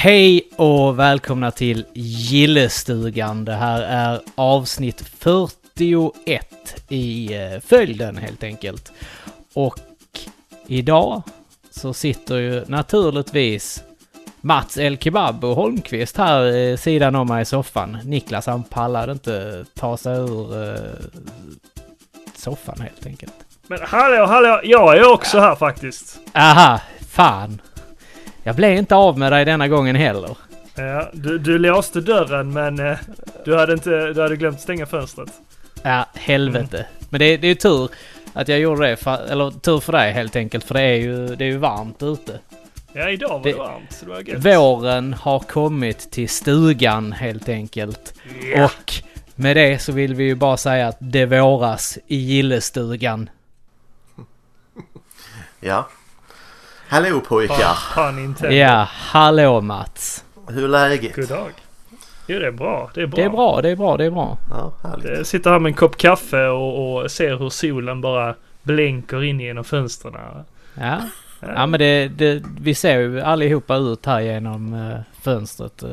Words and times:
Hej 0.00 0.48
och 0.56 0.98
välkomna 0.98 1.50
till 1.50 1.84
Gillestugan. 1.92 3.44
Det 3.44 3.54
här 3.54 3.82
är 3.82 4.20
avsnitt 4.34 5.00
41 5.18 6.84
i 6.88 7.34
eh, 7.34 7.60
följden 7.60 8.16
helt 8.16 8.42
enkelt. 8.42 8.92
Och 9.54 9.80
idag 10.66 11.22
så 11.70 11.94
sitter 11.94 12.36
ju 12.36 12.64
naturligtvis 12.66 13.84
Mats 14.40 14.78
El 14.78 14.98
Kebab 14.98 15.44
och 15.44 15.56
Holmqvist 15.56 16.16
här 16.16 16.56
eh, 16.56 16.76
sidan 16.76 17.16
om 17.16 17.26
mig 17.26 17.42
i 17.42 17.44
soffan. 17.44 17.98
Niklas 18.04 18.46
han 18.46 18.64
pallade 18.64 19.12
inte 19.12 19.64
ta 19.74 19.96
sig 19.96 20.16
ur 20.16 20.68
eh, 20.68 20.80
soffan 22.36 22.80
helt 22.80 23.06
enkelt. 23.06 23.34
Men 23.66 23.78
hallå, 23.82 24.26
hallå, 24.26 24.60
jag 24.64 24.96
är 24.96 25.12
också 25.12 25.40
här 25.40 25.54
faktiskt. 25.54 26.18
Aha, 26.34 26.80
fan. 27.10 27.60
Jag 28.48 28.56
blev 28.56 28.78
inte 28.78 28.94
av 28.94 29.18
med 29.18 29.32
dig 29.32 29.44
denna 29.44 29.68
gången 29.68 29.96
heller. 29.96 30.36
Ja, 30.74 31.08
du, 31.12 31.38
du 31.38 31.58
låste 31.58 32.00
dörren 32.00 32.52
men 32.52 32.78
eh, 32.78 32.98
du, 33.44 33.56
hade 33.56 33.72
inte, 33.72 33.90
du 33.90 34.22
hade 34.22 34.36
glömt 34.36 34.60
stänga 34.60 34.86
fönstret. 34.86 35.28
Ja, 35.82 36.06
helvete. 36.14 36.86
Men 37.10 37.18
det, 37.20 37.36
det 37.36 37.46
är 37.46 37.48
ju 37.48 37.54
tur 37.54 37.90
att 38.32 38.48
jag 38.48 38.58
gjorde 38.58 38.86
det, 38.86 38.96
för, 38.96 39.30
eller 39.30 39.50
tur 39.50 39.80
för 39.80 39.92
dig 39.92 40.12
helt 40.12 40.36
enkelt, 40.36 40.64
för 40.64 40.74
det 40.74 40.80
är 40.80 40.94
ju, 40.94 41.36
det 41.36 41.44
är 41.44 41.48
ju 41.48 41.56
varmt 41.56 42.02
ute. 42.02 42.38
Ja, 42.92 43.10
idag 43.10 43.28
var 43.28 43.42
det, 43.42 43.52
Det- 43.52 43.58
varmt 43.58 43.92
så 43.92 44.04
det 44.04 44.10
var 44.10 44.20
gött. 44.20 44.46
Våren 44.46 45.14
har 45.14 45.38
kommit 45.40 46.10
till 46.10 46.28
stugan 46.28 47.12
helt 47.12 47.48
enkelt. 47.48 48.14
Ja. 48.54 48.64
Och 48.64 48.92
med 49.34 49.56
det 49.56 49.78
så 49.78 49.92
vill 49.92 50.14
vi 50.14 50.24
ju 50.24 50.34
bara 50.34 50.56
säga 50.56 50.88
att 50.88 50.96
det 51.00 51.26
våras 51.26 51.98
i 52.06 52.16
gillestugan. 52.16 53.30
Ja. 55.60 55.88
Hallå 56.88 57.20
pojkar! 57.20 58.50
Ja, 58.50 58.88
hallå 58.90 59.60
Mats. 59.60 60.24
Hur 60.48 60.64
är 60.64 60.68
läget? 60.68 61.16
God 61.16 61.28
dag. 61.28 61.52
Jo, 62.26 62.38
det 62.38 62.46
är 62.46 62.50
bra. 62.52 62.90
Det 62.94 63.02
är 63.02 63.06
bra. 63.06 63.16
Det 63.16 63.24
är 63.24 63.28
bra, 63.30 63.60
det 63.62 63.68
är 63.70 63.76
bra, 63.76 63.96
det 63.96 64.04
är 64.04 64.10
bra. 64.10 64.38
Ja, 64.50 64.72
härligt. 64.82 65.16
Jag 65.18 65.26
sitter 65.26 65.50
här 65.50 65.58
med 65.58 65.70
en 65.70 65.74
kopp 65.76 65.96
kaffe 65.96 66.46
och, 66.46 66.96
och 67.02 67.10
ser 67.10 67.36
hur 67.36 67.48
solen 67.50 68.00
bara 68.00 68.34
blänker 68.62 69.22
in 69.24 69.40
genom 69.40 69.64
fönstren. 69.64 70.14
Ja, 70.74 71.00
ja 71.40 71.66
men 71.66 71.80
det, 71.80 72.08
det, 72.08 72.42
vi 72.60 72.74
ser 72.74 72.98
ju 72.98 73.20
allihopa 73.20 73.76
ut 73.76 74.06
här 74.06 74.20
genom 74.20 74.74
eh, 74.74 74.98
fönstret. 75.22 75.82
eh, 75.82 75.90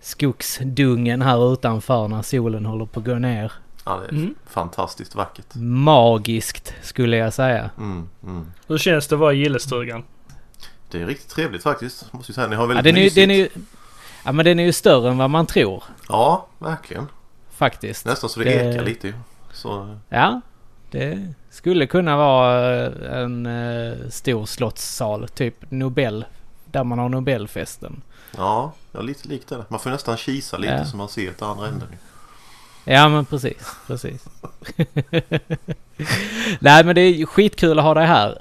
skogsdungen 0.00 1.22
här 1.22 1.52
utanför 1.52 2.08
när 2.08 2.22
solen 2.22 2.66
håller 2.66 2.86
på 2.86 3.00
att 3.00 3.06
gå 3.06 3.14
ner. 3.14 3.52
Ja, 3.84 3.96
det 4.00 4.16
är 4.16 4.18
Mm. 4.18 4.34
fantastiskt 4.46 5.14
vackert. 5.14 5.54
Magiskt 5.54 6.74
skulle 6.82 7.16
jag 7.16 7.32
säga. 7.32 7.70
Mm, 7.78 8.08
mm. 8.24 8.46
Hur 8.66 8.78
känns 8.78 9.08
det 9.08 9.14
att 9.14 9.20
vara 9.20 9.32
i 9.32 9.36
gillestugan? 9.38 10.02
Det 10.90 11.02
är 11.02 11.06
riktigt 11.06 11.28
trevligt 11.30 11.62
faktiskt. 11.62 12.12
Måste 12.12 12.30
jag 12.30 12.34
säga. 12.34 12.46
Ni 12.46 12.56
har 12.56 12.62
Ja, 12.62 12.66
väldigt 12.74 12.84
den, 12.94 12.96
är, 13.04 13.10
den 13.10 13.30
är 13.30 13.34
ju... 13.34 13.48
Ja 14.24 14.32
men 14.32 14.44
den 14.44 14.58
är 14.60 14.64
ju 14.64 14.72
större 14.72 15.10
än 15.10 15.18
vad 15.18 15.30
man 15.30 15.46
tror. 15.46 15.84
Ja, 16.08 16.46
verkligen. 16.58 17.08
Faktiskt. 17.56 18.04
Nästan 18.06 18.30
så 18.30 18.40
det, 18.40 18.44
Det- 18.44 18.74
ekar 18.74 18.84
lite 18.84 19.06
ju. 19.08 19.14
Så, 19.52 19.96
Ja. 20.08 20.40
Det 20.90 21.32
skulle 21.50 21.86
kunna 21.86 22.16
vara 22.16 22.76
eh, 22.86 23.18
en 23.22 23.46
eh, 23.46 23.92
stor 24.10 24.46
slottssal. 24.46 25.28
Typ 25.28 25.70
Nobel. 25.70 26.24
Där 26.64 26.84
man 26.84 26.98
har 26.98 27.08
Nobelfesten. 27.08 28.02
ja, 28.36 28.72
ja, 28.92 29.00
lite 29.00 29.28
likt 29.28 29.48
det. 29.48 29.64
Man 29.68 29.80
får 29.80 29.90
nästan 29.90 30.16
kisa 30.16 30.56
lite 30.58 30.72
Ja. 30.72 30.84
så 30.84 30.96
man 30.96 31.08
ser 31.08 31.30
ett 31.30 31.42
andra 31.42 31.68
änden. 31.68 31.88
Ja 32.84 33.08
men 33.08 33.24
precis, 33.24 33.76
precis. 33.86 34.24
Nej 36.60 36.84
men 36.84 36.94
det 36.94 37.00
är 37.00 37.26
skitkul 37.26 37.78
att 37.78 37.84
ha 37.84 37.94
dig 37.94 38.06
här. 38.06 38.38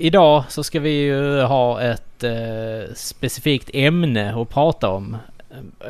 Idag 0.00 0.44
så 0.48 0.64
ska 0.64 0.80
vi 0.80 0.90
ju 0.90 1.42
ha 1.42 1.80
ett 1.80 2.24
eh, 2.24 2.94
specifikt 2.94 3.70
ämne 3.72 4.42
att 4.42 4.48
prata 4.48 4.88
om. 4.88 5.16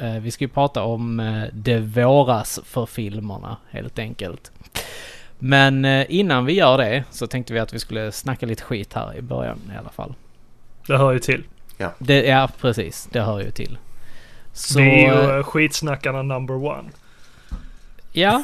Eh, 0.00 0.12
vi 0.20 0.30
ska 0.30 0.44
ju 0.44 0.48
prata 0.48 0.82
om 0.82 1.20
eh, 1.20 1.42
det 1.52 1.78
våras 1.78 2.60
för 2.64 2.86
filmerna 2.86 3.56
helt 3.70 3.98
enkelt. 3.98 4.52
Men 5.38 5.84
eh, 5.84 6.06
innan 6.08 6.44
vi 6.44 6.52
gör 6.52 6.78
det 6.78 7.04
så 7.10 7.26
tänkte 7.26 7.52
vi 7.52 7.58
att 7.58 7.74
vi 7.74 7.78
skulle 7.78 8.12
snacka 8.12 8.46
lite 8.46 8.62
skit 8.62 8.94
här 8.94 9.16
i 9.16 9.22
början 9.22 9.58
i 9.74 9.78
alla 9.78 9.90
fall. 9.90 10.14
Det 10.86 10.96
hör 10.96 11.12
ju 11.12 11.18
till. 11.18 11.44
Det, 11.98 12.26
ja 12.26 12.48
precis, 12.60 13.08
det 13.12 13.20
hör 13.20 13.40
ju 13.40 13.50
till. 13.50 13.78
Så, 14.52 14.78
Vi 14.78 15.04
är 15.04 15.14
ju 15.14 15.30
eh, 15.30 15.36
eh, 15.36 15.42
skitsnackarna 15.42 16.22
number 16.22 16.54
one. 16.54 16.90
ja, 18.12 18.42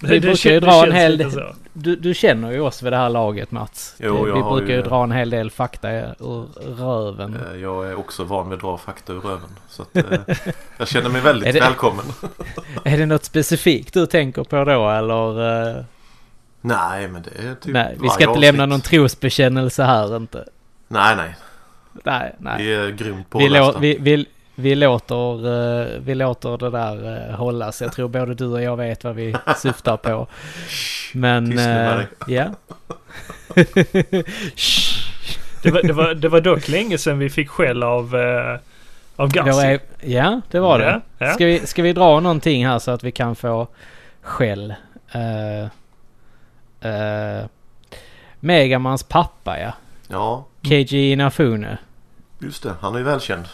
Det, 0.00 0.06
Vi 0.06 0.20
brukar 0.20 0.34
kän- 0.36 0.48
ju 0.52 0.60
det 0.60 0.66
dra 0.66 0.86
en 0.86 0.92
hel 0.92 1.18
del-. 1.18 1.42
Du, 1.72 1.96
du 1.96 2.14
känner 2.14 2.50
ju 2.50 2.60
oss 2.60 2.82
vid 2.82 2.92
det 2.92 2.96
här 2.96 3.08
laget 3.08 3.50
Mats. 3.50 3.94
Jo, 3.98 4.26
Det- 4.26 4.32
vi 4.32 4.42
brukar 4.42 4.66
ju 4.68 4.74
ju- 4.74 4.82
dra 4.82 5.02
en 5.04 5.12
hel 5.12 5.30
del 5.30 5.50
fakta 5.50 5.90
ur 5.92 6.74
röven. 6.78 7.36
Eh, 7.52 7.60
Jag 7.60 7.86
är 7.90 7.98
också 7.98 8.24
van 8.24 8.48
vid 8.48 8.56
att 8.56 8.60
dra 8.62 8.78
fakta 8.78 9.12
ur 9.12 9.20
röven. 9.20 9.50
Så 9.68 9.82
att, 9.82 9.96
eh, 9.96 10.36
jag 10.78 10.88
känner 10.88 11.08
mig 11.10 11.20
väldigt 11.20 11.48
Är 11.48 11.52
det- 11.52 11.60
välkommen. 11.60 12.04
Är 12.84 12.98
det 12.98 13.06
något 13.06 13.24
specifikt 13.24 13.94
du 13.94 14.06
tänker 14.06 14.44
på 14.44 14.64
då 14.64 14.90
eller? 14.90 15.68
eh, 15.78 15.84
Nej, 16.60 17.08
men 17.08 17.22
det 17.22 17.30
är 17.48 17.54
typ 17.54 17.72
nej, 17.72 17.96
vi 18.02 18.08
ska 18.08 18.24
inte 18.28 18.40
lämna 18.40 18.66
någon 18.66 18.80
trosbekännelse 18.80 19.82
här 19.84 20.16
inte. 20.16 20.44
Nej, 20.88 21.16
nej. 21.16 21.34
Nej, 22.04 22.34
nej. 22.38 22.62
Vi 22.64 22.74
är 22.74 22.88
grymt 22.90 23.26
Vi, 23.34 23.48
lå, 23.48 23.56
pålästa. 23.58 23.78
vi, 23.80 23.96
vi, 24.00 24.26
vi, 24.60 24.74
låter, 24.74 25.46
eh, 25.46 26.00
vi 26.00 26.14
låter 26.14 26.58
det 26.58 26.70
där 26.70 27.28
eh, 27.30 27.34
hållas. 27.34 27.80
Jag 27.82 27.92
tror 27.92 28.08
både 28.08 28.34
du 28.34 28.46
och 28.46 28.62
jag 28.62 28.76
vet 28.76 29.04
vad 29.04 29.14
vi 29.14 29.36
syftar 29.56 29.96
på. 29.96 30.26
Men, 31.12 31.50
Tyst 31.50 31.66
eh, 31.66 32.00
ja. 32.26 32.46
Det 35.62 35.70
var, 35.70 35.82
det, 35.82 35.92
var, 35.92 36.14
det 36.14 36.28
var 36.28 36.40
dock 36.40 36.68
länge 36.68 36.98
sedan 36.98 37.18
vi 37.18 37.30
fick 37.30 37.48
skäll 37.48 37.82
av, 37.82 38.16
av 39.16 39.28
Gassi. 39.28 39.66
är, 39.66 39.80
ja, 40.00 40.40
det 40.50 40.60
var 40.60 40.78
det. 40.78 41.00
Ja, 41.18 41.26
ja. 41.26 41.34
Ska, 41.34 41.46
vi, 41.46 41.66
ska 41.66 41.82
vi 41.82 41.92
dra 41.92 42.20
någonting 42.20 42.66
här 42.66 42.78
så 42.78 42.90
att 42.90 43.04
vi 43.04 43.12
kan 43.12 43.36
få 43.36 43.68
skäll? 44.22 44.74
Uh, 45.14 45.64
uh, 46.90 47.46
Megamans 48.40 49.02
pappa 49.02 49.60
ja. 49.60 49.72
Ja, 50.08 50.44
KG 50.62 51.12
Inafune. 51.12 51.78
just 52.38 52.62
det. 52.62 52.74
Han 52.80 52.94
är 52.94 52.98
ju 52.98 53.04
välkänd. 53.04 53.44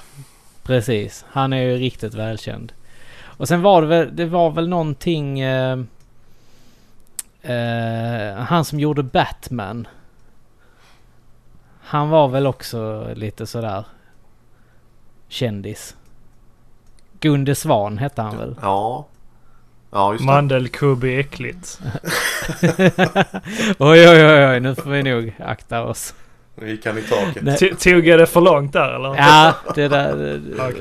Precis. 0.66 1.24
Han 1.28 1.52
är 1.52 1.62
ju 1.62 1.76
riktigt 1.76 2.14
välkänd. 2.14 2.72
Och 3.22 3.48
sen 3.48 3.62
var 3.62 3.82
det 3.82 3.88
väl, 3.88 4.16
det 4.16 4.26
var 4.26 4.50
väl 4.50 4.68
någonting... 4.68 5.40
eh, 5.40 5.78
eh, 7.42 8.34
han 8.36 8.64
som 8.64 8.80
gjorde 8.80 9.02
Batman. 9.02 9.88
Han 11.80 12.08
var 12.08 12.28
väl 12.28 12.46
också 12.46 13.08
lite 13.14 13.46
sådär 13.46 13.84
kändis. 15.28 15.96
Gunde 17.20 17.54
Svan 17.54 17.98
hette 17.98 18.22
han 18.22 18.38
väl? 18.38 18.56
Ja. 18.62 19.06
Ja, 19.90 20.12
just 20.12 20.22
det. 20.22 20.26
Mandelkubb 20.26 21.04
är 21.04 21.18
äckligt. 21.18 21.80
oj, 23.78 24.08
oj, 24.08 24.26
oj, 24.26 24.46
oj, 24.46 24.60
nu 24.60 24.74
får 24.74 24.90
vi 24.90 25.02
nog 25.02 25.34
akta 25.38 25.84
oss. 25.84 26.14
Nu 26.56 26.70
gick 26.70 26.86
han 26.86 26.98
i 26.98 27.02
taket. 27.02 27.80
Tog 27.80 28.06
jag 28.06 28.18
det 28.18 28.26
för 28.26 28.40
långt 28.40 28.72
där 28.72 28.92
eller? 28.94 29.14
Ja, 29.16 29.54
det 29.74 29.88
där... 29.88 30.40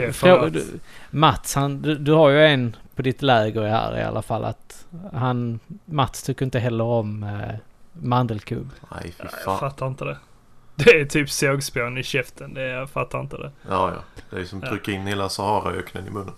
Förlåt. 0.11 0.53
du- 0.53 0.79
Mats, 1.09 1.55
han, 1.55 1.81
du, 1.81 1.95
du 1.95 2.11
har 2.11 2.29
ju 2.29 2.45
en 2.45 2.75
på 2.95 3.01
ditt 3.01 3.21
läger 3.21 3.61
här 3.61 3.97
i 3.97 4.03
alla 4.03 4.21
fall 4.21 4.45
att 4.45 4.85
han... 5.13 5.59
Mats 5.85 6.23
tycker 6.23 6.45
inte 6.45 6.59
heller 6.59 6.83
om 6.83 7.23
eh, 7.23 7.55
mandelkubb. 7.93 8.69
Nej, 8.91 9.01
fy 9.03 9.11
Ja, 9.17 9.25
jag 9.31 9.41
fan. 9.43 9.59
fattar 9.59 9.87
inte 9.87 10.05
det. 10.05 10.17
Det 10.75 10.89
är 11.01 11.05
typ 11.05 11.29
sågspån 11.29 11.97
i 11.97 12.03
käften. 12.03 12.53
Det, 12.53 12.61
jag 12.67 12.89
fattar 12.89 13.19
inte 13.19 13.37
det. 13.37 13.51
Ja, 13.69 13.91
ja. 13.95 14.21
Det 14.29 14.41
är 14.41 14.45
som 14.45 14.59
att 14.59 14.63
Ja. 14.65 14.69
trycka 14.71 14.91
in 14.91 15.07
hela 15.07 15.29
Saharaöknen 15.29 16.07
i 16.07 16.09
munnen. 16.09 16.33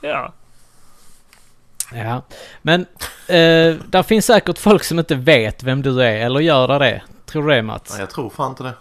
Ja. 0.00 0.32
Ja, 1.92 2.22
men 2.62 2.80
eh, 3.28 3.76
där 3.88 4.02
finns 4.02 4.26
säkert 4.26 4.58
folk 4.58 4.84
som 4.84 4.98
inte 4.98 5.14
vet 5.14 5.62
vem 5.62 5.82
du 5.82 6.02
är, 6.02 6.26
eller 6.26 6.40
gör 6.40 6.78
det? 6.78 7.02
Tror 7.34 7.48
du 7.48 7.54
det 7.54 7.62
Mats? 7.62 7.90
Nej, 7.90 8.00
jag 8.00 8.10
tror 8.10 8.30
fan 8.30 8.50
inte 8.50 8.62
det. 8.62 8.74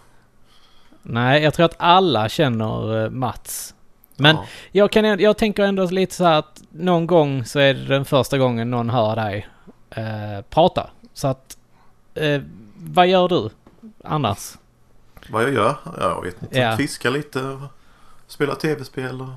Nej, 1.02 1.44
jag 1.44 1.54
tror 1.54 1.66
att 1.66 1.76
alla 1.78 2.30
känner 2.30 3.04
eh, 3.04 3.10
Mats. 3.10 3.76
Men 4.16 4.36
Ja. 4.36 4.46
jag, 4.72 4.92
kan, 4.92 5.20
jag 5.20 5.38
tänker 5.38 5.64
ändå 5.64 5.86
lite 5.86 6.16
så 6.16 6.24
här 6.24 6.40
att 6.40 6.62
någon 6.70 7.08
gång 7.08 7.46
så 7.46 7.60
är 7.60 7.74
det 7.74 7.86
den 7.86 8.06
första 8.06 8.38
gången 8.38 8.72
någon 8.72 8.90
hör 8.90 9.16
dig 9.16 9.48
eh, 9.90 10.42
prata. 10.50 10.90
Så 11.14 11.28
att, 11.28 11.58
eh, 12.14 12.42
vad 12.76 13.08
gör 13.08 13.28
du 13.28 13.50
annars? 14.04 14.54
Vad 15.30 15.44
jag 15.44 15.54
gör? 15.54 15.76
Jag 16.00 16.22
vet 16.22 16.42
inte. 16.42 16.60
Ja. 16.60 16.78
Fiskar 16.78 17.12
lite. 17.12 17.62
Spelar 18.28 18.56
tv-spel. 18.56 19.22
Och 19.22 19.30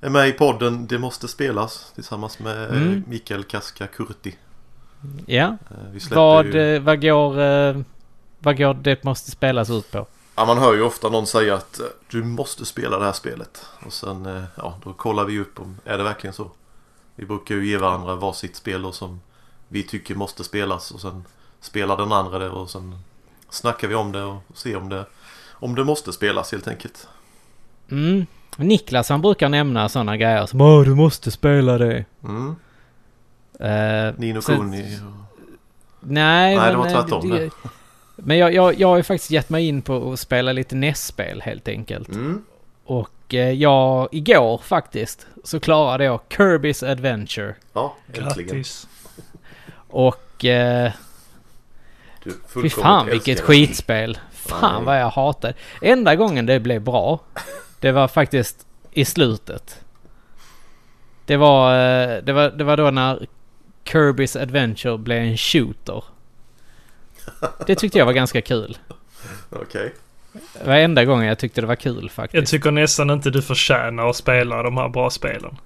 är 0.00 0.10
med 0.10 0.28
i 0.28 0.32
podden 0.32 0.86
Det 0.86 0.98
måste 0.98 1.28
spelas. 1.28 1.92
Tillsammans 1.94 2.38
med 2.38 2.62
eh, 2.64 2.76
Mm. 2.82 3.04
Mikael 3.06 3.44
Kaska 3.44 3.86
Kurti. 3.86 4.36
Ja, 5.26 5.56
Eh, 5.70 6.10
vad, 6.10 6.46
ju... 6.46 6.78
vad 6.78 7.02
går, 7.02 7.34
vad 8.40 8.58
går 8.58 8.74
det 8.74 9.04
måste 9.04 9.30
spelas 9.30 9.70
ut 9.70 9.90
på? 9.90 10.06
Ja, 10.34 10.44
man 10.44 10.58
hör 10.58 10.74
ju 10.74 10.82
ofta 10.82 11.08
någon 11.08 11.26
säga 11.26 11.54
att 11.54 11.80
eh, 11.80 11.86
du 12.10 12.24
måste 12.24 12.64
spela 12.64 12.98
det 12.98 13.04
här 13.04 13.12
spelet. 13.12 13.66
Och 13.86 13.92
sen, 13.92 14.26
eh, 14.26 14.42
ja, 14.56 14.74
då 14.84 14.92
kollar 14.92 15.24
vi 15.24 15.38
upp 15.38 15.60
om, 15.60 15.76
är 15.84 15.98
det 15.98 16.04
verkligen 16.04 16.34
så? 16.34 16.50
Vi 17.16 17.26
brukar 17.26 17.54
ju 17.54 17.68
ge 17.68 17.76
varandra 17.76 18.14
varsitt 18.14 18.56
spel 18.56 18.84
och 18.84 18.94
som 18.94 19.20
vi 19.68 19.82
tycker 19.82 20.14
måste 20.14 20.44
spelas 20.44 20.90
och 20.90 21.00
sen 21.00 21.24
spelar 21.60 21.96
den 21.96 22.12
andra 22.12 22.38
det 22.38 22.48
och 22.50 22.70
sen 22.70 22.98
snackar 23.50 23.88
vi 23.88 23.94
om 23.94 24.12
det 24.12 24.22
och 24.22 24.42
ser 24.54 24.76
om 24.76 24.88
det, 24.88 25.04
om 25.52 25.74
det 25.74 25.84
måste 25.84 26.12
spelas 26.12 26.52
helt 26.52 26.68
enkelt. 26.68 27.08
Mm. 27.90 28.26
Niklas 28.56 29.08
han 29.08 29.22
brukar 29.22 29.48
nämna 29.48 29.88
sådana 29.88 30.16
grejer 30.16 30.46
som 30.46 30.60
Åh, 30.60 30.84
du 30.84 30.94
måste 30.94 31.30
spela 31.30 31.78
det. 31.78 32.04
Mm. 32.24 32.56
Eh, 33.60 34.14
Nino 34.18 34.40
Kuni. 34.40 34.98
Nej, 36.00 36.56
Nej, 36.56 36.56
det 36.56 36.60
men, 36.60 36.78
var 36.78 36.86
eh, 36.86 36.92
tvärtom 36.92 37.30
det. 37.30 37.50
Men 38.22 38.38
jag, 38.38 38.54
jag, 38.54 38.80
jag 38.80 38.88
har 38.88 38.96
ju 38.96 39.02
faktiskt 39.02 39.30
gett 39.30 39.50
mig 39.50 39.68
in 39.68 39.82
på 39.82 40.12
att 40.12 40.20
spela 40.20 40.52
lite 40.52 40.74
NES-spel 40.76 41.40
helt 41.40 41.68
enkelt. 41.68 42.08
Mm. 42.08 42.44
Och 42.84 43.34
eh, 43.34 43.50
jag, 43.50 44.08
igår 44.12 44.58
faktiskt, 44.58 45.26
så 45.44 45.60
klarade 45.60 46.04
jag 46.04 46.20
Kirby's 46.28 46.90
Adventure. 46.90 47.54
Ja, 47.72 47.96
äntligen. 48.14 48.48
Grattis. 48.48 48.88
Och 49.88 50.44
eh, 50.44 50.92
Du 52.24 52.62
fy 52.62 52.70
fan 52.70 53.06
vilket 53.06 53.36
det. 53.38 53.42
skitspel. 53.44 54.18
Fan 54.32 54.74
Nej. 54.74 54.84
vad 54.84 55.00
jag 55.00 55.10
hatar. 55.10 55.54
Enda 55.82 56.16
gången 56.16 56.46
det 56.46 56.60
blev 56.60 56.82
bra, 56.82 57.20
det 57.80 57.92
var 57.92 58.08
faktiskt 58.08 58.66
i 58.92 59.04
slutet. 59.04 59.80
Det 61.26 61.36
var, 61.36 61.72
eh, 61.74 62.22
det 62.22 62.32
var, 62.32 62.50
det 62.50 62.64
var 62.64 62.76
då 62.76 62.90
när 62.90 63.26
Kirby's 63.84 64.42
Adventure 64.42 64.98
blev 64.98 65.18
en 65.22 65.36
shooter. 65.36 66.04
Det 67.66 67.74
tyckte 67.74 67.98
jag 67.98 68.06
var 68.06 68.12
ganska 68.12 68.42
kul. 68.42 68.78
Okej. 69.50 69.94
Det 70.32 70.66
var 70.66 70.74
enda 70.74 71.04
gången 71.04 71.26
jag 71.26 71.38
tyckte 71.38 71.60
det 71.60 71.66
var 71.66 71.74
kul 71.76 72.02
Jag 72.02 72.10
faktiskt. 72.10 72.50
tycker 72.50 72.70
nästan 72.70 73.10
inte 73.10 73.30
du 73.30 73.42
förtjänar 73.42 74.06
att 74.10 74.16
spela 74.16 74.62
de 74.62 74.76
här 74.76 74.88
bra 74.88 75.10
spelen. 75.10 75.56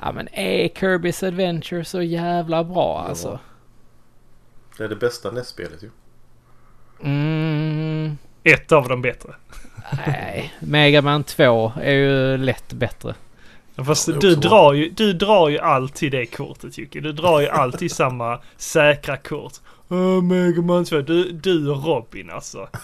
Ja 0.00 0.12
men 0.12 0.28
är 0.32 0.68
Kirby's 0.68 1.26
Adventure 1.26 1.84
så 1.84 2.02
jävla 2.02 2.64
bra 2.64 3.00
alltså? 3.08 3.38
Det 4.78 4.84
är 4.84 4.88
det 4.88 4.96
bästa 4.96 5.30
NES-spelet 5.30 5.82
ju. 5.82 5.90
Mm, 7.02 8.18
Ett 8.42 8.72
av 8.72 8.88
dem 8.88 9.02
bättre. 9.02 9.34
nej, 10.06 10.54
Mega 10.60 11.02
Man 11.02 11.24
2 11.24 11.72
är 11.82 11.92
ju 11.92 12.36
lätt 12.36 12.72
bättre. 12.72 13.14
Fast 13.86 14.08
Ja, 14.08 14.14
det 14.14 14.26
är 14.26 14.30
du, 14.30 14.36
drar 14.36 14.72
ju, 14.72 14.90
du 14.90 15.12
drar 15.12 15.48
ju 15.48 15.58
alltid 15.58 16.12
det 16.12 16.26
kortet 16.26 16.78
Jocke. 16.78 17.00
Du 17.00 17.12
drar 17.12 17.40
ju 17.40 17.48
alltid 17.48 17.92
samma 17.92 18.40
säkra 18.56 19.16
kort. 19.16 19.52
Mega 20.22 20.62
Man 20.62 20.84
2. 20.84 21.00
Du, 21.00 21.32
du 21.32 21.70
och 21.70 21.84
Robin 21.84 22.30
alltså. 22.30 22.68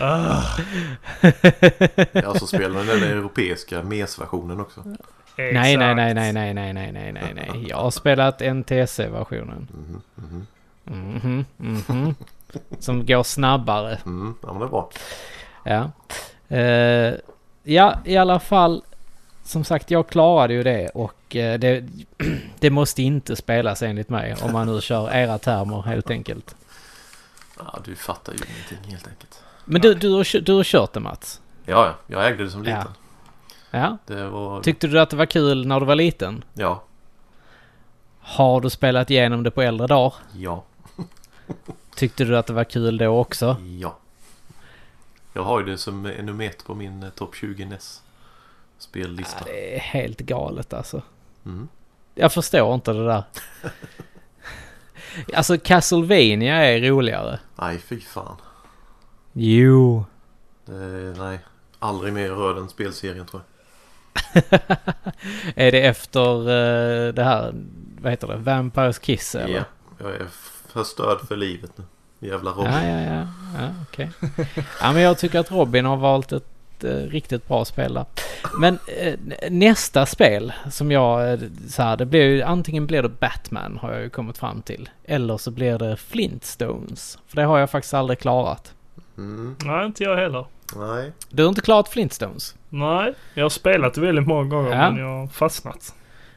Ah, 0.00 0.42
Alltså 2.26 2.46
spelar 2.46 2.84
den 2.84 3.02
europeiska 3.02 3.82
MES-versionen 3.82 4.60
också. 4.60 4.82
Nej, 5.36 5.52
nej, 5.52 5.76
nej, 5.76 6.14
nej, 6.14 6.14
nej, 6.14 6.54
nej, 6.54 6.72
nej, 6.72 6.92
nej, 6.92 7.12
nej, 7.12 7.34
nej. 7.34 7.66
Jag 7.68 7.76
har 7.76 7.90
spelat 7.90 8.40
NTC-versionen. 8.40 9.68
Mhm, 9.72 10.02
mhm. 10.14 11.44
Mhm, 11.56 11.84
mhm. 11.88 12.14
Som 12.78 13.06
går 13.06 13.22
snabbare. 13.22 13.98
Mm, 14.06 14.34
ja 14.42 14.52
men 14.52 14.58
det 14.60 14.66
är 14.66 14.68
bra. 14.68 14.90
Ja. 15.64 15.90
Eh, 16.56 17.14
ja, 17.62 17.94
i 18.04 18.16
alla 18.16 18.40
fall. 18.40 18.82
Som 19.50 19.64
sagt, 19.64 19.90
jag 19.90 20.08
klarade 20.08 20.54
ju 20.54 20.62
det 20.62 20.88
och 20.88 21.36
eh, 21.36 21.58
det, 21.58 21.84
det 22.58 22.70
måste 22.70 23.02
inte 23.02 23.36
spelas 23.36 23.82
enligt 23.82 24.08
mig. 24.08 24.34
Om 24.42 24.52
man 24.52 24.66
nu 24.66 24.80
kör 24.80 25.10
era 25.14 25.38
termer 25.38 25.82
helt 25.82 26.10
enkelt. 26.10 26.54
Ja, 27.58 27.78
du 27.84 27.96
fattar 27.96 28.32
ju 28.32 28.38
ingenting 28.38 28.92
helt 28.92 29.08
enkelt. 29.08 29.42
Men 29.64 29.80
du, 29.80 29.94
du, 29.94 30.10
har, 30.12 30.40
du 30.40 30.52
har 30.52 30.64
kört 30.64 30.92
det 30.92 31.00
Mats? 31.00 31.40
Ja, 31.66 31.86
ja. 31.86 31.94
Jag 32.06 32.26
ägde 32.26 32.44
det 32.44 32.50
som 32.50 32.64
Ja. 32.64 32.76
liten. 32.78 32.92
Ja. 33.70 33.98
Det 34.06 34.28
var... 34.28 34.62
Tyckte 34.62 34.86
du 34.86 35.00
att 35.00 35.10
det 35.10 35.16
var 35.16 35.26
kul 35.26 35.66
när 35.66 35.80
du 35.80 35.86
var 35.86 35.94
liten? 35.94 36.44
Ja. 36.54 36.82
Har 38.20 38.60
du 38.60 38.70
spelat 38.70 39.10
igenom 39.10 39.42
det 39.42 39.50
på 39.50 39.62
äldre 39.62 39.86
dagar? 39.86 40.14
Ja. 40.32 40.64
Tyckte 41.96 42.24
du 42.24 42.38
att 42.38 42.46
det 42.46 42.52
var 42.52 42.64
kul 42.64 42.98
då 42.98 43.18
också? 43.18 43.56
Ja. 43.80 43.96
Jag 45.32 45.42
har 45.44 45.60
ju 45.60 45.66
det 45.66 45.78
som 45.78 46.06
en 46.06 46.26
nummer 46.26 46.44
ett 46.44 46.64
på 46.64 46.74
min 46.74 47.02
eh, 47.02 47.10
topp 47.10 47.34
20 47.34 47.64
NES 47.64 48.02
spellista. 48.82 49.38
Ja, 49.38 49.44
det 49.52 49.76
är 49.76 49.80
helt 49.80 50.20
galet 50.20 50.72
alltså. 50.72 51.02
Mm. 51.46 51.68
Jag 52.14 52.32
förstår 52.32 52.74
inte 52.74 52.92
det 52.92 53.06
där. 53.06 53.24
Alltså 55.34 55.58
Castlevania 55.58 56.54
är 56.54 56.80
roligare. 56.80 57.38
Nej, 57.56 57.78
fy 57.78 58.00
fan. 58.00 58.36
Jo. 59.32 60.04
Det, 60.64 60.72
nej. 61.18 61.38
Aldrig 61.78 62.12
mer 62.12 62.28
rör 62.28 62.54
den 62.54 62.68
spelserien 62.68 63.26
tror 63.26 63.42
jag. 63.42 63.50
är 65.54 65.72
det 65.72 65.86
efter 65.86 66.40
eh, 66.40 67.12
det 67.12 67.24
här, 67.24 67.54
vad 68.00 68.12
heter 68.12 68.28
det, 68.28 68.36
Vampires 68.36 68.98
Kiss 68.98 69.34
eller? 69.34 69.54
Ja. 69.54 69.64
Jag 69.98 70.10
är 70.10 70.26
förstörd 70.68 71.20
för 71.28 71.36
livet 71.36 71.70
nu. 71.76 71.84
Jävla 72.28 72.50
Robin. 72.50 72.72
Ja, 72.72 72.84
ja, 72.84 73.00
ja. 73.00 73.26
ja 73.58 73.68
okej. 73.82 74.10
ja, 74.80 74.92
men 74.92 75.02
jag 75.02 75.18
tycker 75.18 75.38
att 75.38 75.50
Robin 75.50 75.84
har 75.84 75.96
valt 75.96 76.32
ett 76.32 76.46
eh, 76.84 76.88
riktigt 76.96 77.48
bra 77.48 77.64
spel 77.64 77.94
där. 77.94 78.04
Men 78.58 78.78
eh, 78.98 79.14
nästa 79.50 80.06
spel 80.06 80.52
som 80.70 80.90
jag, 80.92 81.32
eh, 81.32 81.38
så 81.68 81.82
här, 81.82 81.96
det 81.96 82.06
blir 82.06 82.22
ju, 82.22 82.42
antingen 82.42 82.86
blir 82.86 83.02
det 83.02 83.08
Batman 83.08 83.78
har 83.82 83.92
jag 83.92 84.02
ju 84.02 84.10
kommit 84.10 84.38
fram 84.38 84.62
till. 84.62 84.90
Eller 85.04 85.36
så 85.36 85.50
blir 85.50 85.78
det 85.78 85.96
Flintstones. 85.96 87.18
För 87.26 87.36
det 87.36 87.42
har 87.44 87.58
jag 87.58 87.70
faktiskt 87.70 87.94
aldrig 87.94 88.18
klarat. 88.18 88.74
Mm. 89.18 89.56
Nej, 89.64 89.86
inte 89.86 90.04
jag 90.04 90.16
heller. 90.16 90.46
Nej. 90.76 91.12
Du 91.28 91.42
har 91.42 91.48
inte 91.48 91.60
klarat 91.60 91.88
Flintstones? 91.88 92.54
Nej, 92.68 93.14
jag 93.34 93.44
har 93.44 93.50
spelat 93.50 93.94
det 93.94 94.00
väldigt 94.00 94.26
många 94.26 94.48
gånger 94.48 94.70
Ja. 94.70 94.90
men 94.90 95.00
jag 95.00 95.18
har 95.18 95.26
fastnat. 95.26 95.94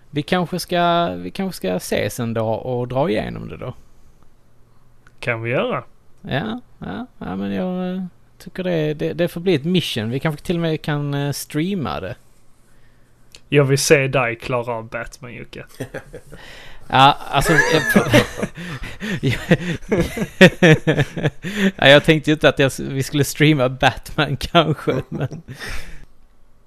Vi 0.10 0.22
kanske 0.22 0.60
ska, 0.60 1.10
vi 1.16 1.32
kanske 1.32 1.58
ska 1.58 1.76
ses 1.76 2.20
en 2.20 2.34
dag 2.34 2.66
och 2.66 2.88
dra 2.88 3.10
igenom 3.10 3.50
det 3.50 3.58
då. 3.58 3.74
Kan 5.20 5.42
vi 5.42 5.50
göra. 5.50 5.84
Ja, 6.22 6.60
ja, 6.80 7.08
ja 7.18 7.36
men 7.36 7.52
jag 7.52 8.08
tycker 8.44 8.64
det, 8.64 8.94
det, 8.94 9.14
det 9.14 9.28
får 9.28 9.42
bli 9.42 9.56
ett 9.56 9.66
mission. 9.66 10.10
Vi 10.10 10.20
kanske 10.20 10.46
till 10.46 10.56
och 10.56 10.62
med 10.62 10.82
kan 10.82 11.14
eh, 11.14 11.32
streama 11.32 12.00
det. 12.00 12.16
Jag 13.50 13.64
vill 13.64 13.78
se 13.78 14.08
dig 14.08 14.36
klara 14.36 14.74
av 14.74 14.90
Batman 14.90 15.34
Jocke. 15.34 15.66
Ja, 16.88 17.18
alltså... 17.30 17.54
ja, 21.76 21.88
jag 21.88 22.04
tänkte 22.04 22.30
ju 22.30 22.34
inte 22.34 22.50
att 22.50 22.60
jag, 22.60 22.72
vi 22.80 23.04
skulle 23.04 23.24
streama 23.24 23.70
Batman 23.70 24.38
kanske, 24.38 25.02
men... 25.10 25.42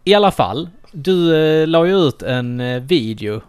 I 0.05 0.15
alla 0.15 0.31
fall, 0.31 0.69
du 0.93 1.37
eh, 1.37 1.67
la 1.67 1.87
ju 1.87 1.97
ut 1.97 2.23
en 2.23 2.61
eh, 2.61 2.83
video 2.83 3.41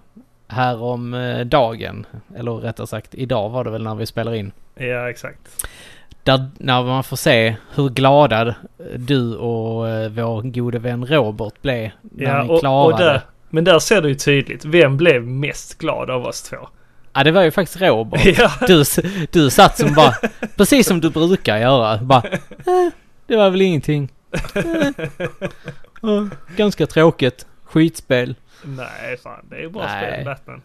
här 0.48 0.82
om 0.82 1.13
eh, 1.13 1.46
dagen. 1.46 2.06
Eller 2.36 2.52
rättare 2.52 2.88
sagt, 2.88 3.16
idag 3.16 3.50
var 3.50 3.63
det 3.63 3.70
väl 3.70 3.84
när 3.84 3.96
vi 3.96 4.06
spelar 4.06 4.34
in. 4.34 4.52
Ja, 4.75 5.10
exakt. 5.10 5.68
Där, 6.28 6.46
när 6.58 6.84
man 6.84 7.04
får 7.04 7.18
se 7.18 7.56
hur 7.76 7.90
glada 7.90 8.56
du 8.98 9.36
och 9.36 9.90
eh, 9.90 10.10
vår 10.10 10.42
gode 10.42 10.80
vän 10.80 11.06
Robert 11.06 11.62
blev 11.62 11.90
när 12.02 12.26
Ja, 12.26 12.44
ni 12.44 12.60
klarade. 12.60 12.94
och 12.94 13.00
där, 13.00 13.22
men 13.50 13.64
där 13.64 13.80
ser 13.80 14.02
du 14.02 14.10
ju 14.10 14.16
tydligt. 14.16 14.66
Vem 14.66 14.98
blev 14.98 15.28
mest 15.28 15.78
glad 15.78 16.10
av 16.10 16.26
oss 16.26 16.42
två? 16.44 16.58
Ja, 17.14 17.24
det 17.24 17.32
var 17.32 17.44
ju 17.44 17.52
faktiskt 17.52 17.82
Robert. 17.82 18.26
Ja, 18.40 18.52
Du, 18.68 18.84
du 19.32 19.50
satt 19.50 19.78
som 19.78 19.94
bara, 19.94 20.14
precis 20.58 20.88
som 20.88 21.02
du 21.02 21.10
brukar 21.10 21.58
göra. 21.58 21.98
Bara, 21.98 22.24
eh, 22.28 22.92
det 23.28 23.36
var 23.36 23.50
väl 23.50 23.62
ingenting. 23.62 24.10
Eh, 24.56 25.08
ja, 26.02 26.28
ganska 26.56 26.88
tråkigt. 26.88 27.46
Skitspel. 27.64 28.36
nej 28.64 29.18
fan. 29.24 29.46
Det 29.50 29.64
är 29.64 29.70
bra 29.70 29.84
Nej. 29.86 30.12
spel 30.14 30.26
Batman. 30.26 30.62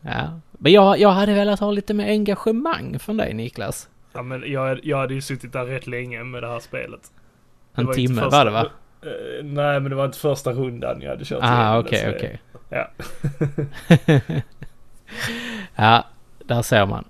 Ja. 0.00 0.40
Men 0.58 0.72
jag, 0.72 0.98
jag 0.98 1.10
hade 1.10 1.34
velat 1.34 1.60
ha 1.60 1.70
lite 1.70 1.94
mer 1.94 2.08
engagemang 2.08 2.98
från 2.98 3.16
dig 3.16 3.34
Niklas. 3.34 3.88
Ja, 4.14 4.22
men 4.22 4.52
jag, 4.52 4.80
jag 4.84 4.96
hade 4.98 5.14
ju 5.14 5.20
suttit 5.20 5.52
där 5.52 5.64
rätt 5.64 5.86
länge 5.86 6.24
med 6.24 6.42
det 6.42 6.48
här 6.48 6.60
spelet. 6.60 7.12
Det 7.74 7.80
En 7.80 7.86
var 7.86 7.94
timme 7.94 8.22
första- 8.22 8.36
var 8.38 8.44
det 8.44 8.50
va? 8.50 8.66
Eh, 9.02 9.44
nej, 9.44 9.80
men 9.80 9.90
det 9.90 9.94
var 9.96 10.04
inte 10.04 10.18
första 10.18 10.52
rundan 10.52 11.00
jag 11.02 11.10
hade 11.10 11.24
kört 11.24 11.38
Ah, 11.42 11.78
okej, 11.78 12.14
okej. 12.16 12.42
Ja. 12.68 12.90
ja, 15.74 16.04
där 16.44 16.62
ser 16.62 16.86
man. 16.86 17.04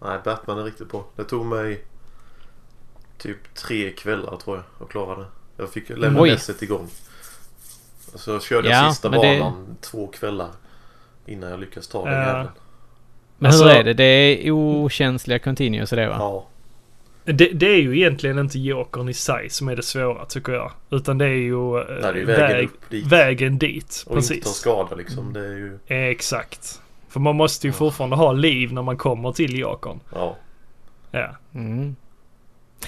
Nej, 0.00 0.18
Batman 0.24 0.58
är 0.58 0.64
riktigt 0.64 0.90
bra. 0.90 1.04
Det 1.16 1.24
tog 1.24 1.46
mig 1.46 1.84
typ 3.18 3.54
tre 3.54 3.90
kvällar 3.90 4.36
tror 4.36 4.56
jag 4.56 4.64
att 4.86 4.88
klara 4.92 5.18
det. 5.18 5.26
Jag 5.56 5.70
fick 5.72 5.88
lämna 5.88 6.20
Oj. 6.20 6.30
nässet 6.30 6.62
igång. 6.62 6.88
Så 8.14 8.40
körde 8.40 8.68
Ja, 8.68 8.84
jag 8.84 8.92
sista 8.92 9.10
men 9.10 9.20
det- 9.20 9.40
banan 9.40 9.76
två 9.80 10.06
kvällar 10.06 10.48
innan 11.26 11.50
jag 11.50 11.60
lyckades 11.60 11.88
ta 11.88 12.04
den 12.04 12.14
Ja. 12.14 12.26
jäveln. 12.26 12.48
Men 13.42 13.50
Alltså- 13.50 13.64
hur 13.64 13.70
är 13.70 13.84
det? 13.84 13.94
Det 13.94 14.04
är 14.04 14.50
okänsliga 14.50 15.38
continuous 15.38 15.90
det 15.90 16.08
va? 16.08 16.16
Ja. 16.18 16.46
Det, 17.24 17.48
det 17.48 17.66
är 17.66 17.80
ju 17.80 17.98
egentligen 17.98 18.38
inte 18.38 18.58
jokern 18.58 19.08
i 19.08 19.14
sig 19.14 19.50
som 19.50 19.68
är 19.68 19.76
det 19.76 19.82
svåra 19.82 20.24
tycker 20.24 20.52
jag. 20.52 20.72
Utan 20.90 21.18
det 21.18 21.24
är 21.24 21.28
ju 21.28 21.78
eh, 21.78 21.84
Nej, 22.02 22.12
det 22.12 22.20
är 22.20 22.26
vägen 22.26 22.56
väg, 22.56 22.68
dit. 22.88 23.06
vägen 23.06 23.58
dit. 23.58 24.04
Och 24.06 24.16
inte 24.16 24.28
ta 24.28 24.34
precis. 24.34 24.54
skada 24.54 24.96
liksom. 24.96 25.32
Det 25.32 25.40
är 25.40 25.56
ju... 25.56 25.78
Exakt. 25.86 26.80
För 27.08 27.20
man 27.20 27.36
måste 27.36 27.66
ju 27.66 27.72
fortfarande 27.72 28.16
ha 28.16 28.32
liv 28.32 28.72
när 28.72 28.82
man 28.82 28.96
kommer 28.96 29.32
till 29.32 29.58
jokern. 29.58 30.00
Ja. 30.14 30.36
Ja. 31.10 31.28
Mm. 31.54 31.96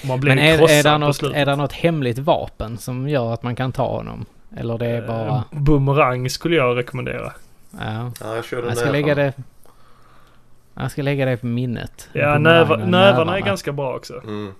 Man 0.07 0.19
blir 0.19 0.35
Men 0.35 0.39
är, 0.39 0.69
är, 0.69 0.83
det 0.83 0.97
något, 0.97 1.23
är 1.23 1.45
det 1.45 1.55
något 1.55 1.73
hemligt 1.73 2.19
vapen 2.19 2.77
som 2.77 3.09
gör 3.09 3.33
att 3.33 3.43
man 3.43 3.55
kan 3.55 3.71
ta 3.71 3.87
honom? 3.87 4.25
Eller 4.57 4.77
det 4.77 4.87
är 4.87 5.07
bara... 5.07 5.27
Eh, 5.27 5.41
Boomerang 5.51 6.29
skulle 6.29 6.55
jag 6.55 6.77
rekommendera. 6.77 7.33
Ja. 7.71 8.11
ja, 8.19 8.35
jag 8.35 8.45
Jag 8.65 8.77
ska 8.77 8.91
lägga 8.91 9.15
det... 9.15 9.33
Jag 10.75 10.91
ska 10.91 11.01
lägga 11.01 11.25
det 11.25 11.37
på 11.37 11.45
minnet. 11.45 12.09
Ja, 12.13 12.37
näva, 12.37 12.75
nävarna. 12.75 12.85
nävarna 12.85 13.37
är 13.37 13.41
ganska 13.41 13.71
bra 13.71 13.95
också. 13.95 14.13
Mm. 14.23 14.53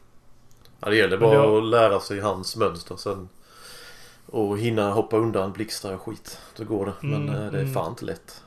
Ja, 0.80 0.90
det 0.90 0.96
gäller 0.96 1.18
bara 1.18 1.48
då- 1.48 1.58
att 1.58 1.64
lära 1.64 2.00
sig 2.00 2.20
hans 2.20 2.56
mönster 2.56 2.96
sen. 2.96 3.30
och 4.28 4.58
hinna 4.58 4.92
hoppa 4.92 5.18
undan 5.18 5.52
blixtar 5.54 5.94
och 5.94 6.02
skit. 6.02 6.40
Då 6.58 6.64
går 6.64 6.86
det. 6.86 6.94
Men 7.08 7.30
Mm, 7.30 7.36
eh, 7.36 7.52
det 7.52 7.58
är 7.58 7.62
mm. 7.62 7.74
fan 7.74 7.90
inte 7.90 8.06
lätt. 8.06 8.44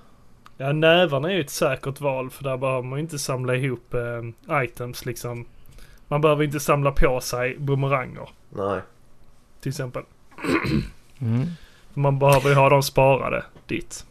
Ja, 0.56 0.72
nävarna 0.72 1.28
är 1.30 1.34
ju 1.34 1.40
ett 1.40 1.50
säkert 1.50 2.00
val 2.00 2.30
för 2.30 2.44
där 2.44 2.56
behöver 2.56 2.82
man 2.82 2.98
ju 2.98 3.02
inte 3.02 3.18
samla 3.18 3.54
ihop 3.54 3.94
eh, 3.94 4.62
items 4.64 5.06
liksom. 5.06 5.46
Man 6.08 6.20
behöver 6.20 6.44
inte 6.44 6.60
samla 6.60 6.92
på 6.92 7.20
sig 7.20 7.56
bumeranger 7.58 8.28
Nej. 8.50 8.80
till 9.60 9.68
exempel. 9.70 10.02
Mm. 11.20 11.46
Man 11.94 12.18
behöver 12.18 12.48
ju 12.48 12.54
ha 12.54 12.68
dem 12.68 12.82
sparade 12.82 13.44
dit. 13.66 14.06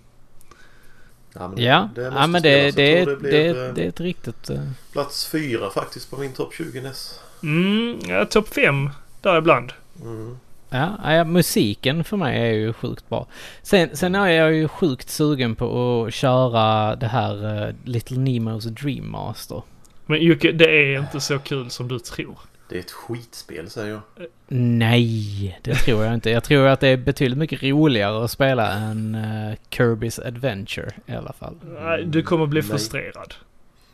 Ja, 1.40 1.48
men 1.48 1.64
Ja, 1.64 1.90
det 1.96 2.02
ja 2.02 2.28
men 2.28 2.42
det, 2.42 2.72
det, 2.72 2.72
det, 2.72 3.06
det, 3.06 3.16
blev, 3.18 3.34
är- 3.58 3.68
eh, 3.70 3.74
det 3.74 3.84
är 3.84 3.90
ett 3.90 4.00
riktigt... 4.00 4.50
eh, 4.50 4.60
Plats 4.92 5.28
fyra 5.28 5.70
faktiskt 5.70 6.10
på 6.12 6.18
min 6.18 6.34
topp 6.34 6.54
20 6.54 6.82
NES. 6.82 7.20
Mm, 7.44 8.00
ja, 8.08 8.26
topp 8.26 8.48
fem 8.54 8.90
där 9.22 9.38
ibland. 9.38 9.74
Mm. 10.02 10.38
Ja, 10.70 11.14
ja, 11.14 11.24
musiken 11.24 12.04
för 12.04 12.18
mig 12.18 12.42
är 12.42 12.54
ju 12.54 12.74
sjukt 12.74 13.10
bra. 13.10 13.28
Sen, 13.62 13.90
sen 13.98 14.16
är 14.16 14.28
jag 14.28 14.54
ju 14.54 14.68
sjukt 14.68 15.10
sugen 15.10 15.56
på 15.56 16.04
att 16.08 16.14
köra 16.14 16.96
det 16.96 17.08
här 17.08 17.64
eh, 17.68 17.74
Little 17.84 18.18
Nemos 18.18 18.64
Dream 18.66 19.12
Master. 19.12 19.62
Men 20.06 20.22
Jocke, 20.22 20.52
det 20.52 20.66
är 20.66 21.00
inte 21.00 21.20
så 21.20 21.40
kul 21.40 21.70
som 21.70 21.88
du 21.88 22.00
tror. 22.00 22.38
Det 22.70 22.76
är 22.76 22.80
ett 22.80 22.92
skitspel 22.92 23.70
säger 23.70 23.92
jag. 24.18 24.28
Nej, 24.48 25.60
det 25.64 25.76
tror 25.76 26.04
jag 26.04 26.14
inte. 26.14 26.30
Jag 26.30 26.44
tror 26.44 26.68
att 26.68 26.80
det 26.80 26.88
är 26.88 26.98
betydligt 26.98 27.38
mycket 27.38 27.64
roligare 27.64 28.24
att 28.24 28.32
spela 28.32 28.72
än 28.72 29.16
eh, 29.16 29.56
Kirby's 29.70 30.28
Adventure 30.28 30.92
i 31.06 31.12
alla 31.12 31.34
fall. 31.34 31.56
Nej, 31.82 32.06
Du 32.06 32.24
kommer 32.24 32.46
bli 32.46 32.62
Nej. 32.62 32.70
frustrerad. 32.70 33.34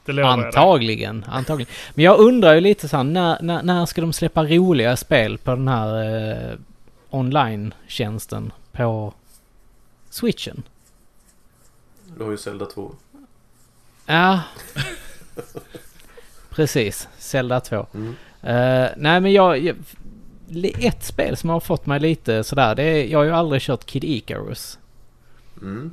Det 0.05 0.11
lovar 0.13 0.29
jag 0.29 0.39
dig. 0.39 0.45
Antagligen, 0.45 1.25
antagligen. 1.27 1.73
Men 1.93 2.05
jag 2.05 2.19
undrar 2.19 2.53
ju 2.53 2.61
lite 2.61 2.87
så 2.87 2.97
här, 2.97 3.03
när, 3.03 3.41
när, 3.41 3.63
när 3.63 3.85
ska 3.85 4.01
de 4.01 4.13
släppa 4.13 4.43
roliga 4.43 4.97
spel 4.97 5.37
på 5.37 5.51
den 5.51 5.67
här 5.67 6.03
eh, 6.51 6.57
online-tjänsten 7.09 8.51
på 8.71 9.13
switchen? 10.09 10.63
Du 12.17 12.23
har 12.23 12.31
ju 12.31 12.37
Zelda 12.37 12.65
2. 12.65 12.95
Ja. 14.05 14.41
Precis, 16.49 17.07
Zelda 17.17 17.59
2. 17.59 17.85
Mm. 17.93 18.15
Eh, 18.43 18.87
nej 18.97 19.21
men 19.21 19.31
jag, 19.33 19.59
jag... 19.59 19.75
Ett 20.79 21.03
spel 21.03 21.37
som 21.37 21.49
har 21.49 21.59
fått 21.59 21.85
mig 21.85 21.99
lite 21.99 22.43
sådär, 22.43 22.75
det 22.75 22.83
är, 22.83 23.05
jag 23.05 23.19
har 23.19 23.23
ju 23.25 23.31
aldrig 23.31 23.61
kört 23.61 23.85
Kid 23.85 24.03
Icarus. 24.03 24.79
Mm. 25.61 25.91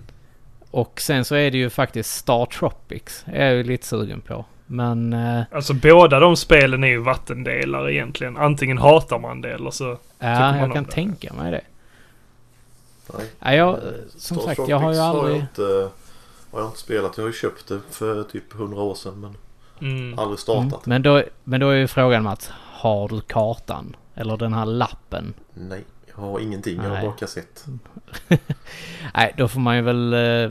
Och 0.71 1.01
sen 1.01 1.25
så 1.25 1.35
är 1.35 1.51
det 1.51 1.59
ju 1.59 1.71
faktiskt 1.71 2.15
Star 2.15 2.47
Tropics. 2.47 3.25
är 3.27 3.47
jag 3.47 3.55
ju 3.55 3.63
lite 3.63 3.87
sugen 3.87 4.21
på. 4.21 4.45
Men... 4.67 5.13
eh, 5.13 5.43
Alltså 5.53 5.75
båda 5.75 6.21
de 6.21 6.37
spelen 6.37 6.85
är 6.85 6.89
ju 6.89 6.99
vattendelare 6.99 7.95
egentligen. 7.95 8.37
Antingen 8.37 8.79
hatar 8.79 9.19
man 9.19 9.41
det 9.41 9.53
eller 9.55 9.71
så... 9.71 9.99
ja, 10.19 10.57
jag 10.57 10.73
kan 10.73 10.85
det? 10.85 10.91
tänka 10.91 11.33
mig 11.33 11.51
det. 11.51 11.61
Nej. 13.17 13.27
Ja, 13.39 13.55
jag, 13.55 13.79
som 14.17 14.37
Star 14.37 14.47
sagt, 14.47 14.69
jag 14.69 14.79
har 14.79 14.93
ju 14.93 14.97
Tropics 14.97 15.01
aldrig... 15.01 15.23
Har 15.25 15.31
jag, 15.31 15.41
inte, 15.41 15.91
har 16.51 16.61
jag 16.61 16.69
inte 16.69 16.79
spelat. 16.79 17.17
Jag 17.17 17.25
har 17.25 17.29
ju 17.29 17.35
köpt 17.35 17.69
det 17.69 17.81
för 17.91 18.23
typ 18.23 18.55
100 18.55 18.81
år 18.83 18.95
sedan 18.95 19.21
men 19.21 19.35
Mm. 19.81 20.19
aldrig 20.19 20.27
Mm, 20.27 20.37
startat. 20.37 20.87
men, 20.87 21.03
då, 21.03 21.23
men 21.45 21.61
då 21.61 21.69
är 21.69 21.75
ju 21.75 21.87
frågan 21.87 22.23
Mats, 22.23 22.51
har 22.55 23.09
du 23.09 23.21
kartan? 23.21 23.97
Eller 24.15 24.37
den 24.37 24.53
här 24.53 24.67
lappen? 24.67 25.35
Nej, 25.55 25.85
jag 26.15 26.17
har 26.23 26.41
ingenting. 26.41 26.77
Jag 26.83 26.91
har 26.91 27.03
bara 27.03 27.13
kassett. 27.13 27.65
Nej, 29.15 29.35
då 29.37 29.49
får 29.49 29.61
man 29.61 29.77
ju 29.77 29.83
väl 29.83 30.13
eh, 30.13 30.51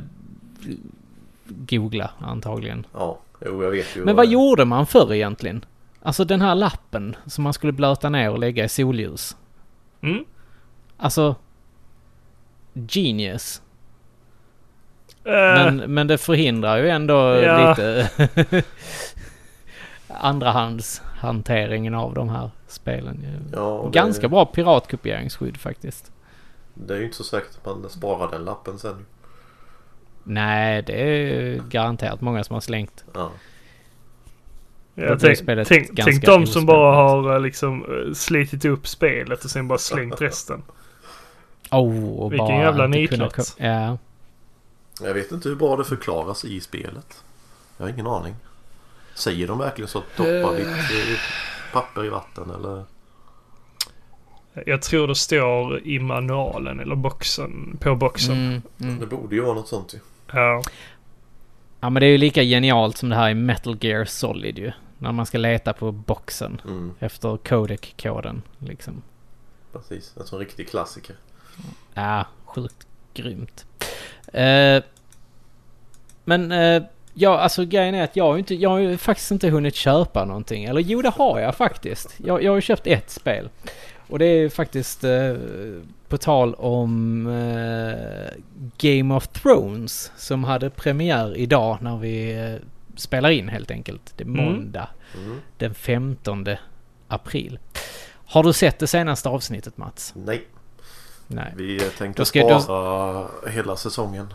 googla 1.47 2.11
antagligen. 2.19 2.85
Ja, 2.93 3.19
jo 3.45 3.63
jag 3.63 3.71
vet 3.71 3.95
ju. 3.97 4.05
Men 4.05 4.15
vad 4.15 4.27
gjorde 4.27 4.65
man 4.65 4.85
förr 4.87 5.13
egentligen? 5.13 5.65
Alltså 6.01 6.25
den 6.25 6.41
här 6.41 6.55
lappen 6.55 7.15
som 7.25 7.43
man 7.43 7.53
skulle 7.53 7.73
blöta 7.73 8.09
ner 8.09 8.31
och 8.31 8.39
lägga 8.39 8.63
i 8.65 8.69
solljus. 8.69 9.37
Mm. 10.01 10.25
Alltså... 10.97 11.35
Genius. 12.73 13.61
Eh, 15.23 15.31
Men, 15.33 15.77
men 15.93 16.07
det 16.07 16.17
förhindrar 16.17 16.77
ju 16.77 16.89
ändå 16.89 17.13
Ja. 17.35 17.69
lite 17.69 18.09
andrahandshanteringen 20.19 21.95
av 21.95 22.13
de 22.13 22.29
här 22.29 22.51
spelen. 22.67 23.25
Ja, 23.53 23.89
Ganska 23.93 24.21
det, 24.21 24.29
bra 24.29 24.45
piratkopieringsskydd 24.45 25.57
faktiskt. 25.57 26.11
Det 26.73 26.93
är 26.93 26.97
ju 26.97 27.05
inte 27.05 27.17
så 27.17 27.23
säkert 27.23 27.57
att 27.57 27.65
man 27.65 27.89
sparar 27.89 28.31
den 28.31 28.45
lappen 28.45 28.79
sen. 28.79 29.05
Nej, 30.23 30.81
det 30.81 30.93
är 30.93 31.61
garanterat 31.69 32.21
många 32.21 32.43
som 32.43 32.53
har 32.53 32.61
slängt. 32.61 33.03
Ja. 33.13 33.31
Blir 34.95 35.63
tänk, 35.63 35.67
tänk, 35.67 35.95
tänk 35.95 36.25
de 36.25 36.47
som 36.47 36.65
bara 36.65 36.95
har 36.95 37.33
eh, 37.33 37.41
liksom 37.41 37.83
eh, 37.83 38.13
slitit 38.13 38.65
upp 38.65 38.87
spelet 38.87 39.43
och 39.43 39.51
sen 39.51 39.67
bara 39.67 39.79
slängt 39.79 40.21
resten. 40.21 40.63
Oh, 41.71 42.13
och 42.19 42.31
Vilken 42.33 42.47
bara 42.47 42.61
jävla 42.61 42.87
nitlott. 42.87 43.55
Ja. 43.57 43.97
Jag 45.01 45.13
vet 45.13 45.31
inte 45.31 45.49
hur 45.49 45.55
bra 45.55 45.75
det 45.75 45.83
förklaras 45.83 46.45
i 46.45 46.61
spelet. 46.61 47.23
Jag 47.77 47.85
har 47.85 47.89
ingen 47.89 48.07
aning. 48.07 48.35
Säger 49.19 49.47
de 49.47 49.57
verkligen 49.57 49.87
så 49.87 50.03
doppa 50.17 50.29
Eh. 50.29 50.51
ditt 50.55 50.67
eh, 50.67 51.19
papper 51.73 52.05
i 52.05 52.09
vatten 52.09 52.49
eller? 52.51 52.83
Jag 54.65 54.81
tror 54.81 55.07
det 55.07 55.15
står 55.15 55.87
i 55.87 55.99
manualen 55.99 56.79
eller 56.79 56.95
boxen, 56.95 57.77
på 57.81 57.95
boxen. 57.95 58.37
Mm, 58.37 58.61
Det 58.77 58.85
mm. 58.85 59.09
borde 59.09 59.35
ju 59.35 59.41
vara 59.41 59.53
något 59.53 59.67
sånt 59.67 59.93
ju. 59.93 59.99
Ja. 60.33 60.61
Ja 61.79 61.89
men 61.89 61.99
det 61.99 62.05
är 62.05 62.09
ju 62.11 62.17
lika 62.17 62.43
genialt 62.43 62.97
som 62.97 63.09
det 63.09 63.15
här 63.15 63.29
i 63.29 63.33
Metal 63.33 63.77
Gear 63.81 64.05
Solid 64.05 64.57
ju. 64.59 64.71
När 64.97 65.11
man 65.11 65.25
ska 65.25 65.37
leta 65.37 65.73
på 65.73 65.91
boxen 65.91 66.61
Mm, 66.65 66.93
efter 66.99 67.37
codec-koden 67.37 68.41
liksom. 68.59 69.01
precis. 69.73 70.13
En 70.19 70.25
sån 70.27 70.39
riktig 70.39 70.69
klassiker. 70.69 71.15
Ja, 71.93 72.25
sjukt 72.45 72.87
grymt. 73.13 73.65
Eh, 74.33 74.83
men 76.25 76.51
eh, 76.51 76.83
ja, 77.19 77.39
alltså 77.39 77.65
grejen 77.65 77.95
är 77.95 78.03
att 78.03 78.15
jag 78.15 78.23
har 78.23 78.37
inte, 78.37 78.55
jag 78.55 78.69
har 78.69 78.97
faktiskt 78.97 79.31
inte 79.31 79.49
hunnit 79.49 79.75
köpa 79.75 80.25
någonting. 80.25 80.63
Eller 80.63 80.81
jo, 80.81 81.01
det 81.01 81.09
har 81.09 81.39
jag 81.39 81.55
faktiskt. 81.55 82.15
Jag, 82.17 82.43
jag 82.43 82.51
har 82.51 82.55
ju 82.57 82.61
köpt 82.61 82.87
ett 82.87 83.09
spel. 83.09 83.49
Och 84.09 84.19
det 84.19 84.25
är 84.25 84.49
faktiskt 84.49 85.03
eh, 85.03 85.33
på 86.07 86.17
tal 86.17 86.53
om 86.53 87.27
eh, 87.27 88.33
Game 88.77 89.15
of 89.15 89.27
Thrones 89.27 90.11
som 90.17 90.43
hade 90.43 90.69
premiär 90.69 91.37
idag 91.37 91.77
när 91.81 91.97
vi 91.97 92.39
eh, 92.39 92.55
spelar 92.95 93.29
in 93.29 93.49
helt 93.49 93.71
enkelt. 93.71 94.13
Det 94.15 94.23
är 94.23 94.27
Mm. 94.27 94.45
måndag 94.45 94.87
Mm. 95.17 95.37
den 95.57 95.73
15 95.73 96.45
april. 97.07 97.59
Har 98.25 98.43
du 98.43 98.53
sett 98.53 98.79
det 98.79 98.87
senaste 98.87 99.29
avsnittet 99.29 99.77
Mats? 99.77 100.13
Nej, 100.15 100.47
Nej. 101.27 101.53
vi 101.57 101.75
eh, 101.77 101.89
tänkte 101.97 102.21
Då 102.21 102.25
ska 102.25 102.59
spara 102.59 103.27
hela 103.51 103.75
säsongen. 103.75 104.33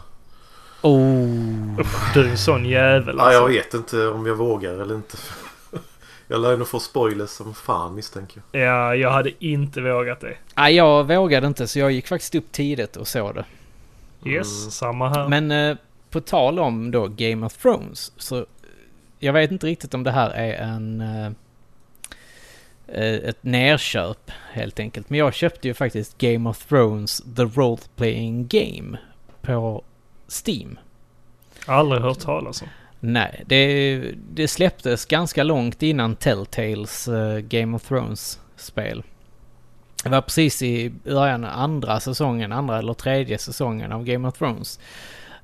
Oh. 0.89 1.81
Du 2.15 2.21
är 2.21 2.29
en 2.31 2.39
sån 2.39 2.65
jävel 2.65 3.17
Ja, 3.19 3.33
jag 3.33 3.43
alltså. 3.43 3.57
vet 3.59 3.75
inte 3.75 4.07
om 4.09 4.27
jag 4.27 4.35
vågar 4.35 4.73
eller 4.83 4.95
inte. 4.95 5.17
Jag 6.29 6.41
lär 6.41 6.57
nog 6.57 6.69
få 6.69 6.81
spoilers 6.81 7.31
som 7.31 7.55
fan 7.55 7.95
misstänker 7.95 8.43
jag. 8.53 8.63
Ja, 8.63 8.95
jag 8.97 9.11
hade 9.11 9.45
inte 9.45 9.81
vågat 9.81 10.21
det. 10.21 10.37
Nej, 10.55 10.75
jag 10.75 11.05
vågade 11.09 11.47
inte 11.47 11.67
så 11.67 11.79
jag 11.79 11.93
gick 11.93 12.07
faktiskt 12.09 12.35
upp 12.35 12.53
tidigt 12.53 12.97
och 12.97 13.09
såg 13.09 13.35
det. 13.35 13.45
Yes, 14.31 14.61
Mm. 14.61 14.71
samma 14.71 15.09
här. 15.09 15.29
Men 15.29 15.51
eh, 15.51 15.77
på 16.11 16.21
tal 16.21 16.59
om 16.59 16.91
då 16.91 17.09
Game 17.09 17.47
of 17.47 17.57
Thrones 17.57 18.13
så 18.17 18.47
jag 19.19 19.33
vet 19.33 19.51
inte 19.51 19.67
riktigt 19.67 19.95
om 19.95 20.03
det 20.03 20.11
här 20.11 20.31
är 20.31 20.55
en 20.55 21.01
eh, 21.01 21.27
eh, 22.87 23.15
ett 23.29 23.43
nerköp 23.45 24.31
helt 24.53 24.81
enkelt. 24.81 25.11
Men 25.11 25.19
jag 25.19 25.35
köpte 25.35 25.69
ju 25.69 25.75
faktiskt 25.75 26.19
Game 26.19 26.51
of 26.51 26.65
Thrones 26.67 27.23
The 27.37 27.43
Role 27.43 27.83
Playing 27.97 28.47
Game 28.47 28.99
på 29.43 29.83
Steam. 30.29 30.79
Aldrig 31.67 32.03
hört 32.03 32.21
talas 32.21 32.63
om. 32.63 32.69
Nej, 33.01 33.43
det, 33.47 34.15
det 34.31 34.49
släpptes 34.49 35.05
ganska 35.05 35.43
långt 35.43 35.83
innan 35.83 36.17
Telltales 36.17 37.09
eh, 37.09 37.39
Game 37.39 37.77
of 37.77 37.89
Thrones-spel. 37.89 39.03
Det 40.05 40.11
var 40.11 40.21
precis 40.21 40.63
i 40.63 40.91
början 41.05 41.45
av 41.45 41.51
andra 41.61 42.01
säsongen, 42.01 42.53
andra 42.53 42.79
eller 42.79 42.95
tredje 42.95 43.39
säsongen 43.39 43.93
av 43.93 44.05
Game 44.05 44.29
of 44.29 44.39
Thrones. 44.39 44.81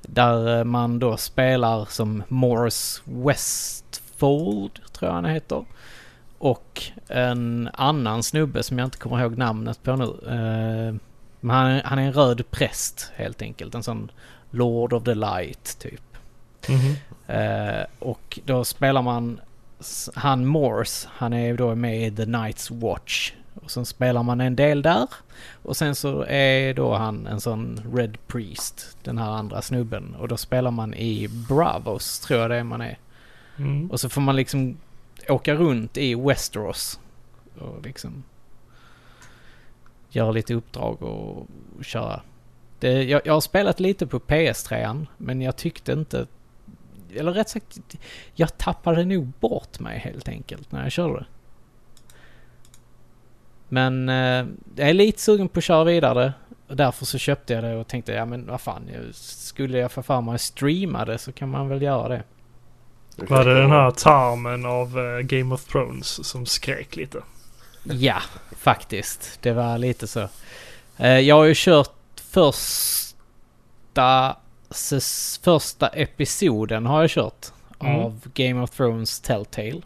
Där 0.02 0.58
eh, 0.58 0.64
man 0.64 0.98
då 0.98 1.16
spelar 1.16 1.84
som 1.84 2.22
Morris 2.28 3.02
Westfold, 3.04 4.80
tror 4.92 5.08
jag 5.08 5.14
han 5.14 5.24
heter. 5.24 5.64
Och 6.38 6.82
en 7.08 7.70
annan 7.72 8.22
snubbe 8.22 8.62
som 8.62 8.78
jag 8.78 8.86
inte 8.86 8.98
kommer 8.98 9.20
ihåg 9.20 9.38
namnet 9.38 9.82
på 9.82 9.96
nu. 9.96 10.04
Eh, 10.04 10.94
men 11.40 11.56
han, 11.56 11.80
han 11.84 11.98
är 11.98 12.06
en 12.06 12.12
röd 12.12 12.50
präst 12.50 13.12
helt 13.14 13.42
enkelt. 13.42 13.74
En 13.74 13.82
sån 13.82 14.10
Lord 14.50 14.92
of 14.92 15.04
the 15.04 15.14
Light 15.14 15.78
typ. 15.78 16.02
Mhm. 16.68 16.96
Eh, 17.36 17.84
och 17.98 18.38
då 18.44 18.64
spelar 18.64 19.02
man 19.02 19.40
han 20.14 20.46
Morse, 20.46 21.08
han 21.12 21.32
är 21.32 21.56
då 21.56 21.74
med 21.74 22.06
i 22.06 22.10
The 22.10 22.24
Night's 22.24 22.80
Watch. 22.80 23.32
Och 23.54 23.70
sen 23.70 23.86
spelar 23.86 24.22
man 24.22 24.40
en 24.40 24.56
del 24.56 24.82
där. 24.82 25.08
Och 25.62 25.76
sen 25.76 25.94
så 25.94 26.24
är 26.28 26.74
då 26.74 26.94
han 26.94 27.26
en 27.26 27.40
sån 27.40 27.80
Red 27.94 28.18
Priest, 28.26 28.96
den 29.02 29.18
här 29.18 29.30
andra 29.30 29.62
snubben. 29.62 30.14
Och 30.14 30.28
då 30.28 30.36
spelar 30.36 30.70
man 30.70 30.94
i 30.94 31.28
Bravos, 31.48 32.20
tror 32.20 32.40
jag 32.40 32.50
det 32.50 32.56
är 32.56 32.64
man 32.64 32.80
är. 32.80 32.98
Mm. 33.56 33.90
Och 33.90 34.00
så 34.00 34.08
får 34.08 34.20
man 34.20 34.36
liksom 34.36 34.76
åka 35.28 35.54
runt 35.54 35.96
i 35.96 36.14
Westeros. 36.14 37.00
Och 37.58 37.82
liksom 37.82 38.22
göra 40.10 40.30
lite 40.30 40.54
uppdrag 40.54 41.02
och 41.02 41.46
köra. 41.82 42.20
Det, 42.80 43.02
jag, 43.02 43.20
jag 43.24 43.32
har 43.32 43.40
spelat 43.40 43.80
lite 43.80 44.06
på 44.06 44.18
PS3 44.18 45.06
men 45.16 45.42
jag 45.42 45.56
tyckte 45.56 45.92
inte... 45.92 46.26
Eller 47.14 47.32
rätt 47.32 47.48
sagt, 47.48 47.78
jag 48.34 48.58
tappade 48.58 49.04
nog 49.04 49.26
bort 49.40 49.80
mig 49.80 49.98
helt 49.98 50.28
enkelt 50.28 50.72
när 50.72 50.82
jag 50.82 50.92
körde. 50.92 51.26
Men 53.68 54.08
eh, 54.08 54.46
jag 54.76 54.88
är 54.88 54.94
lite 54.94 55.20
sugen 55.20 55.48
på 55.48 55.58
att 55.58 55.64
köra 55.64 55.84
vidare. 55.84 56.32
Och 56.68 56.76
därför 56.76 57.06
så 57.06 57.18
köpte 57.18 57.52
jag 57.52 57.64
det 57.64 57.76
och 57.76 57.86
tänkte, 57.88 58.12
ja 58.12 58.24
men 58.24 58.46
vad 58.46 58.60
fan, 58.60 58.90
skulle 59.12 59.78
jag 59.78 59.92
få 59.92 60.02
för 60.02 60.20
mig 60.20 60.34
att 60.34 60.40
streama 60.40 61.04
det 61.04 61.18
så 61.18 61.32
kan 61.32 61.48
man 61.48 61.68
väl 61.68 61.82
göra 61.82 62.08
det. 62.08 62.22
Var 63.16 63.44
det 63.44 63.54
den 63.60 63.70
här 63.70 63.90
tarmen 63.90 64.66
av 64.66 64.98
eh, 64.98 65.18
Game 65.20 65.54
of 65.54 65.64
Thrones 65.64 66.28
som 66.28 66.46
skrek 66.46 66.96
lite? 66.96 67.18
Ja, 67.84 68.20
faktiskt. 68.56 69.38
Det 69.42 69.52
var 69.52 69.78
lite 69.78 70.06
så. 70.06 70.28
Eh, 70.96 71.18
Jag 71.18 71.36
har 71.36 71.44
ju 71.44 71.52
kört 71.56 71.92
första, 72.30 73.16
första 75.42 75.88
episoden 75.88 76.86
har 76.86 77.00
jag 77.00 77.10
kört 77.10 77.46
Mm. 77.82 78.00
av 78.00 78.20
Game 78.34 78.62
of 78.62 78.70
Thrones 78.70 79.20
Telltale. 79.20 79.80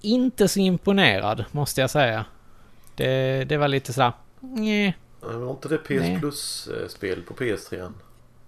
Inte 0.00 0.48
så 0.48 0.60
imponerad 0.60 1.44
måste 1.52 1.80
jag 1.80 1.90
säga. 1.90 2.24
Det, 2.94 3.44
det 3.44 3.56
var 3.56 3.68
lite 3.68 3.92
sådär, 3.92 4.12
nej. 4.40 4.96
Men 5.20 5.40
Var 5.44 5.50
inte 5.50 5.68
det 5.68 5.78
PS. 5.78 6.20
Plus-spel 6.20 7.22
på 7.22 7.34
PS3? 7.34 7.92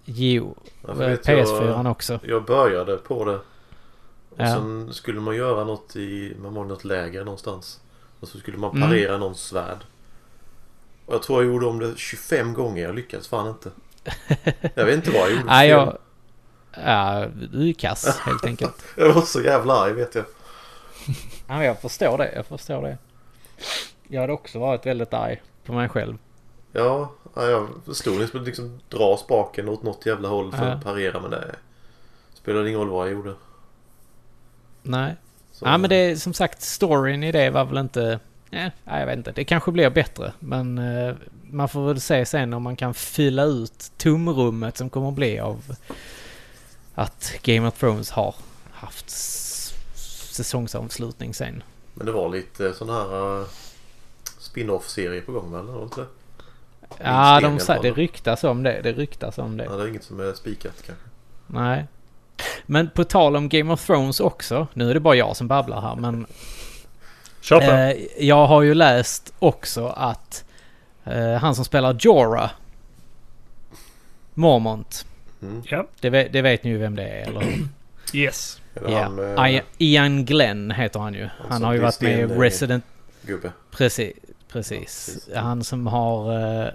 Jo, 0.05 0.55
Ja, 0.87 0.95
för 0.95 1.09
vet 1.09 1.27
jag- 1.27 1.47
PS4 1.47 1.91
också. 1.91 2.19
Jag 2.23 2.45
började 2.45 2.97
på 2.97 3.25
det. 3.25 3.35
Och 3.35 3.43
Ja. 4.37 4.47
sen 4.55 4.93
skulle 4.93 5.19
man 5.19 5.35
göra 5.35 5.63
något 5.63 5.95
i, 5.95 6.35
man 6.41 6.53
var 6.53 6.65
något 6.65 6.83
läger 6.83 7.23
någonstans. 7.25 7.79
Och 8.19 8.27
så 8.27 8.37
skulle 8.37 8.57
man 8.57 8.75
Mm. 8.75 8.89
parera 8.89 9.17
någons 9.17 9.41
svärd. 9.43 9.77
Och 11.05 11.13
jag 11.13 11.23
tror 11.23 11.43
jag 11.43 11.51
gjorde 11.53 11.65
om 11.65 11.79
det 11.79 11.97
25 11.97 12.53
gånger, 12.53 12.83
jag 12.83 12.95
lyckades 12.95 13.27
fan 13.27 13.47
inte. 13.47 13.71
Jag 14.75 14.85
vet 14.85 14.95
inte 14.95 15.11
vad 15.11 15.21
jag 15.21 15.31
gjorde 15.31 15.43
Nej, 15.45 15.69
jag... 15.69 15.97
Ja, 16.85 17.25
du 17.51 17.69
är 17.69 17.73
kass 17.73 18.19
helt 18.19 18.45
enkelt. 18.45 18.85
Jag 18.97 19.13
var 19.13 19.21
så 19.21 19.41
jävla 19.41 19.73
arg 19.73 19.93
vet 19.93 20.15
jag. 20.15 20.25
Ja, 21.47 21.63
jag 21.63 21.81
förstår 21.81 22.17
det. 22.17 22.31
Jag 22.35 22.45
förstår 22.45 22.81
det. 22.81 22.97
Jag 24.07 24.21
hade 24.21 24.33
också 24.33 24.59
varit 24.59 24.85
väldigt 24.85 25.13
arg 25.13 25.41
på 25.65 25.73
mig 25.73 25.89
själv. 25.89 26.17
Ja, 26.71 27.11
ja, 27.35 27.45
jag 27.49 27.67
förstod 27.85 28.19
liksom 28.19 28.43
liksom 28.43 28.79
dra 28.89 29.17
spaken 29.17 29.69
åt 29.69 29.83
något 29.83 30.05
jävla 30.05 30.27
håll 30.29 30.51
för 30.51 30.65
Ja. 30.67 30.71
att 30.73 30.83
parera 30.83 31.19
men 31.19 31.31
det 31.31 31.55
spelade 32.33 32.67
ingen 32.69 32.79
roll 32.79 32.89
vad 32.89 33.07
jag 33.07 33.13
gjorde. 33.13 33.33
Nej. 34.83 35.15
Så, 35.51 35.65
Ja, 35.65 35.77
men 35.77 35.89
det 35.89 35.95
är 35.95 36.15
som 36.15 36.33
sagt, 36.33 36.61
storyn 36.61 37.23
i 37.23 37.31
det 37.31 37.49
var 37.49 37.65
väl 37.65 37.77
inte... 37.77 38.19
Nej, 38.51 38.71
ja, 38.85 38.99
jag 38.99 39.05
vet 39.05 39.17
inte. 39.17 39.31
Det 39.31 39.43
kanske 39.43 39.71
blir 39.71 39.89
bättre. 39.89 40.33
Men 40.39 40.77
eh, 40.77 41.15
man 41.49 41.69
får 41.69 41.87
väl 41.87 42.01
se 42.01 42.25
sen 42.25 42.53
om 42.53 42.63
man 42.63 42.75
kan 42.75 42.93
fylla 42.93 43.43
ut 43.43 43.91
tomrummet 43.97 44.77
som 44.77 44.89
kommer 44.89 45.07
att 45.07 45.13
bli 45.13 45.39
av 45.39 45.75
att 46.95 47.33
Game 47.41 47.67
of 47.67 47.79
Thrones 47.79 48.11
har 48.11 48.35
haft 48.71 49.09
säsongsavslutning 50.33 51.33
sen. 51.33 51.63
Men 51.93 52.05
det 52.05 52.11
var 52.11 52.29
lite 52.29 52.73
sån 52.73 52.89
här 52.89 53.39
uh, 53.39 53.45
spin-off-serie 54.39 55.21
på 55.21 55.31
gång 55.31 55.51
väl? 55.51 55.67
Det 55.67 55.83
inte? 55.83 56.05
Ja, 56.97 57.39
de 57.41 57.59
säger, 57.59 57.81
det 57.81 57.91
ryktas 57.91 58.43
om 58.43 58.63
det. 58.63 58.81
Det 58.81 58.91
ryktas 58.91 59.37
om 59.37 59.57
det. 59.57 59.63
Ja, 59.63 59.71
det 59.71 59.83
är 59.83 59.87
inget 59.87 60.03
som 60.03 60.19
är 60.19 60.33
spikat 60.33 60.83
kanske. 60.85 61.05
Nej. 61.47 61.85
Men 62.65 62.89
på 62.89 63.03
tal 63.03 63.35
om 63.35 63.49
Game 63.49 63.73
of 63.73 63.85
Thrones 63.85 64.19
också. 64.19 64.67
Nu 64.73 64.89
är 64.89 64.93
det 64.93 64.99
bara 64.99 65.15
jag 65.15 65.37
som 65.37 65.47
babblar 65.47 65.81
här 65.81 65.95
men 65.95 66.25
Kör 67.41 67.59
på. 67.59 67.65
Eh, 67.71 68.25
jag 68.27 68.47
har 68.47 68.61
ju 68.61 68.73
läst 68.73 69.33
också 69.39 69.87
att 69.87 70.45
eh, 71.03 71.33
han 71.33 71.55
som 71.55 71.65
spelar 71.65 71.95
Jorah, 71.99 72.49
Mormont, 74.33 75.05
Mm. 75.43 75.61
Ja, 75.65 75.85
det, 75.99 76.09
vet- 76.09 76.33
det 76.33 76.41
vet 76.41 76.63
ni 76.63 76.69
ju 76.69 76.77
vem 76.77 76.95
det 76.95 77.03
är, 77.03 77.27
eller 77.27 77.41
hur? 77.41 77.67
yes. 78.13 78.61
Ja. 78.87 79.03
han 79.03 79.15
med 79.15 79.37
Ian- 79.37 79.61
Ian 79.77 80.25
Glenn 80.25 80.71
heter 80.71 80.99
han 80.99 81.13
ju. 81.13 81.29
Han 81.49 81.57
som 81.57 81.63
har 81.63 81.73
ju 81.73 81.79
varit 81.79 82.01
med 82.01 82.19
i 82.19 82.23
sten- 82.23 82.39
Resident... 82.41 82.83
gubbe. 83.21 83.51
Precis. 83.71 84.13
Ja, 84.23 84.31
Precis. 84.51 84.79
precis. 84.79 85.29
Han 85.35 85.63
som 85.63 85.87
har... 85.87 86.39
eh, 86.63 86.67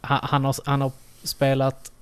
han, 0.00 0.18
han 0.22 0.44
har... 0.44 0.54
Han 0.64 0.80
har 0.80 0.92
spelat 1.22 1.92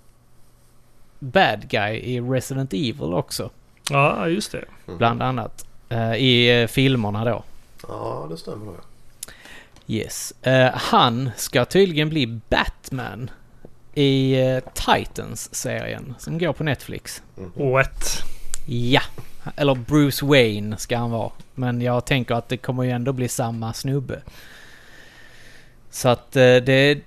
Bad 1.18 1.68
Guy 1.68 1.94
i 1.96 2.20
Resident 2.20 2.72
Evil 2.72 3.14
också. 3.14 3.50
Ja, 3.90 4.28
just 4.28 4.52
det. 4.52 4.64
Mm. 4.86 4.98
Bland 4.98 5.22
annat. 5.22 5.66
eh, 5.88 6.14
I 6.14 6.62
eh, 6.62 6.66
filmerna 6.66 7.24
då. 7.24 7.42
Ja, 7.88 8.26
det 8.30 8.36
stämmer 8.36 8.66
nog. 8.66 8.76
Yes. 9.86 10.34
Eh, 10.42 10.70
han 10.74 11.30
ska 11.36 11.64
tydligen 11.64 12.08
bli 12.08 12.26
Batman 12.26 13.30
i 13.94 14.42
uh, 14.42 14.60
Titans-serien 14.74 16.14
som 16.18 16.38
går 16.38 16.52
på 16.52 16.64
Netflix. 16.64 17.22
Mhm. 17.36 17.70
What? 17.72 18.22
Ja. 18.66 19.02
Eller 19.56 19.74
Bruce 19.74 20.26
Wayne 20.26 20.76
ska 20.76 20.98
han 20.98 21.10
vara. 21.10 21.32
Men 21.54 21.80
jag 21.80 22.04
tänker 22.04 22.34
att 22.34 22.48
det 22.48 22.56
kommer 22.56 22.82
ju 22.82 22.90
ändå 22.90 23.12
bli 23.12 23.28
samma 23.28 23.72
snubbe. 23.72 24.22
Så 25.90 26.08
att 26.08 26.36
eh, 26.36 26.56
det 26.56 27.00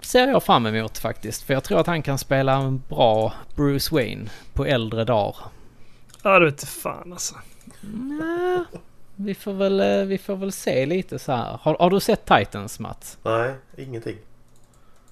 ser 0.00 0.28
jag 0.28 0.42
fram 0.42 0.66
emot 0.66 0.98
faktiskt. 0.98 1.42
För 1.42 1.54
jag 1.54 1.64
tror 1.64 1.80
att 1.80 1.86
han 1.86 2.02
kan 2.02 2.18
spela 2.18 2.54
en 2.56 2.82
bra 2.88 3.32
Bruce 3.54 3.94
Wayne 3.94 4.30
på 4.52 4.64
äldre 4.64 5.04
dagar. 5.04 5.36
Ja, 6.22 6.38
det 6.38 6.44
vet 6.44 6.64
fan 6.64 7.12
alltså. 7.12 7.34
Nja, 7.80 8.64
vi 9.20 9.34
får 9.34 9.52
väl, 9.52 9.80
eh, 9.80 10.06
vi 10.06 10.18
får 10.18 10.36
väl 10.36 10.52
se 10.52 10.86
lite 10.86 11.18
så 11.18 11.32
här. 11.32 11.58
Har, 11.62 11.76
har 11.78 11.90
du 11.90 12.00
sett 12.00 12.24
Titans 12.24 12.78
Mats? 12.80 13.18
Nej, 13.22 13.54
ingenting. 13.76 14.16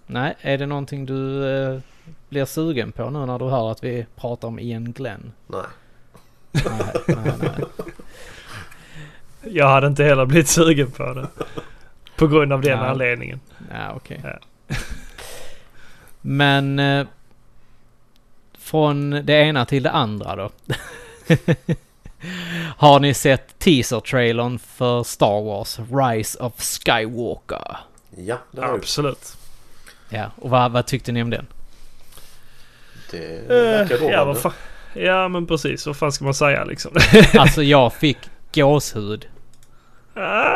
Nej, 0.07 0.35
är 0.41 0.59
det 0.59 0.67
någonting 0.67 1.07
du 1.07 1.49
eh, 1.57 1.81
blir 2.29 2.45
sugen 2.45 2.93
på 2.93 3.11
nu 3.11 3.27
när 3.27 3.39
du 3.39 3.45
hör 3.45 3.71
att 3.71 3.85
vi 3.85 4.07
pratar 4.17 4.49
om 4.49 4.59
Ian 4.59 4.93
Glenn? 4.93 5.33
Nej. 5.47 5.63
Nej, 6.53 6.65
nej, 7.09 7.33
nej. 7.41 7.65
Jag 9.43 9.69
hade 9.69 9.87
inte 9.87 10.05
heller 10.05 10.27
blivit 10.27 10.49
sugen 10.49 10.91
på 10.91 11.13
det. 11.13 11.27
På 12.17 12.27
grund 12.27 12.53
av 12.53 12.61
den 12.61 12.79
Ja. 12.79 12.87
anledningen. 12.87 13.41
Ja, 13.71 13.93
okej. 13.97 14.21
Ja. 14.25 14.39
Men 16.21 16.79
eh, 16.79 17.07
från 18.59 19.11
det 19.11 19.33
ena 19.33 19.65
till 19.65 19.83
det 19.83 19.91
andra 19.91 20.37
då. 20.37 20.51
Har 22.77 23.01
ni 23.01 23.15
sett 23.15 23.59
teaser-trailern 23.59 24.59
för 24.59 25.03
Star 25.03 25.43
Wars 25.43 25.79
Rise 25.93 26.39
of 26.39 26.53
Skywalker? 26.63 27.77
Ja, 28.17 28.39
det 28.51 28.61
har. 28.61 28.75
Absolut. 28.75 29.37
Ja, 30.09 30.31
och 30.41 30.51
vad, 30.51 30.73
vad 30.73 30.87
tyckte 30.87 31.13
ni 31.13 31.23
om 31.23 31.31
den? 31.31 31.47
Det 33.11 33.41
Uh, 33.41 33.49
verkar 33.49 34.11
ja, 34.11 34.25
vad 34.25 34.39
fan. 34.39 34.53
ja, 34.95 35.29
men 35.29 35.47
precis. 35.47 35.87
Vad 35.87 35.97
fan 35.97 36.13
ska 36.13 36.25
man 36.25 36.35
säga 36.35 36.65
liksom? 36.65 36.93
Alltså 37.39 37.63
jag 37.63 37.93
fick 37.93 38.19
gåshud. 38.55 39.29
Ah, 40.15 40.55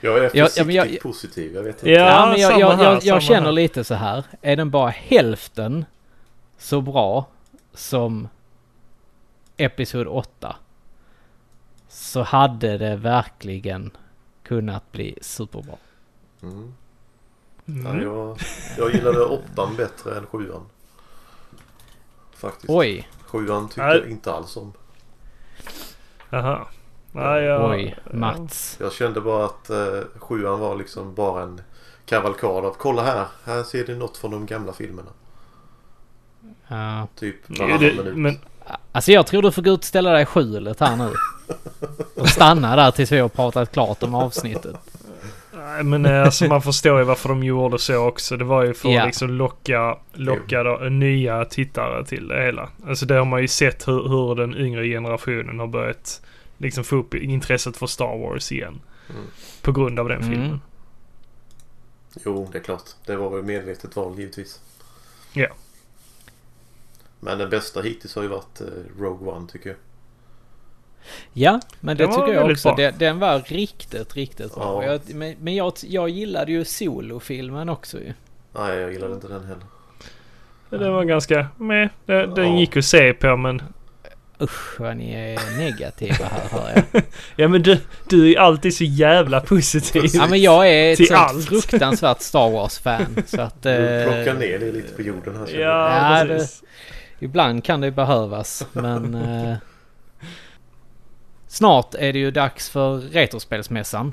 Jag 0.00 0.18
är 0.18 0.22
Ja, 0.22 0.30
ja, 0.34 0.44
försiktigt 0.44 0.66
men 0.66 0.74
jag- 0.76 1.00
positiv. 1.00 1.54
Jag 1.54 1.62
vet 1.62 1.74
inte. 1.76 1.90
Ja, 1.90 1.98
Ja, 2.06 2.26
men 2.30 2.40
jag, 2.40 2.60
jag, 2.60 2.80
jag, 2.82 3.04
jag 3.04 3.22
känner 3.22 3.40
här. 3.42 3.52
lite 3.52 3.84
så 3.84 3.94
här. 3.94 4.24
Är 4.42 4.56
den 4.56 4.70
bara 4.70 4.88
hälften 4.90 5.84
så 6.58 6.80
bra 6.80 7.26
som 7.74 8.28
Episod 9.60 10.06
8 10.06 10.56
så 11.88 12.22
hade 12.22 12.78
det 12.78 12.96
verkligen 12.96 13.90
kunnat 14.42 14.92
bli 14.92 15.18
superbra. 15.22 15.76
Mm. 16.42 16.74
Ja, 17.64 17.72
mm. 17.90 18.02
jag, 18.02 18.38
jag 18.78 18.94
gillade 18.94 19.24
åttan 19.24 19.76
bättre 19.76 20.16
än 20.16 20.26
sjuan. 20.26 20.62
Faktiskt. 22.32 22.70
Oj, 22.70 23.08
Sjuan 23.26 23.68
tyckte 23.68 23.80
jag 23.80 24.10
inte 24.10 24.32
alls 24.32 24.56
om. 24.56 24.72
Jaha. 26.30 26.66
Nej, 27.12 27.42
jag, 27.42 27.70
oj, 27.70 27.96
Mats. 28.12 28.76
Jag 28.80 28.92
kände 28.92 29.20
bara 29.20 29.44
att 29.44 29.70
eh, 29.70 30.00
sjuan 30.18 30.60
var 30.60 30.76
liksom 30.76 31.14
bara 31.14 31.42
en 31.42 31.60
kavalkad 32.04 32.64
av 32.64 32.74
kolla 32.78 33.02
här. 33.02 33.26
Här 33.44 33.62
ser 33.62 33.86
ni 33.86 33.94
något 33.94 34.16
från 34.16 34.30
de 34.30 34.46
gamla 34.46 34.72
filmerna. 34.72 35.10
Ja. 36.68 37.08
Typ 37.14 37.36
Ja, 37.46 37.66
varannan 37.66 37.96
minut. 37.96 38.16
men 38.16 38.38
Alltså 38.92 39.12
jag 39.12 39.26
tror 39.26 39.42
du 39.42 39.52
får 39.52 39.62
gå 39.62 39.70
ut 39.70 39.78
och 39.78 39.84
ställa 39.84 40.10
dig 40.10 40.22
i 40.22 40.26
skjulet 40.26 40.80
här 40.80 40.96
nu. 40.96 41.12
Och 42.16 42.28
stanna 42.28 42.76
där 42.76 42.90
tills 42.90 43.12
vi 43.12 43.18
har 43.18 43.28
pratat 43.28 43.72
klart 43.72 44.02
om 44.02 44.14
avsnittet. 44.14 44.76
Nej 45.54 45.82
men 45.84 46.06
eh, 46.06 46.22
alltså 46.22 46.44
man 46.44 46.62
förstår 46.62 46.98
ju 46.98 47.04
varför 47.04 47.28
de 47.28 47.42
gjorde 47.44 47.78
så 47.78 47.96
också. 47.96 48.36
Det 48.36 48.44
var 48.44 48.62
ju 48.64 48.74
för 48.74 48.88
Ja. 48.88 49.00
att 49.00 49.06
liksom 49.06 49.30
locka, 49.30 49.98
locka 50.12 50.62
då, 50.62 50.76
nya 50.76 51.44
tittare 51.44 52.04
till 52.04 52.28
det 52.28 52.42
hela. 52.42 52.68
Alltså 52.88 53.06
det 53.06 53.14
har 53.14 53.24
man 53.24 53.40
ju 53.40 53.48
sett 53.48 53.88
hur, 53.88 54.08
hur 54.08 54.34
den 54.34 54.56
yngre 54.56 54.86
generationen 54.88 55.58
har 55.58 55.66
börjat 55.66 56.20
liksom 56.58 56.84
få 56.84 56.96
upp 56.96 57.14
intresset 57.14 57.76
för 57.76 57.86
Star 57.86 58.18
Wars 58.18 58.52
igen. 58.52 58.80
Mm. 59.10 59.22
På 59.62 59.72
grund 59.72 59.98
av 60.00 60.08
den 60.08 60.22
Mm. 60.22 60.30
filmen. 60.30 60.60
Jo, 62.24 62.48
det 62.52 62.58
är 62.58 62.62
klart. 62.62 62.82
Det 63.06 63.16
var 63.16 63.30
väl 63.30 63.42
medvetet 63.42 63.96
val 63.96 64.14
givetvis. 64.18 64.60
Ja. 65.32 65.46
Men 67.20 67.38
den 67.38 67.50
bästa 67.50 67.80
hittills 67.80 68.14
har 68.14 68.22
ju 68.22 68.28
varit 68.28 68.60
eh, 68.60 68.66
Rogue 69.00 69.32
One 69.32 69.48
tycker 69.48 69.68
jag. 69.70 69.78
Ja, 71.32 71.60
men 71.80 71.96
det 71.96 72.02
Den 72.04 72.10
var 72.10 72.26
tycker 72.26 72.38
jag 72.40 72.50
också. 72.50 72.68
bra. 72.68 72.76
Den, 72.76 72.94
den 72.98 73.18
var 73.18 73.40
riktigt, 73.40 74.16
riktigt 74.16 74.54
bra. 74.54 74.84
Ja. 74.84 74.92
Jag, 74.92 75.14
men 75.14 75.34
men 75.40 75.54
jag, 75.54 75.72
jag 75.82 76.08
gillade 76.08 76.52
ju 76.52 76.64
solofilmen 76.64 77.68
också 77.68 77.98
ju. 77.98 78.12
Nej, 78.54 78.78
jag 78.78 78.92
gillade 78.92 79.14
inte 79.14 79.28
den 79.28 79.44
heller. 79.44 79.64
Den 80.70 80.92
var 80.92 81.04
ganska 81.04 81.46
med. 81.56 81.88
Den, 82.06 82.34
den 82.34 82.52
Ja. 82.52 82.60
gick 82.60 82.76
att 82.76 82.84
se 82.84 83.12
på 83.12 83.36
men... 83.36 83.62
Usch 84.42 84.80
vad 84.80 84.96
ni 84.96 85.12
är 85.14 85.58
negativa 85.58 86.14
här 86.24 86.48
hör 86.50 86.72
jag. 86.92 87.02
Ja 87.36 87.48
men 87.48 87.62
du, 87.62 87.78
du 88.08 88.32
är 88.32 88.38
alltid 88.38 88.76
så 88.76 88.84
jävla 88.84 89.40
positiv. 89.40 90.04
Ja 90.14 90.26
men 90.30 90.42
jag 90.42 90.68
är 90.70 90.92
ett 90.92 91.06
sånt 91.06 91.20
allt. 91.20 91.44
fruktansvärt 91.48 92.20
Star 92.20 92.50
Wars-fan. 92.50 93.22
Så 93.26 93.40
att... 93.40 93.62
Du 93.62 93.70
eh, 93.70 94.04
plockar 94.04 94.34
ner 94.40 94.58
det 94.58 94.72
lite 94.72 94.94
på 94.94 95.02
jorden 95.02 95.36
här. 95.36 95.60
Ja, 95.60 96.18
Ja, 96.20 96.24
precis. 96.26 96.62
Ibland 97.20 97.64
kan 97.64 97.80
det 97.80 97.90
behövas, 97.90 98.66
men... 98.72 99.14
Eh, 99.24 99.56
snart 101.46 101.94
är 101.94 102.12
det 102.12 102.18
ju 102.18 102.30
dags 102.30 102.70
för 102.70 102.98
Retrospelsmässan. 102.98 104.12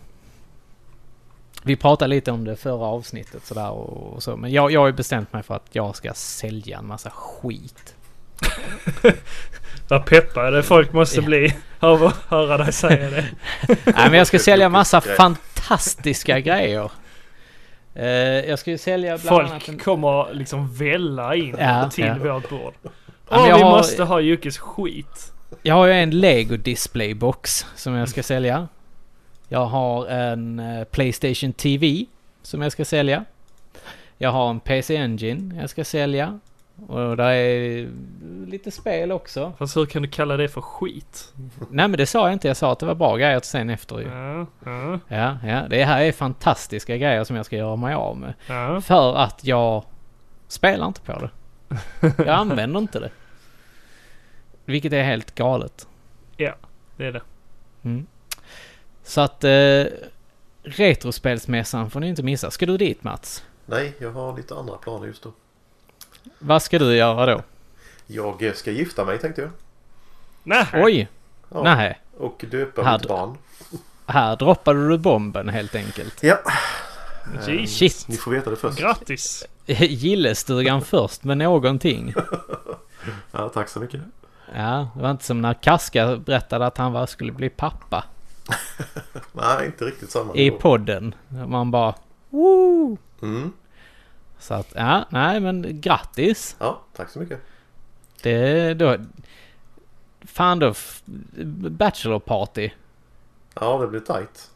Vi 1.64 1.76
pratade 1.76 2.10
lite 2.10 2.32
om 2.32 2.44
det 2.44 2.56
förra 2.56 2.86
avsnittet 2.86 3.46
sådär 3.46 3.70
och, 3.70 4.14
och 4.14 4.24
så, 4.24 4.38
men 4.38 4.52
jag, 4.52 4.72
jag 4.72 4.80
har 4.80 4.88
ju 4.88 4.94
bestämt 4.94 5.34
mig 5.34 5.44
för 5.44 5.56
att 5.56 5.68
jag 5.72 5.96
ska 5.96 6.14
sälja 6.14 6.78
en 6.78 6.88
massa 6.88 7.10
skit. 7.10 7.96
Vad 9.88 10.06
peppade 10.06 10.64
folk 10.64 10.94
måste 10.94 11.22
bli 11.22 11.56
av 11.80 12.04
att 12.04 12.18
höra 12.28 12.58
dig 12.58 12.74
säga 12.74 13.10
det. 13.10 13.26
Nej 13.68 14.10
men 14.10 14.14
jag 14.14 14.28
ska 14.28 14.40
sälja 14.40 14.70
massa 14.70 15.02
fantastiska 15.02 16.40
grejer. 16.40 16.92
Eh, 18.00 18.08
jag 18.50 18.60
ska 18.60 18.72
ju 18.72 18.78
sälja 18.78 19.18
bland 19.18 19.40
annat 19.40 19.54
en... 19.54 19.60
Folk 19.74 19.84
kommer 19.84 20.34
liksom 20.34 20.74
välla 20.74 21.36
in 21.36 21.56
Ja, 21.60 21.90
till 21.90 22.06
ja. 22.06 22.34
vårt 22.34 22.50
bord. 22.50 22.74
Åh, 22.84 22.92
jag 23.50 23.58
vi 23.58 23.64
har- 23.64 23.78
måste 23.78 24.04
ha 24.04 24.20
Juckes 24.22 24.58
skit. 24.58 25.34
Jag 25.64 25.76
har 25.76 25.86
ju 25.88 25.94
en 25.94 26.10
Lego 26.10 26.58
Displaybox 26.58 27.66
som 27.76 27.94
jag 27.94 28.10
ska 28.10 28.24
sälja. 28.24 28.68
Jag 29.50 29.66
har 29.66 30.08
en 30.08 30.60
eh, 30.60 30.84
Playstation 30.84 31.54
TV 31.54 32.06
som 32.42 32.62
jag 32.62 32.72
ska 32.72 32.86
sälja. 32.86 33.26
Jag 34.18 34.32
har 34.32 34.50
en 34.50 34.60
PC 34.60 34.98
Engine 34.98 35.56
jag 35.62 35.70
ska 35.70 35.84
sälja. 35.84 36.40
Och 36.88 37.18
där 37.18 37.32
är 37.32 37.90
lite 38.48 38.72
spel 38.72 39.12
också. 39.12 39.54
Fast 39.58 39.78
hur 39.78 39.86
kan 39.86 40.02
du 40.02 40.08
kalla 40.08 40.38
det 40.38 40.48
för 40.48 40.62
skit? 40.62 41.34
Nej 41.70 41.88
men 41.88 41.98
det 41.98 42.06
sa 42.06 42.26
jag 42.26 42.34
inte, 42.34 42.48
jag 42.48 42.58
sa 42.58 42.72
att 42.72 42.80
det 42.80 42.86
var 42.86 42.96
bra 42.96 43.18
grejer 43.18 43.40
sen 43.44 43.70
efter 43.70 44.00
ju. 44.00 44.08
Ja, 44.08 44.46
ja, 44.66 45.00
Ja, 45.08 45.38
ja, 45.44 45.68
det 45.70 45.84
här 45.84 46.02
är 46.02 46.12
fantastiska 46.12 46.98
grejer 46.98 47.24
som 47.24 47.36
jag 47.36 47.46
ska 47.46 47.56
göra 47.56 47.76
mig 47.76 47.94
av 47.94 48.18
med. 48.18 48.34
ja. 48.48 48.82
För 48.82 49.16
att 49.16 49.44
jag 49.44 49.84
spelar 50.48 50.88
inte 50.88 51.02
på 51.02 51.20
det. 51.20 51.30
Jag 52.18 52.28
använder 52.28 52.80
inte 52.80 53.00
det. 53.00 53.10
Vilket 54.66 54.94
är 54.94 55.04
helt 55.04 55.36
galet. 55.36 55.88
Det 56.98 57.06
är 57.06 57.12
det. 57.12 57.22
Mm. 57.84 58.08
Så 59.04 59.22
att 59.22 59.44
eh, 59.44 59.84
Retrospelsmässan 60.64 61.90
får 61.90 62.00
ni 62.00 62.08
inte 62.08 62.24
missa. 62.24 62.52
Ska 62.52 62.66
du 62.66 62.78
dit 62.78 63.04
Mats? 63.04 63.44
Nej, 63.66 63.94
jag 64.00 64.12
har 64.12 64.38
lite 64.38 64.56
andra 64.56 64.78
planer 64.78 65.08
just 65.08 65.24
då. 65.24 65.32
Vad 66.40 66.62
ska 66.62 66.80
du 66.80 66.96
göra 66.96 67.26
då? 67.26 67.42
Jag 68.08 68.44
eh, 68.44 68.54
ska 68.54 68.72
gifta 68.72 69.06
mig 69.06 69.20
tänkte 69.20 69.42
jag. 69.42 69.50
Nej. 70.44 70.66
Oj! 70.74 71.08
Ja, 71.50 71.64
Nej, 71.64 72.00
Och 72.18 72.46
döpa 72.52 72.84
Här- 72.84 72.98
mitt 73.00 73.08
barn. 73.08 73.38
här 74.06 74.36
droppade 74.36 74.88
du 74.90 74.98
bomben 74.98 75.50
helt 75.50 75.76
enkelt. 75.76 76.24
Ja. 76.24 76.38
Jeez. 77.48 77.78
Shit! 77.78 78.06
Ni 78.08 78.16
får 78.18 78.32
veta 78.32 78.50
det 78.50 78.56
först. 78.56 78.80
Grattis! 78.80 79.46
Gillestugan 79.66 80.82
först 80.82 81.24
med 81.24 81.38
någonting. 81.38 82.14
Ja, 83.32 83.50
tack 83.50 83.70
så 83.70 83.80
mycket. 83.80 84.02
Ja, 84.56 84.88
det 84.96 85.02
var 85.02 85.12
inte 85.12 85.24
som 85.24 85.42
när 85.42 85.54
Kaska 85.54 86.18
berättade 86.18 86.66
att 86.66 86.78
han 86.78 86.92
var, 86.94 87.06
skulle 87.06 87.32
bli 87.32 87.50
pappa 87.50 88.04
Nej, 89.34 89.66
inte 89.66 89.86
riktigt 89.86 90.12
samma. 90.12 90.36
i 90.36 90.52
podden. 90.52 91.16
Man 91.48 91.72
bara 91.72 91.94
Woo! 92.30 92.98
Mm. 93.22 93.54
Så 94.40 94.54
att, 94.54 94.68
ja, 94.76 95.06
nej 95.10 95.40
men 95.40 95.82
grattis! 95.82 96.56
Ja, 96.60 96.82
tack 96.96 97.10
så 97.10 97.20
mycket. 97.20 97.40
Det 98.22 98.74
då... 98.74 98.98
Fan 100.26 100.60
då, 100.60 100.74
Bachelor 101.70 102.20
party. 102.20 102.70
Ja, 103.54 103.78
det 103.78 103.88
blir 103.88 104.00
tajt. 104.00 104.50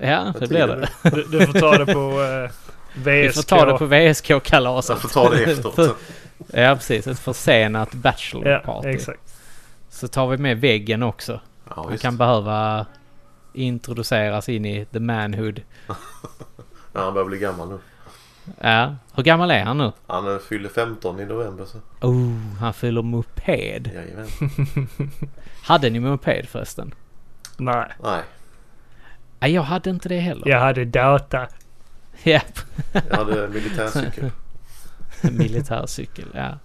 Ja, 0.00 0.32
det 0.40 0.48
blir 0.48 0.66
det. 0.66 0.88
Du, 1.10 1.24
du 1.24 1.46
får 1.46 1.60
ta 1.60 1.78
det 1.84 1.86
på 1.94 2.22
eh, 2.22 2.50
VSK. 2.94 3.06
Vi 3.06 3.32
får 3.32 3.42
ta 3.42 3.64
det 3.64 3.78
på 3.78 3.86
VSK-kalaset. 3.86 4.90
Jag 4.94 5.02
får 5.02 5.08
ta 5.08 5.30
det 5.30 5.44
efteråt. 5.44 5.96
Ja, 6.52 6.74
precis. 6.74 7.06
Ett 7.06 7.18
försenat 7.18 7.88
Ja, 7.92 7.98
Bachelor-party. 7.98 8.88
exakt. 8.88 9.34
Så 9.90 10.08
tar 10.08 10.26
vi 10.26 10.36
med 10.36 10.60
väggen 10.60 11.02
också. 11.02 11.40
Ja, 11.68 11.86
Han 11.88 11.98
kan 11.98 12.16
behöva 12.16 12.86
introduceras 13.52 14.48
in 14.48 14.64
i 14.64 14.84
the 14.92 15.00
manhood. 15.00 15.62
Ja, 16.92 17.00
han 17.04 17.14
börjar 17.14 17.26
bli 17.28 17.38
gammal 17.38 17.68
nu. 17.68 17.78
Ja, 18.60 18.96
hur 19.14 19.22
gammal 19.22 19.50
är 19.50 19.64
han 19.64 19.78
nu? 19.78 19.92
Han 20.06 20.40
fyller 20.48 20.68
15 20.68 21.20
i 21.20 21.24
november 21.26 21.64
så. 21.64 21.78
Oh, 22.06 22.36
han 22.60 22.74
fyller 22.74 23.02
moped. 23.02 23.90
Jajamän. 23.94 24.28
Hade 25.62 25.90
ni 25.90 26.00
moped 26.00 26.48
förresten? 26.48 26.94
Nej, 27.56 27.86
Nej, 28.02 28.22
Nej, 29.40 29.52
jag 29.52 29.62
hade 29.62 29.90
inte 29.90 30.08
det 30.08 30.18
heller. 30.18 30.48
jag 30.48 30.60
hade 30.60 30.84
data. 30.84 31.48
Japp. 32.22 32.58
jag 33.10 33.16
hade 33.16 33.48
militärcykel. 33.48 34.30
Militärcykel, 35.32 36.28
ja. 36.34 36.58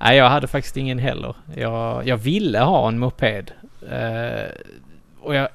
Nej, 0.00 0.16
jag 0.16 0.30
hade 0.30 0.46
faktiskt 0.46 0.76
ingen 0.76 0.98
heller. 0.98 1.34
Jag, 1.56 2.06
jag 2.06 2.16
ville 2.16 2.60
ha 2.60 2.88
en 2.88 2.98
moped. 2.98 3.52
Eh, 3.90 4.50
och 5.20 5.34
jag 5.34 5.48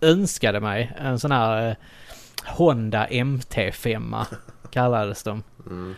önskade 0.00 0.60
mig 0.60 0.92
en 0.96 1.18
sån 1.18 1.30
här 1.32 1.68
eh, 1.68 1.74
Honda 2.44 3.06
MT5 3.06 4.26
kallades 4.76 5.22
de. 5.22 5.42
Mm. 5.66 5.94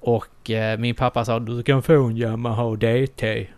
Och 0.00 0.50
eh, 0.50 0.78
min 0.78 0.94
pappa 0.94 1.24
sa 1.24 1.38
du 1.38 1.62
kan 1.62 1.82
få 1.82 2.04
en 2.06 2.16
Yamaha 2.16 2.76
DT. 2.76 3.48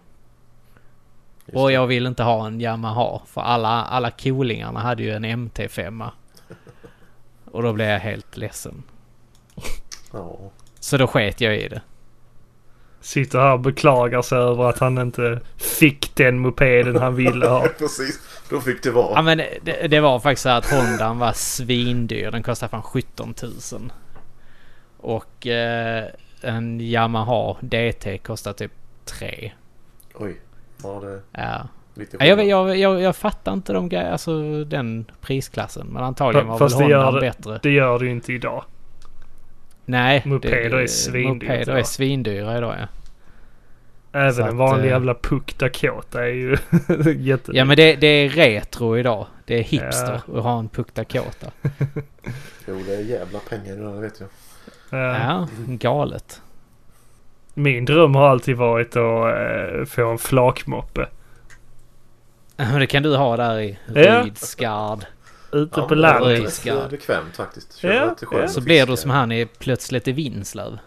Just 1.47 1.57
Och 1.57 1.73
jag 1.73 1.87
vill 1.87 2.07
inte 2.07 2.23
ha 2.23 2.47
en 2.47 2.61
Yamaha 2.61 3.21
för 3.27 3.41
alla, 3.41 3.69
alla 3.85 4.11
coolingarna 4.11 4.81
hade 4.81 5.03
ju 5.03 5.11
en 5.11 5.25
MT5. 5.25 6.09
Och 7.51 7.63
då 7.63 7.73
blev 7.73 7.89
jag 7.89 7.99
helt 8.01 8.37
ledsen. 8.37 8.83
Ja. 10.13 10.39
Så 10.81 10.97
då 10.97 11.07
sket 11.07 11.41
jag 11.41 11.57
i 11.57 11.69
det. 11.69 11.83
Sitter 13.01 13.39
här 13.39 13.53
och 13.53 13.61
beklagar 13.61 14.23
sig 14.23 14.39
över 14.39 14.69
att 14.69 14.79
han 14.79 14.99
inte 14.99 15.41
fick 15.57 16.15
den 16.17 16.39
mopeden 16.39 16.97
han 16.97 17.15
ville 17.15 17.47
ha. 17.49 17.69
Precis. 17.79 18.21
Då 18.51 18.61
fick 18.61 18.83
det 18.83 18.89
Ja 18.89 18.95
vara. 18.95 19.23
men 19.23 19.39
det, 19.39 19.89
det 19.91 20.01
var 20.01 20.21
faktiskt 20.21 20.43
så 20.43 20.49
att 20.49 20.71
Hondan 20.71 21.19
var 21.19 21.33
svindyr. 21.33 22.31
Den 22.31 22.43
kostade 22.43 22.71
fan 22.71 22.83
17 22.83 23.35
000. 23.73 23.93
Och 25.03 25.47
eh, 25.47 26.05
en 26.43 26.81
Yamaha 26.81 27.57
DT 27.61 28.19
kostar 28.19 28.53
typ 28.53 28.73
3. 29.05 29.53
Oj. 30.15 30.37
Ja, 30.83 31.01
det 31.01 31.21
Ja. 31.33 31.69
lite 31.95 32.17
Ja, 32.21 32.27
Jag, 32.27 32.47
jag, 32.47 32.77
jag, 32.77 33.01
jag 33.01 33.17
fattar 33.17 33.53
inte 33.53 33.73
de 33.73 33.89
grejerna, 33.89 34.13
alltså 34.13 34.65
den 34.65 35.11
prisklassen. 35.21 35.87
Men 35.87 36.03
antagligen 36.03 36.49
var 36.49 36.59
Fast 36.59 36.81
väl 36.81 36.85
det 36.89 36.91
gör 36.91 37.13
det- 37.13 37.21
bättre. 37.21 37.61
Det 37.63 37.71
gör 37.71 37.99
du 37.99 38.05
ju 38.07 38.13
inte 38.13 38.33
idag. 38.33 38.65
Nej. 39.85 40.23
Mopeder 40.27 40.71
det- 40.77 40.83
är 40.83 40.87
svindyrt 40.87 41.49
Mopeder 41.49 41.73
är 41.73 41.77
idag. 41.77 41.87
svindyra 41.87 42.59
idag 42.59 42.75
ja. 42.81 42.87
Även 44.13 44.35
Så 44.35 44.43
en 44.43 44.57
vanlig 44.57 44.85
eh, 44.85 44.91
jävla 44.91 45.15
Puck 45.15 45.59
Dakota 45.59 46.23
är 46.25 46.29
ju 46.33 46.57
jätte... 47.17 47.53
Ja 47.55 47.65
men 47.65 47.77
det, 47.77 47.97
det 47.97 48.07
är 48.07 48.29
retro 48.29 48.99
idag. 48.99 49.27
Det 49.45 49.59
är 49.59 49.63
hipster 49.63 50.13
att 50.37 50.43
ha 50.43 50.59
en 50.59 50.69
Puck 50.69 50.95
Dakota. 50.95 51.47
Jo, 52.69 52.81
det 52.87 52.95
är 52.95 53.01
jävla 53.01 53.39
pengar 53.39 53.73
i 53.73 53.77
det 53.77 53.83
där, 53.83 53.93
det 53.95 54.01
vet 54.01 54.21
jag. 54.21 54.29
Ja. 54.91 54.99
Ja, 55.19 55.49
galet. 55.67 56.43
Min 57.55 57.85
dröm 57.85 58.15
har 58.15 58.29
alltid 58.29 58.57
varit 58.57 58.97
att 58.97 59.35
eh, 59.79 59.85
få 59.85 60.11
en 60.11 60.19
flakmoppe. 60.19 61.09
Det 62.57 62.87
kan 62.87 63.03
du 63.03 63.17
ha 63.17 63.37
där 63.37 63.61
i 63.61 63.79
Ja. 63.95 64.23
Rydsgard. 64.25 65.05
Ute 65.53 65.81
Ja, 65.81 65.89
på 65.89 65.95
men 65.95 66.03
det 66.03 66.09
är 66.09 66.21
landet. 66.21 66.67
Eh, 66.67 66.89
bekvämt 66.91 67.37
faktiskt. 67.37 67.77
Kör 67.79 67.93
Ja, 67.95 68.15
ja. 68.33 68.49
Så 68.49 68.61
blir 68.61 68.87
du 68.87 68.97
som 68.97 69.11
han 69.11 69.33
är 69.33 69.45
plötsligt 69.59 70.09
i 70.09 70.13
Vinslöv. 70.13 70.79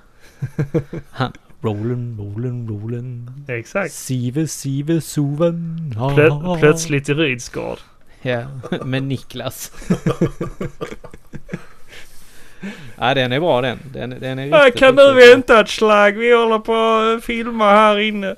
Han, 1.11 1.31
rollen, 1.61 2.17
rollen, 2.19 2.67
rollen. 2.69 3.31
Exakt. 3.47 3.93
Sive, 3.93 4.47
sive, 4.47 5.01
soven. 5.01 5.93
ha, 5.97 6.13
Plö 6.15 6.29
ha, 6.29 6.39
ha. 6.41 6.57
plötsligt 6.59 7.09
i 7.09 7.13
Rydsgård. 7.13 7.77
Ja, 8.21 8.45
med 8.85 9.03
Niklas. 9.03 9.71
ja, 12.97 13.13
den 13.13 13.31
är 13.31 13.39
bra 13.39 13.61
den. 13.61 13.79
Den, 13.93 14.09
den 14.09 14.39
är 14.39 14.65
riktigt, 14.65 14.79
kan 14.79 14.95
du 14.95 15.03
riktigt 15.03 15.33
vänta 15.33 15.59
ett 15.59 15.69
slag? 15.69 16.11
Vi 16.11 16.35
håller 16.35 16.59
på 16.59 16.75
att 16.75 17.23
filma 17.23 17.71
här 17.71 17.99
inne. 17.99 18.35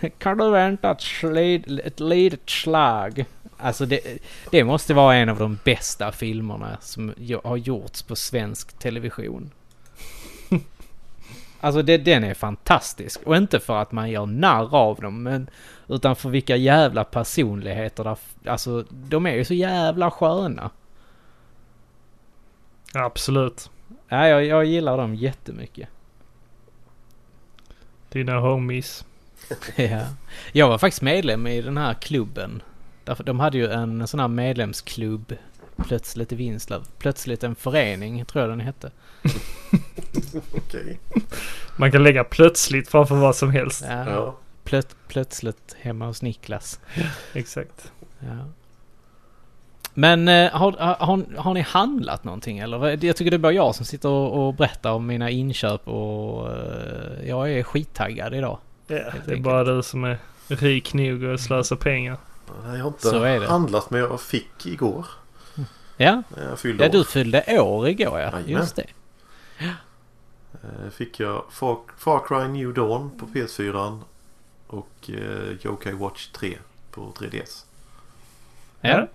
Kan 0.18 0.38
du 0.38 0.50
vänta 0.50 0.90
ett, 0.90 1.00
slid, 1.00 1.80
ett 1.84 2.00
litet 2.00 2.50
slag? 2.50 3.24
Alltså 3.56 3.86
det, 3.86 4.00
det 4.50 4.64
måste 4.64 4.94
vara 4.94 5.14
en 5.14 5.28
av 5.28 5.38
de 5.38 5.58
bästa 5.64 6.12
filmerna 6.12 6.76
som 6.80 7.14
har 7.44 7.56
gjorts 7.56 8.02
på 8.02 8.16
svensk 8.16 8.78
television. 8.78 9.50
Alltså 11.62 11.82
det, 11.82 11.98
den 11.98 12.24
är 12.24 12.34
fantastisk. 12.34 13.20
Och 13.22 13.36
inte 13.36 13.60
för 13.60 13.82
att 13.82 13.92
man 13.92 14.10
gör 14.10 14.26
narr 14.26 14.76
av 14.76 15.00
dem, 15.00 15.22
men 15.22 15.50
utan 15.88 16.16
för 16.16 16.28
vilka 16.28 16.56
jävla 16.56 17.04
personligheter 17.04 18.04
där... 18.04 18.16
Alltså 18.46 18.84
de 18.90 19.26
är 19.26 19.34
ju 19.34 19.44
så 19.44 19.54
jävla 19.54 20.10
sköna. 20.10 20.70
Absolut. 22.94 23.70
Ja, 24.08 24.28
jag, 24.28 24.44
jag 24.44 24.64
gillar 24.64 24.96
dem 24.96 25.14
jättemycket. 25.14 25.88
Dina 28.08 28.38
homies. 28.38 29.04
ja. 29.76 30.06
Jag 30.52 30.68
var 30.68 30.78
faktiskt 30.78 31.02
medlem 31.02 31.46
i 31.46 31.62
den 31.62 31.76
här 31.76 31.94
klubben. 31.94 32.62
De 33.18 33.40
hade 33.40 33.58
ju 33.58 33.70
en 33.70 34.08
sån 34.08 34.20
här 34.20 34.28
medlemsklubb. 34.28 35.36
Plötsligt 35.76 36.32
i 36.32 36.34
Vinslöv. 36.34 36.84
Plötsligt 36.98 37.44
en 37.44 37.54
förening, 37.54 38.24
tror 38.24 38.42
jag 38.42 38.50
den 38.52 38.60
hette. 38.60 38.90
Okej. 40.54 41.00
Man 41.76 41.92
kan 41.92 42.02
lägga 42.02 42.24
plötsligt 42.24 42.88
framför 42.88 43.14
vad 43.14 43.36
som 43.36 43.50
helst. 43.50 43.84
Ja. 43.88 44.10
Ja. 44.10 44.36
Plöt, 44.64 44.96
plötsligt 45.08 45.76
hemma 45.80 46.06
hos 46.06 46.22
Niklas. 46.22 46.80
Exakt. 47.32 47.92
Ja. 48.18 48.46
Men 49.94 50.28
eh, 50.28 50.50
har, 50.52 50.72
har, 51.04 51.36
har 51.36 51.54
ni 51.54 51.60
handlat 51.60 52.24
någonting 52.24 52.58
eller? 52.58 52.78
vad- 52.78 53.04
Jag 53.04 53.16
tycker 53.16 53.30
det 53.30 53.36
är 53.36 53.38
bara 53.38 53.52
jag 53.52 53.74
som 53.74 53.84
sitter 53.86 54.08
och, 54.08 54.46
och 54.46 54.54
berättar 54.54 54.92
om 54.92 55.06
mina 55.06 55.30
inköp 55.30 55.88
och 55.88 56.52
eh, 56.52 57.28
jag 57.28 57.52
är 57.52 57.62
skittaggad 57.62 58.34
idag. 58.34 58.58
Ja, 58.86 58.94
det 58.96 59.00
är 59.02 59.12
enkelt. 59.20 59.42
bara 59.42 59.64
du 59.64 59.82
som 59.82 60.04
är 60.04 60.18
rik 60.48 60.94
nog 60.94 61.24
att 61.24 61.40
slösa 61.40 61.76
pengar. 61.76 62.16
Jag 62.64 62.78
har 62.80 62.88
inte 62.88 63.08
Så 63.08 63.22
är 63.22 63.40
det. 63.40 63.46
handlat 63.46 63.90
men 63.90 64.00
jag 64.00 64.20
fick 64.20 64.66
igår. 64.66 65.06
Ja, 65.96 66.22
När 66.36 66.48
jag 66.48 66.58
fyllde 66.58 66.84
ja 66.84 66.90
du 66.90 67.04
fyllde 67.04 67.60
år 67.60 67.88
igår 67.88 68.18
ja. 68.20 68.24
Jajamän. 68.24 68.48
Just 68.50 68.76
det. 68.76 68.86
Eh, 70.52 70.90
Fick 70.90 71.20
jag 71.20 71.44
Far, 71.50 71.78
Far 71.98 72.20
Cry 72.28 72.48
New 72.48 72.74
Dawn 72.74 73.10
på 73.18 73.26
PS4 73.26 73.98
och 74.66 74.90
eh, 75.08 75.66
Yokai 75.66 75.92
Watch 75.92 76.28
3 76.28 76.58
på 76.90 77.12
3DS. 77.18 77.64
Ja. 78.80 79.06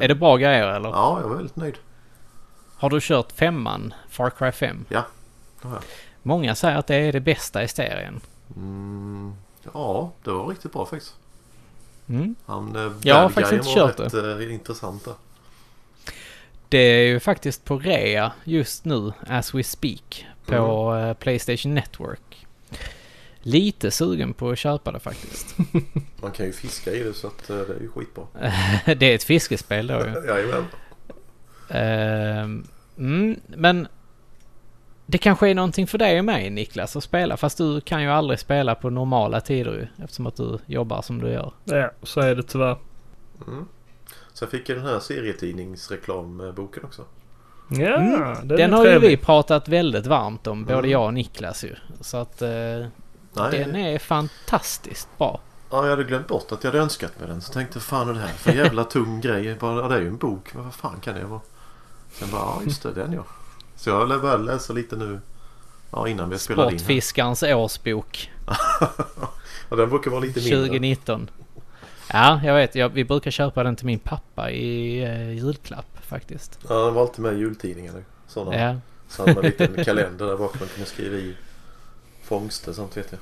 Är 0.00 0.08
det 0.08 0.14
bra 0.14 0.36
grejer 0.36 0.68
eller? 0.68 0.88
Ja, 0.88 1.20
jag 1.20 1.28
var 1.28 1.36
väldigt 1.36 1.56
nöjd. 1.56 1.74
Har 2.76 2.90
du 2.90 2.98
kört 3.02 3.32
femman, 3.32 3.94
Far 4.08 4.30
Cry 4.30 4.52
5? 4.52 4.84
Det 4.88 5.68
har 5.68 5.74
jag. 5.74 5.82
Många 6.22 6.54
säger 6.54 6.76
att 6.76 6.86
det 6.86 6.96
är 6.96 7.12
det 7.12 7.20
bästa 7.20 7.62
i 7.62 7.68
serien. 7.68 8.20
Mm, 8.56 9.34
ja, 9.74 10.12
det 10.24 10.30
var 10.30 10.46
riktigt 10.46 10.72
bra 10.72 10.86
faktiskt. 10.86 11.14
Mm. 12.08 12.34
Han, 12.46 12.76
eh, 12.76 12.92
Jag 13.02 13.14
har 13.14 13.28
faktiskt 13.28 13.52
inte 13.52 13.74
kört 13.74 14.00
rätt, 14.00 14.14
eh, 14.14 14.54
intressant 14.54 15.04
där. 15.04 15.14
Det 16.68 16.78
är 16.78 17.06
ju 17.06 17.20
faktiskt 17.20 17.64
på 17.64 17.78
rea 17.78 18.32
just 18.44 18.84
nu, 18.84 19.12
as 19.28 19.54
we 19.54 19.62
speak, 19.62 20.26
på 20.46 20.94
eh, 20.94 21.14
Playstation 21.14 21.74
Network. 21.74 22.45
Lite 23.46 23.90
sugen 23.90 24.32
på 24.34 24.50
att 24.50 24.58
köpa 24.58 24.92
det 24.92 25.00
faktiskt. 25.00 25.56
Man 26.22 26.30
kan 26.32 26.46
ju 26.46 26.52
fiska 26.52 26.92
i 26.92 27.02
det 27.02 27.12
så 27.14 27.26
att 27.26 27.50
eh, 27.50 27.56
det 27.56 27.74
är 27.74 27.80
ju 27.80 27.88
skitbra. 27.88 28.24
det 28.96 29.02
är 29.10 29.14
ett 29.14 29.24
fiskespel 29.24 29.86
då 29.86 29.94
ju. 29.94 30.26
Jajamän. 30.28 30.64
Ehm, 31.68 32.64
mm, 32.98 33.40
men 33.46 33.88
det 35.06 35.18
kanske 35.18 35.48
är 35.48 35.54
någonting 35.54 35.86
för 35.86 35.98
dig 35.98 36.18
och 36.18 36.24
mig 36.24 36.50
Niklas 36.50 36.96
att 36.96 37.04
spela. 37.04 37.36
Fast 37.36 37.58
du 37.58 37.80
kan 37.80 38.02
ju 38.02 38.08
aldrig 38.08 38.38
spela 38.38 38.74
på 38.74 38.90
normala 38.90 39.40
tider 39.40 39.72
ju. 39.72 40.04
Eftersom 40.04 40.26
att 40.26 40.36
du 40.36 40.58
jobbar 40.66 41.02
som 41.02 41.18
du 41.20 41.28
gör. 41.28 41.52
Ja, 41.64 41.90
så 42.02 42.20
är 42.20 42.34
det 42.34 42.42
tyvärr. 42.42 42.76
Mm. 43.48 43.64
Sen 44.32 44.48
fick 44.48 44.68
jag 44.68 44.78
den 44.78 44.86
här 44.86 45.00
serietidningsreklamboken 45.00 46.84
också. 46.84 47.02
Ja, 47.70 47.96
Mm, 47.96 48.48
den, 48.48 48.58
Den 48.58 48.72
har 48.72 48.84
ju 48.84 48.90
trevlig. 48.90 49.08
vi 49.08 49.16
pratat 49.16 49.68
väldigt 49.68 50.06
varmt 50.06 50.46
om, 50.46 50.64
både 50.64 50.78
Mm. 50.78 50.90
jag 50.90 51.04
och 51.06 51.14
Niklas 51.14 51.64
ju. 51.64 51.74
Så 52.00 52.16
att 52.16 52.42
eh, 52.42 52.86
Nej, 53.36 53.58
den 53.58 53.76
är 53.76 53.98
fantastiskt 53.98 55.08
bra. 55.18 55.40
ja, 55.70 55.82
jag 55.82 55.90
hade 55.90 56.04
glömt 56.04 56.28
bort 56.28 56.52
att 56.52 56.64
jag 56.64 56.70
hade 56.70 56.82
önskat 56.82 57.20
mig 57.20 57.28
den. 57.28 57.40
Så 57.40 57.52
tänkte 57.52 57.80
fan 57.80 58.08
är 58.08 58.12
det 58.12 58.20
här 58.20 58.28
för 58.28 58.52
jävla 58.52 58.84
tung 58.84 59.20
grej? 59.20 59.54
Bara, 59.54 59.82
ja, 59.82 59.88
det 59.88 59.94
är 59.94 60.00
ju 60.00 60.08
en 60.08 60.16
bok. 60.16 60.54
Vad 60.54 60.74
fan 60.74 61.00
kan 61.00 61.14
det 61.14 61.24
vara? 61.24 61.40
Sen 62.12 62.30
bara, 62.30 62.40
ja 62.42 62.60
just 62.64 62.82
det, 62.82 62.92
den 62.92 63.12
ja. 63.12 63.24
Så 63.76 63.90
jag 63.90 64.08
börjat 64.08 64.40
läsa 64.40 64.72
lite 64.72 64.96
nu. 64.96 65.20
Ja, 65.90 66.08
innan 66.08 66.30
vi 66.30 66.38
spelade 66.38 66.72
in. 66.72 66.78
Sportfiskarens 66.78 67.42
årsbok 67.42 68.30
Och 69.68 69.76
den 69.76 69.88
brukar 69.90 70.10
vara 70.10 70.20
lite 70.20 70.40
mindre. 70.40 70.56
2019. 70.58 71.30
Ja, 72.12 72.40
jag 72.44 72.54
vet. 72.54 72.74
Jag, 72.74 72.88
vi 72.88 73.04
brukar 73.04 73.30
köpa 73.30 73.62
den 73.62 73.76
till 73.76 73.86
min 73.86 73.98
pappa 73.98 74.50
i 74.50 75.02
eh, 75.04 75.32
julklapp 75.32 75.98
faktiskt. 76.02 76.58
Ja, 76.68 76.84
den 76.84 76.94
var 76.94 77.02
alltid 77.02 77.20
med 77.20 77.34
i 77.34 77.36
jultidningarna. 77.36 77.98
Sådana. 78.28 78.56
Ja, 78.56 78.76
Så 79.08 79.22
hade 79.22 79.34
man 79.34 79.44
en 79.44 79.50
liten 79.50 79.84
kalender 79.84 80.26
där 80.26 80.36
bak 80.36 80.60
man 80.60 80.68
kunde 80.68 80.90
skriva 80.90 81.16
i 81.16 81.36
fångster 82.26 82.72
sånt 82.72 82.96
vet 82.96 83.12
jag. 83.12 83.20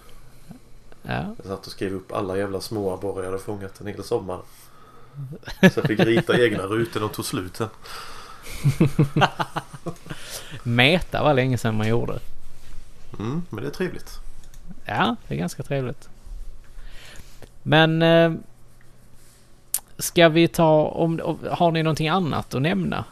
ja. 1.02 1.34
Jag 1.36 1.46
satt 1.46 1.66
och 1.66 1.72
skrev 1.72 1.94
upp 1.94 2.12
alla 2.12 2.36
jävla 2.38 2.60
små 2.60 2.94
abborrar 2.94 3.22
jag 3.24 3.30
hade 3.30 3.42
fångat 3.42 3.80
en 3.80 3.86
hel 3.86 4.04
sommar. 4.04 4.40
Så 5.60 5.80
jag 5.80 5.84
fick 5.84 6.00
rita 6.00 6.44
egna 6.44 6.62
rutor 6.62 7.02
och 7.04 7.12
tog 7.12 7.24
slut 7.24 7.56
sen. 7.56 7.68
Meta 10.62 11.22
var 11.22 11.34
länge 11.34 11.58
sedan 11.58 11.76
man 11.76 11.88
gjorde. 11.88 12.18
Mm, 13.18 13.42
men 13.50 13.64
det 13.64 13.70
är 13.70 13.74
trevligt. 13.74 14.10
Ja, 14.84 15.16
det 15.28 15.34
är 15.34 15.38
ganska 15.38 15.62
trevligt. 15.62 16.08
Men... 17.62 18.02
Eh, 18.02 18.32
ska 19.98 20.28
vi 20.28 20.48
ta 20.48 20.84
om- 20.84 21.38
Har 21.50 21.70
ni 21.70 21.82
någonting 21.82 22.08
annat 22.08 22.54
att 22.54 22.62
nämna? 22.62 23.04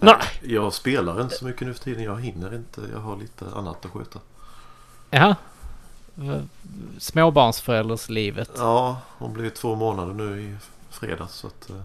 Nej. 0.00 0.16
Jag 0.42 0.72
spelar 0.72 1.20
inte 1.20 1.34
så 1.34 1.44
mycket 1.44 1.66
nu 1.66 1.74
för 1.74 1.84
tiden. 1.84 2.02
Jag 2.02 2.20
hinner 2.20 2.54
inte. 2.54 2.80
Jag 2.92 3.00
har 3.00 3.16
lite 3.16 3.44
annat 3.54 3.84
att 3.84 3.90
sköta. 3.90 4.18
Ja. 5.10 5.34
Småbarnsförälderslivet. 6.98 8.50
Ja, 8.56 9.00
hon 9.18 9.32
blev 9.32 9.50
två 9.50 9.74
månader 9.74 10.14
nu 10.14 10.42
i 10.42 10.56
fredags. 10.90 11.34
Så 11.34 11.46
att, 11.46 11.70
eh, 11.70 11.76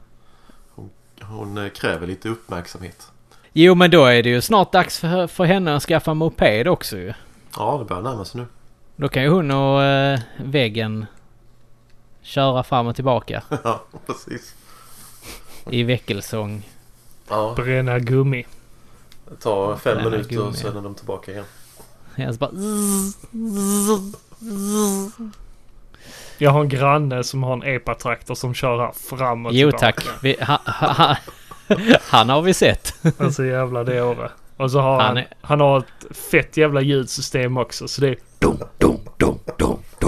hon, 0.75 0.89
hon 1.21 1.58
eh, 1.58 1.69
kräver 1.69 2.08
lite 2.08 2.30
uppmärksamhet. 2.30 3.12
Jo, 3.54 3.75
men 3.75 3.91
då 3.91 4.06
är 4.06 4.23
det 4.23 4.30
ju 4.30 4.41
snart 4.41 4.71
dags 4.71 4.99
för, 4.99 5.28
för 5.28 5.43
henne 5.43 5.75
att 5.75 5.84
skaffa 5.84 6.13
moped 6.13 6.67
också 6.67 6.97
ju. 6.97 7.13
Ja, 7.58 7.78
det 7.78 7.86
börjar 7.86 8.04
närma 8.04 8.25
sig 8.25 8.41
nu. 8.41 8.47
Då 8.95 9.08
kan 9.10 9.23
ju 9.23 9.30
hon 9.30 9.51
och 9.51 9.84
eh, 9.84 10.19
väggen 10.38 11.06
köra 12.21 12.63
fram 12.63 12.88
och 12.88 12.95
tillbaka 12.95 13.43
ja, 13.63 13.84
precis. 14.06 14.56
i 15.69 15.84
väckelsång. 15.84 16.63
Ja, 17.29 17.53
Bränna 17.55 17.99
gummi. 17.99 18.45
det 19.29 19.35
tar 19.35 19.75
fem 19.77 19.97
är 19.97 20.03
minuter 20.03 20.29
gummi. 20.29 20.49
och 20.49 20.55
sen 20.55 20.77
är 20.77 20.81
de 20.81 20.95
tillbaka 20.95 21.31
igen. 21.31 21.45
Jag 22.15 22.35
bara... 22.35 22.51
Jag 26.38 26.51
har 26.51 26.61
en 26.61 26.69
granne 26.69 27.23
som 27.23 27.43
har 27.43 27.53
en 27.53 27.63
epatraktor 27.63 28.35
som 28.35 28.53
kör 28.53 28.77
här 28.79 28.91
fram 29.17 29.45
och 29.45 29.53
Jo 29.53 29.71
tillbaka. 29.71 29.91
tack. 30.01 30.23
Vi, 30.23 30.38
ha, 30.41 30.59
ha, 30.65 30.93
ha, 30.93 31.15
han 32.01 32.29
har 32.29 32.41
vi 32.41 32.53
sett. 32.53 32.93
Alltså 33.17 33.45
jävla 33.45 33.83
dåre. 33.83 34.29
Och 34.57 34.71
så 34.71 34.79
har 34.79 35.01
han, 35.01 35.17
Han 35.17 35.25
han, 35.41 35.61
är- 35.61 35.65
har 35.65 35.77
ett 35.79 36.17
fett 36.17 36.57
jävla 36.57 36.81
ljudsystem 36.81 37.57
också. 37.57 37.88
Så 37.88 38.01
det 38.01 38.07
är 38.09 38.17
dum, 38.39 38.57
dum. 38.77 38.99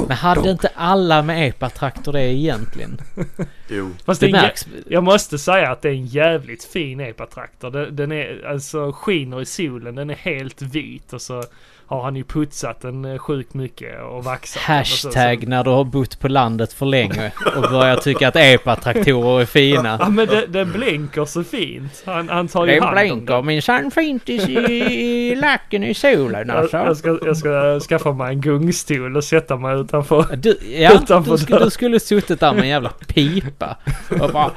Men 0.08 0.18
hade 0.18 0.50
inte 0.52 0.72
alla 0.76 1.22
med 1.22 1.48
epatraktor 1.50 2.14
det 2.14 2.22
egentligen? 2.22 2.98
Jo, 3.70 3.92
Fast 4.06 4.22
det 4.22 4.32
märks. 4.32 4.68
jag 4.88 5.04
måste 5.04 5.38
säga 5.38 5.72
att 5.72 5.82
det 5.82 5.90
är 5.90 5.94
en 5.94 6.06
jävligt 6.06 6.64
fin 6.64 7.00
epatraktor. 7.00 7.70
Den, 7.70 7.96
den 7.96 8.12
är 8.12 8.46
alltså 8.46 8.92
skiner 8.92 9.42
i 9.42 9.46
solen. 9.46 9.96
Den 9.96 10.10
är 10.10 10.16
helt 10.16 10.62
vit 10.62 11.14
och 11.14 11.22
så 11.22 11.44
har 11.88 12.04
han 12.04 12.16
ju 12.16 12.24
putsat 12.24 12.82
den 12.82 13.06
eh, 13.06 13.18
sjukt 13.18 13.54
mycket 13.54 14.02
och 14.04 14.24
vaxat 14.24 14.62
den 14.68 14.80
och 14.82 14.88
så- 14.88 15.08
Hashtag 15.08 15.48
när 15.48 15.64
du 15.64 15.70
har 15.70 15.84
bott 15.84 16.20
på 16.20 16.28
landet 16.28 16.74
för 16.74 16.86
länge 16.86 17.32
och 17.56 17.62
börjar 17.62 17.96
tycka 17.96 18.28
att 18.28 18.36
epatraktorer 18.36 19.42
är 19.42 19.46
Så, 19.46 19.52
fina. 19.52 19.98
ja 20.02 20.10
men 20.10 20.28
det, 20.28 20.46
det 20.48 20.66
blänker 20.66 21.26
så 21.26 21.44
fint. 21.44 22.04
Han, 22.06 22.30
han 22.30 22.48
tar 22.48 22.66
ju 22.66 22.72
Det 22.74 22.80
hand 22.86 22.98
om 22.98 23.04
blinkar 23.04 23.36
den. 23.36 23.46
minsann 23.46 23.92
fint 23.92 24.30
i, 24.30 24.34
i 24.34 25.36
lacken 25.36 25.84
i 25.84 25.94
solen 25.94 26.48
Jag, 26.48 26.58
alltså. 26.58 26.78
jag, 26.78 26.98
ska, 26.98 27.20
jag 27.26 27.38
ska 27.38 27.80
skaffa 27.80 28.12
mig 28.14 28.34
en 28.34 28.42
gungstol 28.42 29.18
och 29.18 29.24
sätta 29.24 29.56
mig 29.58 29.80
utanför. 29.80 30.36
Du, 30.36 30.58
ja, 30.80 30.92
Utanför 30.94 31.32
du, 31.32 31.38
skulle, 31.38 31.64
du 31.66 31.70
skulle 31.70 32.00
suttit 32.00 32.40
där 32.40 32.54
med 32.54 32.62
en 32.64 32.70
jävla 32.70 32.90
pipa 32.90 33.78
och 34.22 34.30
bara 34.32 34.52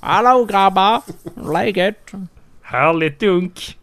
Hallå 0.00 0.44
grabbar! 0.44 1.02
Läget? 1.52 2.12
Härligt 2.62 3.20
dunk! 3.20 3.76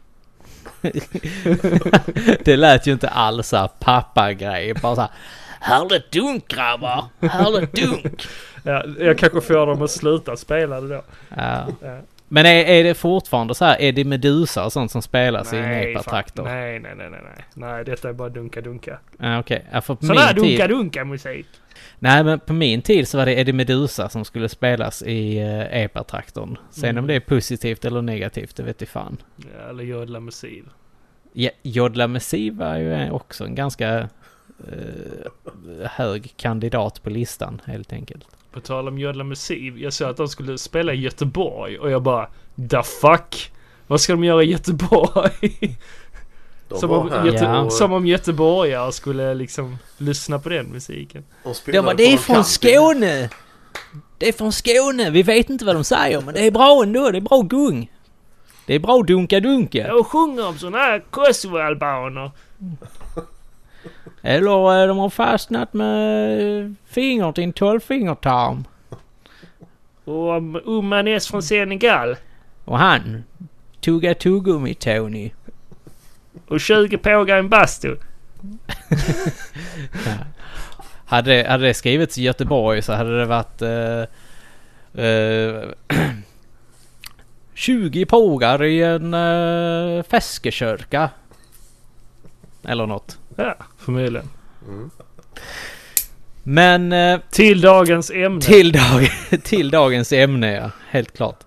Det 2.46 2.58
lät 2.58 2.88
ju 2.88 2.92
inte 2.92 3.10
alls 3.10 3.48
såhär 3.48 3.70
pappagrej. 3.80 4.74
Bara 4.74 4.96
såhär 4.96 5.12
Härligt 5.60 6.12
dunk 6.12 6.48
grabbar! 6.48 7.06
Härligt 7.22 7.72
dunk! 7.74 8.28
Ja, 8.64 8.84
jag 9.00 9.18
kanske 9.18 9.42
får 9.42 9.66
dem 9.68 9.82
att 9.82 9.92
sluta 9.92 10.38
spela 10.38 10.82
det 10.82 10.88
då. 10.88 11.04
Ja. 11.38 11.68
Ja. 11.82 11.98
Men 12.28 12.46
är, 12.46 12.66
är 12.66 12.84
det 12.84 12.94
fortfarande 12.94 13.56
så 13.56 13.66
här, 13.66 13.82
är 13.82 13.92
det 13.92 14.04
Medusa 14.06 14.66
och 14.66 14.74
sånt 14.74 14.92
som 14.92 15.02
spelas 15.02 15.54
i 15.54 15.58
en 15.58 15.64
fan. 15.64 15.92
epatraktor? 15.92 16.44
Nej, 16.44 16.80
nej, 16.80 16.92
nej, 16.96 17.10
nej, 17.10 17.20
nej. 17.24 17.46
Nej, 17.54 17.84
detta 17.86 18.10
är 18.10 18.14
bara 18.14 18.30
dunka-dunka. 18.30 18.98
Ja, 19.20 19.40
Okej, 19.40 19.66
ja, 19.72 19.82
för 19.82 19.96
på 19.96 20.06
Sån 20.06 20.18
här 20.18 20.34
min 20.36 20.44
tid... 20.44 20.60
dunka-dunka-musik. 20.60 21.48
Nej, 22.00 22.24
men 22.24 22.40
på 22.40 22.54
min 22.54 22.82
tid 22.82 23.08
så 23.08 23.18
var 23.18 23.26
det 23.26 23.40
Eddie 23.40 23.54
Medusa 23.54 24.10
som 24.10 24.26
skulle 24.26 24.50
spelas 24.50 25.04
i 25.04 25.40
uh, 25.44 25.78
epatraktorn. 25.84 26.58
Sen 26.72 26.90
Mm. 26.90 27.04
om 27.04 27.08
det 27.08 27.14
är 27.14 27.20
positivt 27.20 27.86
eller 27.86 28.02
negativt, 28.02 28.56
det 28.56 28.64
vet 28.64 28.82
jag 28.82 28.88
fan. 28.90 29.18
Ja, 29.36 29.70
eller 29.70 29.84
jodla 29.84 30.20
musik. 30.20 30.64
Ja, 31.34 31.50
Jodla 31.62 32.08
med 32.08 32.22
Siv 32.22 32.54
var 32.58 32.78
ju 32.78 33.10
också 33.12 33.44
en 33.46 33.56
ganska 33.56 34.10
eh, 34.72 35.88
hög 35.92 36.34
kandidat 36.38 37.04
på 37.04 37.10
listan 37.10 37.62
helt 37.66 37.94
enkelt. 37.94 38.26
På 38.52 38.60
tal 38.60 38.88
om 38.88 38.98
Jodla 38.98 39.24
med 39.24 39.38
Siv. 39.38 39.78
Jag 39.80 39.94
sa 39.94 40.10
att 40.10 40.18
de 40.18 40.28
skulle 40.28 40.58
spela 40.58 40.94
i 40.94 41.00
Göteborg 41.00 41.80
och 41.80 41.92
jag 41.92 42.04
bara 42.04 42.28
the 42.70 42.84
fuck? 42.84 43.52
Vad 43.88 44.02
ska 44.02 44.14
de 44.14 44.24
göra 44.24 44.44
i 44.44 44.52
Göteborg? 44.52 45.78
De 46.70 46.80
som, 46.80 46.92
om 46.92 47.08
Göte- 47.26 47.44
Ja. 47.44 47.70
som 47.70 47.94
om 47.94 48.06
göteborgare 48.06 48.92
skulle 48.92 49.34
liksom 49.34 49.78
lyssna 49.98 50.40
på 50.40 50.50
den 50.50 50.66
musiken. 50.66 51.24
De 51.44 51.54
spelade 51.54 51.86
bara, 51.86 51.96
det 51.96 52.14
är 52.14 52.18
från. 52.18 52.44
Skåne! 52.44 53.30
Det 54.18 54.28
är 54.30 54.34
från 54.34 54.52
Skåne, 54.52 55.10
vi 55.10 55.24
vet 55.24 55.50
inte 55.50 55.66
vad 55.66 55.76
de 55.76 55.84
säger 55.84 56.22
men 56.22 56.34
det 56.34 56.48
är 56.48 56.52
bra 56.52 56.84
ändå, 56.84 57.12
det 57.12 57.18
är 57.18 57.22
bra 57.22 57.42
gung. 57.42 57.92
Det 58.66 58.76
är 58.76 58.80
bra 58.80 59.02
dunka-dunka. 59.02 59.88
Jag 59.88 60.06
sjunger 60.06 60.48
om 60.48 60.58
såna 60.58 60.78
här 60.78 61.04
kosovoalbaner. 61.10 62.32
Eller 64.22 64.82
eh, 64.82 64.88
de 64.88 64.98
har 64.98 65.10
fastnat 65.10 65.74
med 65.74 66.76
fingret 66.90 67.38
i 67.38 67.44
en 67.44 67.54
tolvfingertarm. 67.54 68.64
Och 70.06 70.30
om 70.30 70.62
Umman 70.66 71.08
S 71.08 71.28
från 71.28 71.44
Senegal. 71.44 72.16
Och 72.66 72.78
han 72.80 73.24
tugga 73.82 74.14
tuggummi 74.16 74.74
Tony. 74.74 75.32
Och 76.48 76.60
20 76.60 76.98
pågar 76.98 77.36
i 77.36 77.40
en 77.40 77.50
bastu. 77.50 77.96
Hade, 81.06 81.32
det- 81.44 81.50
hade 81.50 81.66
det 81.68 81.74
skrivits 81.74 82.18
i 82.18 82.22
Göteborg 82.24 82.82
så 82.82 82.94
hade 82.94 83.20
det 83.20 83.26
varit 83.26 83.62
eh, 83.62 84.04
eh, 85.06 85.64
20 87.54 88.06
pågar 88.06 88.64
i 88.64 88.84
en 88.84 89.14
uh, 89.14 90.04
feskekörka. 90.04 91.10
Eller 92.64 92.86
något. 92.86 93.18
Ja, 93.36 93.56
förmodligen. 93.78 94.30
Mm. 94.68 94.90
Men 96.44 96.92
eh, 96.94 97.20
Till 97.32 97.62
dagens 97.62 98.12
ämne. 98.12 98.42
till, 98.42 98.72
dag, 98.72 99.10
till 99.44 99.70
dagens 99.72 100.12
ämne 100.14 100.52
ja, 100.54 100.72
helt 100.90 101.18
klart. 101.18 101.40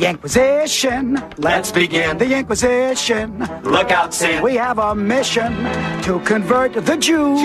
The 0.00 0.08
Inquisition. 0.08 1.22
Let's 1.36 1.70
begin. 1.70 2.16
The 2.16 2.34
Inquisition. 2.34 3.38
Look 3.64 3.90
out, 3.90 4.14
Sam. 4.14 4.42
We 4.42 4.54
have 4.54 4.78
a 4.78 4.94
mission 4.94 5.52
to 6.04 6.18
convert 6.24 6.72
the 6.72 6.96
Jews. 6.96 7.38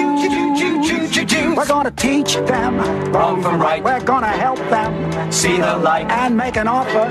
We're 1.58 1.66
gonna 1.68 1.92
teach 1.92 2.36
them 2.36 2.78
Wrong 3.12 3.42
from 3.44 3.60
right. 3.62 3.84
We're 3.84 4.00
gonna 4.00 4.28
help 4.32 4.60
them 4.70 4.94
See 5.34 5.58
the 5.58 5.76
light. 5.76 6.10
and 6.10 6.38
make 6.38 6.56
an 6.56 6.70
offer 6.70 7.10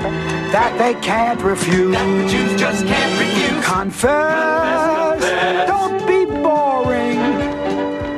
that 0.51 0.75
they 0.79 0.95
can't 1.01 1.39
refuse. 1.41 1.93
That 1.93 2.05
the 2.07 2.27
Jews 2.27 2.59
just 2.59 2.83
can't 2.87 3.19
refuse. 3.19 3.65
Confess. 3.65 5.21
Don't 5.67 6.07
be 6.07 6.25
boring. 6.41 7.21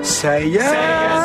Say 0.02 0.48
yes, 0.48 0.70
say 0.70 0.80
yes. 0.80 1.17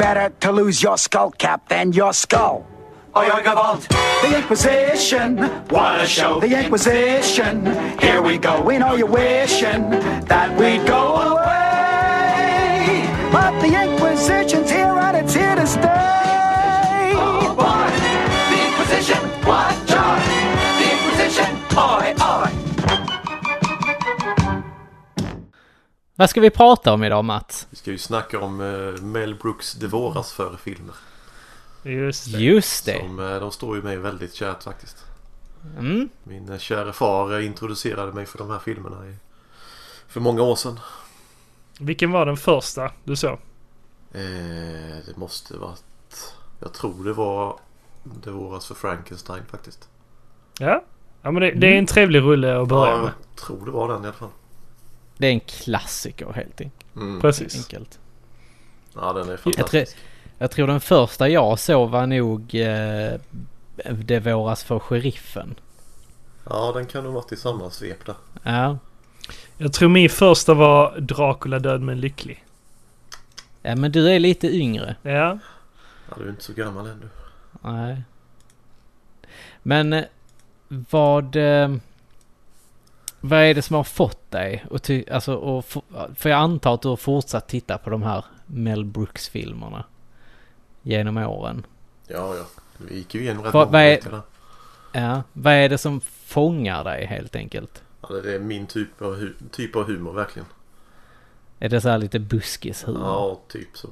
Better 0.00 0.32
to 0.40 0.50
lose 0.50 0.82
your 0.82 0.96
skull 0.96 1.30
cap 1.32 1.68
than 1.68 1.92
your 1.92 2.14
skull. 2.14 2.66
Oh, 3.14 3.22
you're 3.22 3.42
Gavalt. 3.42 3.86
The 4.22 4.38
Inquisition. 4.38 5.36
What 5.68 6.00
a 6.00 6.06
show. 6.06 6.40
The 6.40 6.58
Inquisition. 6.58 7.66
Here 7.98 8.22
we 8.22 8.38
go. 8.38 8.62
We 8.62 8.78
know 8.78 8.94
you're 8.94 9.06
wishing 9.06 9.90
that 10.32 10.48
we'd 10.58 10.86
go 10.86 11.02
away. 11.32 13.04
But 13.30 13.52
the 13.60 13.72
Inquisition's 13.84 14.70
here 14.70 14.96
and 15.06 15.16
it's 15.18 15.34
here 15.34 15.54
to 15.54 15.66
stay. 15.66 17.12
Oh, 17.16 17.54
boy. 17.60 17.90
The 18.50 18.58
Inquisition. 18.68 19.22
What 19.44 19.79
Vad 26.20 26.30
ska 26.30 26.40
vi 26.40 26.50
prata 26.50 26.92
om 26.92 27.04
idag 27.04 27.24
Mats? 27.24 27.66
Vi 27.70 27.76
ska 27.76 27.90
ju 27.90 27.98
snacka 27.98 28.40
om 28.40 28.60
eh, 28.60 29.02
Mel 29.02 29.34
Brooks 29.34 29.72
Det 29.72 29.86
våras 29.86 30.32
före 30.32 30.56
filmer. 30.56 30.94
Just 31.82 32.32
det. 32.32 32.38
Just 32.38 32.84
det. 32.84 32.98
Som, 33.00 33.18
eh, 33.18 33.40
de 33.40 33.52
står 33.52 33.76
ju 33.76 33.82
mig 33.82 33.96
väldigt 33.96 34.34
kärt 34.34 34.62
faktiskt. 34.62 35.04
Mm. 35.78 36.08
Min 36.24 36.48
eh, 36.48 36.58
kära 36.58 36.92
far 36.92 37.40
introducerade 37.40 38.12
mig 38.12 38.26
för 38.26 38.38
de 38.38 38.50
här 38.50 38.58
filmerna 38.58 39.06
i, 39.08 39.14
för 40.08 40.20
många 40.20 40.42
år 40.42 40.56
sedan. 40.56 40.80
Vilken 41.78 42.12
var 42.12 42.26
den 42.26 42.36
första 42.36 42.92
du 43.04 43.16
såg? 43.16 43.38
Eh, 44.12 44.20
det 45.06 45.16
måste 45.16 45.56
varit... 45.56 46.34
Jag 46.60 46.72
tror 46.72 47.04
det 47.04 47.12
var 47.12 47.56
Det 48.24 48.30
våras 48.30 48.66
för 48.66 48.74
Frankenstein 48.74 49.42
faktiskt. 49.50 49.88
Ja. 50.58 50.84
Ja 51.22 51.30
men 51.30 51.42
det, 51.42 51.50
det 51.50 51.66
är 51.74 51.78
en 51.78 51.86
trevlig 51.86 52.20
rulle 52.20 52.60
att 52.60 52.68
börja 52.68 52.92
Ja, 52.92 52.96
med. 52.96 53.12
jag 53.34 53.42
tror 53.42 53.64
det 53.64 53.70
var 53.70 53.88
den 53.88 54.04
i 54.04 54.06
alla 54.06 54.12
fall. 54.16 54.28
Det 55.20 55.26
är 55.26 55.32
en 55.32 55.40
klassiker 55.40 56.32
helt 56.32 56.60
en- 56.60 56.70
Mm. 56.96 57.20
Precis. 57.20 57.56
enkelt. 57.56 57.98
Ja, 58.94 59.12
den 59.12 59.26
är 59.28 59.30
Jag 59.32 59.40
tror, 59.42 59.52
fantastisk. 59.52 59.96
jag 60.38 60.50
tror 60.50 60.66
den 60.66 60.80
första 60.80 61.28
jag 61.28 61.58
såg 61.58 61.90
var 61.90 62.06
nog 62.06 62.54
eh, 62.54 63.12
Det 64.04 64.20
våras 64.20 64.64
för 64.64 64.78
sheriffen. 64.78 65.54
Ja, 66.44 66.72
den 66.74 66.86
kan 66.86 67.04
nog 67.04 67.12
varit 67.14 67.32
i 67.32 67.36
samma 67.36 67.70
svep 67.70 68.06
där. 68.06 68.14
Ja. 68.42 68.78
Jag 69.58 69.72
tror 69.72 69.88
min 69.88 70.10
första 70.10 70.54
var 70.54 71.00
Dracula 71.00 71.58
död 71.58 71.80
men 71.80 72.00
lycklig. 72.00 72.44
ja, 73.62 73.76
men 73.76 73.92
du 73.92 74.08
är 74.10 74.18
lite 74.18 74.46
yngre. 74.56 74.96
Ja. 75.02 75.38
Ja, 76.08 76.16
du 76.18 76.24
är 76.24 76.28
inte 76.30 76.42
så 76.44 76.52
gammal 76.52 76.86
ännu. 76.86 77.08
Nej. 77.62 78.02
Men 79.62 79.92
eh, 79.92 80.04
vad... 80.68 81.36
eh, 81.36 81.74
Vad 83.20 83.38
är 83.40 83.54
det 83.54 83.62
som 83.62 83.76
har 83.76 83.84
fått 83.84 84.30
dig 84.30 84.64
att 84.70 84.82
ty- 84.82 85.04
alltså, 85.10 85.34
och 85.34 85.64
f- 85.68 85.82
För 86.14 86.28
jag 86.30 86.38
antar 86.38 86.74
att 86.74 86.82
du 86.82 86.88
har 86.88 86.96
fortsatt 86.96 87.48
titta 87.48 87.78
på 87.78 87.90
de 87.90 88.02
här 88.02 88.24
Mel 88.46 88.84
Brooks-filmerna. 88.84 89.84
Genom 90.82 91.16
åren. 91.16 91.66
Ja, 92.06 92.34
ja. 92.36 92.44
Vi 92.78 92.94
gick 92.96 93.14
ju 93.14 93.20
igenom 93.20 93.44
rätt 93.44 93.54
Vad- 93.54 93.66
många 93.68 93.78
vad 93.78 93.82
är-. 93.82 94.20
Ja. 94.92 95.22
Vad 95.32 95.52
är 95.52 95.68
det 95.68 95.78
som 95.78 96.00
fångar 96.00 96.84
dig 96.84 97.06
helt 97.06 97.36
enkelt? 97.36 97.82
Ja, 98.02 98.08
det 98.08 98.34
är 98.34 98.38
min 98.38 98.66
typ 98.66 99.02
av, 99.02 99.16
hu- 99.16 99.34
typ 99.52 99.76
av 99.76 99.84
humor 99.86 100.12
verkligen. 100.12 100.46
Är 101.58 101.68
det 101.68 101.80
så 101.80 101.88
här 101.88 101.98
lite 101.98 102.18
buskishumor? 102.18 103.00
Ja, 103.00 103.40
typ 103.48 103.68
så. 103.76 103.88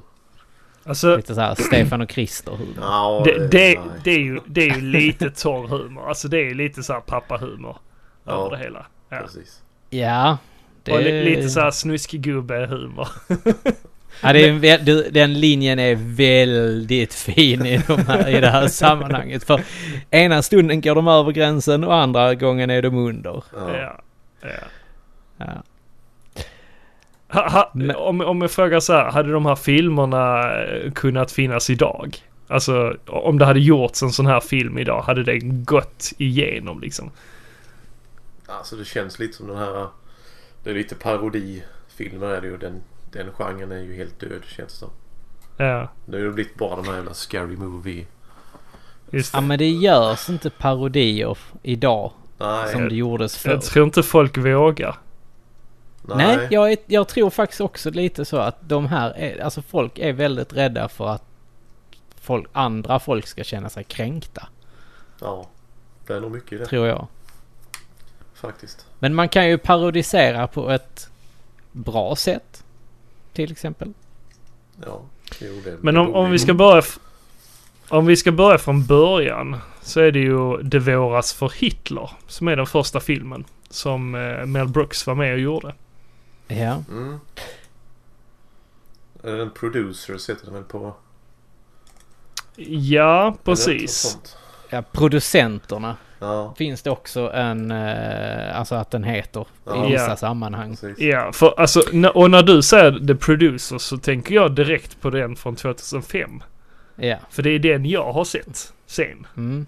Alltså 0.83 1.15
Lite 1.15 1.35
så 1.35 1.41
här 1.41 1.55
Stefan 1.55 2.01
och 2.01 2.09
Krister-humor? 2.09 2.75
Ja, 2.81 3.21
det, 3.25 3.47
det, 3.47 3.79
nej. 3.79 3.99
det, 4.03 4.11
är 4.11 4.19
ju, 4.19 4.39
det 4.45 4.61
är 4.61 4.75
ju 4.75 4.81
lite 4.81 5.29
torr 5.31 5.67
humor. 5.67 6.07
Alltså 6.09 6.27
det 6.27 6.37
är 6.49 6.53
lite 6.55 6.83
så 6.83 6.93
här 6.93 7.01
pappahumor. 7.01 7.77
Ja. 8.23 8.31
Över 8.31 8.57
det 8.57 8.63
hela. 8.63 8.85
Ja. 9.09 9.17
Precis. 9.17 9.61
Ja. 9.89 10.37
Det... 10.83 10.91
Och 10.91 11.01
li, 11.01 11.23
lite 11.23 11.49
så 11.49 11.59
här 11.59 11.71
snuskgubbe-humor. 11.71 13.07
Ja, 14.21 14.33
det 14.33 14.47
är 14.69 14.77
du, 14.79 15.09
den 15.11 15.39
linjen 15.39 15.79
är 15.79 15.95
väldigt 16.15 17.13
fin 17.13 17.65
i, 17.65 17.77
de 17.87 18.05
här, 18.07 18.29
i 18.37 18.41
det 18.41 18.49
här 18.49 18.67
sammanhanget. 18.83 19.43
För 19.43 19.61
ena 20.09 20.41
stunden 20.41 20.81
går 20.81 20.95
de 20.95 21.07
över 21.07 21.31
gränsen 21.31 21.83
och 21.83 21.95
andra 21.95 22.35
gången 22.35 22.69
är 22.69 22.81
de 22.81 22.95
under. 22.97 23.43
Ja. 23.53 23.77
Ja. 23.77 23.97
ja. 24.41 24.49
Ja. 25.37 25.63
Ha, 27.27 27.49
ha, 27.49 27.71
Men- 27.73 27.95
om, 27.95 28.21
om 28.21 28.41
jag 28.41 28.51
frågar 28.51 28.79
så 28.79 28.93
här, 28.93 29.11
hade 29.11 29.31
de 29.31 29.45
här 29.45 29.55
filmerna 29.55 30.53
eh, 30.63 30.91
kunnat 30.91 31.31
finnas 31.31 31.69
idag? 31.69 32.17
Alltså 32.47 32.95
om 33.07 33.37
det 33.39 33.45
hade 33.45 33.59
gjorts 33.59 34.03
en 34.03 34.11
sån 34.11 34.25
här 34.25 34.39
film 34.39 34.77
idag, 34.77 35.01
hade 35.01 35.23
det 35.23 35.39
gått 35.43 36.11
igenom 36.17 36.81
liksom? 36.81 37.11
Alltså 38.49 38.75
det 38.75 38.85
känns 38.85 39.19
lite 39.19 39.37
som 39.37 39.47
den 39.47 39.57
här... 39.57 39.87
Det 40.63 40.69
är 40.69 40.73
lite 40.73 40.95
parodifilmer 40.95 42.27
är 42.27 42.41
det 42.41 42.47
ju. 42.47 42.57
Den, 42.57 42.81
den 43.11 43.31
genren 43.31 43.71
är 43.71 43.81
ju 43.81 43.95
helt 43.95 44.19
död 44.19 44.41
känns 44.47 44.71
det 44.73 44.77
som. 44.79 44.89
Ja, 45.57 45.87
Nu 46.05 46.17
har 46.17 46.25
det 46.25 46.31
blivit 46.31 46.55
bara 46.55 46.75
de 46.75 46.87
här 46.87 46.95
jävla 46.95 47.13
scary 47.13 47.57
movie. 47.57 48.05
just 49.11 49.33
ja, 49.33 49.41
men 49.41 49.59
det 49.59 49.69
görs 49.69 50.29
inte 50.29 50.49
parodier 50.49 51.37
idag 51.63 52.11
Nej. 52.37 52.71
som 52.71 52.89
det 52.89 52.95
gjordes 52.95 53.37
förr. 53.37 53.51
Jag 53.51 53.61
tror 53.61 53.85
inte 53.85 54.03
folk 54.03 54.37
vågar. 54.37 54.97
Nej, 56.01 56.47
jag, 56.51 56.71
är, 56.71 56.77
jag 56.85 57.07
tror 57.07 57.29
faktiskt 57.29 57.61
också 57.61 57.89
lite 57.89 58.25
så 58.25 58.37
att 58.37 58.57
de 58.61 58.87
här 58.87 59.13
är, 59.17 59.43
alltså 59.43 59.61
folk 59.61 59.99
är 59.99 60.13
väldigt 60.13 60.53
rädda 60.53 60.89
för 60.89 61.07
att 61.07 61.23
folk, 62.21 62.47
andra 62.53 62.99
folk 62.99 63.27
ska 63.27 63.43
känna 63.43 63.69
sig 63.69 63.83
kränkta, 63.83 64.47
Ja. 65.21 65.47
Det 66.07 66.13
är 66.13 66.19
nog 66.19 66.31
mycket 66.31 66.51
i 66.53 66.57
det 66.57 66.65
tror 66.65 66.87
jag. 66.87 67.07
Faktiskt. 68.39 68.85
Men 68.99 69.15
man 69.15 69.29
kan 69.29 69.47
ju 69.47 69.57
parodisera 69.57 70.47
på 70.47 70.69
ett 70.69 71.09
bra 71.71 72.15
sätt. 72.15 72.63
Till 73.33 73.51
exempel. 73.51 73.93
Ja. 74.85 75.01
Jo, 75.39 75.61
det 75.63 75.77
Men 75.81 75.97
om, 75.97 76.15
om 76.15 76.31
vi 76.31 76.39
ska 76.39 76.53
börja... 76.53 76.83
Om 77.89 78.05
vi 78.05 78.17
ska 78.17 78.31
börja 78.31 78.57
från 78.57 78.85
början 78.85 79.57
så 79.81 79.99
är 79.99 80.11
det 80.11 80.19
ju 80.19 80.57
Det 80.57 80.79
våras 80.79 81.33
för 81.33 81.49
Hitler 81.55 82.11
som 82.27 82.47
är 82.47 82.55
den 82.55 82.65
första 82.65 82.99
filmen 82.99 83.45
som 83.69 84.15
eh, 84.15 84.45
Mel 84.45 84.67
Brooks 84.67 85.07
var 85.07 85.15
med 85.15 85.33
och 85.33 85.39
gjorde. 85.39 85.75
Ja. 86.47 86.83
Mm. 86.89 87.19
Är 89.23 89.31
det 89.31 89.41
en 89.41 89.51
producer 89.51 90.13
heter 90.13 90.45
den 90.45 90.53
väl 90.53 90.63
på? 90.63 90.93
Ja, 92.65 93.37
precis. 93.43 94.17
ja, 94.69 94.81
producenterna 94.81 95.97
Ja, 96.19 96.53
finns 96.57 96.81
det 96.81 96.89
också 96.91 97.31
en, 97.33 97.71
eh, 97.71 98.59
alltså 98.59 98.75
att 98.75 98.91
den 98.91 99.03
heter 99.03 99.45
Ja. 99.65 99.85
i 99.87 99.91
vissa 99.91 100.09
Ja. 100.09 100.15
sammanhang. 100.15 100.69
precis. 100.69 100.99
Ja, 100.99 101.31
för 101.33 101.59
alltså, 101.59 101.81
och 102.13 102.31
när 102.31 102.43
du 102.43 102.61
säger 102.61 103.07
The 103.07 103.15
Producer 103.15 103.77
så 103.77 103.97
tänker 103.97 104.35
jag 104.35 104.55
direkt 104.55 105.01
på 105.01 105.09
den 105.09 105.35
från 105.35 105.55
2005. 105.55 106.43
Ja. 106.95 107.17
För 107.29 107.43
det 107.43 107.49
är 107.49 107.59
den 107.59 107.85
jag 107.85 108.11
har 108.13 108.23
sett 108.23 108.73
sen. 108.85 109.27
Mm. 109.37 109.65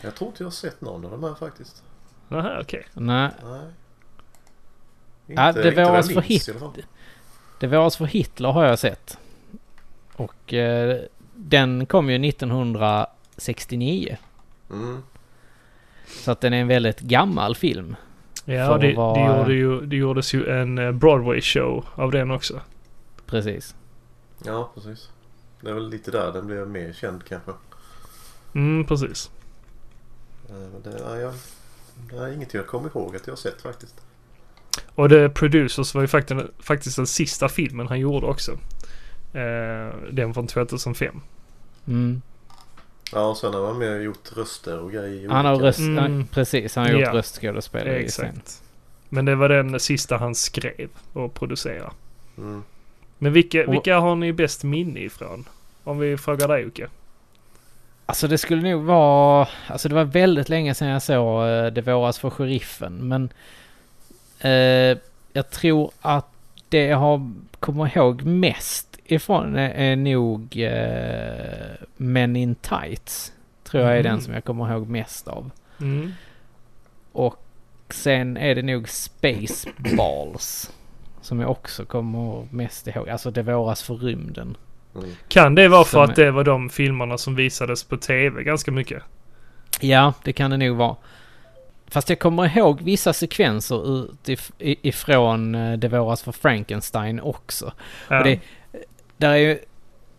Jag 0.00 0.14
tror 0.14 0.28
inte 0.30 0.42
jag 0.42 0.46
har 0.46 0.52
sett 0.52 0.80
någon 0.80 1.04
av 1.04 1.10
de 1.10 1.22
här 1.24 1.34
faktiskt. 1.34 1.82
Nähä, 2.28 2.58
okej. 2.60 2.86
Nej, 2.92 3.30
Nej. 3.44 3.60
Ja, 5.26 5.52
det 5.52 5.72
jag 5.74 5.88
våras 5.90 6.06
för 6.08 6.14
minns 6.14 6.26
hit. 6.26 6.48
i 6.48 6.50
alla 6.50 6.60
fall. 6.60 6.72
Det 7.60 7.66
våras 7.66 7.96
för 7.96 8.04
Hitler 8.04 8.48
har 8.52 8.64
jag 8.64 8.78
sett. 8.78 9.18
Och 10.16 10.54
eh, 10.54 11.00
den 11.34 11.86
kom 11.86 12.10
ju 12.10 12.28
1969. 12.28 14.16
Mm. 14.70 15.02
Så 16.06 16.30
att 16.30 16.40
den 16.40 16.52
är 16.52 16.60
en 16.60 16.68
väldigt 16.68 17.00
gammal 17.00 17.54
film. 17.56 17.96
Ja, 18.44 18.78
det, 18.78 18.94
vara- 18.94 19.14
det, 19.14 19.36
gjorde 19.38 19.54
ju, 19.54 19.80
det 19.86 19.96
gjordes 19.96 20.34
ju 20.34 20.46
en 20.50 20.78
eh, 20.78 20.92
Broadway-show 20.92 21.84
av 21.94 22.10
den 22.10 22.30
också. 22.30 22.60
Precis. 23.26 23.74
Ja, 24.44 24.70
precis. 24.74 25.10
Det 25.60 25.70
är 25.70 25.74
väl 25.74 25.88
lite 25.88 26.10
där 26.10 26.32
den 26.32 26.46
blev 26.46 26.68
mer 26.68 26.92
känd 26.92 27.24
kanske. 27.28 27.50
Mm, 28.54 28.86
precis. 28.86 29.30
Eh, 30.48 30.80
Det, 30.84 30.98
ja, 31.08 31.16
jag, 31.16 31.32
det 32.10 32.16
är 32.16 32.32
inget 32.32 32.54
jag 32.54 32.66
kommer 32.66 32.88
ihåg 32.88 33.16
att 33.16 33.26
jag 33.26 33.32
har 33.32 33.36
sett 33.38 33.62
faktiskt. 33.62 33.94
Och 34.94 35.08
The 35.08 35.28
Producers 35.28 35.94
var 35.94 36.00
ju 36.02 36.08
faktiskt, 36.08 36.40
faktiskt 36.58 36.96
den 36.96 37.06
sista 37.06 37.48
filmen 37.48 37.86
han 37.88 38.00
gjorde 38.00 38.26
också. 38.26 38.52
Eh, 39.32 39.94
den 40.12 40.34
från 40.34 40.46
2005. 40.46 41.20
Mm. 41.86 42.22
Ja, 43.12 43.26
och 43.28 43.36
sen 43.36 43.54
har 43.54 43.62
man 43.62 43.78
mer 43.78 44.00
gjort 44.00 44.32
röster 44.36 44.78
och 44.78 44.92
grejer. 44.92 45.24
i 45.24 45.26
Han 45.28 45.44
har 45.44 45.56
röst, 45.56 45.78
Mm. 45.78 45.98
han, 45.98 46.26
precis, 46.26 46.76
han 46.76 46.84
har 46.84 46.92
gjort 46.92 47.00
Ja. 47.02 47.12
röstskådespelare 47.14 48.02
i 48.02 48.08
scen. 48.08 48.26
Exakt. 48.26 48.62
Men 49.08 49.24
det 49.24 49.34
var 49.34 49.48
den 49.48 49.80
sista 49.80 50.16
han 50.16 50.34
skrev 50.34 50.88
och 51.12 51.34
producerade. 51.34 51.90
Mm. 52.38 52.62
Men 53.18 53.32
vilka, 53.32 53.66
Och- 53.66 53.72
vilka 53.72 53.98
har 53.98 54.14
ni 54.16 54.32
bäst 54.32 54.64
minne 54.64 55.00
ifrån? 55.00 55.44
Om 55.84 55.98
vi 55.98 56.16
frågar 56.16 56.48
dig 56.48 56.62
Jocke. 56.62 56.88
Alltså 58.06 58.28
det 58.28 58.38
skulle 58.38 58.70
nog 58.70 58.82
vara... 58.84 59.48
Alltså 59.66 59.88
det 59.88 59.94
var 59.94 60.04
väldigt 60.04 60.48
länge 60.48 60.74
sedan 60.74 60.88
jag 60.88 61.02
såg 61.02 61.48
eh, 61.48 61.66
Det 61.66 61.80
våras 61.82 62.18
för 62.18 62.30
sheriffen. 62.30 63.08
Men 63.08 63.32
eh, 64.40 64.98
jag 65.32 65.50
tror 65.50 65.90
att 66.00 66.26
det 66.68 66.84
jag 66.84 66.96
har 66.96 67.32
kommer 67.60 67.96
ihåg 67.96 68.22
mest 68.22 68.91
ifrån 69.12 69.56
är, 69.56 69.96
nog 69.96 70.56
eh, 70.58 71.86
Men 71.96 72.36
in 72.36 72.54
Tights. 72.54 73.32
Tror 73.64 73.82
jag 73.82 73.92
är 73.98 74.02
den 74.02 74.12
Mm. 74.12 74.20
som 74.24 74.34
jag 74.34 74.44
kommer 74.44 74.72
ihåg 74.72 74.88
mest 74.88 75.28
av. 75.28 75.50
Mm. 75.80 76.12
Och 77.12 77.42
sen 77.90 78.36
är 78.36 78.54
det 78.54 78.62
nog 78.62 78.88
Spaceballs. 78.88 80.72
Som 81.20 81.40
jag 81.40 81.50
också 81.50 81.84
kommer 81.84 82.46
mest 82.50 82.86
ihåg. 82.86 83.08
Alltså 83.08 83.30
Det 83.30 83.42
våras 83.42 83.82
för 83.82 83.94
rymden. 83.94 84.56
Mm. 84.96 85.10
Kan 85.28 85.54
det 85.54 85.68
vara 85.68 85.84
för 85.84 85.90
Som 85.90 86.10
att 86.10 86.16
det 86.16 86.30
var 86.30 86.44
de 86.44 86.70
filmerna 86.70 87.18
som 87.18 87.34
visades 87.34 87.84
på 87.84 87.96
tv 87.96 88.42
ganska 88.44 88.70
mycket? 88.70 89.02
Ja, 89.80 90.14
det 90.24 90.32
kan 90.32 90.50
det 90.50 90.56
nog 90.56 90.76
vara. 90.76 90.96
Fast 91.86 92.08
jag 92.08 92.18
kommer 92.18 92.56
ihåg 92.58 92.82
vissa 92.82 93.12
sekvenser 93.12 93.76
utif- 93.76 94.52
i- 94.58 94.88
ifrån 94.88 95.54
eh, 95.54 95.78
Det 95.78 95.88
våras 95.88 96.22
för 96.22 96.32
Frankenstein 96.32 97.20
också. 97.20 97.72
Ja. 98.08 98.18
Och 98.18 98.24
det, 98.24 98.40
där 99.22 99.32
är 99.32 99.36
ju, 99.36 99.58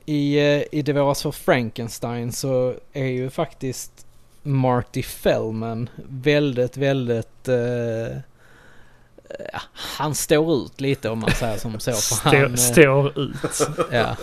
i, 0.05 0.37
eh, 0.37 0.63
I 0.71 0.81
Det 0.81 0.93
våras 0.93 1.21
för 1.21 1.31
Frankenstein 1.31 2.31
så 2.31 2.73
är 2.93 3.05
ju 3.05 3.29
faktiskt 3.29 4.05
Marty 4.43 5.03
Fellman 5.03 5.89
väldigt, 6.09 6.77
väldigt... 6.77 7.47
Eh, 7.47 8.17
han 9.73 10.15
står 10.15 10.65
ut 10.65 10.81
lite 10.81 11.09
om 11.09 11.19
man 11.19 11.31
säger 11.31 11.57
som 11.57 11.79
så. 11.79 11.91
För 11.91 11.99
Stå, 11.99 12.29
han, 12.29 12.43
eh, 12.43 12.55
står 12.55 13.19
ut. 13.19 13.67
ja, 13.91 14.15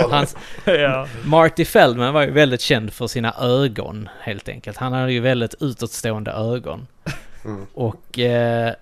hans, 0.10 0.36
ja. 0.64 1.06
Marty 1.24 1.64
Feldman 1.64 2.14
var 2.14 2.22
ju 2.22 2.30
väldigt 2.30 2.60
känd 2.60 2.92
för 2.92 3.06
sina 3.06 3.34
ögon 3.40 4.08
helt 4.20 4.48
enkelt. 4.48 4.76
Han 4.76 4.92
hade 4.92 5.12
ju 5.12 5.20
väldigt 5.20 5.54
utåtstående 5.60 6.30
ögon. 6.30 6.86
Mm. 7.44 7.66
Och 7.74 8.18
eh, 8.18 8.72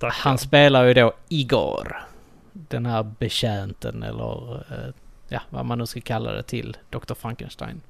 han 0.00 0.38
spelar 0.38 0.84
ju 0.84 0.94
då 0.94 1.12
Igor. 1.28 2.09
Den 2.52 2.86
här 2.86 3.02
betjänten 3.02 4.02
eller 4.02 4.54
eh, 4.72 4.92
ja, 5.28 5.40
vad 5.50 5.64
man 5.66 5.78
nu 5.78 5.86
ska 5.86 6.00
kalla 6.00 6.32
det 6.32 6.42
till 6.42 6.76
Dr. 6.90 7.14
Frankenstein. 7.14 7.80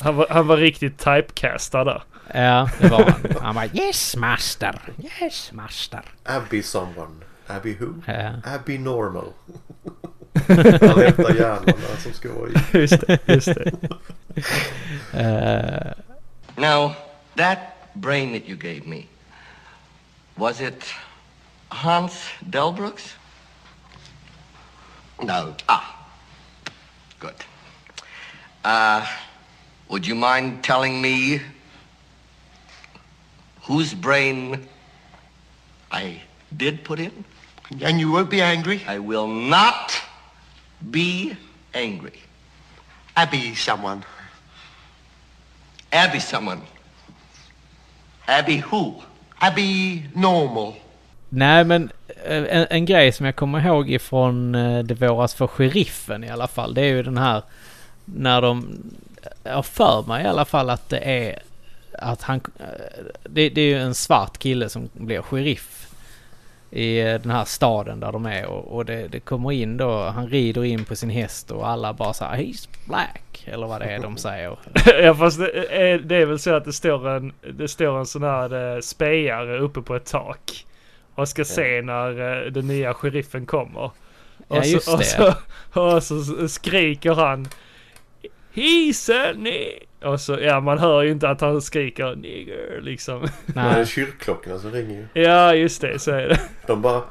Han, 0.00 0.16
var, 0.16 0.26
han 0.30 0.46
var 0.46 0.56
riktigt 0.56 0.98
typecastad 0.98 1.84
där. 1.84 2.02
Ja, 2.34 2.70
det 2.80 2.88
var 2.88 3.04
han. 3.04 3.20
Han 3.40 3.54
bara 3.54 3.66
Yes 3.66 4.16
master, 4.16 4.80
yes 5.20 5.52
master. 5.52 6.02
Abby 6.24 6.62
someone. 6.62 7.14
Abby 7.46 7.76
who? 7.80 7.94
Ja. 8.06 8.32
Abby 8.44 8.78
normal. 8.78 9.24
Han 10.48 10.56
letar 10.98 11.34
hjärnorna 11.34 11.96
som 11.98 12.12
ska 12.12 12.32
vara 12.32 12.48
i. 12.48 12.52
Just 12.78 13.06
det, 13.06 13.18
just 13.26 13.54
det. 13.54 13.72
Eh, 15.12 15.92
Now, 16.56 16.94
that 17.36 17.58
brain 17.94 18.32
that 18.32 18.48
you 18.48 18.56
gave 18.56 18.86
me, 18.86 19.06
was 20.34 20.60
it 20.60 20.84
Hans 21.70 22.14
Delbrooks? 22.48 23.12
No. 25.22 25.54
Ah, 25.68 26.08
good. 27.18 27.34
Uh, 28.64 29.06
would 29.88 30.06
you 30.06 30.14
mind 30.14 30.62
telling 30.62 31.00
me 31.00 31.40
whose 33.62 33.94
brain 33.94 34.68
I 35.90 36.22
did 36.56 36.84
put 36.84 36.98
in? 36.98 37.24
And 37.80 37.98
you 37.98 38.12
won't 38.12 38.30
be 38.30 38.40
angry? 38.40 38.82
I 38.86 38.98
will 38.98 39.26
not 39.26 40.00
be 40.90 41.36
angry. 41.74 42.20
Abby 43.16 43.54
someone. 43.54 44.04
Abby 45.92 46.20
someone. 46.20 46.62
Abby 48.28 48.58
who? 48.58 49.02
Abby 49.40 50.04
normal. 50.14 50.76
Nej 51.28 51.64
men 51.64 51.90
eh, 52.24 52.36
en, 52.56 52.66
en 52.70 52.84
grej 52.84 53.12
som 53.12 53.26
jag 53.26 53.36
kommer 53.36 53.66
ihåg 53.66 53.90
ifrån 53.90 54.54
eh, 54.54 54.78
Det 54.84 54.94
våras 54.94 55.34
för 55.34 55.46
sheriffen 55.46 56.24
i 56.24 56.30
alla 56.30 56.46
fall. 56.48 56.74
Det 56.74 56.80
är 56.80 56.86
ju 56.94 57.02
den 57.02 57.18
här 57.18 57.42
när 58.04 58.42
de... 58.42 58.78
Jag 59.44 59.54
har 59.54 59.62
för 59.62 60.02
mig 60.08 60.24
i 60.24 60.28
alla 60.28 60.44
fall 60.44 60.70
att 60.70 60.88
det 60.88 60.98
är 60.98 61.38
att 61.92 62.22
han... 62.22 62.40
eh, 62.58 62.64
Det, 63.22 63.48
det 63.48 63.60
är 63.60 63.66
ju 63.68 63.78
en 63.78 63.94
svart 63.94 64.38
kille 64.38 64.68
som 64.68 64.88
blir 64.92 65.22
sheriff 65.22 65.72
i 66.70 67.00
eh, 67.00 67.20
den 67.20 67.30
här 67.30 67.44
staden 67.44 68.00
där 68.00 68.12
de 68.12 68.26
är 68.26 68.46
och, 68.46 68.76
och 68.76 68.84
det, 68.84 69.08
det 69.08 69.20
kommer 69.20 69.52
in 69.52 69.76
då, 69.76 70.04
han 70.08 70.28
rider 70.28 70.64
in 70.64 70.84
på 70.84 70.96
sin 70.96 71.10
häst 71.10 71.50
och 71.50 71.68
alla 71.68 71.92
bara 71.92 72.12
säger 72.12 72.32
He's 72.32 72.68
black 72.88 73.44
eller 73.46 73.66
vad 73.66 73.80
det 73.80 73.84
är 73.86 73.98
de 73.98 74.16
säger. 74.26 74.56
ja 75.02 75.14
fast 75.14 75.38
det 75.38 75.66
är, 75.90 75.98
det 75.98 76.16
är 76.16 76.26
väl 76.26 76.38
så 76.38 76.54
att 76.54 76.64
det 76.64 76.72
står 76.72 77.08
en, 77.08 77.32
det 77.52 77.68
står 77.68 77.98
en 77.98 78.06
sån 78.06 78.22
här 78.22 78.74
eh, 78.74 78.80
spejare 78.80 79.58
uppe 79.58 79.82
på 79.82 79.96
ett 79.96 80.06
tak. 80.06 80.66
Och 81.16 81.28
ska 81.28 81.44
se 81.44 81.82
när 81.82 82.44
eh, 82.46 82.52
den 82.52 82.66
nya 82.66 82.94
sheriffen 82.94 83.46
kommer. 83.46 83.80
Och, 83.80 83.96
Ja, 84.48 84.62
så, 84.62 84.68
just 84.68 84.88
och, 84.88 85.04
så, 85.04 85.34
och 85.80 86.02
så 86.02 86.48
skriker 86.48 87.14
han 87.14 87.48
a 88.54 89.32
ni-" 89.36 89.86
Och 90.04 90.20
så, 90.20 90.38
ja 90.40 90.60
man 90.60 90.78
hör 90.78 91.02
ju 91.02 91.10
inte 91.10 91.28
att 91.28 91.40
han 91.40 91.62
skriker 91.62 92.16
nigger 92.16 92.80
liksom. 92.80 93.20
Det 93.46 93.60
är 93.60 93.74
Nej, 93.74 93.86
kyrkklockorna 93.86 94.58
som 94.58 94.70
ringer 94.70 95.08
ju. 95.14 95.22
Ja 95.22 95.54
just 95.54 95.80
det, 95.80 95.98
så 95.98 96.10
är 96.10 96.28
det. 96.28 96.40
De 96.66 96.82
bara... 96.82 97.02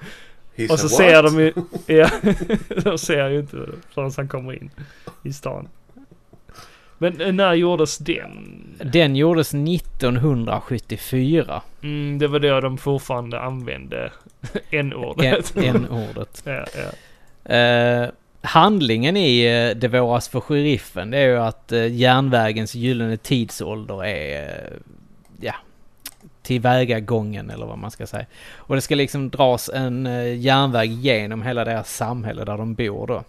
He's 0.55 0.71
Och 0.71 0.79
så 0.79 0.85
a 0.85 0.89
ser 0.89 1.23
what? 1.23 1.33
de 1.33 1.39
ju, 1.41 1.53
ja, 1.95 2.09
de 2.83 2.97
ser 2.97 3.29
ju 3.29 3.39
inte 3.39 3.57
förrän 3.93 4.11
han 4.17 4.27
kommer 4.27 4.53
in 4.53 4.71
i 5.23 5.33
stan. 5.33 5.67
Men 7.11 7.21
eh, 7.21 7.33
när 7.33 7.53
gjordes 7.53 7.97
den? 7.97 8.61
den 8.83 9.15
gjordes 9.15 9.53
1974. 9.53 11.61
Mm, 11.83 12.19
det 12.19 12.27
var 12.27 12.39
då 12.39 12.61
de 12.61 12.77
fortfarande 12.77 13.39
använde 13.39 14.11
n-ordet. 14.71 15.53
N-ordet. 15.55 16.43
ja, 16.45 16.65
ja. 16.75 16.91
Eh, 17.55 18.09
handlingen 18.41 19.17
i 19.17 19.45
eh, 19.45 19.69
Det 19.77 19.87
våras 19.87 20.29
för 20.29 20.39
sheriffen 20.39 21.11
det 21.11 21.17
är 21.17 21.27
ju 21.27 21.37
att 21.37 21.71
eh, 21.71 21.93
järnvägens 21.93 22.75
gyllene 22.75 23.17
tidsålder 23.17 24.05
är 24.05 24.43
eh, 24.43 24.49
ja, 25.41 25.55
tillvägagången 26.41 27.49
eller 27.49 27.65
vad 27.65 27.77
man 27.77 27.91
ska 27.91 28.07
säga. 28.07 28.25
Och 28.55 28.75
det 28.75 28.81
ska 28.81 28.95
liksom 28.95 29.29
dras 29.29 29.69
en 29.73 30.07
eh, 30.07 30.37
järnväg 30.37 30.91
genom 30.91 31.41
hela 31.41 31.65
deras 31.65 31.95
samhälle 31.95 32.45
där 32.45 32.57
de 32.57 32.73
bor 32.73 33.07
då. 33.07 33.23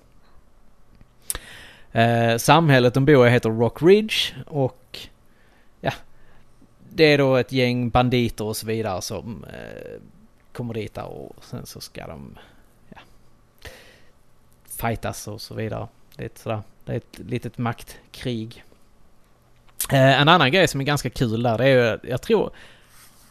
Eh, 1.97 2.37
samhället 2.37 2.95
de 2.95 3.05
bor 3.05 3.27
i 3.27 3.31
heter 3.31 3.51
Rock 3.51 3.83
Ridge 3.83 4.15
och 4.47 4.99
ja, 5.81 5.93
det 6.91 7.05
är 7.05 7.19
då 7.19 7.37
ett 7.37 7.53
gäng 7.53 7.91
banditer 7.91 8.45
och 8.45 8.57
så 8.57 8.67
vidare 8.67 9.03
som 9.03 9.45
eh, 9.45 10.01
kommer 10.53 10.75
dit 10.75 10.95
där 10.95 11.07
och 11.07 11.45
sen 11.45 11.67
så 11.67 11.81
ska 11.81 12.07
de 12.07 12.39
ja, 12.89 12.99
fightas 14.81 15.29
och 15.29 15.41
så 15.41 15.55
vidare. 15.55 15.89
Det 16.17 16.23
är 16.23 16.27
ett, 16.27 16.39
sådär, 16.39 16.63
det 16.85 16.93
är 16.93 16.97
ett 16.97 17.19
litet 17.19 17.59
maktkrig. 17.59 18.65
Eh, 19.93 20.21
en 20.21 20.29
annan 20.29 20.53
grej 20.53 20.69
som 20.69 20.81
är 20.81 20.85
ganska 20.85 21.11
kul 21.11 21.43
där, 21.43 21.59
det 21.59 21.65
är 21.65 21.91
ju, 21.91 22.11
jag 22.11 22.23
tror, 22.23 22.51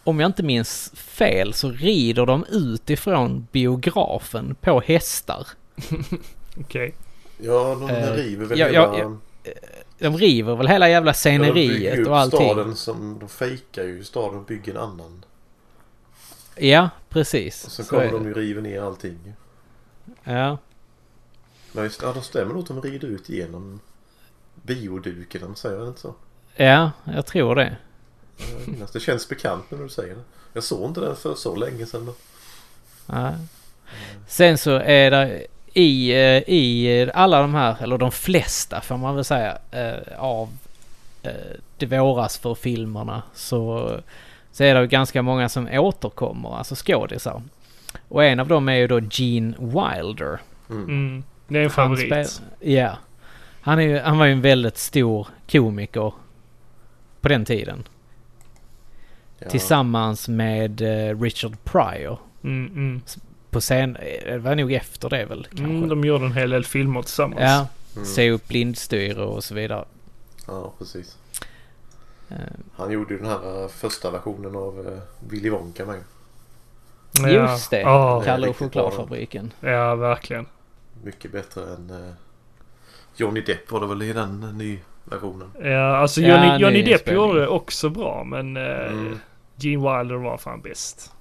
om 0.03 0.19
jag 0.19 0.27
inte 0.27 0.43
minns 0.43 0.91
fel 0.95 1.53
så 1.53 1.71
rider 1.71 2.25
de 2.25 2.45
utifrån 2.49 3.47
biografen 3.51 4.55
på 4.61 4.81
hästar. 4.81 5.47
Okej. 6.59 6.93
Ja, 7.37 7.75
de 7.79 7.89
Eh, 7.89 8.11
river 8.13 8.45
väl 8.45 8.59
ja, 8.59 8.65
hela... 8.67 8.77
ja, 8.97 8.97
ja. 8.97 9.51
De 9.99 10.17
river 10.17 10.55
väl 10.55 10.67
hela 10.67 10.89
jävla 10.89 11.09
Ja, 11.09 11.13
sceneriet 11.13 11.99
upp 11.99 12.07
och 12.07 12.17
allting. 12.17 12.39
staden 12.39 12.75
som... 12.75 13.19
De 13.19 13.29
fejkar 13.29 13.83
ju 13.83 14.03
staden 14.03 14.39
och 14.39 14.45
bygger 14.45 14.71
en 14.71 14.79
annan. 14.81 15.25
Ja, 16.55 16.89
precis. 17.09 17.65
Och 17.65 17.71
sen 17.71 17.85
Så 17.85 17.89
kommer 17.91 18.11
de 18.11 18.25
ju 18.25 18.33
river 18.33 18.61
ner 18.61 18.81
allting. 18.81 19.33
Ja, 20.23 20.57
Ja, 21.73 21.83
just, 21.83 22.01
ja, 22.01 22.13
de 22.13 22.21
stämmer 22.23 22.53
nog 22.53 22.61
att 22.61 22.67
de 22.67 22.81
rider 22.81 23.07
ut 23.07 23.29
genom 23.29 23.79
bioduken, 24.63 25.41
de 25.41 25.55
säger 25.55 25.77
det 25.79 25.87
inte 25.87 26.01
så? 26.01 26.15
ja, 26.55 26.91
jag 27.03 27.25
tror 27.25 27.55
det. 27.55 27.77
Det 28.93 28.99
känns 28.99 29.29
bekant 29.29 29.71
när 29.71 29.77
du 29.77 29.89
säger 29.89 30.15
det. 30.15 30.21
Jag 30.53 30.63
såg 30.63 30.89
inte 30.89 31.01
den 31.01 31.15
för 31.15 31.35
så 31.35 31.55
länge 31.55 31.85
sedan. 31.85 32.13
Ja. 33.07 33.33
Sen 34.27 34.57
så 34.57 34.71
är 34.75 35.11
det 35.11 35.47
i, 35.77 36.11
eh, 36.11 36.43
i 36.53 37.11
alla 37.13 37.41
de 37.41 37.53
här, 37.55 37.75
eller 37.83 37.97
de 37.97 38.11
flesta 38.11 38.81
får 38.81 38.97
man 38.97 39.15
väl 39.15 39.23
säga, 39.25 39.57
eh, 39.71 40.19
av 40.19 40.49
eh, 41.23 41.31
det 41.77 41.85
våras 41.85 42.37
för 42.37 42.55
filmerna 42.55 43.23
så, 43.33 43.91
så 44.51 44.63
är 44.63 44.75
det 44.75 44.81
ju 44.81 44.87
ganska 44.87 45.21
många 45.21 45.49
som 45.49 45.67
återkommer, 45.71 46.57
alltså 46.57 46.75
skådisar. 46.75 47.41
Och 48.07 48.23
en 48.23 48.39
av 48.39 48.47
dem 48.47 48.69
är 48.69 48.75
ju 48.75 48.87
då 48.87 48.99
Gene 49.11 49.53
Wilder. 49.59 50.39
Mm. 50.69 50.83
Mm. 50.83 51.23
Det 51.47 51.57
är 51.59 51.63
en 51.63 51.69
Han 51.75 51.97
favorit. 51.97 52.05
spel- 52.29 52.47
Ja. 52.59 52.97
Han, 53.61 53.79
är 53.79 54.01
han 54.03 54.17
var 54.17 54.25
ju 54.25 54.31
en 54.31 54.41
väldigt 54.41 54.77
stor 54.77 55.27
komiker 55.51 56.13
på 57.21 57.27
den 57.29 57.45
tiden. 57.45 57.87
Ja. 59.39 59.49
Tillsammans 59.49 60.27
med 60.27 60.81
Richard 61.21 61.57
Pryor. 61.63 62.17
Mm, 62.43 62.67
mm. 62.75 63.01
På 63.55 63.61
scen... 63.61 63.95
eh, 63.95 64.25
Det 64.33 64.37
var 64.37 64.55
nog 64.55 64.71
efter 64.73 65.09
det 65.09 65.25
väl 65.25 65.43
kanske. 65.49 65.65
Mm, 65.65 65.89
de 65.89 66.03
gjorde 66.05 66.25
en 66.25 66.33
hel 66.33 66.49
del 66.49 66.65
filmer 66.65 67.01
tillsammans. 67.01 67.41
Ja, 67.41 67.67
Mm. 67.95 68.05
se 68.05 68.31
upp 68.31 68.47
blindstyre 68.47 69.23
och 69.23 69.43
så 69.43 69.55
vidare. 69.55 69.85
Ja, 70.47 70.73
precis. 70.79 71.17
Eh, 72.29 72.35
Han 72.75 72.91
gjorde 72.91 73.13
ju 73.13 73.19
den 73.19 73.29
här 73.29 73.61
eh, 73.63 73.67
första 73.67 74.11
versionen 74.11 74.55
av 74.55 74.79
uh, 74.79 74.99
Willy 75.29 75.49
Wonka 75.49 75.85
med. 75.85 75.99
Ja. 77.21 77.29
Just 77.29 77.69
det, 77.71 77.79
Ja, 77.81 78.21
Kalle 78.25 78.47
och 78.47 78.57
chokladfabriken. 78.57 79.53
ja, 79.59 79.95
verkligen. 79.95 80.45
Mycket 81.03 81.31
bättre 81.31 81.61
än 81.63 81.89
eh, 81.89 82.13
Johnny 83.15 83.41
Depp 83.41 83.71
var 83.71 83.79
det 83.81 83.87
väl 83.87 84.01
i 84.01 84.13
den 84.13 84.43
eh, 84.43 84.53
ny 84.53 84.79
versionen. 85.03 85.51
Ja, 85.63 85.97
alltså 85.97 86.21
Ja, 86.21 86.27
Johnny, 86.27 86.47
nu 86.57 86.57
Johnny 86.63 86.81
Depp 86.81 87.11
gjorde 87.11 87.39
det 87.39 87.47
också 87.47 87.89
bra, 87.89 88.23
men 88.23 88.57
eh, 88.57 88.63
Mm. 88.91 89.19
Gene 89.57 89.77
Wilder 89.99 90.15
var 90.15 90.37
fan 90.37 90.61
bäst. 90.61 91.11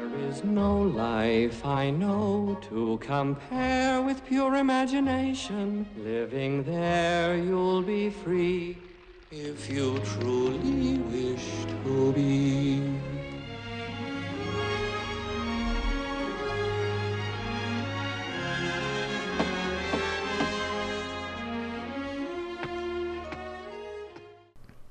There 0.00 0.30
is 0.30 0.44
no 0.44 0.80
life 0.80 1.66
I 1.66 1.90
know 1.90 2.58
to 2.70 2.98
compare 3.02 4.00
with 4.00 4.24
pure 4.24 4.56
imagination. 4.56 5.86
Living 5.98 6.62
there, 6.62 7.36
you'll 7.36 7.82
be 7.82 8.08
free 8.08 8.78
if 9.30 9.68
you 9.68 9.98
truly 9.98 10.98
wish 10.98 11.66
to 11.84 12.12
be. 12.12 12.80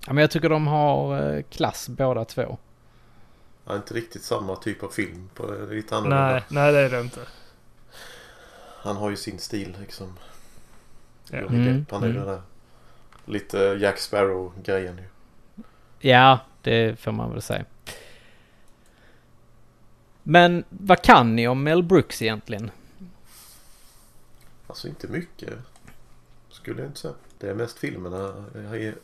Men 0.07 0.17
jag 0.17 0.31
tycker 0.31 0.49
de 0.49 0.67
har 0.67 1.33
eh, 1.33 1.41
klass 1.41 1.89
båda 1.89 2.25
två. 2.25 2.57
Ja, 3.69 3.75
inte 3.75 3.93
riktigt 3.93 4.23
samma 4.23 4.55
typ 4.55 4.83
av 4.83 4.89
film. 4.89 5.29
På, 5.33 5.67
lite 5.69 5.95
annorlunda. 5.95 6.31
Nej, 6.31 6.43
nej 6.47 6.71
det 6.71 6.79
är 6.79 6.89
det 6.89 7.01
inte. 7.01 7.21
Han 8.81 8.97
har 8.97 9.09
ju 9.09 9.15
sin 9.15 9.39
stil 9.39 9.77
liksom. 9.79 10.17
Ja. 11.29 11.39
Johnny 11.39 11.61
Mm, 11.61 11.79
Depp. 11.79 11.91
Han 11.91 12.03
är 12.03 12.07
mm. 12.07 12.17
den 12.17 12.27
där 12.27 12.41
lite 13.25 13.57
Jack 13.57 13.99
Sparrow-grejen 13.99 14.97
ju. 14.97 15.03
Ja, 16.09 16.39
det 16.61 16.99
får 16.99 17.11
man 17.11 17.31
väl 17.31 17.41
säga. 17.41 17.65
Men 20.23 20.63
vad 20.69 21.01
kan 21.01 21.35
ni 21.35 21.47
om 21.47 21.63
Mel 21.63 21.83
Brooks 21.83 22.21
egentligen? 22.21 22.71
Alltså 24.67 24.87
inte 24.87 25.07
mycket. 25.07 25.53
Skulle 26.49 26.81
jag 26.81 26.89
inte 26.89 26.99
säga. 26.99 27.13
Det 27.37 27.49
är 27.49 27.55
mest 27.55 27.79
filmerna. 27.79 28.45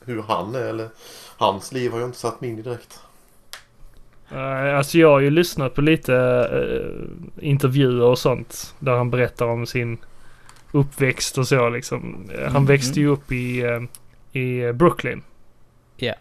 Hur 0.06 0.22
han 0.22 0.56
är 0.56 0.60
eller 0.60 0.90
hans 1.38 1.72
liv 1.72 1.92
har 1.92 2.00
jag 2.00 2.10
inte 2.10 2.20
satt 2.20 2.42
mig 2.42 2.50
in 2.50 2.60
i 2.60 2.62
direkt. 2.62 3.00
Eh, 4.32 4.78
alltså 4.78 4.98
jag 4.98 5.10
har 5.12 5.20
ju 5.20 5.30
lyssnat 5.30 5.74
på 5.74 5.82
lite 5.82 6.16
eh, 6.52 7.48
intervjuer 7.50 8.02
och 8.06 8.20
sånt. 8.20 8.76
Där 8.80 8.92
han 8.98 9.10
berättar 9.12 9.46
om 9.46 9.66
sin 9.66 9.98
uppväxt 10.72 11.38
och 11.38 11.48
så 11.48 11.70
liksom. 11.70 12.30
Eh, 12.34 12.42
Han 12.44 12.50
Mm, 12.50 12.66
växte 12.66 13.00
ju 13.00 13.08
upp 13.08 13.32
i, 13.32 13.62
eh, 13.62 14.42
i 14.42 14.74
Brooklyn. 14.74 15.22
Mm. 15.98 16.18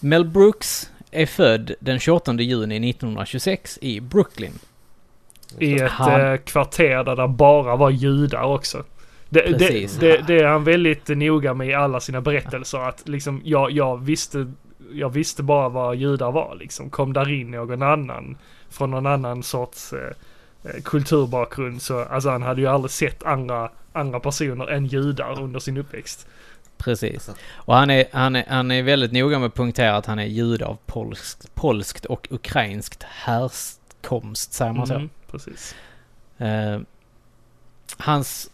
Mel 0.00 0.24
Brooks 0.24 0.90
är 1.10 1.26
född 1.26 1.74
den 1.80 1.98
28 1.98 2.32
juni 2.42 2.78
1926 2.90 3.78
i 3.82 4.00
Brooklyn. 4.00 4.52
I 5.58 5.74
ett 5.74 5.90
Han- 5.90 6.38
kvarter 6.38 7.04
där 7.04 7.16
det 7.16 7.28
bara 7.28 7.76
var 7.76 7.90
judar 7.90 8.42
också. 8.42 8.84
Det, 9.28 9.40
det, 9.42 9.58
Precis. 9.58 9.96
det, 9.96 10.24
det 10.26 10.38
är 10.40 10.44
han 10.46 10.64
väldigt 10.64 11.08
noga 11.08 11.54
med 11.54 11.68
i 11.68 11.74
alla 11.74 12.00
sina 12.00 12.20
berättelser. 12.20 12.78
Att 12.78 13.08
liksom 13.08 13.40
jag, 13.44 13.70
jag, 13.70 14.04
visste, 14.04 14.52
jag 14.92 15.10
visste 15.10 15.42
bara 15.42 15.68
vad 15.68 15.96
judar 15.96 16.32
var 16.32 16.56
liksom. 16.60 16.90
Kom 16.90 17.12
där 17.12 17.32
in 17.32 17.50
någon 17.50 17.82
annan 17.82 18.36
från 18.68 18.90
någon 18.90 19.06
annan 19.06 19.42
sorts 19.42 19.92
eh, 19.92 20.12
eh, 20.64 20.82
kulturbakgrund 20.82 21.82
så 21.82 22.04
alltså 22.04 22.30
han 22.30 22.42
hade 22.42 22.60
ju 22.60 22.66
aldrig 22.66 22.90
sett 22.90 23.22
andra, 23.22 23.70
andra 23.92 24.20
personer 24.20 24.66
än 24.66 24.86
judar 24.86 25.40
under 25.40 25.60
sin 25.60 25.76
uppväxt. 25.76 26.26
Precis. 26.78 27.30
Och 27.54 27.74
han 27.74 27.90
är, 27.90 28.04
han, 28.12 28.36
är, 28.36 28.44
han 28.48 28.70
är 28.70 28.82
väldigt 28.82 29.12
noga 29.12 29.38
med 29.38 29.46
att 29.46 29.54
punktera 29.54 29.96
att 29.96 30.06
han 30.06 30.18
är 30.18 30.26
jude 30.26 30.66
av 30.66 30.78
polskt, 30.86 31.54
polskt 31.54 32.04
och 32.04 32.28
ukrainskt 32.30 33.02
härkomst, 33.02 34.52
säger 34.52 34.72
man 34.72 34.86
så? 34.86 34.94
Mm, 34.94 35.10
precis. 35.30 35.74
Eh, 36.38 36.80
hans 37.96 38.50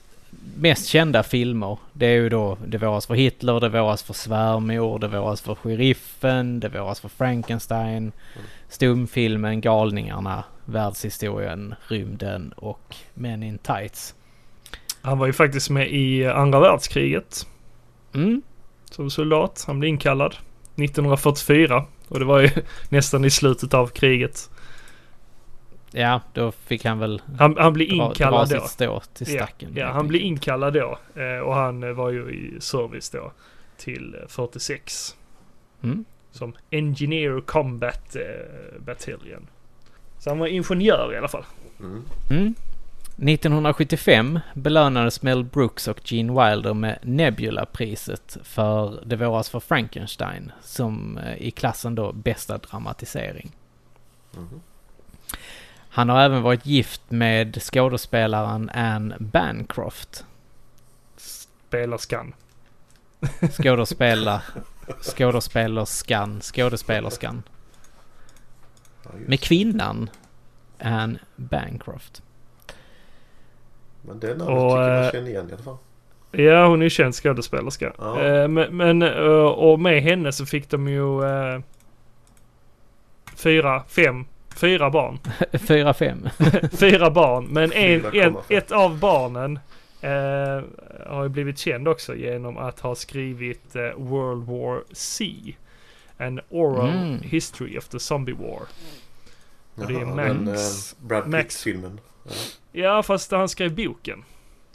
mest 0.57 0.86
kända 0.86 1.22
filmer, 1.22 1.78
det 1.93 2.07
är 2.07 2.14
ju 2.14 2.28
då 2.28 2.59
Det 2.66 2.78
våras 2.78 3.07
för 3.07 3.14
Hitler, 3.14 3.61
Det 3.61 3.68
våras 3.68 4.03
för 4.03 4.14
svärmor, 4.14 4.99
Det 4.99 5.09
våras 5.09 5.40
för 5.40 5.55
sheriffen, 5.55 6.61
Det 6.61 6.68
våras 6.68 7.01
för 7.01 7.09
Frankenstein, 7.09 8.12
stumfilmen 8.68 9.61
Galningarna, 9.61 10.45
Världshistorien, 10.64 11.74
Rymden 11.88 12.53
och 12.57 12.97
Men 13.14 13.43
in 13.43 13.59
Tights. 13.59 14.14
Han 15.03 15.18
var 15.18 15.26
ju 15.26 15.32
faktiskt 15.32 15.70
med 15.70 15.93
i 15.93 16.26
andra 16.26 16.61
världskriget 16.61 17.47
Mm, 18.14 18.43
som 18.90 19.11
soldat. 19.11 19.64
Han 19.66 19.80
blev 19.80 19.88
inkallad 19.88 20.36
1944 20.76 21.84
och 22.09 22.18
det 22.18 22.24
var 22.24 22.40
ju 22.40 22.51
nästan 22.88 23.24
i 23.24 23.30
slutet 23.30 23.74
av 23.74 23.86
kriget. 23.86 24.51
Ja, 25.93 26.20
då 26.32 26.53
fick 26.53 26.84
han 26.84 26.99
väl 26.99 27.22
Han, 27.38 27.57
han 27.59 27.72
blev 27.72 27.88
dra, 27.88 27.97
dra 27.97 28.07
inkallad 28.07 28.49
då. 28.78 29.01
till 29.14 29.34
Ja, 29.34 29.45
stacken. 29.47 29.72
ja, 29.74 29.84
helt 29.84 29.95
han 29.97 30.09
blev 30.09 30.20
enkelt. 30.22 30.32
inkallad 30.32 30.74
då 30.74 30.99
eh, 31.22 31.38
och 31.38 31.55
han 31.55 31.82
eh, 31.82 31.90
var 31.93 32.11
ju 32.11 32.30
i 32.30 32.61
service 32.61 33.11
då 33.11 33.32
till 33.76 34.14
eh, 34.22 34.28
46 34.28 35.16
Mm. 35.82 36.05
som 36.30 36.53
Engineer 36.70 37.40
Combat 37.40 38.16
eh, 38.16 38.80
Battalion. 38.80 39.47
Så 40.18 40.30
han 40.30 40.38
var 40.38 40.47
ingenjör 40.47 41.14
i 41.14 41.18
alla 41.18 41.28
fall. 41.28 41.45
Mm. 41.80 42.03
Mm. 42.30 42.55
1975 43.16 44.38
belönades 44.55 45.22
Mel 45.22 45.45
Brooks 45.45 45.88
och 45.88 46.01
Gene 46.12 46.32
Wilder 46.51 46.74
med 46.74 46.99
Nebula-priset 47.03 48.36
för 48.43 49.03
Det 49.07 49.16
våras 49.16 49.51
för 49.51 49.61
Frankenstein 49.61 50.53
som 50.62 51.18
eh, 51.18 51.36
i 51.36 51.51
klassen 51.51 51.95
då 51.95 52.12
bästa 52.12 52.59
dramatisering. 52.59 53.51
Mhm. 54.36 54.61
Han 55.95 56.09
har 56.09 56.20
även 56.20 56.43
varit 56.43 56.66
gift 56.66 57.03
med 57.09 57.62
skådespelaren 57.62 58.70
Anne 58.70 59.16
Bancroft. 59.20 60.24
Spelerskan. 61.16 62.34
Skådespela, 63.51 64.43
skådespelerskan, 65.01 66.40
skådespelerskan. 66.40 67.43
Med 69.26 69.40
kvinnan 69.40 70.11
Anne 70.78 71.18
Bancroft. 71.36 72.22
Men 74.03 74.20
det 74.20 74.28
namnet 74.28 74.49
Och, 74.49 74.70
tycker 74.70 74.88
jag 74.88 75.05
eh, 75.05 75.11
känner 75.12 75.28
igen 75.28 75.51
i 75.51 75.53
alla 75.53 75.62
fall. 75.62 75.76
Ja, 76.30 76.66
hon 76.66 76.80
är 76.80 76.84
ju 76.84 76.90
känd 76.90 77.14
skådespelerska. 77.14 77.93
Ja. 77.99 78.22
Eh, 78.22 78.49
men, 78.49 78.76
men 78.76 79.03
eh, 79.03 79.45
och 79.45 79.80
med 79.80 80.03
henne 80.03 80.32
så 80.32 80.47
fick 80.47 80.70
de 80.70 80.88
ju 80.88 81.24
eh, 81.24 81.61
fyra, 83.36 83.82
fem, 83.88 84.24
fyra 84.57 84.90
barn. 84.90 85.18
4-5. 85.53 86.30
fyra 86.76 87.11
barn. 87.11 87.44
Men 87.50 87.72
en, 87.72 88.05
en, 88.05 88.12
4,5. 88.12 88.36
ett 88.48 88.72
av 88.72 88.98
barnen 88.98 89.59
eh, 90.00 90.64
har 91.12 91.22
ju 91.22 91.28
blivit 91.28 91.59
känd 91.59 91.88
också 91.88 92.14
genom 92.14 92.59
att 92.59 92.80
ha 92.80 92.94
skrivit 92.94 93.76
eh, 93.76 93.82
World 93.96 94.46
War 94.46 94.82
C. 94.92 95.34
An 96.18 96.40
oral 96.48 96.88
Mm. 96.90 97.20
history 97.22 97.78
of 97.78 97.88
the 97.88 97.98
zombie 97.98 98.32
war. 98.32 98.62
Och 99.74 99.86
det 99.86 99.94
är 99.94 100.05
Max- 100.05 100.16
den, 100.16 100.48
eh, 100.48 101.09
Brad 101.09 101.32
Pitt-filmen. 101.42 102.00
Ja, 102.72 103.03
fast 103.03 103.30
han 103.30 103.48
skrev 103.48 103.74
boken. 103.74 104.24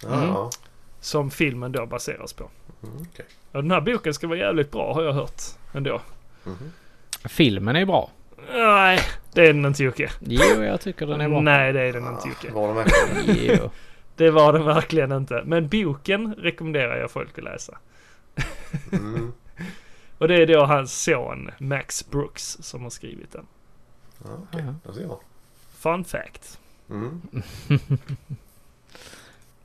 Ja, 0.01 0.13
Mm. 0.13 0.27
ja. 0.29 0.49
Som 0.99 1.31
filmen 1.31 1.71
då 1.71 1.85
baseras 1.85 2.33
på. 2.33 2.49
Mm, 2.83 2.95
okej. 3.11 3.25
Och 3.51 3.61
den 3.61 3.71
här 3.71 3.81
boken 3.81 4.13
ska 4.13 4.27
vara 4.27 4.37
jävligt 4.39 4.71
bra 4.71 4.93
har 4.93 5.03
jag 5.03 5.13
hört. 5.13 5.41
Ändå. 5.73 6.01
Mhm. 6.43 6.71
Filmen 7.25 7.75
är 7.75 7.85
bra. 7.85 8.09
Nej, 8.53 8.99
det 9.37 9.47
är 9.47 9.53
den 9.53 9.65
inte 9.65 9.83
Jocke. 9.83 10.11
Jo, 10.19 10.63
jag 10.63 10.81
tycker 10.81 11.05
den 11.07 11.21
är 11.21 11.29
bra. 11.29 11.41
Nej, 11.41 11.73
det 11.73 11.81
är 11.81 11.93
den 11.93 12.07
inte 12.07 12.27
Jocke. 12.27 12.51
Var 12.51 12.67
den 12.67 12.75
verkligen? 12.75 13.57
Jo. 13.61 13.69
Det 14.15 14.31
var 14.31 14.53
den 14.53 14.65
verkligen 14.65 15.11
inte. 15.11 15.43
Men 15.45 15.67
boken 15.67 16.35
rekommenderar 16.35 16.97
jag 16.97 17.11
folk 17.11 17.37
att 17.37 17.43
läsa. 17.43 17.77
Mm. 18.91 19.33
Och 20.17 20.27
det 20.27 20.35
är 20.35 20.47
då 20.47 20.65
hans 20.65 21.03
son 21.03 21.51
Max 21.57 22.09
Brooks 22.09 22.57
som 22.61 22.83
har 22.83 22.89
skrivit 22.89 23.31
den. 23.31 23.45
Ja, 24.23 24.29
okej. 24.43 24.95
Ser 24.95 25.07
man. 25.07 25.17
Fun 25.77 26.05
fact. 26.05 26.59
Mm. 26.89 27.21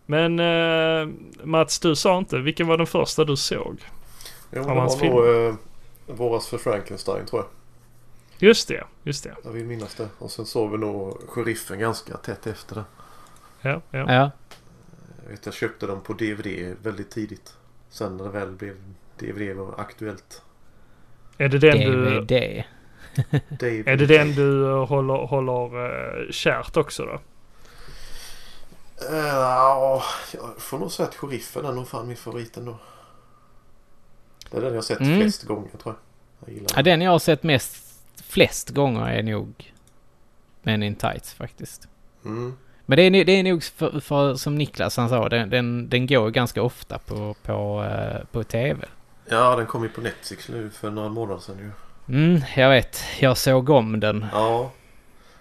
Men 0.07 0.41
eh, 0.41 1.09
Mats, 1.45 1.79
du 1.79 1.97
sa 1.97 2.19
inte. 2.19 2.39
Vilken 2.39 2.67
var 2.67 2.77
den 2.77 2.87
första 2.87 3.25
du 3.25 3.37
såg? 3.37 3.81
Jo, 4.51 4.63
det 4.63 4.69
var 4.69 5.05
nog 5.05 5.49
eh, 5.49 5.55
Våras 6.07 6.49
för 6.49 6.59
Frankenstein 6.59 7.27
tror 7.27 7.43
jag. 7.43 7.62
Just 8.43 8.69
det, 8.69 8.85
just 9.03 9.25
det. 9.25 9.35
Jag 9.45 9.51
vill 9.51 9.65
minnas 9.65 9.95
det. 9.95 10.09
Och 10.19 10.31
sen 10.31 10.47
såg 10.47 10.71
vi 10.71 10.79
nog 10.79 11.21
Sheriffen 11.29 11.79
ganska 11.79 12.17
tätt 12.17 12.47
efter 12.47 12.75
det. 12.75 12.85
Ja, 13.61 13.81
ja. 13.91 14.13
Ja. 14.13 14.31
Jag 15.25 15.31
vet 15.31 15.47
jag 15.47 15.55
köpte 15.55 15.87
dem 15.87 16.01
på 16.01 16.13
DVD 16.13 16.77
väldigt 16.83 17.11
tidigt. 17.11 17.53
Sen 17.91 18.17
när 18.17 18.25
det 18.25 18.31
väl 18.31 18.51
blev 18.51 18.77
DVD 19.19 19.57
var 19.57 19.75
aktuellt. 19.81 20.43
Är 21.39 21.49
det 21.49 21.59
den 21.59 21.79
du... 21.79 22.21
DVD. 22.21 22.65
DVD. 23.49 23.89
Är 23.89 23.97
det 23.97 24.07
den 24.07 24.35
du 24.35 24.71
eh, 24.71 24.87
håller, 24.87 25.15
håller 25.15 25.77
uh, 25.77 26.31
kärt 26.31 26.77
också 26.77 27.05
då? 27.05 27.13
Eh, 29.11 29.27
Ja, 29.27 30.03
jag 30.35 30.51
får 30.59 30.79
nog 30.79 30.93
säga 30.93 31.09
att 31.09 31.15
Sheriffen 31.15 31.65
är 31.65 31.73
nog 31.73 31.89
fan 31.89 32.09
min 32.09 32.17
favorit 32.17 32.57
ändå. 32.57 32.77
Det 34.51 34.57
är 34.57 34.61
den 34.61 34.71
jag 34.71 34.77
har 34.77 34.83
sett 34.83 35.01
Mm. 35.01 35.21
flest 35.21 35.43
gånger 35.45 35.71
tror 35.83 35.95
jag. 35.95 36.49
Jag 36.49 36.55
gillar 36.55 36.71
Ja, 36.77 36.83
den 36.83 37.01
jag 37.01 37.11
har 37.11 37.19
sett 37.19 37.43
mest, 37.43 37.92
flest 38.33 38.71
gånger 38.71 39.07
är 39.07 39.23
nog 39.23 39.73
Men 40.63 40.83
in 40.83 40.95
Tights 40.95 41.35
faktiskt. 41.35 41.89
Mm. 42.25 42.57
Men 42.87 42.97
det 42.97 43.03
är, 43.03 43.11
nog- 43.11 43.27
det 43.27 43.33
är 43.33 43.43
nog 43.43 43.63
för, 43.63 44.01
för, 44.01 44.35
som 44.35 44.55
Niklas 44.59 44.97
han 44.97 45.09
sa, 45.09 45.29
den, 45.29 45.51
den, 45.51 45.89
den 45.89 46.07
går 46.07 46.31
ganska 46.31 46.63
ofta 46.63 46.99
på, 46.99 47.35
på, 47.43 47.85
eh, 47.85 48.25
på 48.33 48.45
TV. 48.45 48.87
Ja, 49.29 49.57
den 49.57 49.67
kom 49.67 49.83
ju 49.83 49.89
på 49.89 50.01
Netflix 50.01 50.49
nu 50.49 50.71
för 50.71 50.91
några 50.91 51.09
månader 51.09 51.41
sedan 51.41 51.59
ju. 51.59 51.71
Mm, 52.15 52.41
jag 52.57 52.71
vet. 52.71 53.01
Jag 53.21 53.37
såg 53.39 53.71
om 53.71 54.01
den. 54.01 54.27
Ja. 54.33 54.71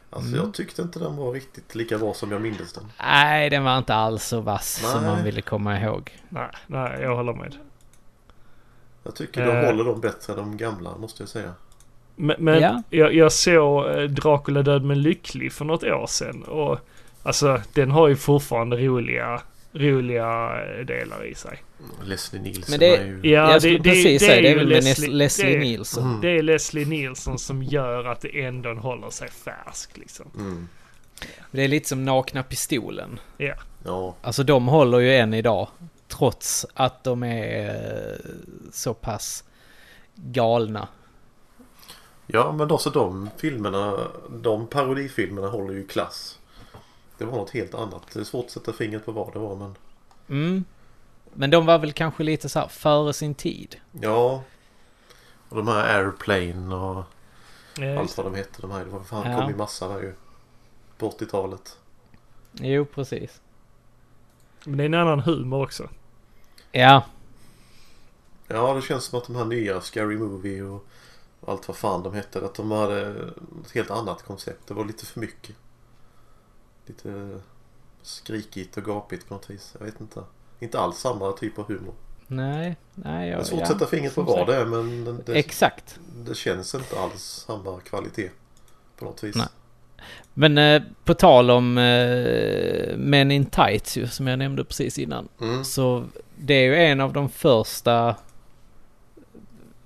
Alltså 0.09 0.29
Mm. 0.31 0.45
jag 0.45 0.53
tyckte 0.53 0.81
inte 0.81 0.99
den 0.99 1.15
var 1.15 1.31
riktigt 1.31 1.75
lika 1.75 1.97
bra 1.97 2.13
som 2.13 2.31
jag 2.31 2.41
mindes 2.41 2.73
den. 2.73 2.83
Nej, 2.99 3.49
den 3.49 3.63
var 3.63 3.77
inte 3.77 3.93
alls 3.95 4.23
så 4.25 4.41
vass 4.41 4.91
som 4.91 5.03
Nej. 5.03 5.11
man 5.15 5.23
ville 5.23 5.41
komma 5.41 5.79
ihåg. 5.79 6.11
Nej, 6.29 6.47
nej, 6.67 7.01
jag 7.01 7.15
håller 7.15 7.33
med. 7.33 7.55
Jag 9.03 9.15
tycker 9.15 9.45
de 9.45 9.51
Eh. 9.57 9.65
håller 9.65 9.83
dem 9.83 10.01
bättre 10.01 10.33
än 10.33 10.39
de 10.39 10.57
gamla 10.57 10.97
måste 10.97 11.21
jag 11.23 11.29
säga. 11.29 11.53
Men, 12.21 12.35
men 12.39 12.61
Ja. 12.61 12.83
jag, 12.89 13.13
jag 13.15 13.31
såg 13.31 13.89
eh, 13.89 14.01
Dracula 14.03 14.61
död 14.63 14.83
men 14.83 15.01
lycklig 15.01 15.51
för 15.53 15.65
något 15.65 15.83
år 15.83 16.07
sedan. 16.07 16.43
Och 16.43 16.79
alltså 17.23 17.61
den 17.73 17.91
har 17.91 18.07
ju 18.07 18.15
fortfarande 18.15 18.77
roliga, 18.77 19.41
roliga 19.73 20.51
eh, 20.63 20.85
delar 20.85 21.25
i 21.25 21.35
sig. 21.35 21.63
Leslie 22.03 22.41
Nielsen 22.41 22.65
Men 22.69 22.79
det- 22.79 22.95
är 22.97 23.05
ju... 23.05 23.19
Ja, 23.23 23.51
jag 23.51 23.61
skulle 23.61 23.79
precis 23.79 24.21
säga 24.21 24.41
det 24.41 24.49
är 24.51 24.55
väl 24.55 24.67
Leslie, 24.67 25.09
Leslie 25.11 25.53
det, 25.53 25.59
Nielsen. 25.59 26.03
Mm. 26.03 26.21
Det 26.21 26.29
är 26.29 26.41
Leslie 26.41 26.85
Nielsen 26.85 27.37
som 27.37 27.63
gör 27.63 28.05
att 28.05 28.21
det 28.21 28.41
ändå 28.43 28.73
håller 28.73 29.09
sig 29.09 29.29
färsk 29.29 29.97
liksom. 29.97 30.25
Mm. 30.35 30.67
Det 31.51 31.63
är 31.63 31.67
lite 31.67 31.89
som 31.89 32.05
Nakna 32.05 32.43
Pistolen. 32.43 33.19
Ja. 33.37 33.53
Ja. 33.85 34.15
Alltså 34.21 34.43
de 34.43 34.67
håller 34.67 34.99
ju 34.99 35.15
än 35.15 35.33
idag. 35.33 35.67
Trots 36.07 36.65
att 36.73 37.03
de 37.03 37.23
är 37.23 37.69
eh, 37.69 38.15
så 38.71 38.93
pass 38.93 39.43
galna. 40.15 40.87
Ja, 42.31 42.51
men 42.51 42.71
också 42.71 42.89
de 42.89 43.29
filmerna, 43.37 44.07
de 44.29 44.67
parodifilmerna 44.67 45.47
håller 45.47 45.73
ju 45.73 45.87
klass. 45.87 46.39
Det 47.17 47.25
var 47.25 47.37
något 47.37 47.49
helt 47.49 47.73
annat. 47.73 48.01
Det 48.13 48.19
är 48.19 48.23
svårt 48.23 48.45
att 48.45 48.51
sätta 48.51 48.73
fingret 48.73 49.05
på 49.05 49.11
vad 49.11 49.33
det 49.33 49.39
var 49.39 49.55
men... 49.55 49.75
Mm. 50.29 50.63
Men 51.33 51.49
de 51.49 51.65
var 51.65 51.79
väl 51.79 51.93
kanske 51.93 52.23
lite 52.23 52.49
så 52.49 52.59
här 52.59 52.67
före 52.67 53.13
sin 53.13 53.35
tid. 53.35 53.75
Ja. 53.91 54.43
Och 55.49 55.57
de 55.57 55.67
här 55.67 55.97
Airplane 55.99 56.75
och 56.75 57.03
Ja, 57.77 57.99
allt 57.99 58.17
vad 58.17 58.25
de 58.25 58.35
hette. 58.35 58.61
De 58.61 58.71
här. 58.71 58.85
Det 58.85 58.91
var 58.91 58.99
fan 59.03 59.31
Ja. 59.31 59.39
kom 59.39 59.49
ju 59.49 59.55
massa 59.55 59.87
där 59.87 60.01
ju. 60.01 60.13
På 60.97 61.09
80-talet. 61.09 61.77
Jo, 62.51 62.85
precis. 62.85 63.41
Men 64.65 64.77
det 64.77 64.83
är 64.83 64.85
en 64.85 64.93
annan 64.93 65.19
humor 65.19 65.63
också. 65.63 65.89
Ja, 66.71 67.03
Ja, 68.47 68.73
det 68.73 68.81
känns 68.81 69.03
som 69.03 69.19
att 69.19 69.27
de 69.27 69.35
här 69.35 69.45
nya 69.45 69.81
Scary 69.81 70.17
Movie 70.17 70.61
och 70.63 70.85
allt 71.47 71.67
vad 71.67 71.77
fan 71.77 72.03
de 72.03 72.13
hette. 72.13 72.45
Att 72.45 72.55
de 72.55 72.71
hade 72.71 73.01
ett 73.65 73.71
helt 73.73 73.91
annat 73.91 74.23
koncept. 74.23 74.67
Det 74.67 74.73
var 74.73 74.85
lite 74.85 75.05
för 75.05 75.19
mycket. 75.19 75.55
Lite 76.85 77.39
skrikigt 78.01 78.77
och 78.77 78.83
gapigt 78.83 79.27
på 79.27 79.33
något 79.33 79.49
vis. 79.49 79.75
Jag 79.79 79.85
vet 79.85 80.01
inte. 80.01 80.23
Inte 80.59 80.79
alls 80.79 80.97
samma 80.97 81.31
typ 81.31 81.59
av 81.59 81.67
humor. 81.67 81.93
nej, 82.27 82.77
nej. 82.95 83.27
Det 83.29 83.33
är 83.33 83.37
Jag, 83.37 83.47
svårt 83.47 83.61
att 83.61 83.67
sätta 83.67 83.87
fingret 83.87 84.15
på 84.15 84.21
vad 84.21 84.47
det 84.47 84.55
är 84.55 84.65
men 84.65 85.05
det, 85.05 85.17
det, 85.25 85.33
Exakt. 85.39 85.99
det 86.15 86.35
känns 86.35 86.75
inte 86.75 86.99
alls 86.99 87.45
samma 87.47 87.79
kvalitet. 87.79 88.29
På 88.97 89.05
något 89.05 89.23
vis. 89.23 89.35
Nej. 89.35 89.47
Men 90.33 90.57
eh, 90.57 90.81
på 91.03 91.13
tal 91.13 91.51
om 91.51 91.77
eh, 91.77 92.97
Men 92.97 93.31
in 93.31 93.45
Tights 93.45 93.97
ju, 93.97 94.07
som 94.07 94.27
jag 94.27 94.39
nämnde 94.39 94.63
precis 94.63 94.99
innan. 94.99 95.27
Mm. 95.41 95.63
Så 95.63 96.05
det 96.35 96.53
är 96.53 96.63
ju 96.63 96.75
en 96.75 96.99
av 97.01 97.13
de 97.13 97.29
första 97.29 98.15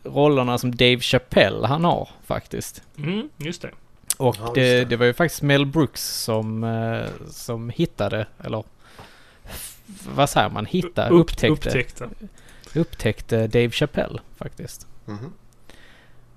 rollerna 0.05 0.57
som 0.57 0.75
Dave 0.75 0.99
Chappelle 0.99 1.67
han 1.67 1.83
har 1.83 2.09
faktiskt. 2.25 2.83
Mm, 2.97 3.29
just 3.37 3.61
det. 3.61 3.71
Och 4.17 4.35
Ja, 4.39 4.43
just 4.43 4.55
det, 4.55 4.61
det. 4.79 4.85
det 4.85 4.95
var 4.97 5.05
ju 5.05 5.13
faktiskt 5.13 5.41
Mel 5.41 5.65
Brooks 5.65 6.23
som, 6.23 6.63
eh, 6.63 7.05
som 7.29 7.69
hittade, 7.69 8.27
eller 8.43 8.63
vad 10.15 10.29
säger 10.29 10.49
man, 10.49 10.65
hitta, 10.65 11.09
Upp- 11.09 11.19
upptäckte, 11.21 11.47
Upptäckte. 11.69 12.09
upptäckte 12.75 13.47
Dave 13.47 13.69
Chappelle 13.71 14.19
faktiskt. 14.37 14.87
Mhm. 15.05 15.33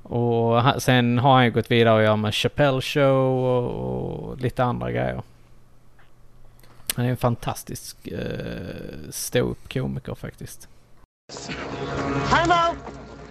Och 0.02 0.62
han, 0.62 0.80
sen 0.80 1.18
har 1.18 1.34
han 1.34 1.44
ju 1.44 1.50
gått 1.50 1.70
vidare 1.70 1.94
och 1.96 2.02
gör 2.02 2.16
med 2.16 2.34
Chappelle 2.34 2.80
Show 2.80 3.44
och, 3.44 4.30
och 4.30 4.38
lite 4.40 4.64
andra 4.64 4.90
grejer. 4.90 5.22
Han 6.96 7.04
är 7.04 7.10
en 7.10 7.16
fantastisk 7.16 8.06
eh, 8.06 9.10
ståuppkomiker 9.10 10.14
faktiskt. 10.14 10.68
Time 12.30 12.54
out! 12.54 12.78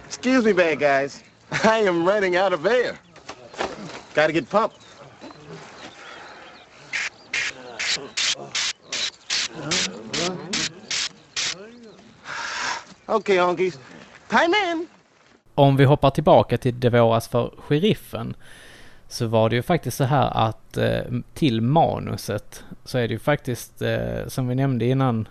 Excuse 0.08 0.42
me, 0.42 0.54
bad 0.54 0.78
guys. 0.78 1.22
I 1.64 1.86
am 1.88 2.08
running 2.08 2.36
out 2.36 2.52
of 2.54 2.66
air. 2.66 2.98
Gotta 4.14 4.32
get 4.32 4.48
pumped. 4.48 4.76
Okay, 13.08 13.36
honkies. 13.36 13.78
Time 14.28 14.54
in! 14.72 14.86
Om 15.54 15.76
vi 15.76 15.84
hoppar 15.84 16.10
tillbaka 16.10 16.58
till 16.58 16.80
Det 16.80 16.90
våras 16.90 17.28
för 17.28 17.54
sheriffen 17.58 18.36
så 19.08 19.26
var 19.26 19.50
det 19.50 19.56
ju 19.56 19.62
faktiskt 19.62 19.96
så 19.96 20.04
här 20.04 20.30
att 20.48 20.76
eh, 20.76 21.02
till 21.34 21.60
manuset 21.60 22.64
så 22.84 22.98
är 22.98 23.08
det 23.08 23.14
ju 23.14 23.18
faktiskt 23.18 23.82
eh, 23.82 24.26
som 24.26 24.48
vi 24.48 24.54
nämnde 24.54 24.84
innan 24.84 25.28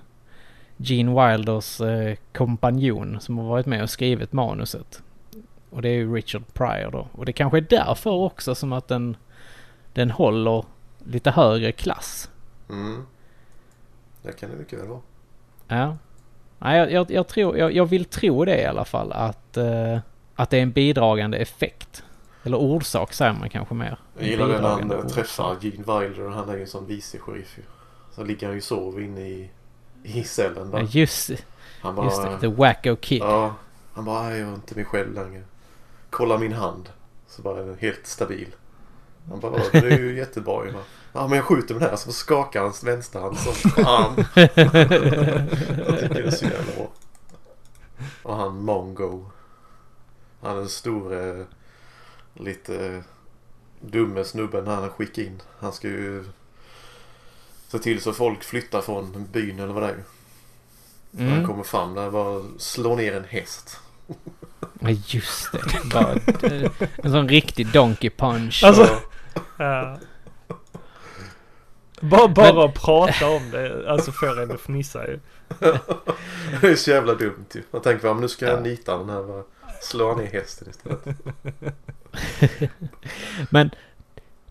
Gene 0.77 1.29
Wilders 1.31 1.81
eh, 1.81 2.17
kompanjon 2.33 3.21
som 3.21 3.37
har 3.37 3.45
varit 3.45 3.65
med 3.65 3.83
och 3.83 3.89
skrivit 3.89 4.33
manuset. 4.33 5.03
Och 5.69 5.81
det 5.81 5.89
är 5.89 5.93
ju 5.93 6.15
Richard 6.15 6.53
Pryor 6.53 6.91
då. 6.91 7.07
Och 7.11 7.25
det 7.25 7.33
kanske 7.33 7.57
är 7.57 7.65
därför 7.69 8.11
också 8.11 8.55
som 8.55 8.73
att 8.73 8.87
den, 8.87 9.17
den 9.93 10.11
håller 10.11 10.65
lite 11.05 11.31
högre 11.31 11.71
klass. 11.71 12.29
Mm. 12.69 13.05
Det 14.21 14.39
kan 14.39 14.49
det 14.49 14.55
mycket 14.55 14.79
väl 14.79 14.87
vara. 14.87 15.01
Ja. 15.67 15.97
Nej, 16.59 16.79
jag, 16.79 16.91
jag, 16.91 17.11
jag, 17.11 17.27
tror, 17.27 17.57
jag, 17.57 17.71
jag 17.71 17.85
vill 17.85 18.05
tro 18.05 18.45
det 18.45 18.61
i 18.61 18.65
alla 18.65 18.85
fall 18.85 19.11
att, 19.11 19.57
eh, 19.57 19.99
att 20.35 20.49
det 20.49 20.57
är 20.57 20.61
en 20.61 20.71
bidragande 20.71 21.37
effekt. 21.37 22.03
Eller 22.43 22.57
orsak 22.57 23.13
säger 23.13 23.33
man 23.33 23.49
kanske 23.49 23.73
mer. 23.75 23.97
Jag 24.17 24.27
gillar 24.27 24.47
det 24.47 24.61
när 24.61 24.69
han 24.69 24.91
orsak. 24.91 25.11
träffar 25.11 25.57
Gene 25.61 25.99
Wilder. 25.99 26.29
Han 26.29 26.49
är 26.49 26.55
ju 26.55 26.61
en 26.61 26.67
sån 26.67 26.85
vice 26.85 27.19
sheriff 27.19 27.57
ju. 27.57 27.63
Så 28.15 28.23
ligger 28.23 28.47
han 28.47 28.55
ju 28.55 28.59
och 28.59 28.63
sover 28.63 29.01
inne 29.01 29.21
i, 29.21 29.49
i 30.07 30.23
cellen 30.23 30.69
Ja, 30.73 30.77
där. 30.79 30.87
just, 30.91 31.29
Han 31.81 31.95
bara... 31.95 32.05
just 32.05 32.21
det, 32.23 32.39
The 32.39 32.47
Wacko 32.47 32.95
Kid. 32.95 33.21
Ja. 33.21 33.55
Han 33.93 34.05
bara, 34.05 34.23
"Nej, 34.23 34.39
jag 34.39 34.49
är 34.49 34.53
inte 34.53 34.75
mig 34.75 34.85
själv 34.85 35.13
längre. 35.13 35.43
Kolla 36.09 36.37
min 36.37 36.53
hand. 36.53 36.89
Så 37.27 37.41
bara 37.41 37.73
helt 37.73 38.07
stabil. 38.07 38.47
Han 39.29 39.39
bara, 39.39 39.57
det 39.71 39.77
är 39.77 39.99
ju 39.99 40.17
jättebra 40.17 40.65
ju. 40.65 40.71
va." 40.71 40.79
Ja 41.13 41.27
men 41.27 41.35
jag 41.35 41.45
skjuter 41.45 41.73
med 41.73 41.81
den 41.83 41.89
här 41.89 41.97
så 41.97 42.11
skakar 42.11 42.61
hans 42.61 42.83
vänsterhand 42.83 43.37
som 43.37 43.53
fan. 43.53 44.15
jag 44.35 44.53
tycker 44.55 46.13
det 46.13 46.27
är 46.27 46.31
så 46.31 46.45
jävla 46.45 46.73
bra. 46.75 46.87
Och 48.23 48.35
han 48.35 48.63
Mongo. 48.65 49.25
Han 50.41 50.51
är 50.51 50.55
den 50.55 50.69
store, 50.69 51.45
lite 52.33 53.03
dumme 53.81 54.23
snubben 54.23 54.67
han 54.67 54.89
skickar 54.89 55.21
in. 55.23 55.41
Han 55.59 55.73
ska 55.73 55.87
ju 55.87 56.23
se 57.67 57.79
till 57.79 58.01
så 58.01 58.13
folk 58.13 58.43
flyttar 58.43 58.81
från 58.81 59.27
byn 59.31 59.59
eller 59.59 59.73
vad 59.73 59.83
det 59.83 59.89
är. 59.89 60.03
När 61.11 61.25
han 61.25 61.33
Mm. 61.37 61.47
kommer 61.47 61.63
fram 61.63 61.93
där 61.93 62.11
bara 62.11 62.43
slår 62.57 62.95
ner 62.95 63.13
en 63.15 63.23
häst. 63.23 63.79
Ja, 64.79 64.89
just 64.89 65.51
det. 65.51 65.61
Bara, 65.93 66.15
en 67.03 67.11
sån 67.11 67.29
riktig 67.29 67.71
donkey 67.71 68.09
punch. 68.09 68.63
Alltså, 68.63 68.99
ja. 69.57 69.97
Bara, 72.01 72.27
bara 72.27 72.65
att 72.65 72.73
prata 72.75 73.29
om 73.29 73.49
det, 73.51 73.91
alltså 73.91 74.11
får 74.11 74.41
en 74.41 74.51
att 74.51 74.61
fnissa 74.61 75.07
ju. 75.07 75.19
Det 76.61 76.67
är 76.67 76.75
så 76.75 76.89
jävla 76.91 77.13
dumt 77.13 77.45
ju. 77.55 77.63
Man 77.71 77.81
tänker 77.81 78.03
bara, 78.03 78.19
nu 78.19 78.27
ska 78.27 78.45
jag 78.45 78.55
Ja. 78.55 78.59
nita 78.59 78.97
den 78.97 79.09
här. 79.09 79.23
Bara 79.23 79.43
slå 79.81 80.15
ner 80.15 80.25
hästen 80.25 80.67
istället. 80.69 80.99
Men 83.49 83.71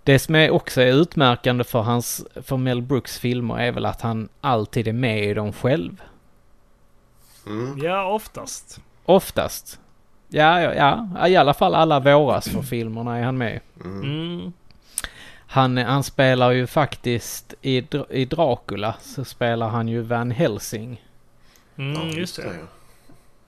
det 0.06 0.18
som 0.18 0.34
är 0.34 0.50
också 0.50 0.80
är 0.80 0.92
utmärkande 0.92 1.64
för 1.64 1.80
hans, 1.80 2.26
för 2.34 2.56
Mel 2.56 2.82
Brooks 2.82 3.18
filmer 3.18 3.58
är 3.58 3.72
väl 3.72 3.86
att 3.86 4.00
han 4.00 4.28
alltid 4.40 4.88
är 4.88 4.92
med 4.92 5.24
i 5.24 5.34
dem 5.34 5.52
själv. 5.52 6.02
Mm. 7.46 7.78
Ja, 7.82 8.12
oftast. 8.12 8.80
Oftast. 9.04 9.80
Ja, 10.28 10.60
ja, 10.60 10.74
ja, 11.14 11.28
i 11.28 11.36
alla 11.36 11.54
fall 11.54 11.74
alla 11.74 12.00
våras 12.00 12.48
för 12.48 12.62
filmerna 12.62 13.18
är 13.18 13.22
han 13.22 13.38
med. 13.38 13.60
Mm. 13.84 14.02
Mm. 14.02 14.52
Han, 15.46 15.76
han 15.76 16.02
spelar 16.02 16.50
ju 16.50 16.66
faktiskt 16.66 17.54
i, 17.62 17.84
i 18.10 18.24
Dracula 18.24 18.94
så 19.00 19.24
spelar 19.24 19.68
han 19.68 19.88
ju 19.88 20.00
Van 20.00 20.30
Helsing. 20.30 21.02
Mm, 21.76 22.08
just 22.08 22.36
det. 22.36 22.58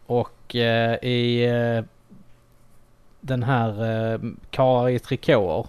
Och 0.07 0.57
eh, 0.57 0.95
i 1.03 1.45
eh, 1.45 1.85
den 3.21 3.43
här 3.43 3.69
eh, 4.13 4.21
Karlar 4.51 4.89
i 4.89 4.99
trikåer. 4.99 5.67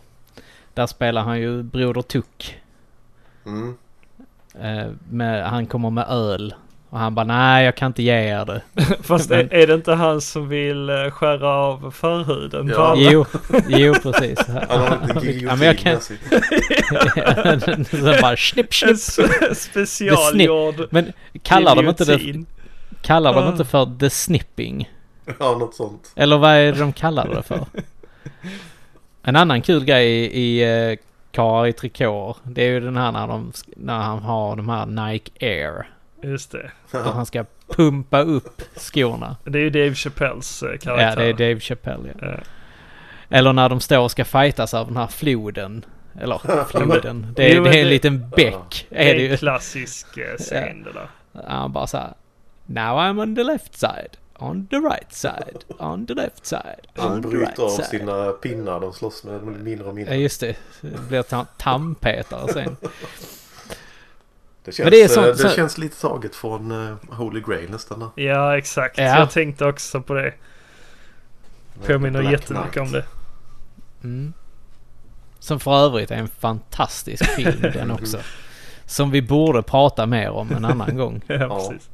Där 0.79 0.87
spelar 0.87 1.21
han 1.23 1.39
ju 1.39 1.63
Broder 1.63 2.01
Tuck. 2.01 2.57
Mm. 3.45 3.75
Eh, 4.61 4.87
med, 5.09 5.49
han 5.49 5.65
kommer 5.65 5.89
med 5.89 6.05
öl. 6.09 6.53
Och 6.89 6.99
han 6.99 7.15
bara 7.15 7.25
nej 7.25 7.65
jag 7.65 7.75
kan 7.75 7.87
inte 7.87 8.03
ge 8.03 8.13
er 8.13 8.45
det. 8.45 8.61
Fast 9.03 9.29
Men- 9.29 9.51
är, 9.51 9.67
det 9.67 9.73
inte 9.73 9.93
han 9.93 10.21
som 10.21 10.49
vill 10.49 10.89
eh, 10.89 11.09
skära 11.11 11.49
av 11.49 11.91
förhuden 11.91 12.67
på 12.67 12.73
Ja. 12.73 12.87
alla? 12.87 13.11
Jo, 13.11 13.25
jo 13.67 13.93
precis. 13.93 14.39
Han 14.47 14.57
har 14.81 14.99
Ja, 15.15 15.21
giljotin 15.21 15.57
men 15.59 15.61
jag 15.67 15.77
kan-. 15.77 16.01
Sen 16.01 17.85
bara 18.21 18.37
snipp 18.37 18.73
snipp. 18.73 18.97
specialgjord 19.57 20.87
Men 20.91 21.13
kallar 21.43 21.75
de 21.75 21.89
inte 21.89 22.05
det, 22.05 22.43
kallar 23.01 23.33
de 23.33 23.47
inte 23.51 23.65
för 23.65 23.97
the 23.99 24.09
snipping? 24.09 24.89
Ja, 25.39 25.57
något 25.57 25.75
sånt. 25.75 26.11
Eller 26.15 26.37
vad 26.37 26.51
är 26.51 26.71
det 26.73 26.79
de 26.79 26.93
kallar 26.93 27.27
det 27.27 27.43
för? 27.43 27.65
En 29.29 29.35
annan 29.35 29.61
kul 29.61 29.85
grej 29.85 30.07
i, 30.09 30.59
i 30.61 30.91
uh, 30.91 30.97
Karlar 31.31 31.67
i 31.67 31.73
trikåer. 31.73 32.35
Det 32.43 32.61
är 32.63 32.67
ju 32.69 32.79
den 32.79 32.97
här 32.97 33.11
när, 33.11 33.27
de, 33.27 33.51
när 33.75 33.97
han 33.99 34.19
har 34.19 34.55
de 34.55 34.69
här 34.69 34.85
Nike 34.85 35.31
Air. 35.45 35.87
Just 36.23 36.51
det. 36.51 36.71
Att 36.91 37.13
han 37.13 37.25
ska 37.25 37.45
pumpa 37.75 38.21
upp 38.21 38.61
skorna. 38.75 39.35
Det 39.43 39.59
är 39.59 39.61
ju 39.63 39.69
Dave 39.69 39.95
Chappelles 39.95 40.63
eh, 40.63 40.77
karaktär. 40.77 41.09
Ja, 41.09 41.15
det 41.15 41.25
är 41.25 41.33
Dave 41.33 41.59
Chappelle. 41.59 42.09
Ja. 42.21 42.27
Ja. 42.27 42.37
Eller 43.37 43.53
när 43.53 43.69
de 43.69 43.79
står 43.79 43.99
och 43.99 44.11
ska 44.11 44.25
fightas 44.25 44.73
över 44.73 44.85
den 44.85 44.97
här 44.97 45.07
floden. 45.07 45.85
Eller 46.21 46.63
floden. 46.69 47.33
Det 47.35 47.51
är, 47.51 47.55
Jo, 47.55 47.63
det 47.63 47.69
är 47.69 47.79
en 47.79 47.83
det- 47.83 47.89
liten 47.89 48.29
bäck. 48.29 48.87
Det 48.89 49.09
Är 49.11 49.15
det 49.15 49.27
är 49.27 49.31
en 49.31 49.37
klassisk 49.37 50.17
eh, 50.17 50.35
scen 50.37 50.83
det 50.83 50.91
där. 50.93 51.07
Han 51.47 51.71
bara 51.71 51.87
så 51.87 51.97
här. 51.97 52.13
Now 52.65 52.97
I'm 52.99 53.21
on 53.21 53.35
the 53.35 53.43
left 53.43 53.75
side. 53.79 54.17
On 54.39 54.67
the 54.67 54.75
right 54.75 55.13
side. 55.13 55.63
On 55.79 56.05
the 56.07 56.13
left 56.13 56.45
side. 56.45 56.87
De 56.95 57.01
On 57.01 57.21
the 57.21 57.27
bryter 57.29 57.45
right 57.45 57.59
av 57.59 57.69
side. 57.69 57.85
sina 57.85 58.31
pinnar. 58.31 58.79
De 58.79 58.93
slåss 58.93 59.23
med 59.23 59.43
mindre 59.43 59.85
och 59.85 59.89
Ja 59.91 59.93
mindre. 59.95 60.15
just 60.17 60.41
det. 60.41 60.55
Det 60.81 61.07
blir 61.09 61.23
tandpetare 61.57 62.53
sen. 62.53 62.77
Det 64.63 64.71
känns, 64.71 64.79
Men 64.85 64.91
det 64.91 65.09
sånt- 65.11 65.25
det 65.27 65.37
så- 65.37 65.55
känns 65.55 65.77
lite 65.77 66.01
taget 66.01 66.35
från 66.35 66.71
uh, 66.71 66.95
Holy 67.09 67.41
Grail 67.41 67.71
nästan. 67.71 68.09
Ja, 68.15 68.57
exakt. 68.57 68.97
Ja. 68.97 69.03
Jag 69.03 69.31
tänkte 69.31 69.65
också 69.65 70.01
på 70.01 70.13
det. 70.13 70.33
Påminner 71.87 72.19
Black 72.21 72.31
jättemycket 72.31 72.71
Knight. 72.73 72.85
om 72.87 72.91
det. 72.91 73.05
Mm. 74.03 74.33
Som 75.39 75.59
för 75.59 75.71
övrigt 75.85 76.11
är 76.11 76.15
en 76.15 76.27
fantastisk 76.27 77.25
film 77.25 77.61
den 77.73 77.91
också. 77.91 78.17
Som 78.85 79.11
vi 79.11 79.21
borde 79.21 79.61
prata 79.61 80.05
mer 80.05 80.29
om 80.29 80.51
en 80.51 80.65
annan 80.65 80.97
gång. 80.97 81.21
Ja, 81.27 81.35
Ja. 81.35 81.69
precis. 81.69 81.89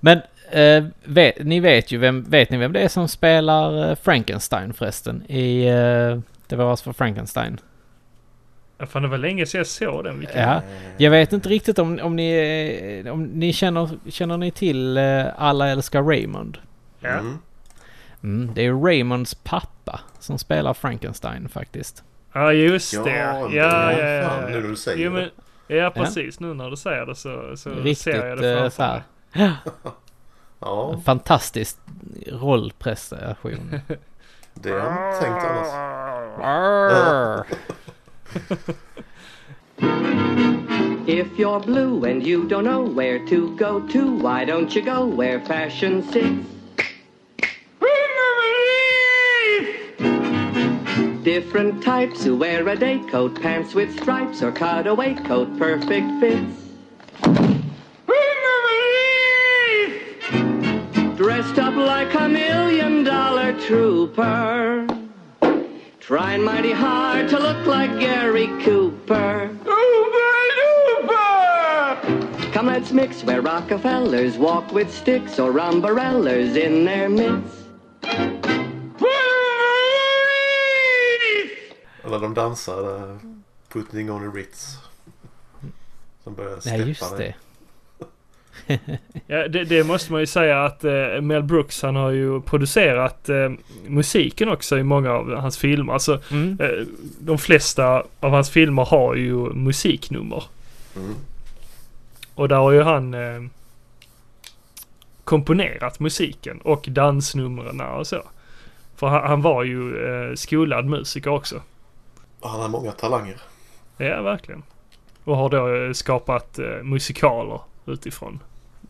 Men 0.00 0.20
eh, 0.50 0.84
vet, 1.04 1.44
ni 1.44 1.60
vet 1.60 1.92
ju 1.92 1.98
vem, 1.98 2.22
vet 2.22 2.50
ni 2.50 2.56
vem 2.56 2.72
det 2.72 2.80
är 2.80 2.88
som 2.88 3.08
spelar 3.08 3.90
eh, 3.90 3.96
Frankenstein 3.96 4.72
förresten? 4.74 5.22
I 5.28 5.66
eh, 5.66 6.18
Det 6.46 6.56
var 6.56 6.76
för 6.76 6.92
Frankenstein. 6.92 7.60
Ja, 8.78 8.86
fan, 8.86 9.02
det 9.02 9.08
var 9.08 9.18
länge 9.18 9.46
sedan 9.46 9.58
jag 9.58 9.66
såg 9.66 10.04
den. 10.04 10.18
Vilken... 10.18 10.42
Ja. 10.42 10.62
Jag 10.96 11.10
vet 11.10 11.32
inte 11.32 11.48
riktigt 11.48 11.78
om, 11.78 11.98
om 12.02 12.16
ni, 12.16 13.02
eh, 13.04 13.12
om 13.12 13.24
ni 13.24 13.52
känner, 13.52 13.90
känner 14.10 14.36
ni 14.36 14.50
till 14.50 14.96
eh, 14.96 15.24
Alla 15.36 15.68
älskar 15.68 16.02
Raymond? 16.02 16.58
Ja. 17.00 17.08
Mm. 17.08 17.38
Mm, 18.22 18.54
det 18.54 18.66
är 18.66 18.72
Raymonds 18.72 19.34
pappa 19.34 20.00
som 20.18 20.38
spelar 20.38 20.74
Frankenstein 20.74 21.48
faktiskt. 21.48 22.04
Ja, 22.32 22.52
just 22.52 22.92
Ja, 22.92 23.02
det. 23.04 23.10
Ja, 23.10 23.50
ja, 23.52 23.92
ja. 23.92 24.28
fan, 24.28 24.50
nu 24.50 24.60
när 24.60 24.68
du 24.68 24.76
säger 24.76 25.04
jo, 25.04 25.10
men, 25.10 25.28
det. 25.66 25.76
Ja, 25.76 25.90
precis. 25.90 26.40
Nu 26.40 26.54
när 26.54 26.70
du 26.70 26.76
säger 26.76 27.06
det 27.06 27.14
så, 27.14 27.56
så 27.56 27.70
Riktigt 27.70 27.98
ser 27.98 28.26
jag 28.26 28.38
det 28.38 28.52
eh, 28.52 28.58
framför 28.58 28.82
här. 28.82 29.02
mig. 29.32 29.52
Ja, 30.60 30.90
En 30.92 31.02
fantastisk 31.02 31.76
rollprestation. 32.26 33.80
det 34.54 34.70
har 34.70 34.78
jag 34.78 35.08
inte 35.08 35.20
tänkt 35.20 35.44
annars. 35.44 37.46
If 41.08 41.38
you're 41.38 41.58
blue 41.60 42.04
and 42.04 42.22
you 42.22 42.46
don't 42.46 42.64
know 42.64 42.82
where 42.82 43.18
to 43.28 43.56
go 43.56 43.80
to, 43.80 44.16
why 44.16 44.44
don't 44.44 44.74
you 44.74 44.82
go 44.82 45.06
where 45.06 45.40
fashion 45.40 46.02
sits? 46.12 46.46
Different 51.24 51.82
types 51.82 52.24
who 52.24 52.36
wear 52.36 52.68
a 52.68 52.76
day 52.76 52.98
coat, 53.10 53.40
pants 53.40 53.74
with 53.74 53.98
stripes, 54.00 54.42
or 54.42 54.52
cutaway 54.52 55.14
coat, 55.14 55.58
perfect 55.58 56.06
fits. 56.20 57.57
Dressed 61.38 61.60
up 61.60 61.76
like 61.76 62.12
a 62.14 62.28
million 62.28 63.04
dollar 63.04 63.52
trooper. 63.60 64.84
Trying 66.00 66.42
mighty 66.42 66.72
hard 66.72 67.28
to 67.28 67.38
look 67.38 67.64
like 67.64 68.00
Gary 68.00 68.48
Cooper. 68.64 69.48
Come, 72.52 72.66
let's 72.66 72.90
mix 72.90 73.22
where 73.22 73.40
Rockefellers 73.40 74.36
walk 74.36 74.72
with 74.72 74.92
sticks 74.92 75.38
or 75.38 75.56
umbrellas 75.60 76.56
in 76.56 76.84
their 76.84 77.08
midst. 77.08 77.64
Eller 82.04 82.18
de 82.20 82.34
dansar 82.34 82.82
där, 82.82 83.18
Putting 83.68 84.10
on 84.10 84.28
a 84.28 84.30
Ritz. 84.30 84.78
Som 86.24 86.34
börjar 86.34 86.50
Ja, 86.50 86.60
steppa 86.60 86.76
just 86.76 87.16
det. 87.16 87.34
Ja, 89.26 89.48
det, 89.48 89.64
det 89.64 89.84
måste 89.86 90.12
man 90.12 90.20
ju 90.20 90.26
säga 90.26 90.64
att 90.64 90.84
eh, 90.84 91.20
Mel 91.20 91.42
Brooks 91.42 91.82
han 91.82 91.96
har 91.96 92.10
ju 92.10 92.40
producerat 92.40 93.28
eh, 93.28 93.50
musiken 93.86 94.48
också 94.48 94.78
i 94.78 94.82
många 94.82 95.12
av 95.12 95.34
hans 95.34 95.58
filmer. 95.58 95.92
Alltså 95.92 96.20
Mm. 96.30 96.58
eh, 96.60 96.86
de 97.20 97.38
flesta 97.38 98.02
av 98.20 98.30
hans 98.30 98.50
filmer 98.50 98.84
har 98.84 99.14
ju 99.14 99.36
musiknummer. 99.52 100.44
Mm. 100.96 101.14
Och 102.34 102.48
där 102.48 102.56
har 102.56 102.72
ju 102.72 102.82
han 102.82 103.14
eh, 103.14 103.42
komponerat 105.24 106.00
musiken 106.00 106.60
och 106.60 106.84
dansnumren 106.88 107.80
och 107.80 108.06
så. 108.06 108.22
För 108.96 109.06
han, 109.06 109.22
han 109.26 109.42
var 109.42 109.62
ju 109.64 110.06
eh, 110.06 110.34
skolad 110.34 110.86
musiker 110.86 111.30
också. 111.30 111.62
Och 112.40 112.50
Han 112.50 112.60
har 112.60 112.68
många 112.68 112.92
talanger. 112.92 113.40
Ja, 113.96 114.22
verkligen. 114.22 114.62
Och 115.24 115.36
har 115.36 115.48
då 115.50 115.74
eh, 115.74 115.92
skapat 115.92 116.58
eh, 116.58 116.82
musikaler 116.82 117.60
utifrån 117.88 118.42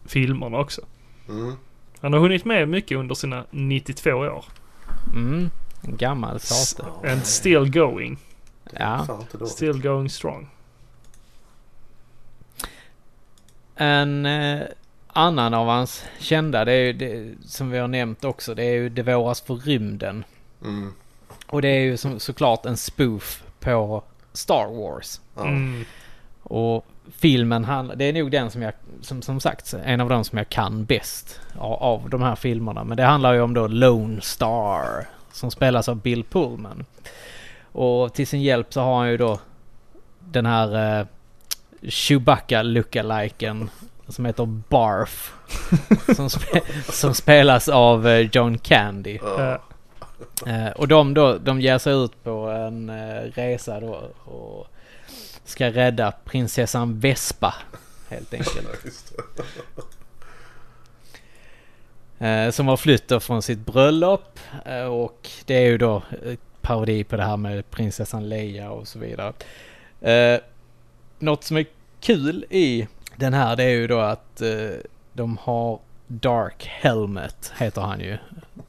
filmerna 0.05 0.59
också. 0.59 0.83
Mm. 1.29 1.55
Han 2.01 2.13
har 2.13 2.21
hunnit 2.21 2.45
med 2.45 2.69
mycket 2.69 2.99
under 2.99 3.15
sina 3.15 3.45
92 3.51 4.11
år. 4.11 4.45
Mm. 5.15 5.51
En 5.83 5.97
gammal 5.97 6.41
sate. 6.41 7.11
And 7.13 7.27
still 7.27 7.71
going. 7.71 8.19
Ja. 8.73 9.19
Still 9.47 9.83
going 9.83 10.11
strong. 10.11 10.49
En 13.77 14.27
eh, 14.27 14.61
annan 15.07 15.55
av 15.55 15.67
hans 15.67 16.05
kända, 16.19 16.65
det 16.65 16.73
är 16.73 16.85
ju 16.85 16.93
det, 16.93 17.35
som 17.45 17.71
vi 17.71 17.79
har 17.79 17.89
nämnt 17.89 18.25
också, 18.25 18.55
det 18.55 18.65
är 18.65 18.73
ju 18.73 18.89
Det 18.89 19.03
våras 19.03 19.41
för 19.41 19.55
rymden. 19.55 20.25
Mm. 20.65 20.93
Och 21.47 21.63
det 21.63 21.69
är 21.69 21.81
ju 21.81 21.97
som, 21.97 22.21
såklart 22.21 22.67
en 22.67 22.77
spoof 22.77 23.43
på 23.61 24.05
Star 24.33 24.67
Wars. 24.67 25.21
Mm. 25.37 25.85
Och 26.43 26.87
filmen, 27.17 27.65
han, 27.65 27.93
det 27.97 28.05
är 28.05 28.13
nog 28.13 28.31
den 28.31 28.51
som 28.51 28.63
jag, 28.63 28.73
som, 29.01 29.23
som 29.23 29.41
sagt, 29.41 29.75
en 29.85 30.01
av 30.01 30.09
de 30.09 30.25
som 30.25 30.39
jag 30.39 30.49
kan 30.49 30.85
bäst 30.85 31.41
av, 31.59 31.73
av 31.73 32.11
de 32.11 32.23
här 32.23 32.35
filmerna. 32.35 32.85
Men 32.85 32.97
det 32.97 33.05
handlar 33.05 33.33
ju 33.33 33.41
om 33.41 33.55
då 33.55 33.67
Lone 33.67 34.21
Star 34.21 35.07
som 35.33 35.51
spelas 35.51 35.89
av 35.89 35.97
Bill 35.97 36.25
Pullman. 36.25 36.85
Och 37.73 38.15
till 38.15 38.27
sin 38.27 38.43
hjälp 38.43 38.73
så 38.73 38.81
har 38.81 38.99
han 38.99 39.11
ju 39.11 39.17
då 39.17 39.41
den 40.21 40.47
här 40.47 41.01
eh, 41.01 41.07
Chewbacca 41.89 42.63
lookaliken 42.63 43.71
som 44.09 44.25
heter 44.25 44.47
Barf. 44.47 45.35
som, 46.17 46.31
spe, 46.31 46.61
som 46.93 47.15
spelas 47.15 47.69
av 47.69 48.09
eh, 48.09 48.29
John 48.33 48.59
Candy. 48.59 49.19
Eh, 50.47 50.71
och 50.77 50.89
de 50.89 51.15
då, 51.15 51.39
de 51.39 51.61
ger 51.61 51.79
sig 51.79 51.95
ut 52.05 52.25
på 52.25 52.31
en 52.49 52.91
eh, 52.91 53.23
resa 53.35 53.81
då 53.81 54.03
och 54.25 54.67
ska 55.49 55.71
rädda 55.71 56.13
prinsessan 56.25 57.01
Vespa 57.01 57.55
helt 58.09 58.35
enkelt. 58.35 59.13
Eh, 62.19 62.51
som 62.51 62.69
har 62.69 62.77
flytt 62.77 63.09
då 63.09 63.21
från 63.21 63.43
sitt 63.43 63.59
bröllop 63.59 64.39
eh, 64.65 64.85
och 64.85 65.31
det 65.45 65.55
är 65.55 65.67
ju 65.67 65.79
då 65.79 66.03
parodi 66.61 67.05
på 67.05 67.17
det 67.17 67.25
här 67.25 67.37
med 67.37 67.71
prinsessan 67.71 68.29
Leia 68.29 68.71
och 68.71 68.89
så 68.89 68.99
vidare. 68.99 69.33
Eh, 70.01 70.41
något 71.19 71.45
som 71.45 71.57
är 71.57 71.67
kul 72.01 72.45
i 72.51 72.89
den 73.17 73.35
här 73.35 73.57
det 73.57 73.65
är 73.65 73.69
ju 73.69 73.87
då 73.87 74.01
att 74.01 74.43
de 75.13 75.39
har 75.41 75.79
Dark 76.07 76.67
Helmet 76.67 77.53
heter 77.59 77.81
han 77.81 78.01
ju. 78.01 78.19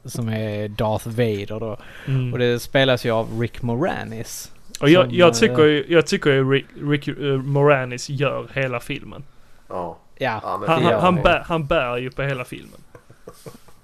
Som 0.04 0.28
är 0.28 0.68
Darth 0.68 1.08
Vader 1.08 1.60
då. 1.60 1.76
Mm. 2.06 2.32
Och 2.32 2.38
det 2.38 2.60
spelas 2.60 3.04
ju 3.04 3.10
av 3.10 3.40
Rick 3.40 3.62
Moranis. 3.62 4.52
Och 4.80 4.90
jag, 4.90 5.06
som, 5.06 5.14
jag 5.14 5.28
eh, 5.28 5.32
tycker 5.32 5.64
ju, 5.64 5.86
jag 5.88 6.06
tycker 6.06 6.30
ju 6.30 6.50
Rick, 6.52 6.66
Rick 6.82 7.08
eh, 7.08 7.14
Moranis 7.42 8.08
gör 8.08 8.48
hela 8.54 8.80
filmen. 8.80 9.24
Ja. 9.68 9.98
Ja, 10.18 10.40
Han 10.44 10.82
Han, 10.82 11.00
han, 11.00 11.22
bär, 11.22 11.44
han 11.46 11.66
bär 11.66 11.96
ju 11.96 12.10
på 12.10 12.22
hela 12.22 12.44
filmen. 12.44 12.80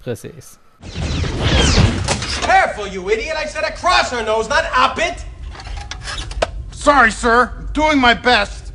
precis. 0.05 0.59
Careful, 2.43 2.95
you 2.95 3.11
idiot! 3.13 3.37
I 3.45 3.49
said 3.49 3.65
across 3.65 4.11
her 4.11 4.25
nose, 4.25 4.49
not 4.49 4.65
up 4.91 4.99
it! 4.99 5.27
Sorry, 6.73 7.11
sir. 7.11 7.49
Doing 7.75 8.01
my 8.01 8.15
best. 8.15 8.73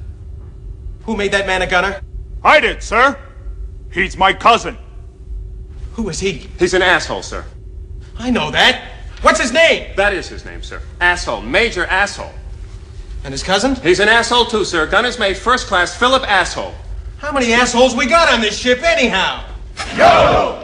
Who 1.05 1.15
made 1.15 1.31
that 1.31 1.47
man 1.47 1.61
a 1.61 1.67
gunner? 1.67 2.01
I 2.43 2.59
did, 2.59 2.83
sir. 2.83 3.15
He's 3.93 4.17
my 4.17 4.33
cousin. 4.33 4.77
Who 5.93 6.09
is 6.09 6.19
he? 6.19 6.47
He's 6.59 6.73
an 6.73 6.81
asshole, 6.81 7.21
sir. 7.23 7.43
I 8.19 8.31
know 8.31 8.51
that. 8.51 8.81
What's 9.21 9.39
his 9.39 9.51
name? 9.53 9.93
That 9.95 10.13
is 10.13 10.27
his 10.27 10.45
name, 10.45 10.63
sir. 10.63 10.81
Asshole. 10.99 11.41
Major 11.41 11.85
asshole. 11.85 12.31
And 13.23 13.31
his 13.31 13.43
cousin? 13.43 13.75
He's 13.75 13.99
an 13.99 14.09
asshole 14.09 14.45
too, 14.45 14.65
sir. 14.65 14.87
Gunner's 14.87 15.19
mate, 15.19 15.37
first 15.37 15.67
class, 15.67 15.95
Philip 15.95 16.23
Asshole. 16.23 16.73
How 17.19 17.31
many 17.31 17.53
assholes 17.53 17.95
we 17.95 18.07
got 18.07 18.33
on 18.33 18.41
this 18.41 18.57
ship, 18.57 18.81
anyhow? 18.83 19.43
Yo! 19.95 20.57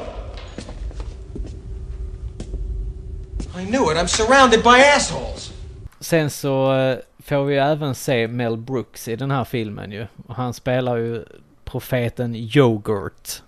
I 3.56 3.64
knew 3.66 3.90
it. 3.92 3.98
I'm 3.98 4.08
surrounded 4.08 4.64
by 4.64 4.80
assholes. 4.80 5.54
Sen 6.00 6.30
så 6.30 6.74
eh, 6.74 6.98
får 7.20 7.46
vi 7.46 7.54
ju 7.54 7.60
även 7.60 7.96
se 7.96 8.28
Mel 8.28 8.58
Brooks 8.58 9.08
i 9.08 9.16
den 9.16 9.32
här 9.32 9.44
filmen 9.44 9.92
ju. 9.92 10.08
Och 10.28 10.36
han 10.36 10.54
spelar 10.54 10.98
ju 10.98 11.26
profeten 11.66 12.36
Yoghurt. 12.36 13.42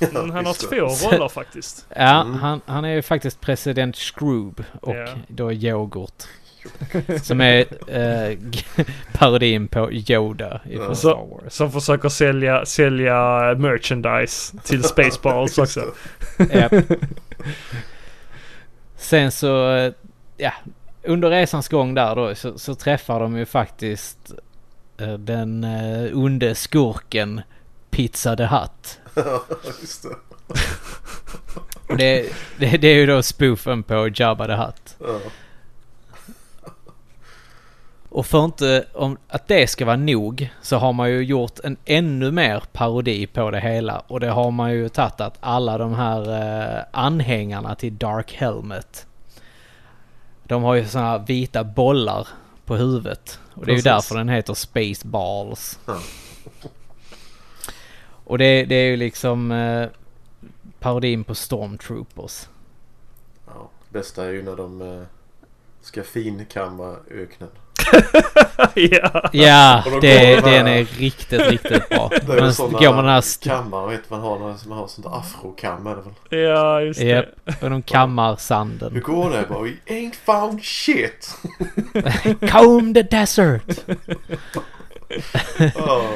Mm, 0.00 0.30
han 0.30 0.46
har 0.46 0.54
två 0.54 0.76
roller 1.10 1.28
faktiskt. 1.28 1.86
Ja, 1.96 2.20
Mm. 2.22 2.34
han, 2.34 2.60
han 2.66 2.84
är 2.84 2.88
ju 2.94 3.02
faktiskt 3.02 3.40
president 3.40 3.96
Scroob 3.96 4.64
och 4.80 4.96
Ja. 4.96 5.06
då 5.28 5.52
Yoghurt. 5.52 6.22
Som 7.22 7.40
är 7.40 7.64
eh, 7.86 8.38
parodin 9.12 9.68
på 9.68 9.92
Yoda 9.92 10.60
i 10.64 10.74
Ja. 10.76 10.94
Star 10.94 11.26
Wars. 11.30 11.52
som 11.52 11.72
försöker 11.72 12.08
sälja, 12.08 12.66
sälja 12.66 13.14
merchandise 13.58 14.56
till 14.64 14.82
Spaceballs 14.84 15.58
också. 15.58 15.84
Ja. 16.52 16.68
Sen 18.96 19.30
så, 19.32 19.70
eh, 19.76 19.92
ja, 20.36 20.52
under 21.02 21.30
resans 21.30 21.68
gång 21.68 21.94
där 21.94 22.16
då 22.16 22.34
så, 22.34 22.58
så 22.58 22.74
träffar 22.74 23.20
de 23.20 23.36
ju 23.36 23.46
faktiskt 23.46 24.32
eh, 24.98 25.12
den 25.12 25.64
uh, 25.64 26.18
onde 26.24 26.54
skurken 26.54 27.40
Pizza 27.90 28.36
the 28.36 28.44
Hut. 28.46 29.00
Just 29.80 30.02
det. 30.02 30.16
Och 31.88 31.96
det, 31.96 32.32
det, 32.58 32.76
det 32.76 32.88
är 32.88 32.94
ju 32.94 33.06
då 33.06 33.22
spoofen 33.22 33.82
på 33.82 34.08
Jabba 34.14 34.46
the 34.46 34.52
Hutt. 34.52 34.96
Ja. 34.98 35.18
Och 38.08 38.26
för 38.26 38.44
inte 38.44 38.84
om 38.94 39.18
att 39.28 39.48
det 39.48 39.70
ska 39.70 39.84
vara 39.84 39.96
nog 39.96 40.50
så 40.62 40.76
har 40.76 40.92
man 40.92 41.10
ju 41.10 41.24
gjort 41.24 41.58
en 41.64 41.76
ännu 41.84 42.30
mer 42.30 42.62
parodi 42.72 43.26
på 43.26 43.50
det 43.50 43.60
hela. 43.60 43.98
Och 43.98 44.20
det 44.20 44.30
har 44.30 44.50
man 44.50 44.72
ju 44.72 44.88
tagit 44.88 45.20
att 45.20 45.36
alla 45.40 45.78
de 45.78 45.94
här 45.94 46.42
eh, 46.78 46.84
anhängarna 46.92 47.74
till 47.74 47.96
Dark 47.98 48.32
Helmet. 48.32 49.06
De 50.44 50.62
har 50.62 50.74
ju 50.74 50.82
här 50.82 51.18
vita 51.18 51.64
bollar 51.64 52.28
på 52.64 52.76
huvudet. 52.76 53.40
Och 53.54 53.66
det 53.66 53.72
är 53.72 53.76
ju 53.76 53.82
Precis. 53.82 53.84
därför 53.84 54.18
den 54.18 54.28
heter 54.28 54.54
Space 54.54 55.06
Balls. 55.06 55.78
Ja. 55.86 55.98
Och 58.28 58.38
det, 58.38 58.64
det 58.64 58.74
är 58.74 58.90
ju 58.90 58.96
liksom 58.96 59.52
eh, 59.52 59.88
parodin 60.80 61.24
på 61.24 61.34
Stormtroopers. 61.34 62.48
Ja, 63.46 63.70
det 63.88 63.98
bästa 63.98 64.24
är 64.24 64.30
ju 64.30 64.42
när 64.42 64.56
de 64.56 64.82
eh, 64.82 65.02
ska 65.80 66.02
finkamma 66.02 66.96
öknen. 67.10 67.48
ja. 69.32 69.82
Då 69.90 70.00
det, 70.00 70.34
de 70.36 70.40
den 70.40 70.66
här- 70.66 70.76
är 70.76 70.84
riktigt, 70.84 71.40
riktigt 71.40 71.88
bra. 71.88 72.08
Det 72.26 72.32
är 72.32 72.40
Man 72.40 72.54
sådana 72.54 72.78
går 72.78 72.94
man 72.94 73.04
här 73.04 73.18
st- 73.18 73.48
kammar 73.50 73.86
vet 73.86 74.10
man 74.10 74.20
har 74.20 74.38
man 74.68 74.78
har 74.78 74.86
sånt 74.86 75.06
afrokam 75.06 75.86
är 75.86 75.96
det 75.96 76.02
väl? 76.02 76.40
ja, 76.42 76.80
just 76.80 77.00
det. 77.00 77.06
Japp, 77.06 77.62
och 77.62 77.70
de 77.70 77.82
kammar 77.82 78.30
Hur 78.30 78.36
sanden. 78.36 79.00
går 79.00 79.30
det? 79.30 79.46
Bara, 79.48 79.62
We 79.62 79.72
ain't 79.86 80.14
found 80.24 80.62
shit! 80.64 81.34
Comb 82.52 82.94
the 82.94 83.02
desert! 83.02 83.84
Oh, 85.76 86.10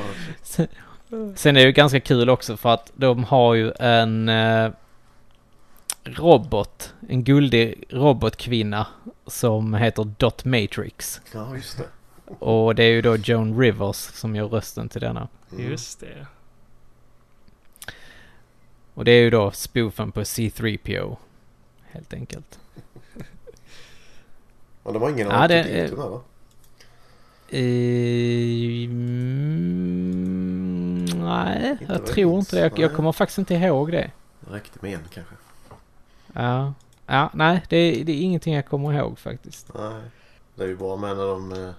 Sen 1.37 1.57
är 1.57 1.61
det 1.61 1.67
ju 1.67 1.73
ganska 1.73 2.01
kul 2.01 2.31
också 2.31 2.57
för 2.57 2.69
att 2.75 2.93
de 2.95 3.25
har 3.25 3.55
ju 3.55 3.73
en 3.79 4.29
eh, 4.29 4.71
robot, 6.05 6.95
en 7.09 7.25
guldig 7.25 7.85
robotkvinna 7.91 8.87
som 9.27 9.75
heter 9.75 10.05
Dot 10.05 10.45
Matrix. 10.45 11.21
ja, 11.35 11.57
just 11.57 11.79
det. 11.79 11.85
Och 12.39 12.75
det 12.75 12.83
är 12.85 12.91
ju 12.91 13.03
då 13.03 13.17
Joan 13.17 13.59
Rivers 13.61 13.97
som 13.97 14.37
gör 14.37 14.49
rösten 14.49 14.89
till 14.89 15.01
denna. 15.01 15.29
Mm. 15.53 15.71
Just 15.71 16.01
det. 16.01 16.27
Och 18.95 19.05
det 19.05 19.13
är 19.13 19.21
ju 19.23 19.31
då 19.31 19.51
spoofen 19.51 20.13
på 20.13 20.21
C3PO. 20.21 21.17
Helt 21.91 22.15
enkelt. 22.15 22.59
Men 24.85 24.93
de 24.93 25.03
har 25.03 25.11
ingen 25.11 25.29
Ja, 25.29 25.49
det 25.49 25.63
R2D2 25.65 25.93
är- 25.93 25.97
med 25.97 26.09
va? 26.09 26.21
Eh, 27.49 28.85
mm, 28.85 30.92
nej, 31.23 31.71
Inte 31.81 31.85
jag 31.93 32.07
tror 32.07 32.19
jag 32.19 32.39
inte 32.39 32.57
det. 32.57 32.63
Jag, 32.63 32.79
jag 32.79 32.97
kommer 32.97 33.13
faktiskt 33.13 33.39
inte 33.39 33.55
ihåg 33.55 33.93
det. 33.93 34.11
Det 34.41 34.55
räckte 34.55 34.79
med 34.83 34.93
en 34.95 35.05
kanske. 35.15 35.35
Ja, 36.33 36.75
ja 37.07 37.31
nej, 37.35 37.63
det, 37.69 37.77
är- 37.77 38.05
det 38.05 38.13
är 38.13 38.21
ingenting 38.21 38.55
jag 38.55 38.67
kommer 38.67 38.93
ihåg 38.93 39.19
faktiskt. 39.19 39.67
Nej. 39.75 40.03
Det 40.55 40.65
är 40.65 40.69
ju 40.69 40.77
bra 40.77 40.97
med 40.97 41.17
när 41.17 41.27
de, 41.27 41.53
eh, 41.53 41.71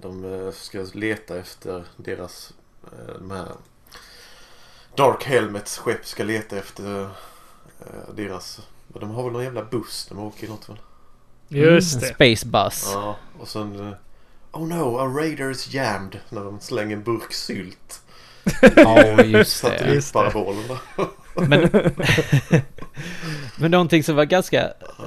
de 0.00 0.24
eh, 0.46 0.52
ska 0.52 0.86
leta 0.94 1.38
efter 1.38 1.84
deras 1.96 2.52
eh, 2.84 3.14
de 3.18 3.30
här 3.30 3.48
Dark 4.96 5.24
Helmets 5.24 5.78
skepp 5.78 6.06
ska 6.06 6.24
leta 6.24 6.56
efter 6.58 7.08
deras 8.14 8.60
de 8.88 9.10
har 9.10 9.22
väl 9.22 9.32
någon 9.32 9.44
jävla 9.44 9.64
buss 9.64 10.06
de 10.08 10.18
åker 10.18 10.46
i 10.46 10.50
något 10.50 10.68
väl? 10.68 10.78
Just 11.48 11.94
Mm, 11.94 12.00
det. 12.08 12.14
Space 12.14 12.46
Bus. 12.46 12.90
Ja, 12.94 13.16
och 13.40 13.48
sen 13.48 13.94
Oh 14.52 14.66
no, 14.68 14.98
a 14.98 15.06
raider 15.06 15.50
is 15.50 15.74
jammed 15.74 16.18
när 16.30 16.44
de 16.44 16.60
slänger 16.60 16.96
en 16.96 17.02
burk 17.02 17.32
sylt. 17.32 18.00
Ja, 18.76 19.22
just 19.22 19.62
det. 19.62 19.68
Satellitparabolen 19.68 20.62
där. 20.68 21.06
Men, 21.48 21.70
men 23.58 23.70
någonting 23.70 24.04
som 24.04 24.16
var 24.16 24.24
ganska 24.24 24.62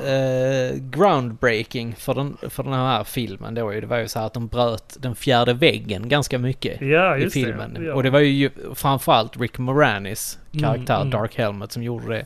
eh, 0.06 0.76
groundbreaking 0.80 1.96
för 1.96 2.14
den, 2.14 2.38
för 2.50 2.64
den 2.64 2.74
här 2.74 3.04
filmen 3.04 3.56
då, 3.56 3.74
ju, 3.74 3.82
det 3.82 3.88
var 3.88 3.98
ju 3.98 4.08
så 4.08 4.20
här 4.20 4.26
att 4.26 4.34
de 4.34 4.48
bröt 4.48 4.98
den 5.00 5.16
fjärde 5.16 5.54
väggen 5.54 6.10
ganska 6.10 6.39
mycket 6.39 6.82
Ja, 6.82 7.18
i 7.18 7.30
filmen. 7.30 7.74
det. 7.74 7.84
Ja. 7.84 7.93
Och 7.93 8.04
det 8.04 8.10
var 8.10 8.20
ju 8.20 8.50
framförallt 8.76 9.38
Rick 9.39 9.58
Moranis 9.58 10.39
karaktär, 10.62 10.96
Mm, 10.96 11.08
mm. 11.08 11.10
Dark 11.22 11.36
Helmet, 11.38 11.72
som 11.72 11.84
gjorde 11.84 12.08
det. 12.14 12.26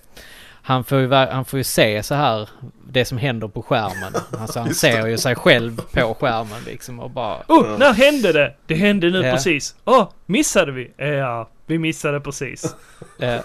Han 0.70 0.84
får, 0.84 1.00
ju, 1.00 1.14
han 1.14 1.46
får 1.46 1.58
ju 1.58 1.64
se 1.64 2.04
så 2.04 2.16
här 2.16 2.50
det 2.88 3.06
som 3.06 3.18
händer 3.18 3.48
på 3.48 3.62
skärmen. 3.64 4.14
Alltså 4.40 4.60
han 4.60 4.74
ser 4.84 5.08
ju 5.08 5.18
sig 5.18 5.36
själv 5.36 5.82
på 5.94 6.14
skärmen 6.20 6.64
liksom 6.66 7.00
och 7.00 7.12
bara... 7.12 7.44
Oh, 7.48 7.78
när 7.78 7.94
hände 7.94 8.34
det? 8.34 8.56
Det 8.68 8.76
hände 8.76 9.10
nu 9.10 9.22
Ja. 9.22 9.32
precis. 9.32 9.76
Åh, 9.86 10.00
oh, 10.02 10.12
missade 10.26 10.72
vi? 10.72 10.92
Ja, 10.98 11.50
vi 11.66 11.78
missade 11.78 12.20
precis. 12.20 12.76
eh, 13.20 13.30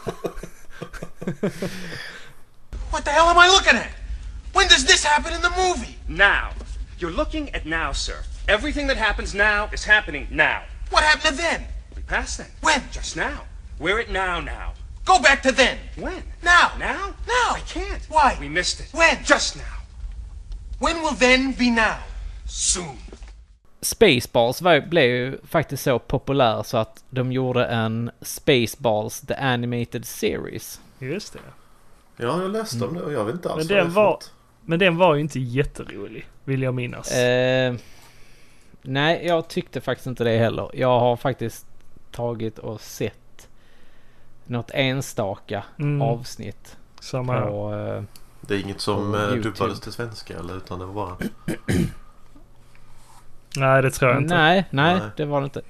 What 2.90 3.04
the 3.04 3.10
hell 3.10 3.28
am 3.28 3.36
I 3.38 3.48
looking 3.48 3.78
at? 3.78 3.90
When 4.54 4.68
does 4.68 4.84
this 4.86 5.04
happen 5.04 5.32
in 5.34 5.40
the 5.40 5.50
movie? 5.50 5.96
Now, 6.08 6.50
You're 6.98 7.16
looking 7.16 7.54
at 7.54 7.66
now, 7.66 7.92
sir. 7.92 8.22
Everything 8.48 8.86
that 8.88 8.96
happens 8.96 9.34
now 9.34 9.68
is 9.72 9.84
happening 9.84 10.26
now. 10.30 10.62
What 10.90 11.02
happened 11.04 11.36
to 11.36 11.42
then? 11.42 11.64
We 11.96 12.02
passed 12.02 12.38
then. 12.38 12.46
When? 12.62 12.82
Just 12.92 13.16
now. 13.16 13.40
We're 13.80 14.00
at 14.00 14.10
now 14.10 14.40
now. 14.40 14.72
Go 15.04 15.18
back 15.22 15.42
to 15.42 15.52
then. 15.52 15.76
When? 15.96 16.22
Now. 16.42 16.68
Now? 16.78 17.14
Now. 17.26 17.56
I 17.56 17.60
can't. 17.66 18.02
Why? 18.10 18.36
We 18.40 18.48
missed 18.48 18.80
it. 18.80 18.94
When? 18.94 19.16
Just 19.24 19.56
now. 19.56 19.62
When 20.80 20.96
will 21.02 21.16
then 21.18 21.52
be 21.58 21.70
now? 21.70 21.94
Soon. 22.48 22.96
Spaceballs 23.80 24.62
var, 24.62 24.80
blev 24.80 25.04
ju 25.04 25.38
faktiskt 25.48 25.82
så 25.82 25.98
populär 25.98 26.62
så 26.62 26.76
att 26.76 27.04
de 27.10 27.32
gjorde 27.32 27.64
en 27.66 28.10
Spaceballs 28.22 29.20
The 29.20 29.34
Animated 29.34 30.04
Series. 30.04 30.80
Just 30.98 31.32
det. 31.32 31.38
Ja, 32.16 32.42
jag 32.42 32.50
läste 32.50 32.84
om 32.84 32.94
det 32.94 33.02
och 33.02 33.12
jag 33.12 33.24
vet 33.24 33.34
inte 33.34 33.50
alls 33.50 33.68
Men 33.68 33.76
den 33.78 33.92
var, 33.92 34.04
något. 34.10 34.32
men 34.64 34.78
den 34.78 34.96
var 34.96 35.14
ju 35.14 35.20
inte 35.20 35.40
jätterolig, 35.40 36.26
vill 36.44 36.62
jag 36.62 36.74
minnas. 36.74 37.12
Eh, 37.12 37.74
nej, 38.82 39.26
jag 39.26 39.48
tyckte 39.48 39.80
faktiskt 39.80 40.06
inte 40.06 40.24
det 40.24 40.38
heller. 40.38 40.70
Jag 40.74 41.00
har 41.00 41.16
faktiskt 41.16 41.66
tagit 42.12 42.58
och 42.58 42.80
sett 42.80 43.23
något 44.46 44.70
enstaka 44.74 45.64
Mm. 45.78 46.02
avsnitt 46.02 46.76
Samma 47.00 47.40
på... 47.40 47.74
Eh, 47.74 48.02
Det 48.40 48.54
är 48.54 48.58
inget 48.60 48.80
som 48.80 49.14
eh, 49.14 49.28
dubbades 49.28 49.80
till 49.80 49.92
svenska 49.92 50.38
eller 50.38 50.56
utan 50.56 50.78
det 50.78 50.84
var 50.84 50.94
bara... 50.94 51.16
Nej, 53.56 53.82
det 53.82 53.90
tror 53.90 54.10
jag 54.12 54.22
inte. 54.22 54.34
nej, 54.34 54.64
nej, 54.70 54.94
Nej. 55.00 55.08
det 55.16 55.24
var 55.24 55.40
det 55.40 55.44
inte. 55.44 55.62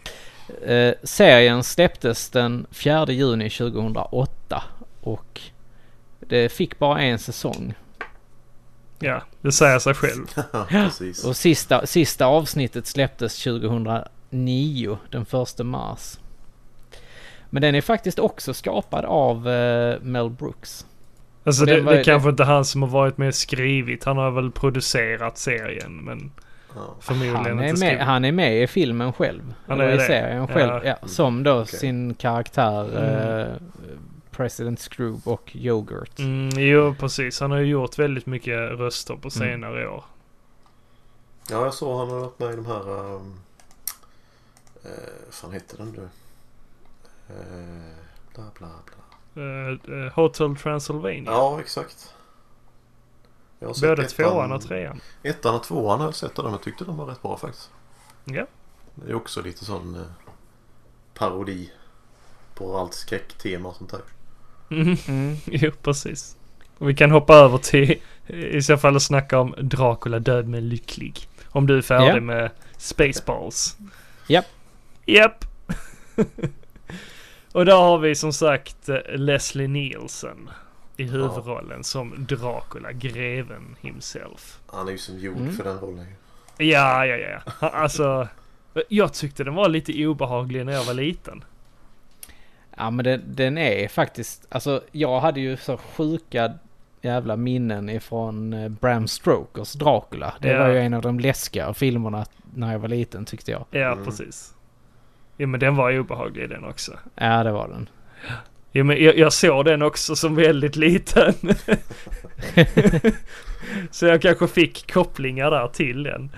Eh, 0.75 0.95
serien 1.03 1.65
släpptes 1.65 2.31
den 2.31 2.67
4 2.71 3.07
juni 3.13 3.51
2008 3.51 4.63
och 5.01 5.41
det 6.21 6.49
fick 6.53 6.79
bara 6.79 7.01
en 7.03 7.19
säsong. 7.19 7.75
Ja, 8.99 9.23
det 9.41 9.53
säger 9.53 9.79
sig 9.79 9.95
själv. 9.95 10.27
Precis. 10.69 11.25
Och 11.25 11.37
sista, 11.37 11.87
sista 11.87 12.27
avsnittet 12.27 12.87
släpptes 12.87 13.45
2009, 13.45 14.99
den 15.11 15.23
1 15.23 15.59
mars. 15.67 16.19
Men 17.55 17.63
den 17.63 17.75
är 17.75 17.81
faktiskt 17.81 18.19
också 18.19 18.55
skapad 18.55 19.05
av 19.05 19.49
eh, 19.49 20.01
Mel 20.01 20.31
Brooks. 20.31 20.87
Alltså 21.45 21.65
det, 21.65 21.81
var- 21.81 21.93
det 21.93 22.01
är 22.01 22.05
kanske 22.05 22.29
inte 22.31 22.45
han 22.45 22.65
som 22.65 22.83
har 22.83 22.89
varit 22.89 23.19
med 23.19 23.29
och 23.29 23.35
skrivit. 23.35 24.05
Han 24.05 24.17
har 24.17 24.31
väl 24.31 24.51
producerat 24.51 25.39
serien 25.39 25.97
men 26.05 26.33
Ja. 26.75 26.95
förmodligen 27.01 27.37
Han 27.37 27.47
är, 27.47 27.51
inte 27.51 27.63
med, 27.65 27.79
skrivit. 27.79 28.01
han 28.01 28.25
är 28.25 28.33
med 28.33 28.63
i 28.63 28.67
filmen 28.67 29.13
själv. 29.13 29.55
Han 29.67 29.81
är 29.81 29.89
i 29.93 29.97
det? 29.97 30.07
serien 30.07 30.37
Ja. 30.37 30.47
själv. 30.47 30.85
Ja, 30.85 30.97
som 31.07 31.43
då 31.43 31.61
Okej. 31.61 31.79
sin 31.79 32.15
karaktär 32.15 32.99
Mm. 32.99 33.41
eh, 33.41 33.47
President 34.31 34.81
Scrooge 34.81 35.21
och 35.25 35.51
Yoghurt. 35.57 36.19
Mm, 36.19 36.49
jo, 36.59 36.95
precis. 36.99 37.41
Han 37.41 37.51
har 37.51 37.59
ju 37.59 37.67
gjort 37.67 37.99
väldigt 37.99 38.27
mycket 38.27 38.57
röster 38.71 39.13
Mm. 39.15 39.23
på 39.23 39.31
senare 39.31 39.89
år. 39.89 40.05
Ja, 41.51 41.65
jag 41.65 41.75
såg 41.75 41.99
han 41.99 42.09
har 42.11 42.21
varit 42.21 42.39
med 42.39 42.53
i 42.53 42.57
de 42.57 42.67
här... 42.67 42.91
Um, 42.91 43.35
eh, 44.85 44.91
vad 45.27 45.35
fan 45.35 45.53
heter 45.53 45.77
den 45.77 45.89
nu? 45.97 46.09
Eh, 47.35 47.95
bla 48.35 48.45
bla 48.59 48.69
bla. 48.87 49.43
Eh, 50.05 50.13
Hotel 50.13 50.57
Transylvania. 50.57 51.31
Ja, 51.31 51.61
exakt. 51.61 52.15
Jag 53.59 53.69
har 53.69 53.75
sett 53.75 53.89
Både 53.91 54.03
ettan- 54.03 54.09
tvåan 54.31 54.53
och 54.53 54.63
trean. 54.63 55.01
Ettan 55.23 55.55
och 55.55 55.63
tvåan 55.63 55.99
har 56.01 56.07
jag 56.07 56.15
sett 56.15 56.35
dem. 56.35 56.51
Jag 56.53 56.63
tyckte 56.63 56.85
de 56.85 56.97
var 56.97 57.07
rätt 57.07 57.23
bra 57.23 57.37
faktiskt. 57.37 57.71
Ja. 58.25 58.47
Det 58.95 59.11
är 59.11 59.15
också 59.15 59.43
lite 59.43 59.65
sån 59.65 59.95
eh, 59.95 60.01
parodi 61.15 61.71
på 62.55 62.79
allt 62.79 62.95
skräcktema 62.95 63.69
och 63.69 63.77
sånt 63.77 63.91
där. 63.91 64.01
Mm. 64.71 64.97
Mm. 65.09 65.37
Jo, 65.47 65.71
precis. 65.83 66.37
Och 66.79 66.89
vi 66.89 66.95
kan 66.95 67.11
hoppa 67.11 67.35
över 67.35 67.59
till 67.59 68.01
i 68.27 68.63
så 68.63 68.77
fall 68.77 68.97
att 68.97 69.03
snacka 69.03 69.39
om 69.39 69.55
Dracula 69.59 70.19
död 70.19 70.49
men 70.49 70.69
lycklig. 70.69 71.29
Om 71.51 71.67
du 71.67 71.79
är 71.79 71.83
färdig 71.83 72.17
Ja. 72.17 72.21
med 72.21 72.51
Spaceballs. 72.77 73.77
Japp. 74.29 74.47
Japp. 75.07 75.45
Och 77.55 77.65
där 77.65 77.77
har 77.77 77.99
vi 77.99 78.15
som 78.15 78.33
sagt 78.33 78.89
eh, 78.89 78.97
Leslie 79.09 79.69
Nielsen 79.69 80.51
i 80.97 81.03
huvudrollen 81.05 81.85
som 81.85 82.15
Dracula, 82.29 82.93
greven 82.93 83.77
himself. 83.81 84.59
Han 84.67 84.89
är 84.89 84.93
ju 84.93 84.99
som 84.99 85.19
gjord 85.19 85.37
Mm. 85.37 85.53
för 85.57 85.65
den 85.65 85.79
rollen. 85.79 86.07
Ja, 86.59 87.07
ja, 87.07 87.17
ja. 87.17 87.69
Alltså, 87.69 88.29
jag 88.89 89.13
tyckte 89.15 89.45
den 89.45 89.55
var 89.55 89.69
lite 89.69 90.07
obehaglig 90.07 90.67
när 90.67 90.73
jag 90.73 90.85
var 90.85 90.95
liten. 90.95 91.45
Ja 92.77 92.91
men 92.91 93.05
den, 93.05 93.23
den 93.27 93.59
är 93.59 93.89
faktiskt, 93.89 94.47
alltså 94.49 94.83
jag 94.93 95.21
hade 95.21 95.41
ju 95.41 95.57
så 95.57 95.77
sjuka 95.77 96.53
jävla 97.03 97.37
minnen 97.37 97.89
ifrån 97.89 98.53
eh, 98.53 98.69
Bram 98.69 99.09
Stokers 99.09 99.73
Dracula. 99.73 100.35
Det 100.41 100.49
Ja. 100.49 100.59
var 100.59 100.69
ju 100.69 100.79
en 100.79 100.95
av 100.95 101.03
de 101.03 101.21
läskiga 101.21 101.75
filmerna 101.75 102.27
när 102.55 102.73
jag 102.73 102.79
var 102.79 102.89
liten 102.89 103.25
tyckte 103.25 103.51
jag. 103.51 103.65
Ja, 103.71 103.93
Mm. 103.93 104.05
precis. 104.05 104.55
Ja, 105.37 105.47
men 105.47 105.61
den 105.61 105.77
var 105.77 105.99
obehaglig 105.99 106.49
den 106.49 106.65
också. 106.65 106.93
Ja 107.15 107.45
det 107.45 107.53
var 107.53 107.69
den. 107.69 107.89
Ja, 108.73 108.85
men 108.85 109.05
jag, 109.05 109.19
jag 109.19 109.33
såg 109.33 109.65
den 109.65 109.83
också 109.83 110.17
som 110.17 110.35
väldigt 110.35 110.77
liten. 110.77 111.35
Så 113.91 114.07
jag 114.07 114.23
kanske 114.23 114.49
fick 114.49 114.93
kopplingar 114.93 115.51
där 115.51 115.69
till 115.69 116.03
den. 116.03 116.31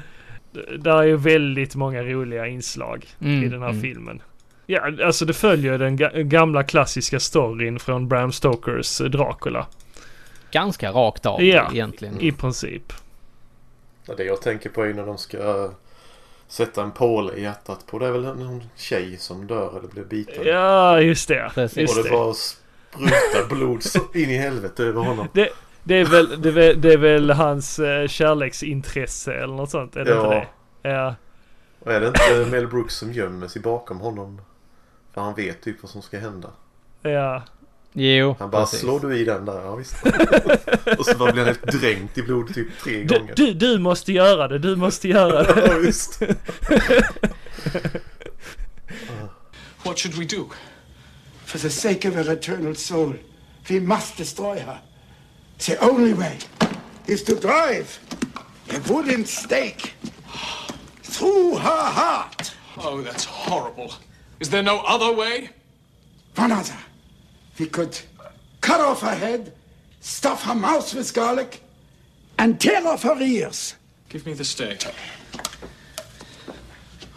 Där 0.79 0.97
är 0.99 1.03
ju 1.03 1.17
väldigt 1.17 1.75
många 1.75 2.03
roliga 2.03 2.47
inslag 2.47 3.07
i 3.19 3.25
Mm, 3.37 3.51
den 3.51 3.63
här 3.63 3.69
mm. 3.69 3.83
filmen. 3.83 4.23
Ja, 4.67 4.91
alltså 5.05 5.25
det 5.25 5.33
följer 5.33 5.79
den 5.79 5.99
ga- 5.99 6.23
gamla 6.23 6.63
klassiska 6.65 7.21
storyn 7.21 7.79
från 7.79 8.09
Bram 8.09 8.33
Stokers 8.33 9.01
eh, 9.01 9.07
Dracula. 9.07 9.67
Ganska 10.51 10.91
rakt 10.93 11.27
av 11.27 11.43
Ja. 11.43 11.71
egentligen. 11.73 12.21
I 12.21 12.33
princip. 12.33 12.93
Ja, 14.07 14.15
Det 14.15 14.25
jag 14.25 14.43
tänker 14.43 14.71
på 14.71 14.83
är 14.85 14.95
när 14.95 15.07
de 15.07 15.19
ska 15.19 15.71
sätta 16.49 16.83
en 16.83 16.91
påle 16.93 17.33
i 17.33 17.43
hjärtat 17.43 17.87
på. 17.87 17.99
Det 17.99 18.07
är 18.07 18.11
väl 18.13 18.23
någon 18.23 18.63
tjej 18.77 19.17
som 19.17 19.47
dör 19.47 19.79
eller 19.79 19.89
blir 19.89 20.05
biten. 20.05 20.45
Ja, 20.47 21.01
just 21.01 21.29
det. 21.29 21.51
Precis. 21.55 21.79
Just 21.79 21.97
och 21.99 22.05
det 22.05 22.11
det. 22.11 22.17
bara 22.17 22.35
sprutar 22.35 23.55
blod 23.55 23.83
in 24.15 24.31
i 24.31 24.37
helvete 24.37 24.85
över 24.85 25.03
honom. 25.03 25.29
Det, 25.33 25.49
det, 25.85 25.95
är 25.95 26.05
väl, 26.05 26.43
det, 26.43 26.49
är 26.49 26.53
väl, 26.53 26.81
det 26.81 26.93
är 26.93 26.99
väl 26.99 27.31
hans 27.31 27.79
eh, 27.79 28.07
kärleksintresse 28.09 29.35
eller 29.35 29.55
något 29.55 29.71
sånt? 29.71 29.97
Är 29.97 30.05
det 30.05 30.11
Ja. 30.11 30.25
inte 30.25 30.49
det? 30.83 30.89
Ja. 30.91 31.15
Och 31.81 31.93
är 31.93 32.01
det 32.01 32.07
inte 32.07 32.51
Mel 32.51 32.67
Brooks 32.69 32.95
som 32.95 33.13
gömmer 33.13 33.49
sig 33.49 33.63
bakom 33.63 34.01
honom? 34.01 34.41
För 35.15 35.21
han 35.21 35.35
vet 35.35 35.63
typ 35.63 35.83
vad 35.83 35.91
som 35.91 36.03
ska 36.03 36.19
hända. 36.19 36.51
Ja. 37.03 37.43
Jo, 37.99 38.37
Han 38.39 38.51
bara 38.51 38.63
precis. 38.65 38.81
slår 38.81 39.01
du 39.01 39.17
i 39.19 39.25
den 39.25 39.45
där? 39.45 39.61
Ja 39.65 39.75
visst. 39.77 39.95
och 40.99 41.07
så 41.07 41.17
bara 41.19 41.33
blir 41.33 41.45
han 41.45 41.55
helt 41.55 41.81
dränkt 41.81 42.19
i 42.19 42.23
blod 42.23 42.55
typ 42.55 42.69
tre 42.83 43.05
Du, 43.05 43.19
gånger. 43.19 43.35
du, 43.37 43.55
du 43.55 43.79
måste 43.79 44.13
göra 44.13 44.49
det, 44.49 44.59
du 44.59 44.77
måste 44.77 45.09
göra 45.09 45.43
det. 45.55 45.67
ja 45.67 45.79
visst. 45.79 46.23
What 49.85 49.99
should 49.99 50.15
we 50.15 50.25
do? 50.25 50.51
For 51.45 51.59
the 51.59 51.71
sake 51.71 52.05
of 52.09 52.15
her 52.15 52.33
eternal 52.33 52.75
soul, 52.75 53.15
we 53.71 53.81
must 53.81 54.17
destroy 54.17 54.59
her. 54.59 54.81
The 55.59 55.79
only 55.81 56.13
way 56.15 56.39
is 57.07 57.23
to 57.25 57.35
drive 57.35 57.99
a 58.71 58.81
wooden 58.93 59.25
stake 59.25 59.95
through 61.03 61.57
her 61.59 61.85
heart. 61.93 62.53
Oh, 62.77 63.01
that's 63.01 63.25
horrible. 63.25 63.93
Is 64.41 64.51
there 64.51 64.63
no 64.63 64.81
other 64.87 65.13
way? 65.17 65.51
One 66.37 66.53
other. 66.53 66.77
We 67.59 67.67
could 67.67 67.99
cut 68.61 68.81
off 68.81 69.01
her 69.01 69.15
head, 69.15 69.53
stuff 70.01 70.45
her 70.45 70.55
mouth 70.55 70.95
with 70.95 71.13
garlic, 71.15 71.63
and 72.39 72.61
tear 72.61 72.87
off 72.87 73.03
her 73.03 73.21
ears. 73.21 73.75
Give 74.09 74.27
me 74.27 74.35
the 74.35 74.45
stake. 74.45 74.87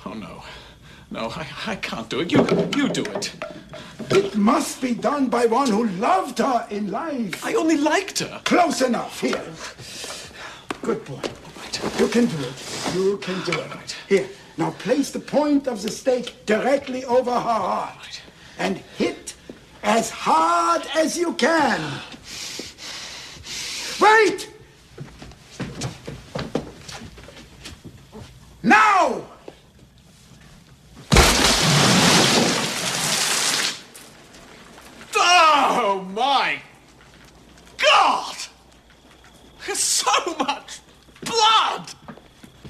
Oh, 0.05 0.13
no. 0.13 0.43
No, 1.11 1.29
I, 1.35 1.47
I 1.67 1.75
can't 1.75 2.09
do 2.09 2.21
it. 2.21 2.31
You, 2.31 2.39
you 2.75 2.89
do 2.89 3.03
it. 3.03 3.33
It 4.11 4.35
must 4.35 4.81
be 4.81 4.93
done 4.93 5.27
by 5.27 5.45
one 5.45 5.69
who 5.69 5.87
loved 5.87 6.39
her 6.39 6.67
in 6.69 6.91
life. 6.91 7.43
I 7.45 7.55
only 7.55 7.77
liked 7.77 8.19
her. 8.19 8.41
Close 8.43 8.81
enough. 8.81 9.19
Here. 9.19 9.43
Good 10.81 11.03
boy. 11.05 11.21
You 11.97 12.07
can 12.07 12.25
do 12.25 12.37
it. 12.39 12.93
You 12.95 13.17
can 13.17 13.43
do 13.43 13.51
it. 13.59 13.75
Right. 13.75 13.95
Here. 14.07 14.29
Now 14.57 14.71
place 14.71 15.11
the 15.11 15.19
point 15.19 15.67
of 15.67 15.81
the 15.81 15.89
stake 15.89 16.45
directly 16.45 17.05
over 17.05 17.31
her 17.31 17.39
heart. 17.39 18.21
And 18.57 18.77
hit 18.97 19.35
as 19.83 20.09
hard 20.09 20.83
as 20.95 21.17
you 21.17 21.33
can. 21.33 21.79
Wait! 23.99 24.49
Now! 28.63 29.21
Oh, 35.15 36.05
my 36.13 36.61
God! 37.77 38.35
There's 39.65 39.79
so 39.79 40.11
much 40.39 40.79
blood! 41.21 41.93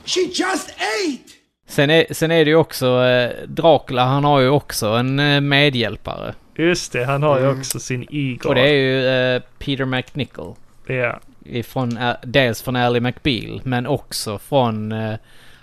She 0.06 0.32
just 0.32 0.70
ate! 0.80 1.34
Sen 1.68 1.90
är, 1.90 2.06
sen 2.12 2.32
är 2.32 2.46
det 2.46 2.52
ju 2.52 2.56
också, 2.56 3.04
eh, 3.04 3.48
Dracula 3.48 4.06
han 4.06 4.24
har 4.24 4.40
ju 4.40 4.50
också 4.50 4.88
en 4.88 5.20
eh, 5.20 5.42
medhjälpare. 5.42 6.34
Just 6.60 6.92
det, 6.92 7.06
han 7.06 7.24
har 7.24 7.40
ju 7.40 7.48
också 7.48 7.80
sin 7.80 8.06
Igor. 8.10 8.50
Och 8.50 8.56
det 8.56 8.62
är 8.62 8.74
ju 8.74 9.08
eh, 9.08 9.42
Peter 9.60 9.86
McNichol. 9.86 10.56
Ja. 10.88 11.20
Ifrån, 11.46 11.98
eh, 11.98 12.16
dels 12.24 12.62
från 12.62 12.76
Ally 12.76 13.00
McBeal 13.00 13.62
men 13.64 13.88
också 13.88 14.40
från... 14.40 14.92
eh, 14.92 15.16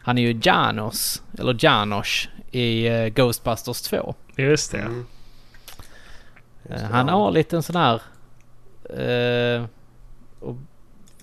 Han 0.03 0.19
är 0.19 0.23
ju 0.23 0.41
Janos, 0.43 1.23
eller 1.39 1.57
Janos 1.59 2.29
i 2.51 2.89
Ghostbusters 3.11 3.83
2. 3.83 4.15
Just 4.37 4.73
det. 4.73 4.79
Mm. 4.79 5.07
Han 6.93 7.09
har 7.09 7.31
lite 7.31 7.57
en 7.57 7.63
sån 7.63 7.77
här... 7.77 8.03
Uh, 9.01 9.65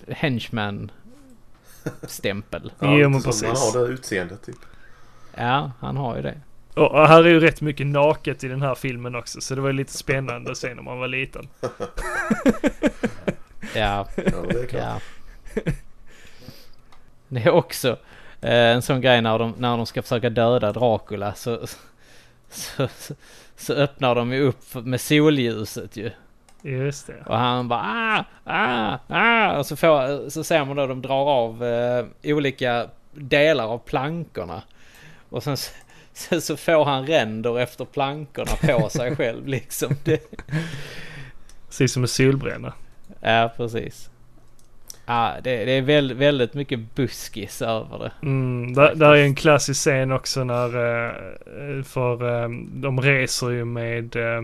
henchman-stämpel. 0.07 2.71
Ja, 2.79 2.97
Jo, 2.97 3.09
men 3.09 3.21
precis. 3.21 3.73
har 3.73 3.79
det 3.79 3.85
utseendet 3.93 4.45
typ. 4.45 4.55
Ja, 5.35 5.71
han 5.79 5.97
har 5.97 6.15
ju 6.15 6.21
det. 6.21 6.35
Och 6.75 7.07
här 7.07 7.23
är 7.23 7.29
ju 7.29 7.39
rätt 7.39 7.61
mycket 7.61 7.87
naket 7.87 8.43
i 8.43 8.47
den 8.47 8.61
här 8.61 8.75
filmen 8.75 9.15
också, 9.15 9.41
så 9.41 9.55
det 9.55 9.61
var 9.61 9.69
ju 9.69 9.73
lite 9.75 9.93
spännande 9.93 10.51
att 10.51 10.57
se 10.57 10.73
när 10.73 10.83
man 10.83 10.99
var 10.99 11.07
liten. 11.07 11.49
Ja, 13.75 14.07
Ja, 14.15 14.23
det 14.49 14.59
är 14.59 14.67
klart. 14.67 15.01
ja. 15.55 15.71
Det 17.27 17.39
är 17.43 17.49
också 17.49 17.89
eh, 18.41 18.53
en 18.53 18.81
sån 18.81 19.01
grej 19.01 19.21
när 19.21 19.39
de, 19.39 19.53
när 19.57 19.77
de 19.77 19.85
ska 19.85 20.01
försöka 20.01 20.29
döda 20.29 20.71
Dracula 20.71 21.33
så, 21.33 21.67
så, 22.49 22.87
så, 22.87 23.13
så 23.55 23.73
öppnar 23.73 24.15
de 24.15 24.33
ju 24.33 24.41
upp 24.41 24.73
med 24.73 25.01
solljuset 25.01 25.97
ju. 25.97 26.11
Just 26.61 27.07
det. 27.07 27.23
Och 27.25 27.37
han 27.37 27.67
bara 27.67 27.81
ah, 27.81 28.23
ah, 28.43 28.97
ah. 29.07 29.57
Och 29.57 29.65
så, 29.65 29.75
får, 29.75 30.29
så 30.29 30.43
ser 30.43 30.65
man 30.65 30.75
då 30.75 30.87
de 30.87 31.01
drar 31.01 31.29
av 31.29 31.63
eh, 31.63 32.05
olika 32.23 32.87
delar 33.11 33.67
av 33.67 33.77
plankorna. 33.77 34.61
Och 35.29 35.43
sen 35.43 35.57
så, 36.13 36.41
så, 36.41 36.57
får 36.57 36.85
han 36.85 37.07
ränder 37.07 37.59
efter 37.59 37.85
plankorna 37.85 38.51
på 38.61 38.89
sig 38.89 39.15
själv 39.15 39.47
liksom. 39.47 39.95
Det, 40.03 40.21
Precis 41.67 41.93
som 41.93 42.03
en 42.03 42.07
solbränna. 42.07 42.73
ja, 43.21 43.53
precis. 43.57 44.09
Ja, 45.05 45.35
det, 45.43 45.65
det 45.65 45.71
är 45.71 45.81
väl, 45.81 46.13
väldigt 46.13 46.53
mycket 46.53 46.95
buskis 46.95 47.61
över 47.61 47.99
det. 47.99 48.11
Mm, 48.21 48.73
där, 48.73 48.95
där 48.95 49.11
är 49.11 49.23
en 49.23 49.35
klassisk 49.35 49.79
scen 49.81 50.11
också 50.11 50.43
när, 50.43 50.65
eh, 50.65 51.83
för 51.83 52.43
eh, 52.43 52.49
de 52.73 53.01
reser 53.01 53.49
ju 53.49 53.65
med, 53.65 54.15
eh, 54.15 54.41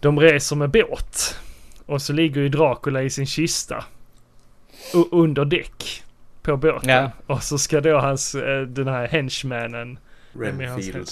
de 0.00 0.20
reser 0.20 0.56
med 0.56 0.70
båt. 0.70 1.40
Och 1.86 2.02
så 2.02 2.12
ligger 2.12 2.40
ju 2.40 2.48
Dracula 2.48 3.02
i 3.02 3.10
sin 3.10 3.26
kista. 3.26 3.84
under 5.10 5.44
däck. 5.44 6.03
På 6.44 6.56
båten. 6.56 6.90
Ja. 6.90 7.10
Och 7.26 7.42
så 7.42 7.58
ska 7.58 7.80
då 7.80 7.98
hans, 7.98 8.34
eh, 8.34 8.62
den 8.62 8.88
här 8.88 9.08
henchmanen. 9.08 9.98
vem 10.32 10.60
är 10.60 10.66
hans 10.66 10.86
Renfield. 10.86 11.10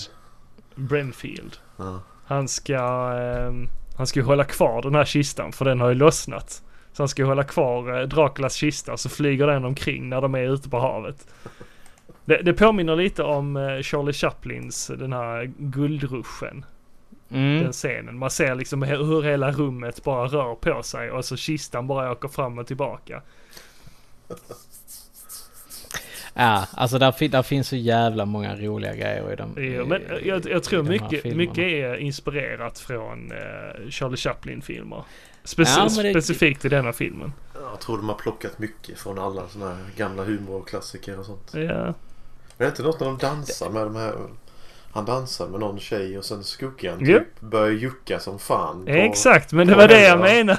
Brenfield. 0.75 1.57
Ja. 1.77 2.01
Han 2.25 2.49
ska, 2.49 3.13
ehm, 3.19 3.69
han 3.97 4.07
ska 4.07 4.23
hålla 4.23 4.45
kvar 4.45 4.83
den 4.83 4.95
här 4.95 5.05
kistan 5.05 5.53
för 5.53 5.65
den 5.65 5.81
har 5.81 5.89
ju 5.89 5.95
lossnat. 5.95 6.63
Så 6.93 7.03
han 7.03 7.09
ska 7.09 7.25
hålla 7.25 7.45
kvar 7.45 8.01
eh, 8.01 8.09
Draculas 8.09 8.55
kista 8.55 8.97
så 8.97 9.09
flyger 9.09 9.47
den 9.47 9.65
omkring 9.65 10.09
när 10.09 10.21
de 10.21 10.35
är 10.35 10.55
ute 10.55 10.69
på 10.69 10.79
havet. 10.79 11.27
Det, 12.25 12.37
det 12.43 12.53
påminner 12.53 12.97
lite 12.97 13.23
om 13.23 13.57
eh, 13.57 13.83
Charlie 13.83 14.13
Chaplins 14.13 14.87
den 14.99 15.13
här 15.13 15.53
guldruschen. 15.59 16.65
Mm. 17.31 17.63
Den 17.63 17.73
scenen. 17.73 18.19
Man 18.19 18.31
ser 18.31 18.55
liksom 18.55 18.83
hur 18.83 19.23
hela 19.23 19.51
rummet 19.51 20.05
bara 20.05 20.27
rör 20.27 20.55
på 20.55 20.83
sig 20.83 21.11
och 21.11 21.25
så 21.25 21.37
kistan 21.37 21.87
bara 21.87 22.13
åker 22.13 22.29
fram 22.29 22.59
och 22.59 22.67
tillbaka. 22.67 23.23
Ja, 26.35 26.67
alltså 26.75 26.99
där, 26.99 27.29
där 27.29 27.43
finns 27.43 27.69
så 27.69 27.77
jävla 27.77 28.25
många 28.25 28.57
roliga 28.57 28.95
grejer 28.95 29.33
i 29.33 29.37
dem. 29.37 29.55
Ja, 29.77 29.85
men 29.85 30.03
jag, 30.25 30.47
jag 30.51 30.63
tror 30.65 30.83
de 30.83 30.89
mycket, 30.89 31.37
mycket 31.37 31.59
är 31.59 31.97
inspirerat 31.97 32.79
från 32.79 33.33
eh, 33.33 33.91
Charlie 33.91 34.17
Chaplin-filmer. 34.17 35.05
Speci- 35.45 35.75
Ja, 35.79 35.89
Specifikt 35.89 36.65
i 36.65 36.69
denna 36.69 36.93
filmen. 36.93 37.33
Jag 37.71 37.81
tror 37.81 37.97
de 37.97 38.09
har 38.09 38.17
plockat 38.17 38.59
mycket 38.59 38.99
från 38.99 39.19
alla 39.19 39.49
såna 39.49 39.69
här 39.69 39.77
gamla 39.97 40.25
humorklassiker 40.25 41.19
och 41.19 41.27
sånt. 41.27 41.51
Ja. 41.55 41.61
Men 41.61 41.67
är 41.69 41.95
det 42.59 42.67
inte 42.67 42.83
något 42.83 43.01
när 43.01 43.07
de 43.07 43.19
dansar 43.19 43.71
med 43.71 43.83
de 43.83 43.97
här... 43.97 44.15
Han 44.93 45.05
dansar 45.05 45.49
med 45.49 45.61
någon 45.61 45.79
tjej 45.81 46.19
och 46.19 46.25
sen 46.25 46.45
skuggan 46.45 46.97
Ja. 47.01 47.19
typ 47.19 47.41
börjar 47.41 47.73
jucka 47.73 48.19
som 48.19 48.39
fan. 48.39 48.85
på- 48.85 48.91
Exakt, 48.91 49.53
men 49.53 49.67
det 49.67 49.75
var 49.75 49.89
det 49.89 50.03
jag 50.03 50.21
menade. 50.21 50.59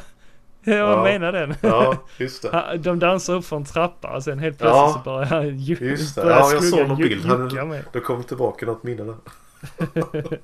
Jag 0.64 0.78
Ja. 0.78 1.04
menar 1.04 1.32
den. 1.32 1.56
Ja, 1.62 1.96
just 2.18 2.42
det. 2.52 2.78
De 2.78 3.00
dansar 3.00 3.34
upp 3.34 3.46
för 3.46 3.56
en 3.56 3.66
trappa 3.66 4.16
och 4.16 4.24
sen 4.24 4.40
helt 4.40 4.58
plötsligt 4.58 4.78
Ja. 4.78 4.94
så 5.04 5.10
börjar 5.10 5.26
han 5.26 5.58
ju, 5.60 5.76
Just 5.76 6.16
det. 6.16 6.22
Ja, 6.30 6.52
jag 6.52 6.64
såg 6.64 6.88
någon 6.88 6.98
bild. 6.98 7.26
Han, 7.26 7.78
då 7.92 8.00
kom 8.00 8.24
tillbaka 8.24 8.66
något 8.66 8.84
minne 8.84 9.04
där. 9.04 9.16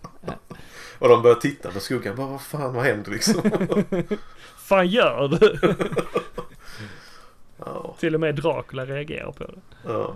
och 1.00 1.10
de 1.10 1.22
börjar 1.22 1.36
titta 1.36 1.72
på 1.72 1.80
skuggan. 1.80 2.16
Bara, 2.16 2.28
vad 2.28 2.42
fan, 2.42 2.74
vad 2.74 2.84
händer 2.84 3.12
liksom? 3.12 3.42
fan 4.58 4.88
gör 4.88 5.28
du? 5.28 5.60
ja. 7.58 7.96
Till 8.00 8.14
och 8.16 8.22
med 8.22 8.36
Dracula 8.36 8.86
reagerar 8.86 9.32
på 9.32 9.44
det. 9.44 9.54
Ja. 9.88 10.16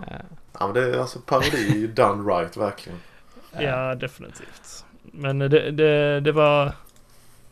ja, 0.58 0.66
men 0.66 0.74
det 0.74 0.80
är 0.96 0.98
alltså 1.00 1.18
parodi 1.18 1.86
done 1.86 2.34
right 2.34 2.56
verkligen. 2.56 2.98
Ja, 3.58 3.94
definitivt. 3.94 4.84
Men 5.02 5.38
det, 5.38 5.70
det, 5.70 6.20
det 6.20 6.32
var... 6.32 6.72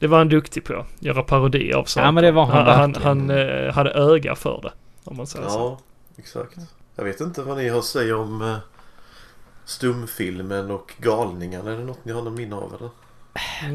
Det 0.02 0.08
var 0.08 0.18
han 0.18 0.28
duktig 0.28 0.64
på. 0.64 0.86
Göra 0.98 1.22
parodi 1.22 1.72
av 1.72 1.84
saker. 1.84 2.06
Ja, 2.06 2.12
men 2.12 2.24
det 2.24 2.32
var 2.32 2.46
han 2.46 2.66
han, 2.66 2.92
verkligen. 2.92 3.30
han 3.30 3.30
eh, 3.30 3.74
hade 3.74 3.90
öga 3.90 4.34
för 4.34 4.60
det. 4.62 4.72
Om 5.04 5.16
man 5.16 5.26
säger 5.26 5.48
så. 5.48 5.58
Ja, 5.58 5.78
exakt. 6.16 6.56
Jag 6.96 7.04
vet 7.04 7.20
inte 7.20 7.42
vad 7.42 7.56
ni 7.56 7.68
har 7.68 7.78
att 7.78 7.84
säga 7.84 8.16
om 8.16 8.42
eh, 8.42 8.56
stumfilmen 9.64 10.70
och 10.70 10.92
galningarna. 10.98 11.72
Är 11.72 11.76
det 11.76 11.84
något 11.84 12.04
ni 12.04 12.12
har 12.12 12.22
någon 12.22 12.34
minne 12.34 12.56
av 12.56 12.74
eller? 12.74 12.90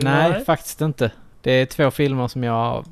Nej, 0.03 0.45
faktiskt 0.45 0.81
inte. 0.81 1.11
Det 1.41 1.51
är 1.51 1.65
två 1.65 1.91
filmer 1.91 2.27
som 2.27 2.43
jag 2.43 2.85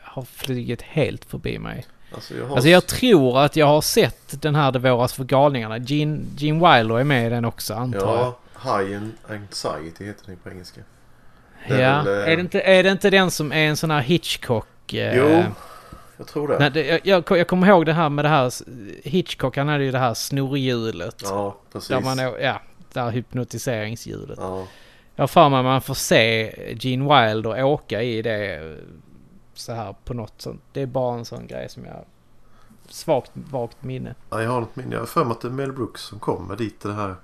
har 0.00 0.22
flugit 0.22 0.82
helt 0.82 1.24
förbi 1.24 1.58
mig. 1.58 1.86
Alltså 2.14 2.34
jag 2.34 2.46
har... 2.46 2.54
Alltså 2.54 2.68
jag 2.68 2.86
tror 2.86 3.38
att 3.40 3.56
jag 3.56 3.66
har 3.66 3.80
sett 3.80 4.42
den 4.42 4.54
här 4.54 4.72
Det 4.72 4.78
våras 4.78 5.12
för 5.12 5.24
galningarna. 5.24 5.78
Gene, 5.78 6.20
Gene 6.36 6.76
Wilder 6.78 6.98
är 6.98 7.04
med 7.04 7.26
i 7.26 7.30
den 7.30 7.44
också 7.44 7.74
antar 7.74 8.16
jag. 8.16 8.34
Ja, 8.64 8.78
High 8.78 9.02
Anxiety 9.28 10.04
heter 10.04 10.26
den 10.26 10.36
på 10.36 10.50
engelska. 10.50 10.80
Ja, 11.68 11.76
Det 11.76 11.82
är 11.84 12.04
väl, 12.04 12.08
eh, 12.26 12.32
är, 12.32 12.36
det 12.36 12.40
inte, 12.40 12.60
är 12.60 12.82
det 12.82 12.90
inte 12.90 13.10
den 13.10 13.30
som 13.30 13.52
är 13.52 13.68
en 13.68 13.76
sån 13.76 13.90
här 13.90 14.00
Hitchcock? 14.00 14.92
eh, 14.94 15.16
Jo, 15.16 15.44
jag 16.16 16.26
tror 16.26 16.48
det. 16.48 16.58
Nej, 16.58 16.70
det 16.70 16.86
jag, 16.86 17.00
jag, 17.04 17.38
jag 17.38 17.48
kommer 17.48 17.66
ihåg 17.66 17.86
det 17.86 17.92
här 17.92 18.08
med 18.08 18.24
det 18.24 18.28
här 18.28 18.52
Hitchcock, 19.08 19.56
han 19.56 19.68
hade 19.68 19.84
ju 19.84 19.90
det 19.90 19.98
här 19.98 20.14
snorhjulet. 20.14 21.22
Ja, 21.24 21.56
precis. 21.72 21.88
Där 21.88 22.00
man, 22.00 22.18
ja, 22.18 22.60
det 22.92 23.00
här 23.00 23.10
hypnotiseringshjulet. 23.10 24.38
Ja. 24.42 24.66
Jag 25.16 25.22
har 25.22 25.28
för 25.28 25.48
mig 25.48 25.58
att 25.58 25.64
man 25.64 25.82
får 25.82 25.94
se 25.94 26.52
Gene 26.80 27.26
Wilder 27.26 27.64
åka 27.64 28.02
i 28.02 28.22
det 28.22 28.76
så 29.54 29.72
här 29.72 29.94
på 30.04 30.14
något 30.14 30.34
sånt. 30.36 30.62
Det 30.72 30.82
är 30.82 30.86
bara 30.86 31.18
en 31.18 31.24
sån 31.24 31.46
grej 31.46 31.68
som 31.68 31.84
jag... 31.84 32.04
Svagt, 32.88 33.30
vagt 33.34 33.82
minne. 33.82 34.14
Ja, 34.30 34.42
jag 34.42 34.50
har 34.50 34.60
något 34.60 34.76
minne. 34.76 34.92
Jag 34.92 35.00
har 35.00 35.06
för 35.06 35.24
mig 35.24 35.32
att 35.32 35.40
det 35.40 35.48
är 35.48 35.52
Mel 35.52 35.72
Brooks 35.72 36.02
som 36.02 36.18
kommer 36.18 36.56
dit 36.56 36.80
till 36.80 36.88
det 36.90 36.96
här 36.96 37.14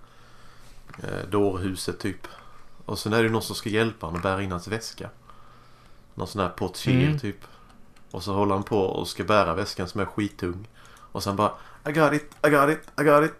eh, 1.02 1.28
dårhuset 1.30 1.98
typ. 2.00 2.26
Och 2.86 2.98
sen 2.98 3.12
är 3.12 3.22
det 3.22 3.28
någon 3.28 3.42
som 3.42 3.56
ska 3.56 3.68
hjälpa 3.68 4.06
honom 4.06 4.16
att 4.16 4.22
bära 4.22 4.42
in 4.42 4.50
hans 4.52 4.68
väska. 4.68 5.10
Någon 6.14 6.26
sån 6.26 6.40
här 6.42 6.48
portier 6.48 7.06
Mm. 7.06 7.18
typ. 7.18 7.36
Och 8.10 8.22
så 8.22 8.32
håller 8.32 8.54
han 8.54 8.62
på 8.64 8.78
och 8.80 9.08
ska 9.08 9.24
bära 9.24 9.54
väskan 9.54 9.88
som 9.88 10.00
är 10.00 10.04
skitung. 10.04 10.68
Och 11.12 11.22
sen 11.22 11.36
bara 11.36 11.52
I 11.88 11.92
got 11.92 12.12
it, 12.12 12.30
I 12.46 12.50
got 12.50 12.70
it, 12.70 12.80
I 13.00 13.04
got 13.04 13.24
it. 13.24 13.32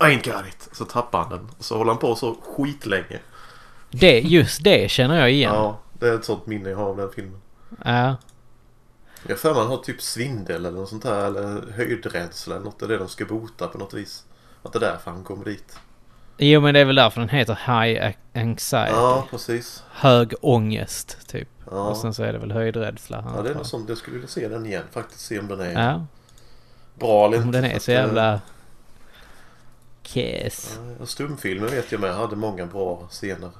I 0.00 0.04
ain't 0.04 0.36
got 0.36 0.46
it. 0.48 0.68
Så 0.72 0.84
tappar 0.84 1.18
han 1.20 1.30
den. 1.30 1.48
Och 1.58 1.64
så 1.64 1.76
håller 1.76 1.90
han 1.90 1.98
på 2.00 2.14
så 2.14 2.34
skitlänge. 2.34 3.20
Det, 3.90 4.20
just 4.20 4.64
det 4.64 4.90
känner 4.90 5.18
jag 5.20 5.32
igen. 5.32 5.54
Ja, 5.54 5.78
det 5.92 6.08
är 6.08 6.14
ett 6.14 6.24
sånt 6.24 6.46
minne 6.46 6.70
jag 6.70 6.76
har 6.76 6.86
av 6.86 6.96
den 6.96 7.10
filmen. 7.12 7.40
Ja. 7.84 8.16
Jag 9.28 9.38
för 9.38 9.54
han 9.54 9.66
har 9.66 9.76
typ 9.76 10.02
svindel 10.02 10.66
eller 10.66 10.78
något 10.78 10.88
sånt 10.88 11.04
här. 11.04 11.26
Eller 11.26 11.72
höjdrädsla 11.72 12.54
eller 12.54 12.64
något. 12.64 12.78
Det 12.78 12.84
är 12.84 12.88
det 12.88 12.98
de 12.98 13.08
ska 13.08 13.24
bota 13.24 13.68
på 13.68 13.78
något 13.78 13.94
vis. 13.94 14.24
Att 14.62 14.72
det 14.72 14.78
är 14.78 14.80
därför 14.80 15.10
han 15.10 15.24
kommer 15.24 15.44
dit. 15.44 15.78
Jo 16.38 16.60
men 16.60 16.74
det 16.74 16.80
är 16.80 16.84
väl 16.84 16.96
därför 16.96 17.20
den 17.20 17.28
heter 17.28 17.54
High 17.66 18.14
Anxiety. 18.34 18.92
Ja, 18.92 19.26
precis. 19.30 19.82
Hög 19.90 20.34
ångest 20.40 21.18
typ. 21.28 21.48
Ja. 21.70 21.88
Och 21.88 21.96
sen 21.96 22.14
så 22.14 22.22
är 22.22 22.32
det 22.32 22.38
väl 22.38 22.52
höjdrädsla. 22.52 23.32
Ja, 23.36 23.42
det 23.42 23.50
är 23.50 23.54
något 23.54 23.66
sånt. 23.66 23.88
Jag 23.88 23.98
skulle 23.98 24.14
vilja 24.14 24.28
se 24.28 24.48
den 24.48 24.66
igen 24.66 24.84
faktiskt. 24.90 25.20
Se 25.20 25.38
om 25.38 25.48
den 25.48 25.60
är 25.60 25.72
Ja. 25.82 26.06
bra 26.94 27.26
eller 27.26 27.36
inte. 27.36 27.46
Om 27.46 27.52
den 27.52 27.64
är 27.64 27.78
så 27.78 27.90
eh, 27.90 27.96
jävla... 27.96 28.40
Ja, 30.12 30.50
och 31.00 31.08
Stumfilmen 31.08 31.70
vet 31.70 31.92
jag 31.92 32.00
med 32.00 32.14
hade 32.14 32.36
många 32.36 32.66
bra 32.66 33.06
scener. 33.10 33.50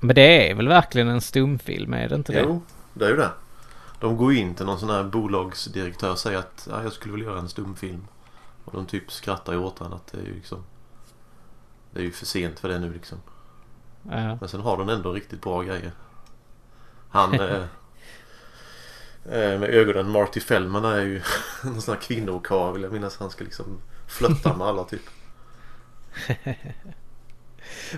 Men 0.00 0.14
det 0.14 0.50
är 0.50 0.54
väl 0.54 0.68
verkligen 0.68 1.08
en 1.08 1.20
stumfilm, 1.20 1.92
är 1.94 2.08
det 2.08 2.14
inte 2.14 2.32
det? 2.32 2.40
Jo, 2.40 2.62
det 2.94 3.04
är 3.04 3.08
ju 3.08 3.16
det. 3.16 3.30
De 4.00 4.16
går 4.16 4.32
in 4.32 4.54
till 4.54 4.66
någon 4.66 4.80
sån 4.80 4.90
här 4.90 5.02
bolagsdirektör 5.04 6.10
och 6.10 6.18
säger 6.18 6.38
att 6.38 6.68
ja, 6.70 6.82
jag 6.82 6.92
skulle 6.92 7.14
vilja 7.14 7.28
göra 7.28 7.38
en 7.38 7.48
stumfilm. 7.48 8.06
Och 8.68 8.74
de 8.74 8.86
typ 8.86 9.12
skrattar 9.12 9.52
ju 9.52 9.58
åt 9.58 9.78
honom 9.78 9.92
att 9.92 10.06
det 10.06 10.18
är 10.18 10.22
ju 10.22 10.34
liksom... 10.34 10.64
Det 11.90 12.00
är 12.00 12.04
ju 12.04 12.12
för 12.12 12.26
sent 12.26 12.60
för 12.60 12.68
det 12.68 12.78
nu 12.78 12.92
liksom. 12.92 13.18
Ja. 14.02 14.36
Men 14.40 14.48
sen 14.48 14.60
har 14.60 14.76
den 14.76 14.88
ändå 14.88 15.12
riktigt 15.12 15.42
bra 15.42 15.62
grejer. 15.62 15.92
Han... 17.08 17.34
eh, 17.40 17.62
eh, 19.24 19.58
med 19.58 19.70
ögonen 19.70 20.10
Marty 20.10 20.40
Fellman 20.40 20.84
är 20.84 21.00
ju 21.00 21.22
en 21.62 21.82
sån 21.82 21.94
här 21.94 22.02
kvinnokarl 22.02 22.72
vill 22.72 22.82
jag 22.82 22.92
minnas. 22.92 23.18
Han 23.18 23.30
ska 23.30 23.44
liksom 23.44 23.80
flörta 24.06 24.56
med 24.56 24.66
alla 24.66 24.84
typ. 24.84 25.02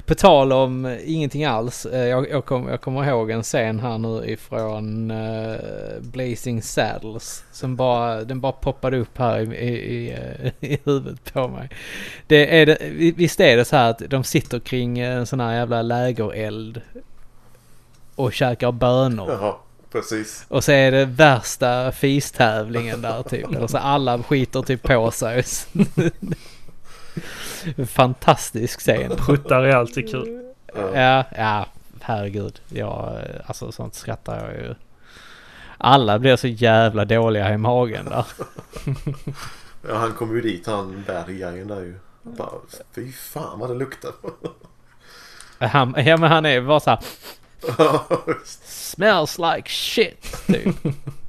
På 0.07 0.15
tal 0.15 0.53
om 0.53 0.87
eh, 0.87 0.99
ingenting 1.05 1.45
alls. 1.45 1.87
eh, 1.87 2.09
Jag, 2.09 2.31
jag, 2.31 2.45
kom, 2.45 2.69
jag 2.69 2.81
kommer 2.81 3.09
ihåg 3.09 3.31
en 3.31 3.43
scen 3.43 3.81
här 3.81 3.99
nu 3.99 4.25
ifrån 4.27 5.11
eh, 5.11 5.57
Blazing 6.01 6.63
Saddles. 6.63 7.45
Som 7.53 7.77
bara, 7.77 8.25
den 8.25 8.41
bara 8.41 8.53
poppade 8.53 8.99
upp 8.99 9.19
här 9.19 9.55
i, 9.55 9.69
i, 9.69 10.17
i, 10.61 10.79
huvudet 10.85 11.33
på 11.33 11.49
mig. 11.49 11.69
Det 12.27 12.61
är 12.61 12.67
det, 12.67 12.79
visst 13.17 13.41
är 13.41 13.57
det 13.57 13.65
så 13.65 13.77
här 13.77 13.91
att 13.91 14.03
de 14.11 14.25
sitter 14.25 14.59
kring 14.59 14.99
en 14.99 15.27
sån 15.27 15.41
här 15.41 15.55
jävla 15.55 15.83
lägereld. 15.83 16.81
Och 18.15 18.33
käkar 18.33 18.73
bönor. 18.73 19.31
Jaha, 19.31 19.55
precis. 19.93 20.45
Och 20.49 20.65
så 20.65 20.73
är 20.73 20.91
det 20.93 21.05
värsta 21.05 21.93
fistävlingen 21.93 23.03
där 23.03 23.23
typ. 23.23 23.47
Eller 23.57 23.67
så 23.67 23.79
alla 23.79 24.23
skiter 24.23 24.63
typ 24.63 24.83
på 24.83 25.11
sig. 25.11 25.45
Fantastisk 27.87 28.81
scen. 28.81 29.17
Pruttar 29.17 29.63
är 29.63 29.77
alltid 29.77 30.11
kul. 30.11 30.53
Ja, 30.95 31.25
ja, 31.37 31.67
herregud. 32.01 32.61
Ja, 32.69 33.19
alltså 33.47 33.73
sånt 33.73 33.95
skrattar 33.95 34.45
jag 34.45 34.55
ju. 34.55 34.75
Alla 35.79 36.19
blir 36.19 36.37
så 36.37 36.49
jävla 36.49 37.05
dåliga 37.05 37.55
i 37.55 37.57
magen 37.57 38.05
där. 38.05 38.25
Ja, 39.89 39.97
han 39.97 40.13
kom 40.13 40.35
ju 40.35 40.41
dit 40.41 40.67
han 40.67 41.05
bergaren 41.07 41.69
där 41.69 41.81
ju. 41.81 41.95
Bara, 42.23 42.51
fy 42.95 43.13
fan 43.13 43.59
vad 43.59 43.71
det 43.71 43.75
luktar. 43.75 44.13
Han, 45.59 45.95
ja 45.97 46.17
men 46.17 46.31
han 46.31 46.47
är 46.47 46.61
bara 46.61 46.81
så 46.81 46.91
här. 46.91 47.01
Smells 48.65 49.39
like 49.39 49.69
shit. 49.71 50.47
Typ. 50.47 50.77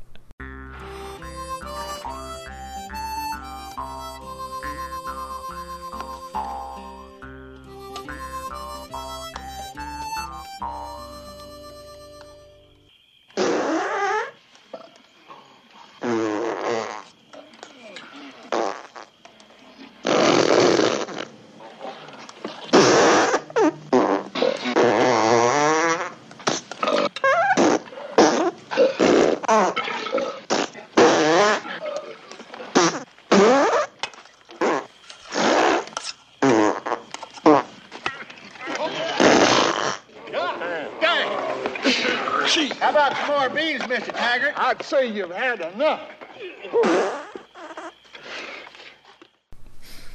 I'd 44.72 44.84
say 44.84 45.06
you've 45.06 45.34
had 45.50 45.62
enough. 45.74 46.00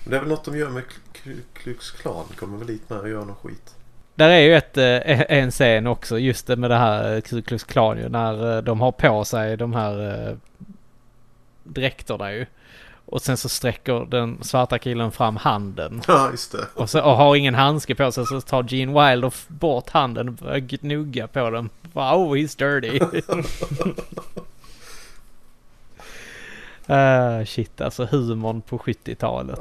Det 0.04 0.16
är 0.16 0.20
väl 0.20 0.28
något 0.28 0.44
de 0.44 0.58
gör 0.58 0.70
med 0.70 0.82
Klu- 1.12 1.42
Klux 1.54 1.90
Klan. 1.90 2.24
Kommer 2.36 2.58
väl 2.58 2.66
dit 2.66 2.90
med 2.90 2.98
och 2.98 3.08
gör 3.08 3.24
någon 3.24 3.36
skit. 3.36 3.74
Där 4.14 4.28
är 4.30 4.38
ju 4.40 4.54
ett, 4.56 4.76
eh, 4.76 5.20
en 5.38 5.50
scen 5.50 5.86
också 5.86 6.18
just 6.18 6.46
det 6.46 6.56
med 6.56 6.70
det 6.70 6.76
här 6.76 7.14
eh, 7.14 7.20
Klux 7.20 7.64
Klan 7.64 7.98
ju. 7.98 8.08
När 8.08 8.56
eh, 8.56 8.62
de 8.62 8.80
har 8.80 8.92
på 8.92 9.24
sig 9.24 9.56
de 9.56 9.72
här 9.72 10.36
dräkterna 11.62 12.32
ju. 12.32 12.46
Och 13.08 13.22
sen 13.22 13.36
så 13.36 13.48
sträcker 13.48 14.06
den 14.10 14.38
svarta 14.42 14.78
killen 14.78 15.12
fram 15.12 15.36
handen. 15.36 16.02
Ja, 16.08 16.30
just 16.30 16.52
det. 16.52 16.66
Och, 16.74 16.90
så, 16.90 17.02
och 17.02 17.16
har 17.16 17.36
ingen 17.36 17.54
handske 17.54 17.94
på 17.94 18.12
sig 18.12 18.26
så 18.26 18.40
tar 18.40 18.62
Gene 18.68 19.10
Wilder 19.10 19.32
bort 19.48 19.90
handen 19.90 20.28
och 20.28 20.34
börjar 20.34 20.58
gnugga 20.58 21.26
på 21.26 21.50
den. 21.50 21.70
Wow, 21.92 22.36
he's 22.36 22.58
dirty. 22.58 23.00
uh, 26.90 27.44
shit, 27.46 27.80
alltså 27.80 28.04
humorn 28.04 28.60
på 28.60 28.78
70-talet. 28.78 29.60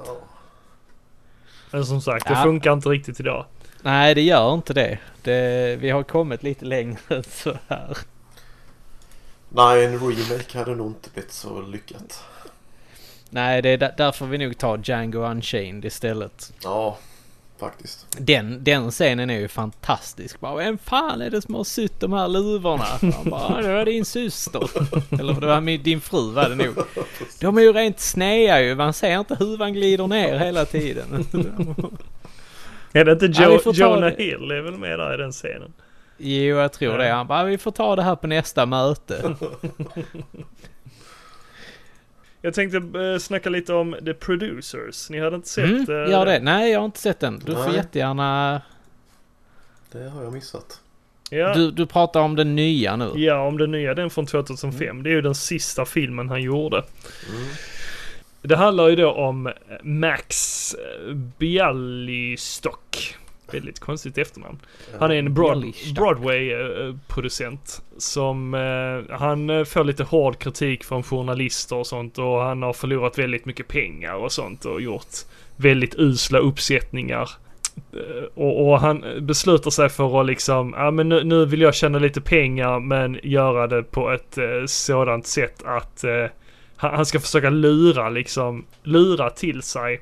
Men 1.72 1.86
som 1.86 2.02
sagt, 2.02 2.28
det 2.28 2.34
Ja. 2.34 2.44
funkar 2.44 2.74
inte 2.74 2.90
riktigt 2.90 3.20
idag. 3.20 3.46
Nej, 3.82 4.16
det 4.16 4.22
gör 4.22 4.54
inte 4.54 4.74
det. 4.74 5.00
det. 5.22 5.76
Vi 5.80 5.90
har 5.90 6.04
kommit 6.04 6.44
lite 6.44 6.66
längre 6.66 6.98
än 7.16 7.24
så 7.24 7.54
här. 7.68 7.98
Nej, 9.50 9.86
en 9.86 10.00
remake 10.00 10.58
hade 10.58 10.76
nog 10.76 10.88
inte 10.88 11.10
blivit 11.14 11.32
så 11.32 11.62
lyckat. 11.62 12.24
Nej, 13.30 13.62
det 13.62 13.70
är 13.70 13.78
där- 13.78 13.94
därför 13.98 14.26
vi 14.26 14.38
nog 14.38 14.58
tar 14.58 14.80
Django 14.84 15.20
Unchained 15.20 15.86
istället. 15.86 16.54
Ja, 16.64 16.98
faktiskt. 17.60 18.08
Den, 18.20 18.64
den 18.64 18.92
scenen 18.92 19.30
är 19.30 19.40
ju 19.40 19.48
fantastisk. 19.48 20.40
Bara, 20.40 20.56
vem 20.56 20.78
fan 20.78 21.22
är 21.22 21.30
det 21.30 21.42
som 21.42 21.56
har 21.56 21.64
sytt 21.64 22.00
de 22.00 22.14
här 22.14 22.28
luvorna? 22.28 22.84
Han 23.02 23.30
bara, 23.30 23.62
det 23.62 23.74
var 23.74 23.86
din 23.86 24.06
syster. 24.06 24.70
Eller 25.20 25.34
det 25.34 25.48
var 25.48 25.62
min, 25.62 25.84
din 25.84 26.02
fru 26.02 26.32
var 26.32 26.50
det 26.50 26.56
nog. 26.56 26.76
De 27.40 27.58
är 27.58 27.62
ju 27.62 27.74
rent 27.74 28.00
snea 28.00 28.62
ju. 28.62 28.76
Man 28.76 28.94
ser 28.94 29.20
inte 29.20 29.36
hur 29.36 29.58
han 29.58 29.74
glider 29.74 30.08
ner 30.08 30.38
hela 30.40 30.66
tiden. 30.66 31.26
Är 32.94 33.06
det 33.06 33.12
inte 33.12 33.26
Ja, 33.26 33.44
jo- 33.46 33.52
vi 33.52 33.60
får 33.60 33.74
ta 33.74 33.80
Jonah 33.80 34.00
det. 34.18 34.24
Hill 34.24 34.52
är 34.52 34.62
väl 34.62 34.78
med 34.78 35.00
där 35.00 35.14
i 35.14 35.18
den 35.18 35.32
scenen? 35.32 35.74
Jo, 36.18 36.56
jag 36.58 36.74
tror 36.74 36.98
det. 36.98 37.10
Han 37.10 37.28
bara, 37.28 37.44
vi 37.44 37.58
får 37.58 37.72
ta 37.72 37.96
det 37.96 38.04
här 38.04 38.16
på 38.16 38.28
nästa 38.28 38.66
möte. 38.66 39.36
Jag 42.46 42.54
tänkte 42.54 42.78
eh, 42.78 43.18
snacka 43.20 43.50
lite 43.50 43.74
om 43.74 43.96
The 44.06 44.14
Producers. 44.14 45.10
Ni 45.10 45.20
hade 45.20 45.36
inte 45.36 45.50
sett? 45.50 45.66
Mm, 45.66 46.04
eh, 46.04 46.12
gör 46.12 46.26
det. 46.26 46.40
Nej, 46.40 46.72
jag 46.72 46.80
har 46.80 46.86
inte 46.86 47.00
sett 47.00 47.20
den. 47.20 47.42
Du 47.46 47.56
får 47.56 47.66
Nej. 47.66 47.76
jättegärna... 47.76 48.62
Det 49.92 50.10
har 50.10 50.24
jag 50.24 50.34
missat. 50.34 50.80
Ja. 51.30 51.54
Du, 51.54 51.72
du 51.72 51.86
pratar 51.86 52.20
om 52.20 52.36
den 52.36 52.56
nya 52.56 52.96
nu. 52.96 53.12
Ja, 53.16 53.48
om 53.48 53.58
den 53.58 53.72
nya, 53.72 53.94
den 53.94 54.10
från 54.10 54.26
2005. 54.26 55.04
Det 55.04 55.10
är 55.10 55.12
ju 55.12 55.22
den 55.22 55.36
sista 55.36 55.86
filmen 55.86 56.30
han 56.30 56.42
gjorde. 56.42 56.84
Det 58.42 58.56
handlar 58.56 58.88
ju 58.90 58.96
då 58.96 59.12
om 59.12 59.52
Max 59.84 60.76
Bialystock. 61.38 63.16
Väldigt 63.52 63.80
konstigt 63.80 64.18
efternamn. 64.18 64.60
Han 65.00 65.12
är 65.12 65.16
en 65.16 65.34
broad. 65.34 65.74
Broadway-producent 65.96 67.82
som 67.98 68.54
eh, 68.54 69.16
han 69.18 69.50
eh, 69.50 69.64
får 69.64 69.84
lite 69.84 70.04
hård 70.04 70.40
kritik 70.40 70.84
från 70.84 71.04
journalister 71.04 71.76
och 71.76 71.88
sånt 71.88 72.18
och 72.18 72.42
han 72.42 72.62
har 72.62 72.74
förlorat 72.74 73.18
väldigt 73.18 73.46
mycket 73.46 73.68
pengar 73.68 74.14
och 74.14 74.32
sånt 74.32 74.66
och 74.66 74.82
gjort 74.82 75.16
väldigt 75.56 75.96
usla 75.96 76.40
uppsättningar. 76.40 77.30
Eh, 77.94 78.24
Och, 78.36 78.68
och 78.70 78.80
han 78.80 79.04
beslutar 79.22 79.72
sig 79.72 79.90
för 79.90 80.20
att 80.22 80.26
liksom, 80.26 80.74
ja 80.78 80.92
men 80.92 81.10
nu, 81.10 81.24
nu 81.24 81.46
vill 81.46 81.62
jag 81.62 81.76
tjäna 81.76 82.00
lite 82.00 82.22
pengar 82.22 82.80
men 82.80 83.20
göra 83.24 83.68
det 83.68 83.84
på 83.84 84.12
ett 84.12 84.38
eh, 84.38 84.66
sådant 84.66 85.28
sätt 85.28 85.64
att 85.66 86.04
eh, 86.04 86.26
han, 86.76 86.96
han 86.96 87.06
ska 87.06 87.20
försöka 87.20 87.50
lura 87.50 88.10
liksom, 88.10 88.66
lura 88.84 89.30
till 89.30 89.62
sig 89.62 90.02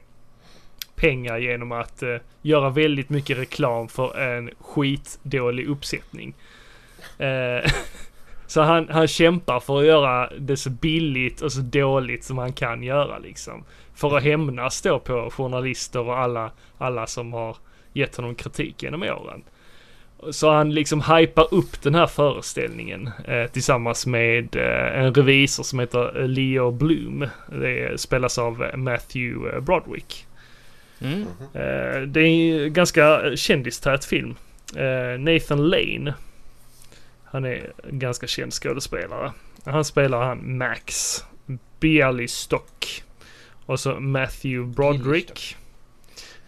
pengar 0.95 1.37
genom 1.37 1.71
att 1.71 2.03
eh, 2.03 2.15
göra 2.41 2.69
väldigt 2.69 3.09
mycket 3.09 3.37
reklam 3.37 3.87
för 3.87 4.19
en 4.19 4.49
skitdålig 4.59 5.67
uppsättning. 5.67 6.33
Eh, 7.17 7.71
så 8.47 8.61
han, 8.61 8.89
han 8.89 9.07
kämpar 9.07 9.59
för 9.59 9.79
att 9.79 9.85
göra 9.85 10.29
det 10.37 10.57
så 10.57 10.69
billigt 10.69 11.41
och 11.41 11.51
så 11.51 11.61
dåligt 11.61 12.23
som 12.23 12.37
han 12.37 12.53
kan 12.53 12.83
göra 12.83 13.19
liksom. 13.19 13.63
För 13.95 14.17
att 14.17 14.23
hämnas 14.23 14.81
då 14.81 14.99
på 14.99 15.29
journalister 15.31 15.99
och 15.99 16.19
alla, 16.19 16.51
alla 16.77 17.07
som 17.07 17.33
har 17.33 17.57
gett 17.93 18.15
honom 18.15 18.35
kritik 18.35 18.83
genom 18.83 19.03
åren. 19.03 19.43
Så 20.31 20.51
han 20.51 20.73
liksom 20.73 21.01
hypar 21.01 21.53
upp 21.53 21.81
den 21.81 21.95
här 21.95 22.07
föreställningen 22.07 23.09
eh, 23.25 23.45
tillsammans 23.51 24.05
med 24.05 24.55
eh, 24.55 24.99
en 24.99 25.13
revisor 25.13 25.63
som 25.63 25.79
heter 25.79 26.21
eh, 26.21 26.27
Leo 26.27 26.71
Bloom. 26.71 27.27
Det 27.51 27.99
spelas 27.99 28.37
av 28.37 28.63
eh, 28.63 28.77
Matthew 28.77 29.61
Broadwick. 29.61 29.65
Broderick. 29.65 30.27
Mm. 31.01 31.21
Eh, 31.53 32.01
det 32.01 32.21
är 32.21 32.63
en 32.65 32.73
ganska 32.73 33.35
kändistät 33.35 34.05
film. 34.05 34.35
Eh, 34.75 35.19
Nathan 35.19 35.69
Lane. 35.69 36.13
Han 37.25 37.45
är 37.45 37.71
en 37.89 37.99
ganska 37.99 38.27
känd 38.27 38.53
skådespelare. 38.53 39.31
Han 39.65 39.85
spelar 39.85 40.23
han 40.23 40.57
Max 40.57 41.17
Bialystock. 41.79 43.03
Och 43.65 43.79
så 43.79 43.99
Matthew 43.99 44.73
Broderick. 44.75 45.57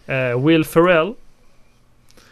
Eh, 0.06 0.44
Will 0.46 0.64
Ferrell. 0.64 1.14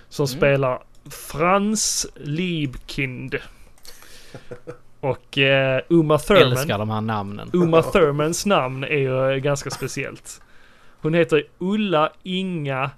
Som 0.08 0.24
Mm. 0.26 0.36
spelar 0.38 0.82
Frans 1.10 2.06
Liebkind. 2.14 3.34
Och 5.00 5.38
eh, 5.38 5.80
Uma 5.88 6.18
Thurman. 6.18 6.52
Älskar 6.52 6.78
de 6.78 6.90
här 6.90 7.00
namnen. 7.00 7.50
Uma 7.52 7.82
Thurmans 7.82 8.46
namn 8.46 8.84
är 8.84 8.98
ju 8.98 9.30
eh, 9.32 9.36
ganska 9.36 9.70
speciellt. 9.70 10.40
Hon 11.05 11.14
heter 11.14 11.43
Ulla 11.59 12.12
Inga 12.22 12.90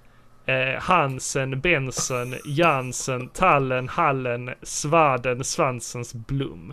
eh, 0.47 0.81
Hansen 0.83 1.61
Benson 1.61 2.35
Jansen 2.45 3.29
Tallen 3.29 3.89
Hallen 3.89 4.51
Svaden 4.63 5.45
Svansens 5.45 6.15
Blom. 6.15 6.73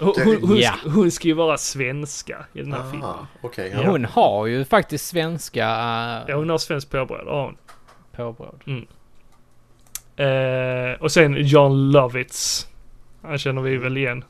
Hon, 0.00 0.14
hon, 0.24 0.36
hon, 0.42 0.56
Ja. 0.56 0.74
hon 0.94 1.10
ska 1.10 1.28
ju 1.28 1.34
vara 1.34 1.58
svenska 1.58 2.44
i 2.52 2.62
den 2.62 2.72
här 2.72 2.90
filmen. 2.90 3.08
Aha, 3.08 3.26
okej. 3.42 3.70
Ja. 3.74 3.90
Hon 3.90 4.04
har 4.04 4.46
ju 4.46 4.64
faktiskt 4.64 5.06
svenska... 5.06 5.60
Ja, 6.28 6.34
hon 6.36 6.50
har 6.50 6.58
svensk 6.58 6.90
påbrå, 6.90 7.24
det 7.24 7.30
har 7.30 7.44
hon. 7.44 7.56
påbråd. 8.12 8.62
Mm. 8.66 8.86
Eh, 10.16 11.00
och 11.02 11.12
sen 11.12 11.36
John 11.46 11.90
Lovitz. 11.90 12.68
Han 13.22 13.38
känner 13.38 13.62
vi 13.62 13.76
väl 13.76 13.96
igen. 13.96 14.24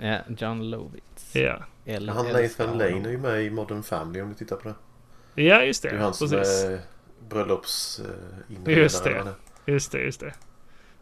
Ja, 0.00 0.18
John 0.38 0.70
Lovitz. 0.70 1.34
Ja. 1.36 1.56
Eller, 1.84 2.12
Han 2.12 2.26
eller 2.26 2.42
Nathan 2.42 2.78
Lane 2.78 3.08
är 3.08 3.10
ju 3.12 3.18
med 3.18 3.42
i 3.44 3.50
Modern 3.50 3.82
Family 3.82 4.20
om 4.20 4.28
du 4.28 4.34
tittar 4.34 4.56
på 4.56 4.68
det. 4.68 5.42
Ja, 5.42 5.62
just 5.64 5.82
det. 5.82 5.88
Det 5.90 5.96
är 5.96 6.00
han 6.00 6.14
som 6.14 6.28
Precis. 6.30 6.64
är 6.64 6.80
bröllops 7.28 8.00
eh, 8.66 8.76
Just 8.78 9.04
det. 9.04 9.34
Just 9.66 9.92
det, 9.92 9.98
just 9.98 10.20
det. 10.20 10.34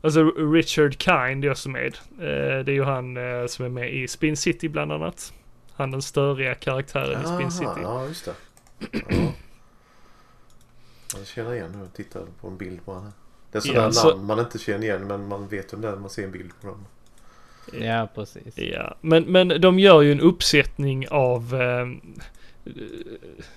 Alltså 0.00 0.24
Richard 0.30 1.02
Kind 1.02 1.44
är 1.44 1.50
också 1.50 1.68
med. 1.68 1.94
Eh, 2.18 2.64
det 2.64 2.68
är 2.68 2.74
ju 2.74 2.84
han 2.84 3.16
eh, 3.16 3.46
som 3.46 3.64
är 3.64 3.68
med 3.68 3.94
i 3.94 4.08
Spin 4.08 4.36
City 4.36 4.68
bland 4.68 4.92
annat. 4.92 5.32
Han 5.72 5.90
den 5.90 6.02
störiga 6.02 6.54
karaktären 6.54 7.20
i 7.22 7.24
Spin 7.24 7.30
Aha, 7.30 7.50
City. 7.50 7.80
Ja, 7.82 8.06
just 8.06 8.24
det. 8.24 8.34
Ja. 9.08 9.32
Jag 11.16 11.26
känner 11.26 11.54
igen 11.54 11.72
nu. 11.72 11.88
Tittar 11.96 12.22
på 12.40 12.48
en 12.48 12.56
bild 12.56 12.84
på 12.84 12.94
honom. 12.94 13.12
Det 13.52 13.58
är 13.58 13.62
sådana 13.62 13.82
Ja, 13.84 13.92
så- 13.92 14.08
namn 14.10 14.24
man 14.26 14.38
inte 14.38 14.58
känner 14.58 14.84
igen 14.84 15.06
men 15.06 15.28
man 15.28 15.48
vet 15.48 15.72
om 15.72 15.80
det 15.80 15.88
är 15.88 15.92
när 15.92 15.98
man 15.98 16.10
ser 16.10 16.24
en 16.24 16.32
bild 16.32 16.52
på 16.60 16.66
dem. 16.66 16.86
Ja, 17.72 18.08
precis. 18.14 18.58
Ja, 18.58 18.96
men, 19.00 19.22
men 19.24 19.60
de 19.60 19.78
gör 19.78 20.02
ju 20.02 20.12
en 20.12 20.20
uppsättning 20.20 21.08
av... 21.08 21.54
Eh, 21.54 21.86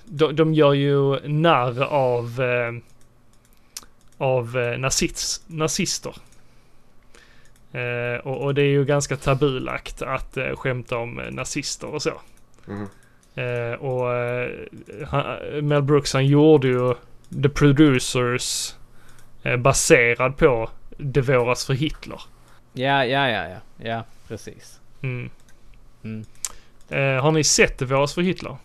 de, 0.06 0.36
de 0.36 0.54
gör 0.54 0.74
ju 0.74 1.28
narr 1.28 1.84
av... 1.84 2.42
Eh, 2.42 2.72
av 4.18 4.58
eh, 4.58 4.78
nazist, 4.78 5.44
nazister. 5.48 6.16
Eh, 7.72 8.28
och, 8.28 8.44
och 8.44 8.54
det 8.54 8.62
är 8.62 8.70
ju 8.70 8.86
ganska 8.86 9.18
tabulagt 9.18 10.02
att 10.02 10.38
eh, 10.38 10.56
skämta 10.56 10.98
om 10.98 11.20
eh, 11.20 11.32
nazister 11.32 11.88
och 11.88 12.02
så. 12.02 12.22
Mhm. 12.66 12.88
Eh, 13.36 13.74
och 13.74 14.14
eh, 14.14 14.50
han, 15.08 15.26
Mel 15.68 15.82
Brooks 15.82 16.14
han 16.14 16.26
gjorde 16.26 16.68
ju 16.68 16.94
The 17.44 17.50
Producers 17.50 18.76
eh, 19.44 19.58
baserad 19.58 20.38
på 20.38 20.70
Det 20.98 21.22
våras 21.22 21.66
för 21.66 21.74
Hitler. 21.74 22.22
Ja, 22.74 23.06
ja, 23.06 23.30
ja, 23.30 23.48
ja. 23.50 23.58
Ja, 23.90 24.04
precis. 24.28 24.80
Mm. 25.04 25.30
Mm. 26.04 26.26
Eh, 26.90 27.24
har 27.24 27.32
ni 27.32 27.44
sett 27.44 27.78
Det 27.80 27.86
våras 27.86 28.14
för 28.14 28.22
Hitler? 28.22 28.56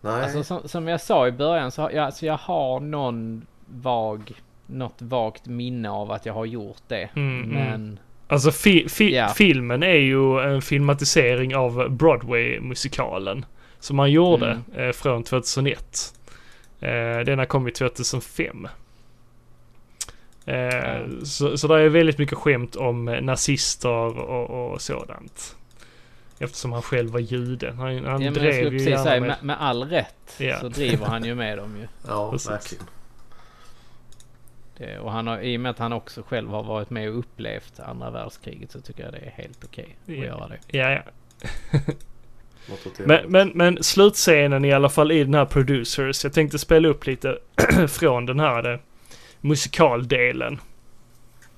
Nej. 0.00 0.22
Alltså 0.22 0.44
som, 0.44 0.68
som 0.68 0.88
jag 0.88 1.00
sa 1.00 1.28
i 1.28 1.32
början 1.32 1.70
så 1.70 1.82
har 1.82 1.90
jag, 1.90 2.04
alltså, 2.04 2.26
jag 2.26 2.36
har 2.36 2.80
någon 2.80 3.46
vag, 3.66 4.32
något 4.66 4.94
vagt 5.02 5.46
minne 5.46 5.90
av 5.90 6.12
att 6.12 6.26
jag 6.26 6.34
har 6.34 6.44
gjort 6.44 6.82
det. 6.88 7.08
Mm, 7.16 7.40
Men 7.48 7.98
Alltså 8.28 8.50
fi, 8.50 8.88
fi, 8.88 9.14
Ja. 9.14 9.28
filmen 9.28 9.82
är 9.82 9.94
ju 9.96 10.40
en 10.54 10.62
filmatisering 10.62 11.56
av 11.56 11.88
Broadway-musikalen. 11.90 13.44
Som 13.78 13.96
man 13.96 14.10
gjorde 14.10 14.46
Mm. 14.50 14.86
eh, 14.88 14.92
från 14.92 15.22
2001. 15.24 16.14
Eh, 16.80 17.18
denna 17.26 17.46
kom 17.46 17.66
ju 17.66 17.72
2005. 17.72 18.68
Eh, 20.46 21.22
så, 21.24 21.58
så 21.58 21.68
det 21.68 21.80
är 21.82 21.88
väldigt 21.88 22.18
mycket 22.18 22.38
skämt 22.38 22.76
om 22.76 23.08
eh, 23.08 23.20
nazister 23.20 24.18
och, 24.18 24.72
och 24.72 24.80
sådant. 24.82 25.56
Eftersom 26.38 26.72
han 26.72 26.82
själv 26.82 27.10
var 27.10 27.20
jude. 27.20 27.72
Han, 27.72 27.78
han 27.86 27.94
ja, 27.96 28.12
men 28.12 28.22
jag 28.22 28.34
drev 28.34 28.52
skulle 28.52 28.64
ju 28.64 28.70
precis 28.70 28.88
gärna 28.88 29.02
säga, 29.04 29.20
med... 29.20 29.28
med, 29.28 29.38
med 29.42 29.56
all 29.60 29.84
rätt 29.84 30.34
Ja. 30.38 30.60
så 30.60 30.68
driver 30.68 31.06
han 31.06 31.24
ju 31.24 31.34
med 31.34 31.58
dem 31.58 31.76
ju. 31.76 31.86
Ja, 32.08 32.30
Precis. 32.30 32.50
verkligen. 32.50 32.84
Det, 34.76 34.98
och 34.98 35.12
han 35.12 35.26
har, 35.26 35.40
i 35.40 35.56
och 35.56 35.60
med 35.60 35.70
att 35.70 35.78
han 35.78 35.92
också 35.92 36.22
själv 36.22 36.48
har 36.50 36.62
varit 36.62 36.90
med 36.90 37.08
och 37.08 37.18
upplevt 37.18 37.80
andra 37.80 38.10
världskriget 38.10 38.70
så 38.70 38.80
tycker 38.80 39.04
jag 39.04 39.12
det 39.12 39.18
är 39.18 39.30
helt 39.30 39.64
okej 39.64 39.96
att 40.02 40.08
Ja. 40.14 40.24
göra 40.24 40.48
det. 40.48 40.78
Ja, 40.78 40.90
ja. 40.90 41.02
Det 42.96 43.06
Men, 43.06 43.30
men, 43.30 43.48
men 43.54 43.82
slutscenen 43.82 44.64
i 44.64 44.72
alla 44.72 44.88
fall 44.88 45.12
i 45.12 45.24
den 45.24 45.34
här 45.34 45.44
Producers. 45.44 46.24
Jag 46.24 46.32
tänkte 46.32 46.58
spela 46.58 46.88
upp 46.88 47.06
lite 47.06 47.38
från 47.88 48.26
den 48.26 48.40
här 48.40 48.72
eh, 48.72 48.78
musikaldelen. 49.42 50.60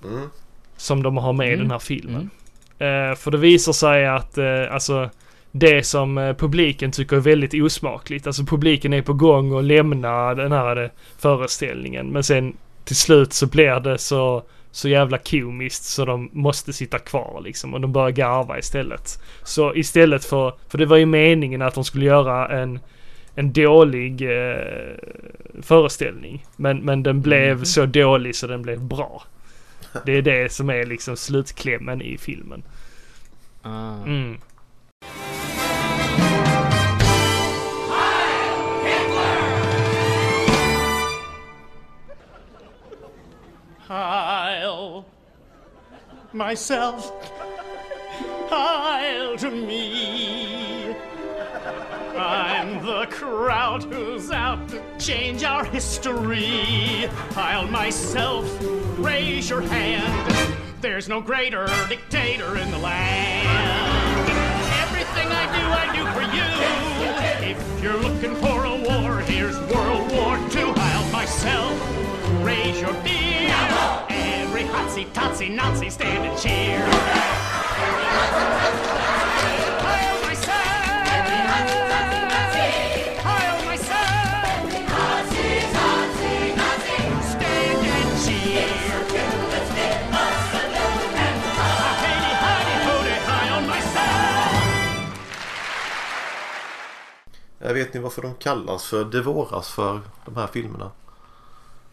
Mm. 0.05 0.28
Som 0.77 1.02
de 1.02 1.16
har 1.16 1.32
med 1.32 1.47
i 1.48 1.52
Mm. 1.52 1.61
den 1.61 1.70
här 1.70 1.78
filmen. 1.78 2.31
Eh, 2.78 3.15
för 3.16 3.31
det 3.31 3.39
visar 3.39 3.73
sig 3.73 4.06
att 4.06 4.39
eh, 4.39 4.74
alltså 4.74 5.11
det 5.52 5.86
som 5.86 6.19
eh, 6.19 6.35
publiken 6.36 6.93
tycker 6.93 7.16
är 7.16 7.20
väldigt 7.20 7.55
osmakligt. 7.55 8.27
Alltså 8.27 8.44
publiken 8.44 8.93
är 8.93 9.02
på 9.02 9.12
gång 9.12 9.59
att 9.59 9.65
lämna 9.65 10.35
den 10.35 10.52
här 10.52 10.82
eh, 10.85 10.90
föreställningen. 11.19 12.06
Men 12.12 12.23
sen 12.24 12.56
till 12.85 12.97
slut 12.97 13.32
så 13.32 13.47
blir 13.47 13.81
det 13.81 13.98
så, 13.98 14.43
så 14.70 14.89
jävla 14.89 15.19
komiskt 15.19 15.85
så 15.85 16.05
de 16.05 16.31
måste 16.32 16.73
sitta 16.73 16.98
kvar 16.98 17.40
liksom. 17.44 17.74
Och 17.74 17.81
de 17.81 17.93
börjar 17.93 18.11
garva 18.11 18.59
istället. 18.59 19.23
Så 19.43 19.74
istället 19.74 20.24
för, 20.24 20.52
för 20.69 20.78
det 20.78 20.86
var 20.86 20.97
ju 20.97 21.06
meningen 21.06 21.62
att 21.62 21.74
de 21.74 21.85
skulle 21.85 22.05
göra 22.05 22.48
en 22.48 22.78
en 23.35 23.52
dålig 23.52 24.23
eh, 24.23 24.97
föreställning. 25.62 26.44
Men, 26.56 26.78
men 26.78 27.02
den 27.02 27.20
blev 27.23 27.56
Mhm. 27.56 27.65
så 27.65 27.86
dålig 27.86 28.36
så 28.36 28.47
den 28.47 28.62
blev 28.62 28.81
bra. 28.81 29.23
Det 30.06 30.12
är 30.12 30.23
det 30.23 30.52
som 30.52 30.70
är 30.70 30.86
liksom 30.86 31.16
slutklämmen 31.16 32.02
i 32.02 32.19
filmen. 32.19 32.62
Ah. 33.62 34.02
Mm. 34.06 34.36
Heil 43.89 45.05
myself, 46.32 47.11
heil 48.51 49.36
to 49.39 49.51
me. 49.51 50.43
I'm 52.16 52.85
the 52.85 53.07
crowd 53.11 53.82
who's 53.85 54.31
out 54.31 54.69
to 54.69 54.81
change 54.99 55.43
our 55.43 55.65
history. 55.65 57.09
I'll 57.35 57.66
myself, 57.66 58.47
raise 58.99 59.51
your 59.51 59.62
hand. 59.62 60.65
There's 60.81 61.09
no 61.09 61.20
greater 61.20 61.66
dictator 61.89 62.57
in 62.57 62.70
the 62.70 62.78
land. 62.78 64.28
Everything 64.82 65.28
I 65.28 65.47
do, 65.57 65.65
I 65.73 65.86
do 65.97 66.05
for 66.12 66.23
you. 66.36 67.51
If 67.51 67.82
you're 67.82 67.97
looking 67.97 68.36
for 68.36 68.65
a 68.65 68.77
war, 68.77 69.20
here's 69.23 69.59
World 69.74 70.12
War 70.12 70.39
II. 70.55 70.73
I'll 70.77 71.11
myself, 71.11 72.45
raise 72.45 72.81
your 72.81 72.95
beer. 73.03 73.55
Every 74.09 74.62
hotsy 74.62 75.07
totsy 75.12 75.51
Nazi 75.53 75.91
stand 75.91 76.27
and 76.27 76.39
cheer. 76.39 76.81
Vet 97.73 97.95
ni 97.95 98.01
varför 98.01 98.23
de 98.23 98.35
kallas 98.35 98.86
för 98.86 99.05
Det 99.05 99.23
våras 99.23 99.70
för 99.70 100.01
de 100.24 100.36
här 100.36 100.47
filmerna? 100.47 100.91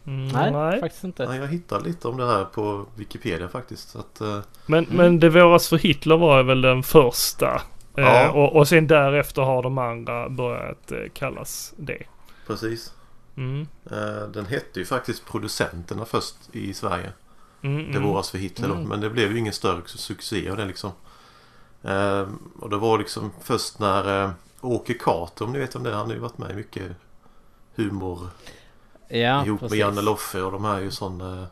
Mm, 0.06 0.52
Nej, 0.52 0.80
faktiskt 0.80 1.04
inte. 1.04 1.22
Ja, 1.22 1.36
jag 1.36 1.46
hittade 1.48 1.84
lite 1.84 2.08
om 2.08 2.16
det 2.16 2.26
här 2.26 2.44
på 2.44 2.86
Wikipedia 2.96 3.48
faktiskt. 3.48 3.88
Så 3.90 3.98
att, 3.98 4.20
eh, 4.20 4.38
Men, 4.66 4.86
men 4.90 5.20
Det 5.20 5.28
våras 5.28 5.68
för 5.68 5.78
Hitler 5.78 6.16
var 6.16 6.42
väl 6.42 6.60
den 6.60 6.82
första. 6.82 7.62
Ja. 7.94 8.22
Eh, 8.22 8.36
och, 8.36 8.56
och 8.56 8.68
sen 8.68 8.86
därefter 8.86 9.42
har 9.42 9.62
de 9.62 9.78
andra 9.78 10.28
börjat 10.28 10.92
eh, 10.92 10.98
kallas 11.14 11.72
det. 11.76 12.02
precis. 12.46 12.92
Mm. 13.36 13.66
Eh, 13.90 14.28
Den 14.32 14.46
hette 14.46 14.80
ju 14.80 14.84
faktiskt 14.86 15.26
Producenterna 15.26 16.04
först 16.04 16.34
i 16.52 16.74
Sverige. 16.74 17.12
Mm, 17.62 17.76
Det 17.92 17.98
mm. 17.98 18.02
våras 18.08 18.30
för 18.30 18.38
Hitler 18.38 18.68
då. 18.68 18.74
Mm. 18.74 18.88
Men 18.88 19.00
det 19.00 19.10
blev 19.10 19.32
ju 19.32 19.38
ingen 19.38 19.52
större 19.52 19.82
succé 19.86 20.50
av 20.50 20.56
det 20.56 20.64
liksom. 20.64 20.90
Eh, 21.82 22.26
Och 22.60 22.70
det 22.70 22.76
var 22.76 22.98
liksom 22.98 23.30
först 23.42 23.78
när 23.78 24.24
eh, 24.24 24.30
Åke 24.62 24.94
Carter, 24.94 25.44
om 25.44 25.52
ni 25.52 25.58
vet 25.58 25.76
om 25.76 25.82
det 25.82 25.94
han 25.94 26.06
har 26.06 26.14
ju 26.14 26.20
varit 26.20 26.38
med 26.38 26.50
i 26.50 26.54
mycket 26.54 26.92
humor. 27.74 28.28
Ja, 29.08 29.44
ihop 29.46 29.60
precis. 29.60 29.70
med 29.70 29.78
Janne 29.78 30.02
Loffe 30.02 30.42
och 30.42 30.52
de 30.52 30.64
här 30.64 30.76
är 30.76 30.80
ju 30.80 30.90
sån 30.90 31.20
eh, 31.20 31.44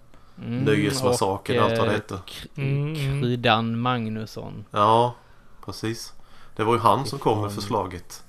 Mm, 0.44 0.64
Nöjesmassakern 0.64 1.58
och 1.58 1.64
allt 1.64 1.78
vad 1.78 1.88
det 1.88 1.92
eh, 1.92 1.96
heter. 1.96 2.20
Mm, 2.54 2.94
mm. 2.94 3.22
Kryddan 3.22 3.80
Magnusson. 3.80 4.64
Ja, 4.70 5.14
precis. 5.64 6.12
Det 6.56 6.64
var 6.64 6.74
ju 6.74 6.80
han 6.80 7.06
som 7.06 7.18
kom 7.18 7.42
med 7.42 7.52
förslaget. 7.52 8.24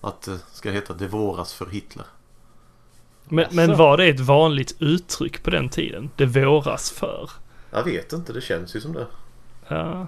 Att 0.00 0.22
det 0.22 0.38
ska 0.52 0.70
heta 0.70 0.94
Det 0.94 1.08
våras 1.08 1.54
för 1.54 1.66
Hitler. 1.66 2.06
Men, 3.24 3.46
men 3.50 3.76
var 3.76 3.96
det 3.96 4.06
ett 4.06 4.20
vanligt 4.20 4.76
uttryck 4.78 5.42
på 5.42 5.50
den 5.50 5.68
tiden? 5.68 6.10
Det 6.16 6.26
våras 6.26 6.90
för? 6.90 7.30
Jag 7.70 7.84
vet 7.84 8.12
inte, 8.12 8.32
det 8.32 8.40
känns 8.40 8.76
ju 8.76 8.80
som 8.80 8.92
det. 8.92 9.06
Ja. 9.68 10.06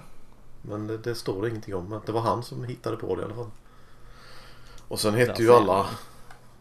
Men 0.61 0.87
det, 0.87 0.97
det 0.97 1.15
står 1.15 1.41
det 1.41 1.49
ingenting 1.49 1.75
om. 1.75 1.89
Men 1.89 2.01
det 2.05 2.11
var 2.11 2.21
han 2.21 2.43
som 2.43 2.63
hittade 2.63 2.97
på 2.97 3.15
det 3.15 3.21
i 3.21 3.25
alla 3.25 3.35
fall. 3.35 3.51
Och 4.87 4.99
sen 4.99 5.13
hette 5.15 5.43
ju 5.43 5.51
alla 5.53 5.85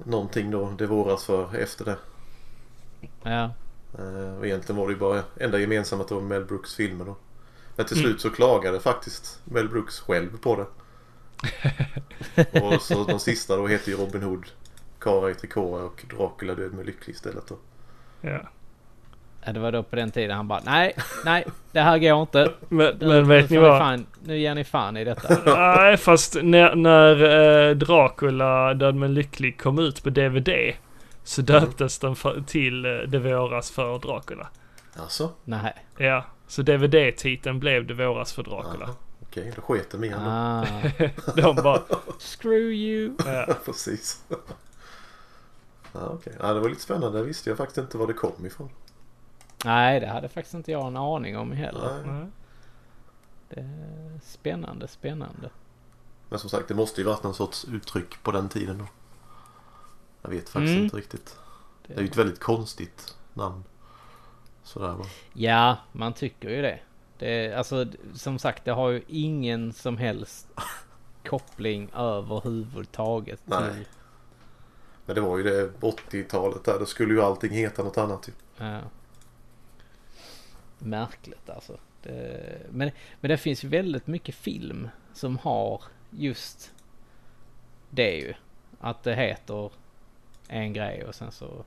någonting 0.04 0.50
då 0.50 0.70
Det 0.78 0.86
våras 0.86 1.24
för 1.24 1.54
efter 1.56 1.84
det. 1.84 1.96
Ja. 3.22 3.50
Eh, 3.98 4.38
Och 4.38 4.46
egentligen 4.46 4.76
var 4.80 4.86
det 4.86 4.92
ju 4.92 4.98
bara 4.98 5.22
enda 5.40 5.58
gemensamma 5.58 6.02
att 6.02 6.08
det 6.08 6.14
var 6.14 6.22
Mel 6.22 6.44
Brooks 6.44 6.74
filmer 6.74 7.04
då. 7.04 7.16
Men 7.76 7.86
till 7.86 7.96
Mm. 7.98 8.08
slut 8.10 8.20
så 8.20 8.30
klagade 8.30 8.80
faktiskt 8.80 9.40
Mel 9.44 9.68
Brooks 9.68 10.00
själv 10.00 10.38
på 10.38 10.56
det. 10.56 10.66
och 12.62 12.82
så 12.82 13.04
de 13.04 13.18
sista 13.20 13.56
då 13.56 13.66
heter 13.66 13.90
ju 13.90 13.96
Robin 13.96 14.22
Hood, 14.22 14.46
Kara 14.98 15.30
i 15.30 15.34
trikåer 15.34 15.82
och 15.82 16.04
Dracula 16.16 16.54
död 16.54 16.72
med 16.72 16.86
lycklig 16.86 17.14
istället 17.14 17.46
då. 17.46 17.56
Ja. 18.20 18.40
Ja, 19.46 19.52
det 19.52 19.60
var 19.60 19.72
då 19.72 19.82
på 19.82 19.96
den 19.96 20.10
tiden 20.10 20.36
han 20.36 20.48
bara 20.48 20.60
nej, 20.64 20.92
nej, 21.24 21.44
det 21.72 21.80
här 21.80 21.98
går 21.98 22.20
inte. 22.22 22.52
Men, 22.68 22.94
Nu- 23.00 23.06
men 23.06 23.28
vet 23.28 23.50
nu 23.50 23.56
ni 23.56 23.62
vad? 23.62 23.78
Fan, 23.78 24.06
nu 24.24 24.38
ger 24.38 24.54
ni 24.54 24.64
fan 24.64 24.96
i 24.96 25.04
detta. 25.04 25.36
Nej, 25.56 25.96
fast 25.96 26.36
när, 26.42 26.74
när 26.74 27.22
eh, 27.68 27.76
Dracula 27.76 28.74
Död 28.74 28.94
men 28.94 29.14
lycklig 29.14 29.60
kom 29.60 29.78
ut 29.78 30.02
på 30.02 30.10
DVD 30.10 30.48
så 31.24 31.42
döptes 31.42 31.98
den 31.98 32.16
för, 32.16 32.40
till 32.46 32.84
eh, 32.84 32.90
Det 33.08 33.18
våras 33.18 33.70
för 33.70 33.98
Dracula. 33.98 34.48
Alltså, 34.96 35.30
Nej. 35.44 35.74
Ja, 35.98 36.24
så 36.46 36.62
DVD-titeln 36.62 37.58
blev 37.58 37.86
Det 37.86 37.94
våras 37.94 38.32
för 38.32 38.42
Dracula. 38.42 38.88
okej, 39.22 39.52
då 39.56 39.62
sket 39.62 39.90
de 39.90 40.04
igen 40.04 40.20
då. 40.24 40.30
Ah, 40.30 40.64
De 41.36 41.56
bara... 41.62 41.80
screw 42.18 42.72
you. 42.72 43.12
Ja. 43.26 43.46
Precis. 43.64 44.20
ja, 45.92 46.00
okej. 46.12 46.32
Ja, 46.40 46.52
det 46.52 46.60
var 46.60 46.68
lite 46.68 46.82
spännande. 46.82 47.18
Det 47.18 47.24
visste 47.24 47.50
jag 47.50 47.56
faktiskt 47.56 47.78
inte 47.78 47.98
var 47.98 48.06
det 48.06 48.12
kom 48.12 48.46
ifrån. 48.46 48.68
Nej, 49.66 50.00
det 50.00 50.06
hade 50.06 50.28
faktiskt 50.28 50.54
inte 50.54 50.72
jag 50.72 50.86
en 50.86 50.96
aning 50.96 51.36
om 51.38 51.52
heller. 51.52 52.02
Nej. 52.06 52.26
Det 53.48 53.60
är 53.60 54.20
spännande, 54.22 54.88
spännande. 54.88 55.50
Men 56.28 56.38
som 56.38 56.50
sagt, 56.50 56.68
det 56.68 56.74
måste 56.74 57.00
ju 57.00 57.06
varit 57.06 57.22
någon 57.22 57.34
sorts 57.34 57.64
uttryck 57.64 58.22
på 58.22 58.30
den 58.32 58.48
tiden 58.48 58.78
då. 58.78 58.84
Jag 60.22 60.30
vet 60.30 60.48
faktiskt 60.48 60.70
Mm. 60.72 60.84
inte 60.84 60.96
riktigt. 60.96 61.38
Det 61.86 61.94
är 61.94 62.00
ju 62.00 62.06
ett 62.06 62.16
väldigt 62.16 62.40
konstigt 62.40 63.16
namn. 63.34 63.64
Sådär 64.62 64.92
va. 64.92 65.04
Ja, 65.32 65.76
man 65.92 66.12
tycker 66.12 66.48
ju 66.50 66.62
det. 66.62 66.78
det 67.18 67.54
alltså, 67.54 67.86
som 68.14 68.38
sagt, 68.38 68.64
det 68.64 68.70
har 68.72 68.88
ju 68.90 69.02
ingen 69.08 69.72
som 69.72 69.96
helst 69.96 70.48
koppling 71.28 71.90
överhuvudtaget 71.94 73.40
Nej. 73.44 73.72
till... 73.74 73.86
Men 75.06 75.14
det 75.14 75.20
var 75.20 75.36
ju 75.36 75.42
det 75.42 75.70
80-talet 75.80 76.64
där. 76.64 76.78
Då 76.78 76.86
skulle 76.86 77.14
ju 77.14 77.22
allting 77.22 77.52
heta 77.52 77.82
något 77.82 77.98
annat 77.98 78.22
typ. 78.22 78.34
Ja. 78.56 78.80
Märkligt 80.78 81.50
alltså. 81.50 81.78
Det, 82.02 82.58
men, 82.70 82.90
men 83.20 83.28
det 83.28 83.36
finns 83.36 83.64
ju 83.64 83.68
väldigt 83.68 84.06
mycket 84.06 84.34
film 84.34 84.88
som 85.12 85.38
har 85.38 85.82
just 86.10 86.72
det 87.90 88.16
ju. 88.16 88.34
Att 88.80 89.02
det 89.02 89.14
heter 89.14 89.70
en 90.48 90.72
grej 90.72 91.04
och 91.04 91.14
sen 91.14 91.32
så 91.32 91.64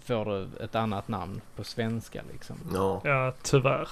får 0.00 0.24
du 0.24 0.64
ett 0.64 0.74
annat 0.74 1.08
namn 1.08 1.40
på 1.56 1.64
svenska 1.64 2.22
liksom. 2.32 2.56
Ja. 2.74 3.00
Ja, 3.04 3.34
tyvärr. 3.42 3.88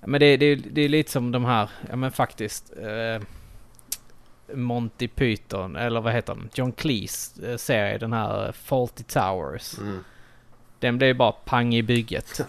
Men 0.00 0.20
det, 0.20 0.36
det, 0.36 0.54
det 0.54 0.82
är 0.82 0.88
lite 0.88 1.10
som 1.10 1.32
de 1.32 1.44
här, 1.44 1.70
ja 1.88 1.96
men 1.96 2.12
faktiskt. 2.12 2.72
Eh, 2.76 3.22
Monty 4.54 5.08
Python, 5.08 5.76
eller 5.76 6.00
vad 6.00 6.12
heter 6.12 6.34
den? 6.34 6.50
John 6.54 6.72
Cleese 6.72 7.42
eh, 7.42 7.56
serie, 7.56 7.98
den 7.98 8.12
här 8.12 8.52
Fawlty 8.52 9.04
Towers. 9.04 9.78
Mm. 9.78 10.04
Den 10.80 10.98
blev 10.98 11.16
bara 11.16 11.32
pang 11.32 11.74
i 11.74 11.82
bygget. 11.82 12.40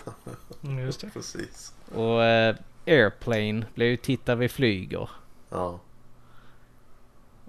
Mm, 0.63 0.79
Just 0.79 1.01
det. 1.01 1.09
Precis. 1.13 1.73
Och 1.95 2.23
eh, 2.23 2.55
Airplane 2.87 3.65
blev 3.75 3.87
ju 3.89 3.97
Titta 3.97 4.35
vi 4.35 4.49
flyger. 4.49 5.09
Ja. 5.49 5.79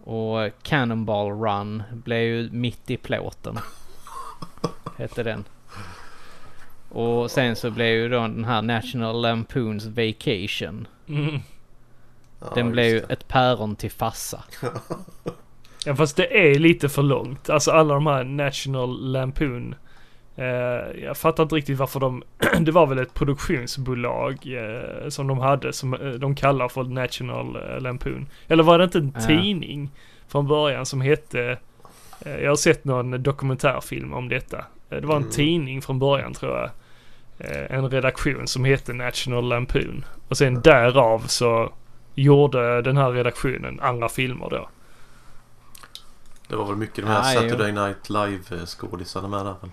Och 0.04 0.42
eh, 0.42 0.52
Cannonball 0.62 1.30
Run 1.30 1.82
blev 1.92 2.20
ju 2.22 2.50
Mitt 2.52 2.90
i 2.90 2.96
plåten. 2.96 3.58
Hette 4.96 5.22
den. 5.22 5.44
Och 6.88 7.30
sen 7.30 7.56
så 7.56 7.70
blev 7.70 7.88
ju 7.88 8.08
då 8.08 8.20
den 8.20 8.44
här 8.44 8.62
National 8.62 9.20
Lampoons 9.22 9.84
Vacation. 9.86 10.86
Mm. 11.08 11.40
ja 12.40 12.52
Den 12.54 12.70
blev 12.72 12.86
ju 12.86 13.00
ett 13.08 13.28
päron 13.28 13.76
till 13.76 13.90
fassa. 13.90 14.44
Ja, 15.84 15.96
fast 15.96 16.16
det 16.16 16.50
är 16.54 16.58
lite 16.58 16.88
för 16.88 17.02
långt. 17.02 17.50
Alltså 17.50 17.70
alla 17.70 17.94
de 17.94 18.06
här 18.06 18.24
National 18.24 19.12
Lampoon. 19.12 19.74
Eh, 20.36 20.44
jag 21.04 21.16
fattar 21.16 21.42
inte 21.42 21.54
riktigt 21.54 21.78
varför 21.78 22.00
de... 22.00 22.22
det 22.60 22.72
var 22.72 22.86
väl 22.86 22.98
ett 22.98 23.14
produktionsbolag 23.14 24.38
eh, 24.46 25.08
som 25.08 25.26
de 25.26 25.38
hade 25.38 25.72
som 25.72 25.94
eh, 25.94 26.10
de 26.10 26.34
kallar 26.34 26.68
för 26.68 26.84
National 26.84 27.58
Lampoon. 27.82 28.26
Eller 28.48 28.62
var 28.62 28.78
det 28.78 28.84
inte 28.84 28.98
en 28.98 29.12
Ja. 29.14 29.20
tidning 29.26 29.90
från 30.28 30.46
början 30.48 30.86
som 30.86 31.00
hette... 31.00 31.58
Eh, 32.20 32.36
jag 32.40 32.50
har 32.50 32.56
sett 32.56 32.84
någon 32.84 33.22
dokumentärfilm 33.22 34.12
om 34.12 34.28
detta. 34.28 34.64
Det 34.88 35.00
var 35.06 35.16
en 35.16 35.22
Mm. 35.22 35.32
tidning 35.32 35.82
från 35.82 35.98
början 35.98 36.32
tror 36.34 36.52
jag. 36.58 36.70
Eh, 37.38 37.76
en 37.78 37.90
redaktion 37.90 38.46
som 38.46 38.64
hette 38.64 38.92
National 38.92 39.48
Lampoon. 39.48 40.04
Och 40.28 40.36
sen 40.36 40.60
därav 40.60 41.18
så 41.26 41.72
gjorde 42.14 42.82
den 42.82 42.96
här 42.96 43.10
redaktionen 43.10 43.80
andra 43.80 44.08
filmer 44.08 44.50
då. 44.50 44.68
Det 46.48 46.56
var 46.56 46.66
väl 46.66 46.76
mycket 46.76 46.96
de 46.96 47.02
här 47.10 47.34
jo. 47.34 47.40
Saturday 47.40 47.72
Night 47.72 48.10
Live 48.10 48.66
skådisarna 48.66 49.28
med 49.28 49.46
där 49.46 49.54
väl. 49.60 49.70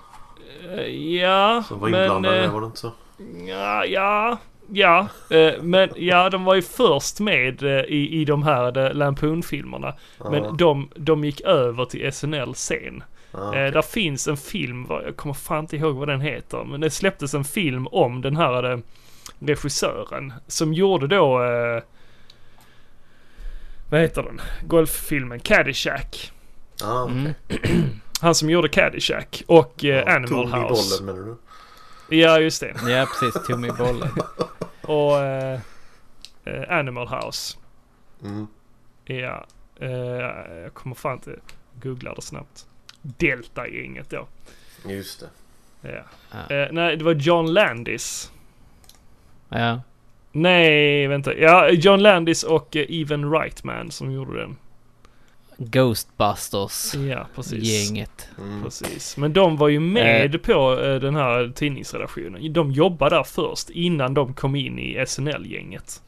Eh, 0.77 0.85
Ja, 1.15 1.63
Som 1.67 1.79
var 1.79 1.89
men... 1.89 2.01
inblandade, 2.01 2.43
eh, 2.43 2.53
var 2.53 2.61
det 2.61 2.65
inte 2.65 2.79
så? 2.79 2.91
Ja, 3.47 3.85
ja, 3.85 4.37
ja. 4.71 5.07
eh, 5.29 5.53
Men 5.61 5.89
ja, 5.95 6.29
de 6.29 6.43
var 6.45 6.55
ju 6.55 6.61
först 6.61 7.19
med 7.19 7.63
eh, 7.63 7.69
i, 7.83 8.21
i 8.21 8.25
de 8.25 8.43
här 8.43 8.77
eh, 8.77 8.93
Lampoon-filmerna. 8.93 9.93
Ja. 10.17 10.29
Men 10.29 10.57
de, 10.57 10.89
de 10.95 11.23
gick 11.25 11.41
över 11.41 11.85
till 11.85 12.13
SNL 12.13 12.55
sen. 12.55 13.03
Ja, 13.31 13.39
Eh, 13.43 13.49
okej. 13.49 13.71
där 13.71 13.81
finns 13.81 14.27
en 14.27 14.37
film, 14.37 14.85
jag 14.89 15.15
kommer 15.17 15.33
fan 15.33 15.59
inte 15.59 15.75
ihåg 15.77 15.95
vad 15.95 16.07
den 16.07 16.21
heter, 16.21 16.63
men 16.63 16.81
det 16.81 16.89
släpptes 16.89 17.33
en 17.33 17.43
film 17.43 17.87
om 17.87 18.21
den 18.21 18.35
här 18.37 18.81
regissören 19.39 20.33
som 20.47 20.73
gjorde 20.73 21.07
då, 21.07 21.43
eh, 21.43 21.83
vad 23.89 24.01
heter 24.01 24.23
den, 24.23 24.41
golffilmen 24.67 25.39
Caddyshack. 25.39 26.31
Ja, 26.79 27.03
okej. 27.03 27.33
Mm. 27.71 27.89
Han 28.21 28.35
som 28.35 28.49
gjorde 28.49 28.69
Caddyshack 28.69 29.43
och 29.47 29.85
eh, 29.85 29.89
Ja, 29.95 30.15
Animal 30.15 30.51
tog 30.51 30.59
i 30.59 30.63
House. 30.63 31.03
bollen 31.03 31.15
menar 31.15 31.35
du? 32.09 32.17
Ja, 32.17 32.39
just 32.39 32.61
det. 32.61 32.75
Ja 32.91 33.07
precis, 33.19 33.47
Tommy 33.47 33.71
Bollen. 33.71 34.09
Och 34.81 35.17
eh, 35.19 35.59
eh, 36.45 36.77
Animal 36.79 37.07
House. 37.07 37.57
Mm. 38.23 38.47
Ja, 39.05 39.45
eh, 39.79 39.89
jag 40.63 40.73
kommer 40.73 40.95
fan 40.95 41.13
inte 41.13 41.35
googla 41.83 42.13
det 42.13 42.21
snabbt. 42.21 42.65
Delta-gänget 43.01 44.09
då. 44.09 44.27
Just 44.85 45.19
det. 45.19 45.29
Ja. 45.89 46.03
Ja. 46.49 46.55
Eh, 46.55 46.67
nej, 46.71 46.97
det 46.97 47.03
var 47.05 47.13
John 47.13 47.53
Landis. 47.53 48.31
Ja. 49.49 49.81
Nej, 50.31 51.07
vänta. 51.07 51.33
Ja, 51.33 51.69
John 51.69 52.01
Landis 52.01 52.43
och 52.43 52.75
Even 52.75 53.31
Reitman 53.31 53.91
som 53.91 54.11
gjorde 54.11 54.39
den. 54.39 54.57
Ghostbusters. 55.59 56.95
Ja, 56.95 57.27
precis. 57.35 57.63
Gänget. 57.89 58.29
Mm. 58.37 58.63
Precis. 58.63 59.17
Men 59.17 59.33
de 59.33 59.57
var 59.57 59.67
ju 59.67 59.79
med 59.79 60.43
på 60.43 60.79
eh, 60.81 60.95
den 60.95 61.15
här 61.15 61.51
tidningsredaktionen. 61.55 62.53
De 62.53 62.71
jobbade 62.71 63.15
där 63.15 63.23
först 63.23 63.69
innan 63.69 64.13
de 64.13 64.33
kom 64.33 64.55
in 64.55 64.79
i 64.79 65.05
SNL-gänget. 65.07 66.01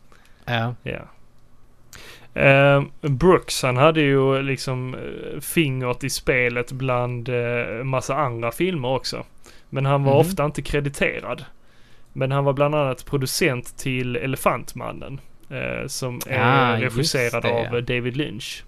Ja. 0.46 0.76
Ja. 0.84 1.00
Eh, 2.42 2.84
Brooks 3.02 3.64
han 3.64 3.78
hade 3.78 4.02
ju 4.02 4.42
liksom 4.42 4.94
eh, 4.96 5.40
fingret 5.40 6.04
i 6.04 6.10
spelet 6.10 6.72
bland 6.72 7.30
massa 7.84 8.16
andra 8.16 8.52
filmer 8.52 8.88
också. 8.96 9.24
Men 9.70 9.86
han 9.86 10.04
var 10.04 10.12
Mhm. 10.14 10.20
ofta 10.30 10.46
inte 10.46 10.62
krediterad. 10.62 11.46
Men 12.14 12.32
han 12.32 12.44
var 12.44 12.54
bland 12.54 12.76
annat 12.76 13.06
producent 13.06 13.78
till 13.78 14.16
Elefantmannen. 14.16 15.20
Eh, 15.50 15.88
som 15.88 16.20
är 16.28 16.40
Ah, 16.40 16.78
regisserad 16.82 17.46
av 17.46 17.84
David 17.84 18.18
Lynch. 18.18 18.64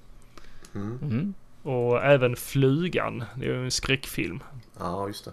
Mm. 0.76 1.00
Mm. 1.02 1.34
Och 1.64 2.04
även 2.04 2.36
Flugan. 2.36 3.24
Det 3.36 3.45
är 3.45 3.50
ju 3.50 3.64
en 3.66 3.72
skräckfilm. 3.72 4.40
Ja, 4.80 5.08
just 5.08 5.26
det. 5.26 5.32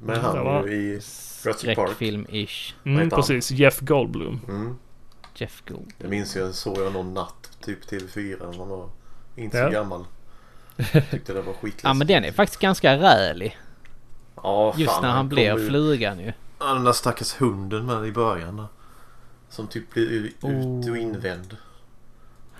Men 0.00 0.16
Ja, 0.16 0.22
han 0.22 0.36
det 0.36 0.42
var- 0.42 0.66
ju 0.66 0.72
i 0.72 0.88
Jurassic 0.92 1.74
Park. 1.76 1.78
Skräckfilm-ish. 1.98 2.74
Mm, 2.84 2.98
han? 3.00 3.10
precis. 3.10 3.50
Jeff 3.50 3.80
Goldblum. 3.80 4.40
Mm. 4.48 4.76
Jeff 5.34 5.62
Gold. 5.68 5.92
Det 5.98 6.08
minns 6.08 6.36
jag 6.36 6.54
såg 6.54 6.78
jag 6.78 6.92
någon 6.92 7.14
natt 7.14 7.50
typ 7.60 7.84
TV4 7.90 8.50
när 8.50 8.58
man 8.58 8.68
var 8.68 8.88
inte 9.36 9.58
Ja. 9.58 9.64
så 9.66 9.70
gammal. 9.72 10.04
Tyckte 11.10 11.32
det 11.32 11.42
var 11.42 11.52
skitläskigt. 11.52 11.84
Ja 11.84 11.94
men 11.94 12.06
den 12.06 12.24
är 12.24 12.32
faktiskt 12.32 12.60
ganska 12.60 12.96
rälig. 12.98 13.58
Ja, 14.36 14.74
Just 14.76 14.92
fan, 14.92 15.02
när 15.02 15.10
han 15.10 15.28
blir 15.28 15.58
ju- 15.58 15.68
flugan 15.68 16.18
ju. 16.20 16.32
Ja, 16.58 16.74
den 16.74 16.84
där 16.84 16.92
stackars 16.92 17.40
hunden 17.40 17.86
med 17.86 18.06
i 18.06 18.12
början. 18.12 18.66
Som 19.48 19.66
typ 19.66 19.90
blir 19.94 20.06
ut 20.10 20.44
Oh. 20.44 20.90
och 20.90 20.96
invänd. 20.96 21.56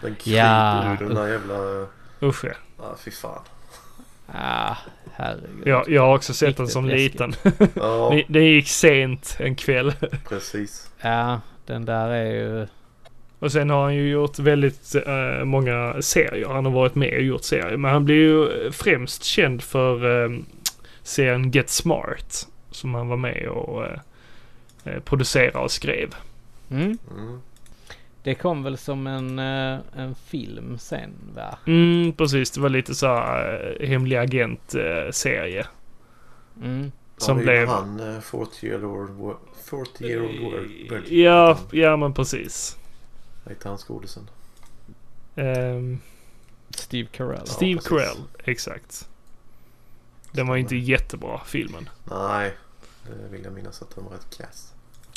Den 0.01 0.15
kryper 0.15 0.39
Ja, 0.39 0.93
ur 0.93 0.97
den 1.07 1.15
där 1.15 1.29
jävla... 1.29 1.87
Usch 2.23 2.44
ja. 2.44 2.51
Ja, 2.78 2.97
fy 3.05 3.11
fan. 3.11 3.40
Ah, 4.35 4.77
herregud. 5.15 5.62
Ja, 5.66 5.85
jag 5.89 6.03
har 6.03 6.15
också 6.15 6.35
sett 6.35 6.57
den 6.57 6.66
Riktigt 6.66 6.73
som 6.73 6.86
läskigt. 6.89 7.12
liten. 7.12 7.35
Ja, 7.74 8.11
Det- 8.15 8.24
Det 8.28 8.44
gick 8.44 8.69
sent 8.69 9.36
en 9.40 9.55
kväll. 9.57 9.93
precis. 10.28 10.90
Ja, 11.01 11.40
den 11.66 11.85
där 11.85 12.09
är 12.09 12.32
ju... 12.32 12.66
Och 13.39 13.53
sen 13.53 13.70
har 13.70 13.82
han 13.82 13.94
ju 13.94 14.11
gjort 14.11 14.39
väldigt 14.39 14.94
eh, 15.07 15.44
många 15.44 16.03
serier. 16.03 16.49
Han 16.49 16.65
har 16.65 16.73
varit 16.73 16.94
med 16.94 17.15
och 17.15 17.23
gjort 17.23 17.43
serier. 17.44 17.77
Men 17.77 17.90
han 17.93 18.05
blir 18.05 18.15
ju 18.16 18.70
främst 18.73 19.24
känd 19.24 19.62
för 19.62 20.24
eh, 20.24 20.31
serien 21.03 21.51
Get 21.51 21.70
Smart. 21.70 22.49
Som 22.70 22.94
han 22.94 23.09
var 23.09 23.16
med 23.16 23.49
och 23.49 23.85
eh, 23.85 23.99
eh, 24.85 25.01
producerade 25.01 25.59
och 25.59 25.70
skrev. 25.70 26.15
Mm. 26.70 26.99
Mm. 27.16 27.40
Det 28.23 28.35
kom 28.35 28.62
väl 28.62 28.78
som 28.78 29.07
en, 29.07 29.39
eh, 29.39 29.78
en 29.97 30.15
film 30.15 30.78
sen 30.78 31.11
va? 31.35 31.59
Mm, 31.66 32.12
precis. 32.12 32.51
Det 32.51 32.61
var 32.61 32.69
lite 32.69 32.94
så 32.94 33.07
här 33.07 33.77
eh, 33.81 33.89
hemlig 33.89 34.16
agent-serie. 34.16 35.66
Mm. 36.62 36.93
Som 37.16 37.39
är 37.39 37.43
blev... 37.43 37.69
Han, 37.69 38.01
uh, 38.01 38.20
40 38.20 38.66
year 38.66 38.85
old, 38.85 39.11
wo- 39.11 39.36
40 39.65 40.05
year 40.05 40.23
old 40.23 40.40
world. 40.90 41.09
Ja, 41.09 41.59
ja 41.73 41.97
men 41.97 42.15
precis. 42.15 42.77
Vad 43.44 43.55
heter 43.55 43.69
han 43.69 43.78
skådisen? 43.78 44.31
Ehm, 45.36 45.99
Steve 46.70 47.09
Carell. 47.12 47.47
Steve 47.47 47.74
precis. 47.74 47.89
Carell, 47.89 48.16
exakt. 48.44 49.09
Den 50.32 50.47
var 50.47 50.57
inte 50.57 50.77
jättebra, 50.77 51.40
filmen. 51.47 51.89
Nej, 52.05 52.55
det 53.07 53.28
vill 53.32 53.44
jag 53.44 53.53
minnas 53.53 53.82
att 53.82 53.94
den 53.94 54.05
var 54.05 54.12
rätt 54.12 54.36
kass. 54.39 54.73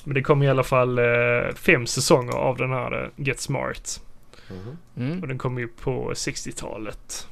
Men 0.05 0.13
det 0.13 0.21
kom 0.21 0.43
i 0.43 0.49
alla 0.49 0.63
fall 0.63 0.99
eh, 0.99 1.55
fem 1.55 1.85
säsonger 1.87 2.33
av 2.33 2.57
den 2.57 2.69
här 2.69 3.03
eh, 3.03 3.09
Get 3.15 3.39
Smart. 3.39 4.01
Mhm. 4.49 4.77
Mm. 4.97 5.21
Och 5.21 5.27
den 5.27 5.37
kom 5.37 5.57
ju 5.59 5.67
på 5.67 6.11
60-talet. 6.13 7.27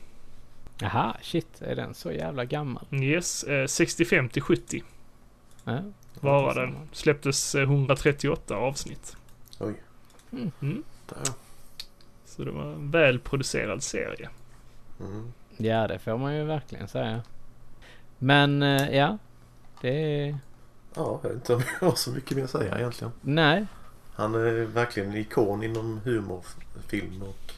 Jaha, 0.80 1.18
shit. 1.22 1.62
Är 1.62 1.76
den 1.76 1.94
så 1.94 2.12
jävla 2.12 2.46
gammal? 2.46 2.86
Yes, 2.92 3.44
eh, 3.44 3.66
65 3.68 4.30
till 4.30 4.42
70 4.42 4.84
Ja. 5.64 5.82
var 6.20 6.56
den. 6.56 6.76
Släpptes 6.92 7.56
eh, 7.56 7.62
138 7.62 8.56
avsnitt. 8.56 9.18
Oj. 9.60 9.74
Mm. 10.32 10.52
Mm. 10.62 10.84
Så 12.26 12.44
det 12.44 12.52
var 12.52 12.64
en 12.64 12.92
välproducerad 12.92 13.84
serie. 13.84 14.30
Mm. 15.00 15.34
Ja, 15.58 15.88
det 15.88 16.00
får 16.00 16.18
man 16.18 16.36
ju 16.36 16.44
verkligen 16.44 16.88
säga. 16.88 17.22
Men 18.18 18.64
eh, 18.64 18.96
ja, 18.96 19.18
det 19.82 19.90
är... 20.28 20.38
Ja, 20.96 21.20
jag 21.24 21.30
vet 21.30 21.36
inte 21.36 21.56
om 21.56 21.62
jag 21.82 21.88
har 21.88 21.96
så 21.96 22.12
mycket 22.12 22.38
mer 22.38 22.44
att 22.44 22.50
säga 22.50 22.78
egentligen. 22.78 23.14
Nej. 23.22 23.66
Han 24.16 24.36
är 24.36 24.66
verkligen 24.66 25.10
en 25.10 25.18
ikon 25.18 25.64
inom 25.64 26.02
humorfilm 26.04 27.22
och 27.22 27.54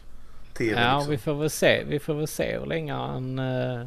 tv. 0.53 0.81
Ja, 0.81 0.95
liksom. 0.97 1.11
vi 1.11 1.17
får 1.17 1.33
väl 1.33 1.49
se. 1.49 1.83
Vi 1.83 1.99
får 1.99 2.13
väl 2.13 2.27
se 2.27 2.59
hur 2.59 2.65
länge 2.65 2.93
han, 2.93 3.39
eh, 3.39 3.85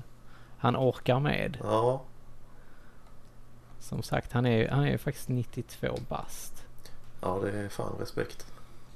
han 0.58 0.76
orkar 0.76 1.20
med. 1.20 1.58
Ja, 1.62 2.02
Som 3.80 4.02
sagt, 4.02 4.32
han 4.32 4.46
är 4.46 4.68
han 4.68 4.84
är 4.84 4.90
ju 4.90 4.98
faktiskt 4.98 5.28
92 5.28 5.98
bast. 6.08 6.64
ja, 7.20 7.40
det 7.42 7.50
är 7.50 7.68
fan 7.68 7.96
respekt. 8.00 8.46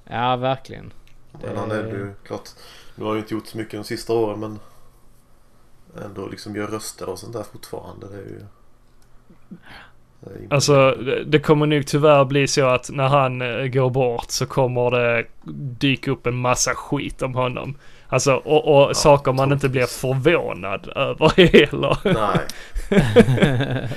Ja, 0.04 0.36
verkligen. 0.36 0.92
Men 1.42 1.56
han 1.56 1.70
är 1.70 1.84
ju 1.84 2.14
klart. 2.24 2.48
Nu 2.94 3.04
har 3.04 3.10
han 3.10 3.16
ju 3.16 3.22
inte 3.22 3.34
gjort 3.34 3.46
så 3.46 3.56
mycket 3.56 3.72
de 3.72 3.84
sista 3.84 4.12
åren 4.12 4.40
men 4.40 4.58
ändå 6.04 6.26
liksom 6.28 6.56
gör 6.56 6.66
röster 6.66 7.08
och 7.08 7.18
sånt 7.18 7.32
där 7.32 7.42
fortfarande. 7.42 8.08
Det 8.08 8.16
är 8.16 8.22
ju... 8.26 8.46
Alltså 10.50 10.90
det- 11.26 11.38
kommer 11.38 11.66
nog 11.66 11.86
tyvärr 11.86 12.24
bli 12.24 12.46
så 12.46 12.66
att 12.66 12.90
när 12.90 13.08
han 13.08 13.42
eh, 13.42 13.66
går 13.66 13.90
bort 13.90 14.30
så 14.30 14.46
kommer 14.46 14.90
det 14.90 15.24
dyka 15.78 16.10
upp 16.10 16.26
en 16.26 16.34
massa 16.34 16.74
skit 16.74 17.22
om 17.22 17.34
honom. 17.34 17.74
Alltså 18.08 18.34
och, 18.34 18.88
och 18.88 18.96
saker 18.96 19.32
man 19.32 19.52
inte 19.52 19.68
blir 19.68 19.86
förvånad 19.86 20.88
över 20.96 21.28
heller. 21.36 21.96
Nej. 22.04 22.38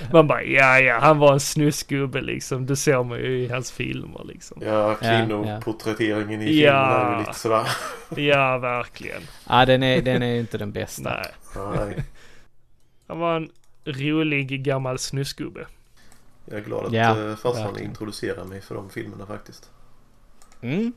man 0.12 0.28
bara 0.28 0.44
ja 0.44 0.80
ja 0.80 1.00
han 1.00 1.18
var 1.20 1.34
en 1.34 1.40
snusgubbe 1.40 2.22
liksom. 2.22 2.66
Det 2.66 2.76
ser 2.76 3.04
man 3.04 3.18
ju 3.18 3.40
i 3.44 3.48
hans 3.50 3.72
filmer 3.72 4.22
liksom. 4.26 4.62
Ja, 4.66 4.96
kvinnoporträtteringen 4.96 6.42
i 6.42 6.46
filmen 6.46 6.64
Ja. 6.64 6.86
är 7.08 7.14
ju 7.14 7.20
lite 7.20 7.34
sådär. 7.40 7.68
Ja 8.16 8.58
verkligen. 8.58 9.22
Ja, 9.50 9.66
den 9.66 9.84
är, 9.84 10.02
den 10.02 10.24
är 10.24 10.36
inte 10.40 10.58
den 10.58 10.72
bästa. 10.72 11.10
Nej. 11.10 11.32
Nej. 11.78 12.04
Han 13.08 13.20
var 13.20 13.36
en 13.36 13.50
rolig 13.86 14.64
gammal 14.64 15.00
snusgubbe. 15.00 15.66
Jag 16.46 16.60
är 16.60 16.64
glad 16.64 16.86
att 16.86 16.94
Ja, 16.94 17.18
ja, 17.20 17.36
farsan 17.36 17.80
introducerar 17.80 18.44
mig 18.46 18.62
för 18.62 18.76
de 18.76 18.90
filmerna 18.90 19.26
faktiskt. 19.26 19.70
Mm. 20.62 20.94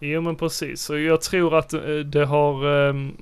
Jo 0.00 0.20
men 0.20 0.36
precis. 0.36 0.90
Och 0.90 1.00
jag 1.00 1.20
tror 1.20 1.58
att 1.58 1.72
eh, 1.72 1.80
det 2.04 2.24
har 2.24 2.66
um, 2.66 3.12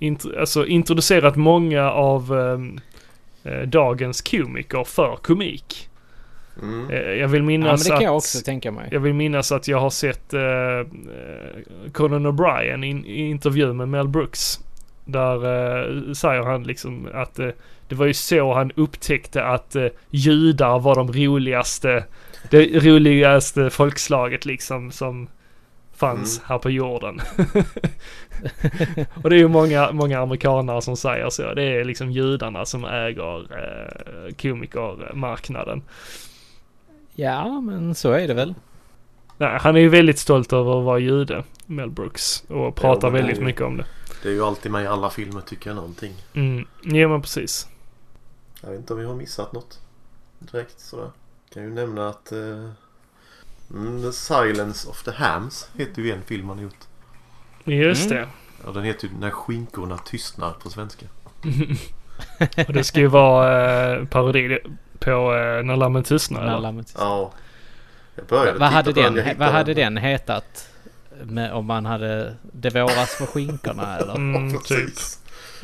int- 0.00 0.40
alltså, 0.40 0.66
introducerat 0.66 1.36
många 1.36 1.90
av 1.90 2.38
ehm, 2.38 2.80
eh, 3.42 3.60
dagens 3.68 4.20
komiker 4.20 4.84
för 4.84 5.16
komik. 5.22 5.88
Mm. 6.62 6.90
Eh, 6.90 6.96
jag 6.98 7.28
vill 7.28 7.40
Ja, 7.40 7.42
men 7.42 7.46
minnas 7.46 7.82
det 7.84 7.88
kan 7.88 7.96
att... 7.96 8.02
jag 8.02 8.16
också 8.16 8.44
tänka 8.44 8.72
mig. 8.72 8.88
Jag 8.92 9.00
vill 9.00 9.14
minnas 9.14 9.52
att 9.52 9.68
jag 9.68 9.80
har 9.80 9.90
sett 9.90 10.34
uh, 10.34 10.40
Conan 11.92 12.26
O'Brien 12.26 12.84
i 12.84 13.10
i 13.10 13.28
intervju 13.30 13.72
med 13.72 13.88
Mel 13.88 14.08
Brooks. 14.08 14.60
Där 15.04 15.34
eh, 15.34 16.12
säger 16.12 16.42
han 16.42 16.62
liksom 16.62 17.08
att 17.14 17.38
eh, 17.38 17.48
det 17.88 17.94
var 17.94 18.06
ju 18.06 18.14
så 18.14 18.54
han 18.54 18.72
upptäckte 18.76 19.44
att 19.44 19.76
eh, 19.76 19.86
judar 20.10 20.78
var 20.78 20.94
de 20.94 21.12
roligaste, 21.12 22.04
det 22.50 22.84
roligaste 22.84 23.70
folkslaget 23.70 24.44
liksom 24.46 24.90
som 24.90 25.28
fanns 25.96 26.40
här 26.44 26.58
på 26.58 26.70
jorden. 26.70 27.20
och 29.22 29.30
det 29.30 29.36
är 29.36 29.40
ju 29.40 29.48
många, 29.48 29.92
många 29.92 30.20
amerikanare 30.20 30.82
som 30.82 30.96
säger 30.96 31.30
så. 31.30 31.54
Det 31.54 31.62
är 31.62 31.84
liksom 31.84 32.10
judarna 32.10 32.64
som 32.64 32.84
äger 32.84 33.38
eh, 33.40 34.34
komikermarknaden. 34.34 35.82
Ja, 37.14 37.60
men 37.60 37.94
så 37.94 38.12
är 38.12 38.28
det 38.28 38.34
väl. 38.34 38.54
Nej, 39.36 39.58
han 39.60 39.76
är 39.76 39.80
ju 39.80 39.88
väldigt 39.88 40.18
stolt 40.18 40.52
över 40.52 40.78
att 40.78 40.84
vara 40.84 40.98
jude, 40.98 41.44
Mel 41.66 41.90
Brooks. 41.90 42.44
Och 42.48 42.74
pratar 42.76 43.08
är 43.08 43.12
väldigt 43.12 43.38
ju- 43.38 43.44
mycket 43.44 43.62
om 43.62 43.76
det. 43.76 43.84
Det 44.22 44.28
är 44.28 44.32
ju 44.32 44.44
alltid 44.44 44.72
med 44.72 44.84
i 44.84 44.86
alla 44.86 45.10
filmer 45.10 45.40
tycker 45.40 45.70
jag 45.70 45.74
någonting. 45.74 46.12
Mm, 46.34 46.66
ja 46.82 47.08
men 47.08 47.22
precis. 47.22 47.68
Jag 48.60 48.70
vet 48.70 48.78
inte 48.78 48.92
om 48.92 48.98
vi 48.98 49.06
har 49.06 49.14
missat 49.14 49.52
något 49.52 49.80
direkt 50.38 50.80
sådär. 50.80 51.10
Kan 51.54 51.62
ju 51.62 51.70
nämna 51.70 52.08
att 52.08 52.32
uh, 52.32 52.70
mm, 53.70 54.02
The 54.02 54.12
Silence 54.12 54.88
of 54.88 55.02
the 55.02 55.10
Hams 55.10 55.68
heter 55.76 56.02
ju 56.02 56.12
en 56.12 56.22
film 56.22 56.48
han 56.48 56.58
har 56.58 56.64
gjort. 56.64 56.84
Just 57.64 58.10
Mm. 58.10 58.16
det. 58.22 58.28
Ja, 58.64 58.72
den 58.72 58.84
heter 58.84 59.08
ju 59.08 59.14
När 59.20 59.30
skinkorna 59.30 59.98
tystnar 59.98 60.52
på 60.52 60.70
svenska. 60.70 61.06
Och 62.66 62.72
det 62.72 62.84
ska 62.84 63.00
ju 63.00 63.06
vara 63.06 63.96
eh, 63.96 64.04
parodi 64.04 64.58
på 64.98 65.10
eh, 65.10 65.62
När 65.64 65.76
lammen 65.76 66.02
tystnar. 66.02 66.46
När 66.46 66.58
lammet 66.60 66.86
tystnar. 66.86 67.04
Ja. 67.04 67.32
Jag 68.14 68.26
började 68.26 68.58
Vad 68.58 68.68
hade, 68.68 68.92
den, 68.92 69.16
jag 69.16 69.22
hittade 69.24 69.38
vad 69.44 69.48
hade 69.48 69.74
den 69.74 69.96
hetat? 69.96 70.68
Med, 71.22 71.52
om 71.52 71.66
man 71.66 71.86
hade 71.86 72.36
Det 72.42 72.70
våras 72.70 73.18
på 73.18 73.26
skinkorna 73.26 73.96
eller? 73.96 74.14
Mm, 74.14 74.58
typ. 74.64 74.92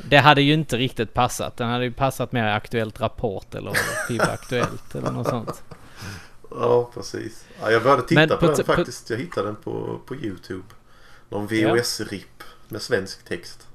Det 0.09 0.17
hade 0.17 0.43
ju 0.43 0.53
inte 0.53 0.77
riktigt 0.77 1.15
passat. 1.15 1.57
Den 1.57 1.69
hade 1.71 1.85
ju 1.85 1.93
passat 1.93 2.33
mer 2.33 2.45
Aktuellt 2.47 3.01
Rapport 3.01 3.55
eller 3.55 3.73
FIB 4.09 4.21
Aktuellt 4.21 4.95
eller 4.95 5.11
något 5.11 5.29
sånt. 5.29 5.63
Ja, 6.51 6.91
precis. 6.95 7.45
Ja, 7.61 7.71
jag 7.71 7.83
började 7.83 8.03
titta 8.03 8.21
Men 8.21 8.29
på, 8.29 8.37
på 8.37 8.47
den 8.47 8.65
faktiskt. 8.65 9.11
Jag 9.11 9.19
hittade 9.19 9.47
den 9.47 9.57
på, 9.57 10.01
på 10.07 10.15
YouTube. 10.15 10.65
Någon 11.29 11.49
Ja. 11.51 11.75
VHS-ripp 11.75 12.43
med 12.69 12.83
svensk 12.83 13.25
text. 13.25 13.67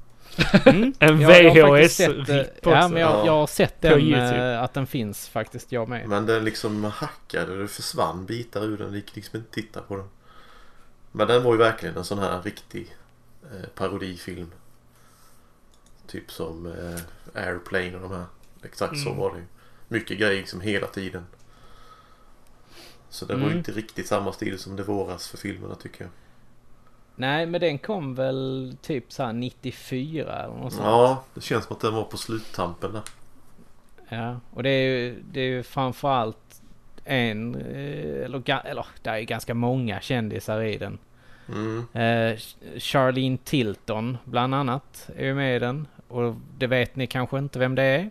Mm. 0.66 0.94
En 1.00 1.22
eh, 1.22 1.28
VHS-ripp 1.28 2.48
Ja, 2.62 2.78
också. 2.78 2.90
men 2.94 3.02
jag, 3.02 3.12
Ja. 3.12 3.26
jag 3.26 3.32
har 3.34 3.48
sett 3.48 3.82
den, 3.82 4.14
eh, 4.14 4.64
att 4.64 4.74
den 4.74 4.88
finns 4.88 5.28
faktiskt, 5.28 5.72
jag 5.72 5.90
med. 5.90 6.08
Men 6.10 6.26
den 6.26 6.46
liksom 6.46 6.84
hackade. 6.84 7.62
Det 7.62 7.68
försvann 7.68 8.26
bitar 8.26 8.62
ur 8.64 8.78
den. 8.78 8.92
Det 8.92 8.98
gick 8.98 9.16
liksom 9.16 9.38
inte 9.38 9.52
titta 9.52 9.82
på 9.82 9.96
den. 9.96 10.10
Men 11.12 11.28
den 11.28 11.44
var 11.44 11.52
ju 11.52 11.58
verkligen 11.58 11.98
en 11.98 12.04
sån 12.04 12.20
här 12.20 12.42
riktig 12.42 12.96
eh, 13.44 13.70
parodifilm. 13.76 14.52
Typ 16.10 16.32
som 16.32 16.66
eh, 16.66 17.44
Airplane 17.44 17.96
och 17.96 18.02
de 18.02 18.12
här. 18.12 18.26
Exakt 18.64 18.98
så 19.00 19.10
Mm. 19.10 19.20
var 19.22 19.32
det 19.32 19.38
ju. 19.38 19.46
Mycket 19.88 20.20
grejer 20.20 20.38
liksom 20.40 20.62
hela 20.62 20.88
tiden. 20.88 21.26
Så 23.10 23.26
det 23.26 23.34
var 23.34 23.42
ju 23.42 23.46
Mm. 23.46 23.58
inte 23.58 23.72
riktigt 23.72 24.08
samma 24.08 24.32
stil 24.34 24.60
som 24.60 24.76
det 24.76 24.84
våras 24.84 25.28
för 25.28 25.38
filmerna 25.38 25.76
tycker 25.76 26.02
jag. 26.04 26.12
Nej, 27.16 27.46
men 27.46 27.62
den 27.62 27.78
kom 27.78 28.16
väl 28.16 28.76
typ 28.82 29.12
så 29.12 29.24
här 29.24 29.34
94 29.34 30.44
eller 30.44 30.54
något 30.56 30.74
sånt. 30.74 30.86
Ja, 30.86 31.24
det 31.34 31.42
känns 31.42 31.66
som 31.66 31.76
att 31.76 31.82
den 31.82 31.94
var 31.94 32.04
på 32.04 32.18
sluttampen 32.18 32.94
där. 32.94 33.02
Ja, 34.10 34.40
och 34.54 34.64
det 34.64 34.70
är 34.70 34.88
ju, 34.98 35.22
det 35.32 35.40
är 35.42 35.46
ju 35.48 35.64
framförallt 35.64 36.62
en, 37.06 37.56
eh, 37.56 38.26
eller, 38.26 38.50
eller 38.66 38.86
det 39.04 39.10
är 39.10 39.18
ju 39.18 39.26
ganska 39.26 39.54
många 39.54 40.02
kändisar 40.02 40.62
i 40.62 40.78
den. 40.78 40.98
Mm. 41.48 41.86
Eh, 41.94 42.38
Charlene 42.80 43.38
Tilton 43.44 44.18
bland 44.26 44.56
annat 44.56 45.10
är 45.16 45.26
ju 45.26 45.34
med 45.34 45.56
i 45.56 45.60
den. 45.60 45.88
Och 46.10 46.36
det 46.58 46.68
vet 46.68 46.96
ni 46.96 47.08
kanske 47.08 47.38
inte 47.38 47.60
vem 47.60 47.76
det 47.76 47.84
är. 47.84 48.10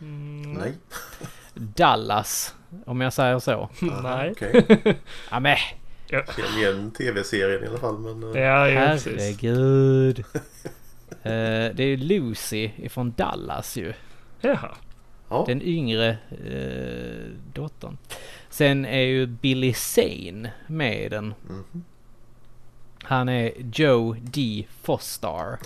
Mm, 0.00 0.52
Nej. 0.52 0.72
Dallas, 1.54 2.54
om 2.86 3.00
jag 3.00 3.12
säger 3.12 3.38
så. 3.38 3.68
Nej. 4.02 4.30
Okej. 4.30 4.64
Ja 5.30 5.40
men 5.40 5.56
Känner 6.10 6.58
igen 6.58 6.90
tv-serien 6.90 7.64
i 7.64 7.66
alla 7.66 7.78
fall 7.78 7.98
men... 7.98 8.34
eh, 8.36 8.42
Ja, 8.42 8.68
ja 8.68 8.86
precis. 8.86 9.12
herregud. 9.20 10.24
Eh, 11.22 11.74
det 11.74 11.80
är 11.80 11.86
ju 11.86 11.96
Lucy 11.96 12.70
ifrån 12.76 13.14
Dallas 13.16 13.76
ju. 13.76 13.92
Jaha. 14.40 14.74
Ja. 15.28 15.44
Den 15.46 15.62
yngre 15.62 16.08
eh, 16.30 17.30
dottern. 17.52 17.98
Sen 18.50 18.84
är 18.84 19.00
ju 19.02 19.26
Billy 19.26 19.72
Zane 19.72 20.50
med 20.66 21.02
i 21.02 21.08
den. 21.08 21.34
Mhm. 21.48 21.84
Han 23.02 23.28
är 23.28 23.52
Joe 23.72 24.16
D. 24.20 24.66
Fostar. 24.82 25.58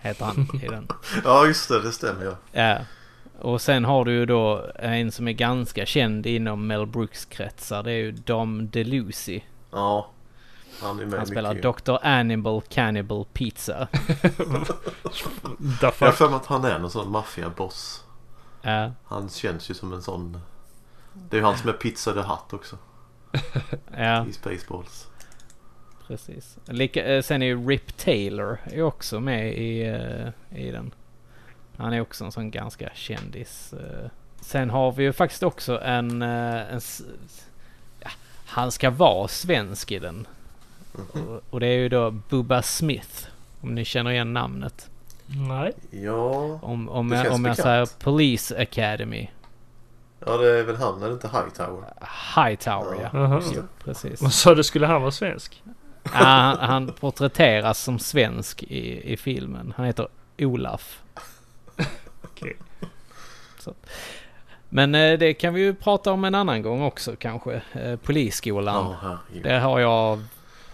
Heter 0.00 0.24
han 0.24 0.60
i 0.62 0.68
den. 0.68 0.88
Ja 1.24 1.46
just 1.46 1.68
det, 1.68 1.82
det 1.82 1.92
stämmer 1.92 2.24
ja. 2.24 2.36
Ja. 2.52 2.78
Och 3.40 3.60
sen 3.60 3.84
har 3.84 4.04
du 4.04 4.12
ju 4.12 4.26
då 4.26 4.66
en 4.74 5.12
som 5.12 5.28
är 5.28 5.32
ganska 5.32 5.86
känd 5.86 6.26
inom 6.26 6.66
Mel 6.66 6.86
Brooks-kretsar. 6.86 7.82
Det 7.82 7.92
är 7.92 7.96
ju 7.96 8.12
Dom 8.12 8.70
DeLucy. 8.70 9.40
Ja. 9.70 10.10
Han 10.82 11.00
är 11.00 11.06
med 11.06 11.18
Han 11.18 11.26
spelar 11.26 11.54
mycket. 11.54 11.84
Dr. 11.84 11.96
Animal 12.02 12.62
Cannibal 12.68 13.24
Pizza. 13.32 13.88
Jag 15.82 15.92
har 15.98 16.12
för 16.12 16.28
mig 16.28 16.36
att 16.36 16.46
han 16.46 16.64
är 16.64 16.78
någon 16.78 16.90
sån 16.90 17.10
maffiaboss. 17.10 18.04
Ja. 18.62 18.92
Han 19.04 19.28
känns 19.28 19.70
ju 19.70 19.74
som 19.74 19.92
en 19.92 20.02
sån... 20.02 20.40
Det 21.12 21.36
är 21.36 21.40
ju 21.40 21.46
han 21.46 21.58
som 21.58 21.68
är 21.68 21.72
Pizza 21.72 22.12
the 22.12 22.20
Hut 22.20 22.52
också. 22.52 22.76
Ja, 23.96 24.26
I 24.26 24.32
Spaceballs. 24.32 25.08
Precis. 26.06 26.58
Lika, 26.66 27.04
eh, 27.04 27.22
sen 27.22 27.42
är 27.42 27.46
ju 27.46 27.68
Rip 27.68 27.96
Taylor 27.96 28.58
är 28.64 28.82
också 28.82 29.20
med 29.20 29.58
i, 29.58 29.82
eh, 29.86 30.58
i 30.62 30.70
den. 30.70 30.90
Han 31.76 31.92
är 31.92 32.00
också 32.00 32.24
en 32.24 32.32
sån 32.32 32.50
ganska 32.50 32.90
kändis. 32.94 33.72
eh. 33.72 34.10
Sen 34.40 34.70
har 34.70 34.92
vi 34.92 35.02
ju 35.02 35.12
faktiskt 35.12 35.42
också 35.42 35.80
en... 35.80 36.22
en 36.22 36.80
ja, 38.00 38.10
han 38.46 38.72
ska 38.72 38.90
vara 38.90 39.28
svensk 39.28 39.92
i 39.92 39.98
den. 39.98 40.26
Och, 40.92 41.42
och 41.50 41.60
det 41.60 41.66
är 41.66 41.78
ju 41.78 41.88
då 41.88 42.10
Bubba 42.10 42.62
Smith. 42.62 43.26
Om 43.60 43.74
ni 43.74 43.84
känner 43.84 44.10
igen 44.10 44.32
namnet. 44.32 44.90
Nej. 45.48 45.72
Ja, 45.90 46.58
Om, 46.62 46.88
om, 46.88 47.08
Det 47.08 47.16
jag, 47.16 47.32
om 47.32 47.44
jag 47.44 47.56
säger 47.56 47.88
Police 47.98 48.62
Academy. 48.62 49.28
ja 50.26 50.36
det 50.36 50.58
är 50.58 50.62
väl 50.62 50.76
han, 50.76 51.02
är 51.02 51.06
det 51.06 51.12
inte 51.12 51.28
Hightower? 51.28 51.84
Hightower 52.36 52.96
ja. 53.02 53.10
Jaha. 53.12 53.42
Jo, 53.54 53.62
precis. 53.84 54.22
Vad 54.22 54.32
sa 54.32 54.54
du, 54.54 54.64
skulle 54.64 54.86
han 54.86 55.00
vara 55.00 55.10
svensk? 55.12 55.62
Ja, 56.12 56.18
han, 56.24 56.58
han 56.58 56.92
porträtteras 56.92 57.82
som 57.82 57.98
svensk 57.98 58.62
i, 58.62 59.12
i 59.12 59.16
filmen. 59.16 59.74
Han 59.76 59.86
heter 59.86 60.08
Olaf. 60.38 61.02
Okej. 62.24 62.56
Så. 63.58 63.74
Men 64.68 64.94
eh, 64.94 65.18
det 65.18 65.34
kan 65.34 65.54
vi 65.54 65.60
ju 65.60 65.74
prata 65.74 66.12
om 66.12 66.24
en 66.24 66.34
annan 66.34 66.62
gång 66.62 66.82
också 66.82 67.16
kanske. 67.18 67.60
Eh, 67.72 67.96
Polisskolan. 67.96 68.74
Ja, 68.74 68.96
herregud. 69.02 69.42
Det 69.42 69.58
har 69.58 69.80
jag... 69.80 70.22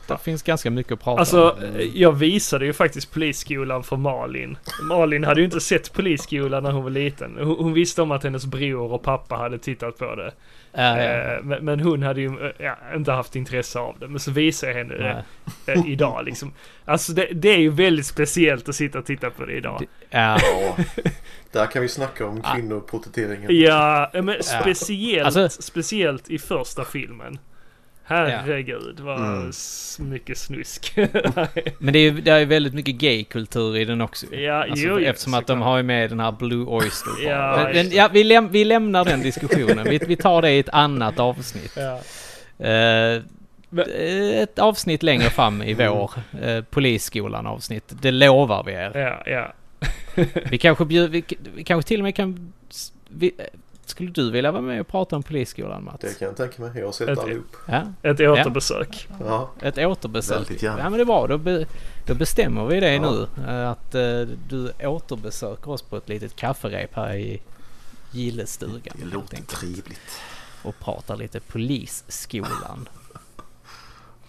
Det 0.06 0.18
finns 0.18 0.42
ganska 0.42 0.70
mycket 0.70 0.92
att 0.92 1.00
prata 1.00 1.20
Alltså, 1.20 1.50
om. 1.50 1.62
eh, 1.76 1.80
jag 1.94 2.12
visade 2.12 2.64
ju 2.66 2.72
faktiskt 2.72 3.12
polisskolan 3.12 3.82
för 3.82 3.96
Malin. 3.96 4.56
Malin 4.88 5.24
hade 5.24 5.40
ju 5.40 5.44
inte 5.44 5.60
sett 5.60 5.92
polisskolan 5.92 6.62
när 6.62 6.70
hon 6.72 6.82
var 6.82 6.90
liten. 6.90 7.36
Hon, 7.38 7.56
hon 7.58 7.72
visste 7.72 8.02
om 8.02 8.10
att 8.10 8.24
hennes 8.24 8.46
bror 8.46 8.92
och 8.92 9.02
pappa 9.02 9.34
hade 9.36 9.58
tittat 9.58 9.98
på 9.98 10.14
det. 10.14 10.32
Eh, 10.72 11.42
Men, 11.44 11.64
men 11.64 11.80
hon 11.80 12.02
hade 12.02 12.20
ju 12.20 12.26
eh, 12.28 12.50
ja, 12.58 12.76
inte 12.96 13.12
haft 13.12 13.36
intresse 13.36 13.78
av 13.78 13.96
det. 13.98 14.08
Men 14.08 14.20
så 14.20 14.30
visade 14.30 14.72
jag 14.72 14.78
henne 14.78 15.24
det 15.66 15.82
idag 15.86 16.24
liksom. 16.24 16.52
Alltså 16.84 17.12
det, 17.12 17.28
det 17.32 17.48
är 17.48 17.58
ju 17.58 17.70
väldigt 17.70 18.06
speciellt 18.06 18.68
att 18.68 18.74
sitta 18.74 18.98
och 18.98 19.04
titta 19.06 19.30
på 19.30 19.44
det 19.44 19.52
idag. 19.52 19.84
Ja. 20.10 20.38
Där 21.52 21.66
kan 21.66 21.82
vi 21.82 21.88
snacka 21.88 22.26
om 22.26 22.42
kvinnoporträtteringen. 22.42 23.56
Ja, 23.60 24.10
men 24.12 24.34
speciellt, 24.42 25.26
Alltså- 25.36 25.62
speciellt 25.62 26.30
i 26.30 26.38
första 26.38 26.84
filmen. 26.84 27.38
Herregud 28.04 29.00
vad 29.00 29.18
Mm. 29.18 29.52
mycket 29.98 30.38
snusk. 30.38 30.92
Men 31.78 31.92
det 31.92 31.98
är 31.98 32.02
ju 32.02 32.20
det 32.20 32.30
är 32.30 32.46
väldigt 32.46 32.74
mycket 32.74 32.94
gaykultur 32.94 33.76
i 33.76 33.84
den 33.84 34.00
också. 34.00 34.34
Ja, 34.34 34.62
alltså, 34.62 34.86
jo, 34.86 34.98
eftersom 34.98 35.34
att 35.34 35.46
de 35.46 35.60
har 35.60 35.76
ju 35.76 35.82
med 35.82 36.10
den 36.10 36.20
här 36.20 36.32
Blue 36.32 36.66
Oyster. 36.66 37.12
Ja, 37.24 37.56
men, 37.56 37.72
men, 37.76 37.90
ja, 37.90 38.08
vi, 38.12 38.24
läm 38.24 38.48
vi 38.48 38.64
lämnar 38.64 39.04
den 39.04 39.20
diskussionen. 39.20 39.86
vi, 39.88 40.00
vi 40.06 40.16
tar 40.16 40.42
det 40.42 40.50
i 40.50 40.58
ett 40.58 40.68
annat 40.68 41.18
avsnitt. 41.18 41.76
ja. 41.76 42.00
Eh, 42.66 43.22
ett 44.42 44.58
avsnitt 44.58 45.02
längre 45.02 45.30
fram 45.30 45.62
i 45.62 45.74
vår. 45.74 46.10
Uh, 46.44 46.62
Polisskolan 46.62 47.46
avsnitt. 47.46 47.84
Det 48.02 48.10
lovar 48.10 48.64
vi 48.64 48.72
er. 48.72 48.98
ja, 48.98 49.32
ja. 49.32 49.52
Vi 50.50 50.58
kanske 50.58 50.84
bjud, 50.84 51.10
vi, 51.10 51.24
vi 51.54 51.64
kanske 51.64 51.88
till 51.88 52.00
och 52.00 52.04
med 52.04 52.14
kan... 52.16 52.52
Vi, 53.08 53.32
skulle 53.93 54.10
du 54.10 54.31
vilja 54.31 54.52
vara 54.52 54.62
med 54.62 54.81
och 54.81 54.89
prata 54.89 55.16
om 55.16 55.23
Polisskolan 55.23 55.85
Mats? 55.85 56.01
Det 56.01 56.19
kan 56.19 56.28
jag 56.28 56.36
tänka 56.36 56.62
mig. 56.62 56.70
Jag 56.78 56.85
har 56.85 56.93
sett 56.93 57.09
Ett- 57.09 57.19
allihop. 57.19 57.56
Ja, 57.69 57.82
Ett 58.02 58.20
återbesök. 58.20 59.09
Ja, 59.27 59.51
ett 59.62 59.78
återbesök. 59.78 60.36
Väldigt 60.36 60.62
gärna. 60.62 60.78
Ja 60.78 60.85
men 60.85 60.93
det 60.93 61.01
är 61.02 61.05
bra. 61.05 61.27
Då, 61.27 61.39
be, 61.39 61.66
då 62.06 62.14
bestämmer 62.14 62.66
vi 62.66 62.81
det 62.81 62.94
Ja. 62.94 63.01
nu. 63.10 63.27
eh, 63.48 63.70
Att 63.70 63.94
eh, 63.94 64.20
du 64.48 64.73
återbesöker 64.82 65.70
oss 65.70 65.82
på 65.82 65.97
ett 65.97 66.09
litet 66.09 66.36
kafferep 66.36 66.94
här 66.94 67.14
i 67.14 67.43
Gillestugan. 68.10 68.97
det 68.98 69.05
låter 69.05 69.36
enkelt. 69.36 69.48
trevligt. 69.60 70.20
Och 70.62 70.74
pratar 70.81 71.16
lite 71.16 71.40
Polisskolan. 71.40 72.89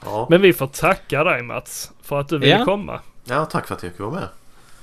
Ja. 0.05 0.27
Men 0.29 0.41
vi 0.41 0.53
får 0.53 0.67
tacka 0.67 1.23
dig 1.23 1.41
Mats 1.43 1.91
för 2.01 2.19
att 2.19 2.27
du 2.29 2.37
ville 2.37 2.57
Ja. 2.59 2.65
komma. 2.65 2.99
ja, 3.25 3.45
tack 3.45 3.67
för 3.67 3.75
att 3.75 3.83
jag 3.83 3.91
fick 3.91 4.01
vara 4.01 4.11
med. 4.11 4.27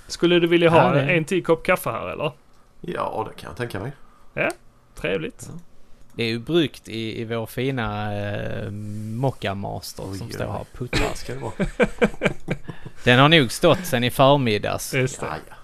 Skulle 0.07 0.39
du 0.41 0.47
vilja 0.47 0.71
ha 0.71 0.97
Ja, 0.97 1.01
en 1.03 1.25
till 1.25 1.45
kopp 1.45 1.63
kaffe 1.67 1.91
här 1.91 2.09
eller? 2.09 2.33
Ja, 2.81 3.27
det 3.29 3.41
kan 3.41 3.49
jag 3.51 3.57
tänka 3.57 3.81
mig. 3.81 3.93
Trevligt. 5.01 5.51
Det 6.15 6.23
är 6.23 6.29
ju 6.29 6.39
bryggt 6.39 6.89
i, 6.89 7.21
i 7.21 7.25
vår 7.25 7.47
fina 7.47 8.15
eh, 8.15 8.71
Mocca 8.71 9.55
Master 9.55 10.05
Oj, 10.11 10.19
som 10.19 10.27
oj, 10.27 10.33
står 10.33 10.45
här 10.45 10.61
och 10.61 10.73
puttrar. 10.73 11.15
Ska 11.15 11.35
det 11.35 11.41
vara. 11.41 11.53
Den 13.05 13.19
har 13.19 13.29
nog 13.29 13.53
stått 13.53 13.87
sen 13.87 14.05
i 14.05 14.11
förmiddags. 14.11 14.95
Just 14.95 15.21
det. 15.21 15.27
Ja, 15.27 15.37
ja. 15.49 15.55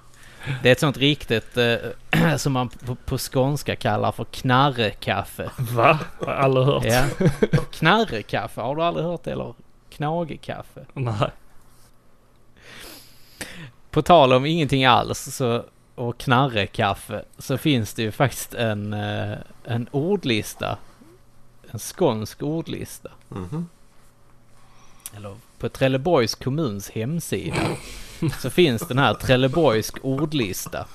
Det 0.62 0.68
är 0.68 0.72
ett 0.72 0.80
sånt 0.80 0.96
riktigt 0.96 1.56
eh, 1.56 2.36
som 2.36 2.52
man 2.52 2.68
på, 2.68 2.94
på 2.94 3.18
skånska 3.18 3.76
kallar 3.76 4.12
för 4.12 4.24
knarrekaffe. 4.24 5.50
Va? 5.56 5.98
Har 6.20 6.32
jag 6.32 6.40
aldrig 6.40 6.66
hört. 6.66 6.84
Ja. 6.84 7.04
Knarrekaffe, 7.72 8.60
har 8.60 8.76
du 8.76 8.82
aldrig 8.82 9.06
hört 9.06 9.24
det? 9.24 9.32
Eller 9.32 9.54
knagekaffe? 9.90 10.86
Nej. 10.92 11.30
På 13.90 14.02
tal 14.02 14.32
om 14.32 14.46
ingenting 14.46 14.84
alls 14.84 15.18
så, 15.18 15.64
och 15.96 16.18
knarrekaffe 16.18 17.24
så 17.38 17.58
finns 17.58 17.94
det 17.94 18.02
ju 18.02 18.12
faktiskt 18.12 18.54
en, 18.54 18.92
eh, 18.92 19.38
en 19.64 19.88
ordlista. 19.90 20.78
En 21.70 21.78
skånsk 21.78 22.42
ordlista. 22.42 23.10
Mhm. 23.28 23.68
Eller 25.16 25.36
på 25.58 25.68
Trelleborgs 25.68 26.34
kommuns 26.34 26.90
hemsida 26.90 27.68
så 28.40 28.50
finns 28.50 28.88
den 28.88 28.98
här 28.98 29.14
Trelleborgs 29.14 29.92
ordlista. 30.02 30.86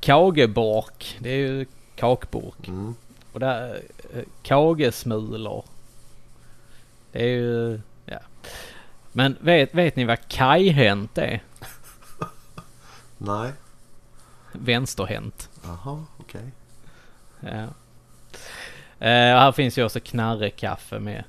Kagebork, 0.00 1.16
det 1.20 1.30
är 1.30 1.36
ju 1.36 1.66
kakburk. 1.96 2.68
Mm. 2.68 2.94
Och 3.32 3.40
där, 3.40 3.80
eh, 4.14 4.22
kagesmulor. 4.42 5.64
Det 7.12 7.22
är 7.22 7.28
ju, 7.28 7.80
ja. 8.04 8.18
Men 9.12 9.36
vet, 9.40 9.74
vet 9.74 9.96
ni 9.96 10.04
vad 10.04 10.28
kajhänt 10.28 11.18
är? 11.18 11.42
Nej. 13.18 13.52
Vänsterhänt. 14.52 15.50
Jaha, 15.64 16.04
okej. 16.18 16.52
Ja. 17.40 17.68
Eh, 18.98 19.38
här 19.38 19.52
finns 19.52 19.78
ju 19.78 19.84
också 19.84 20.00
knarrekaffe 20.00 20.98
med. 20.98 21.24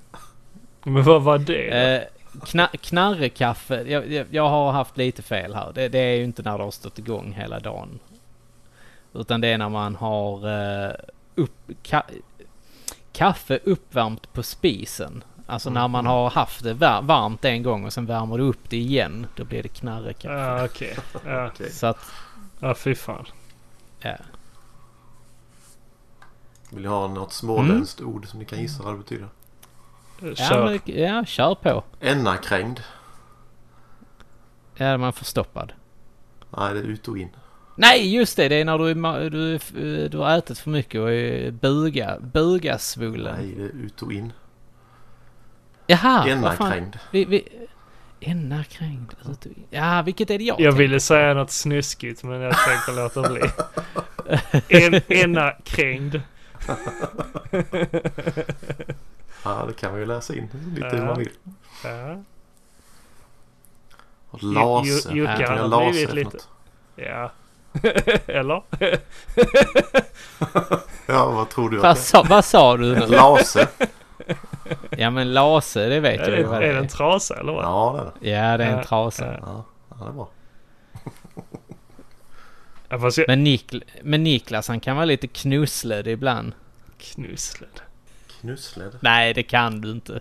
Men 0.84 1.04
vad 1.04 1.24
var 1.24 1.38
det? 1.38 1.96
Eh, 1.96 2.04
kna, 2.46 2.68
knarrekaffe, 2.68 3.84
jag, 3.88 4.12
jag, 4.12 4.28
jag 4.32 4.50
har 4.50 4.72
haft 4.72 4.98
lite 4.98 5.22
fel 5.22 5.56
här. 5.56 5.72
Det, 5.74 5.88
det 5.88 6.00
är 6.00 6.16
ju 6.16 6.24
inte 6.24 6.42
när 6.42 6.58
det 6.58 6.64
har 6.64 6.72
stått 6.72 7.00
igång 7.00 7.34
hela 7.34 7.60
dagen. 7.60 8.00
Utan 9.14 9.42
det 9.42 9.48
är 9.48 9.58
när 9.58 9.70
man 9.70 9.96
har 9.96 10.50
eh, 10.88 10.94
upp, 11.36 11.72
ka, 11.84 12.04
kaffe 13.14 13.60
uppvärmt 13.64 14.34
på 14.34 14.44
spisen. 14.44 15.24
Alltså 15.50 15.70
när 15.70 15.88
man 15.88 16.06
har 16.06 16.30
haft 16.30 16.64
det 16.64 16.74
var, 16.74 17.02
varmt 17.02 17.46
en 17.46 17.64
gång 17.64 17.86
och 17.86 17.94
sen 17.94 18.06
värmer 18.06 18.38
du 18.38 18.44
upp 18.44 18.70
det 18.70 18.78
igen. 18.78 19.28
Då 19.36 19.44
blir 19.44 19.64
det 19.64 19.70
knarrekaffe. 19.70 20.34
Ja, 20.34 20.66
okej. 20.66 20.98
Ja. 21.26 21.48
Okej. 21.48 21.72
Så 21.72 21.88
att, 21.88 22.12
ja, 22.60 22.76
fy 22.76 22.96
fan. 22.96 23.26
ja. 24.00 24.16
Vill 26.70 26.84
du 26.84 26.90
ha 26.90 27.08
något 27.08 27.34
småländskt 27.34 28.02
ord 28.02 28.28
som 28.28 28.40
ni 28.40 28.46
kan 28.46 28.60
gissa 28.60 28.84
vad 28.84 28.94
det 28.94 28.98
betyder? 28.98 29.28
Ja, 30.22 30.36
Kör. 30.36 30.66
men, 30.66 30.80
det- 30.86 30.92
ja, 31.02 31.26
kör 31.26 31.56
på. 31.56 31.84
Ennakrängd. 32.00 32.80
Ja, 34.76 34.98
man 34.98 35.08
är 35.08 35.12
förstoppad. 35.12 35.74
Nej, 36.58 36.74
det 36.74 36.80
är 36.80 36.84
ut 36.84 37.08
och 37.08 37.18
in. 37.18 37.30
Nej, 37.76 38.16
just 38.16 38.38
det. 38.38 38.50
Det 38.50 38.56
är 38.56 38.66
när 38.66 38.78
du, 38.78 38.90
är 38.90 39.30
du, 39.30 39.56
är- 39.56 40.10
du 40.10 40.18
har 40.18 40.38
ätit 40.38 40.60
för 40.60 40.70
mycket 40.70 41.02
och 41.02 41.12
är 41.12 41.52
buga, 41.52 42.18
bugasvullen. 42.20 43.36
Nej, 43.40 43.56
det 43.58 43.64
är 43.64 43.70
ut 43.86 44.02
och 44.02 44.14
in. 44.14 44.34
Jaha, 45.88 46.18
vad 46.42 46.56
fan. 46.56 46.68
Ennakrängd. 46.72 46.98
Vi, 47.12 47.26
vi, 47.26 47.48
och 48.20 49.46
in. 49.46 49.64
Ja, 49.70 50.02
vilket 50.02 50.30
är 50.30 50.38
det 50.38 50.44
jag 50.44 50.54
Jag 50.60 50.72
tänker? 50.72 50.78
ville 50.78 51.00
säga 51.00 51.34
något 51.34 51.52
snuskigt 51.52 52.24
men 52.24 52.42
jag 52.42 52.56
tänkte 52.58 52.92
låta 52.92 53.30
bli. 53.30 53.42
En, 54.68 55.12
ena 55.14 55.52
krängd. 55.64 56.22
Ja, 59.44 59.66
det 59.68 59.74
kan 59.74 59.92
man 59.92 60.00
ju 60.00 60.06
läsa 60.06 60.36
in 60.36 60.50
lite 60.76 60.88
hur 60.88 60.98
Ja. 60.98 61.06
man 61.06 61.18
vill. 61.18 61.30
Ja. 61.84 62.24
Och 64.30 64.44
Lase. 64.44 65.14
Ju- 65.14 65.22
Jocke, 65.22 65.56
lase 65.56 65.92
blivit 65.92 66.14
lite- 66.14 66.30
något? 66.30 66.48
Ja. 66.96 67.32
Eller? 68.28 68.62
Ja, 71.10 71.32
vad 71.32 71.50
tror 71.50 71.70
du? 71.70 71.78
Vad 71.78 71.98
sa, 71.98 72.24
vad 72.30 72.46
sa 72.46 72.78
du 72.78 72.96
det 72.96 73.04
är? 73.04 73.08
nu? 73.08 73.16
Lase. 73.16 73.68
Ja, 74.98 75.10
men 75.10 75.34
lase, 75.34 75.88
det 75.90 76.00
vet 76.00 76.20
Är 76.20 76.28
jag 76.30 76.38
ju 76.38 76.44
det, 76.44 76.50
vad 76.50 76.58
är 76.64 76.74
det 76.74 76.78
en 76.78 76.84
är. 76.84 76.88
trasa 76.90 77.40
eller 77.40 77.54
vad? 77.54 77.64
Ja, 77.64 78.12
det 78.22 78.32
är 78.34 78.58
det. 78.58 78.64
Ja, 78.64 78.70
det 78.70 78.74
är 78.74 78.78
en 78.78 78.84
trasa. 78.86 79.26
ja. 79.26 79.40
Ja, 79.42 79.64
ja 79.90 80.04
det 80.04 80.10
är 80.10 80.14
bra. 80.14 80.30
Ja, 82.90 83.10
jag... 83.18 83.28
Men, 83.28 83.44
Nikl 83.44 83.80
men 84.04 84.24
Niklas, 84.24 84.68
han 84.68 84.80
kan 84.80 84.96
vara 84.96 85.06
lite 85.06 85.28
knussled 85.28 86.08
ibland. 86.08 86.52
Knussled. 86.98 87.82
Knussled. 88.40 88.98
Nej, 89.00 89.34
det 89.34 89.44
kan 89.44 89.82
du 89.82 89.92
inte. 89.92 90.20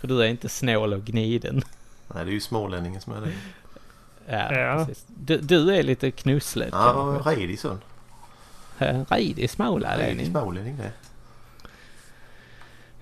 För 0.00 0.08
du 0.08 0.22
är 0.22 0.26
inte 0.26 0.48
snål 0.48 0.92
och 0.92 1.04
gniden. 1.04 1.62
Nej, 2.14 2.24
det 2.24 2.30
är 2.30 2.32
ju 2.32 2.40
smålänningen 2.40 3.00
som 3.00 3.12
är 3.12 3.20
det. 3.20 3.32
Ja, 4.30 4.54
Ja. 4.54 4.84
precis. 4.86 5.04
Du, 5.08 5.38
du 5.38 5.74
är 5.76 5.82
lite 5.82 6.10
knusslig. 6.10 6.68
Ja, 6.72 7.22
redig 7.24 7.58
son. 7.58 7.80
Redig 9.08 9.50
smålänning. 9.50 10.06
Redig 10.06 10.26
smålänning 10.26 10.76
det. 10.76 10.92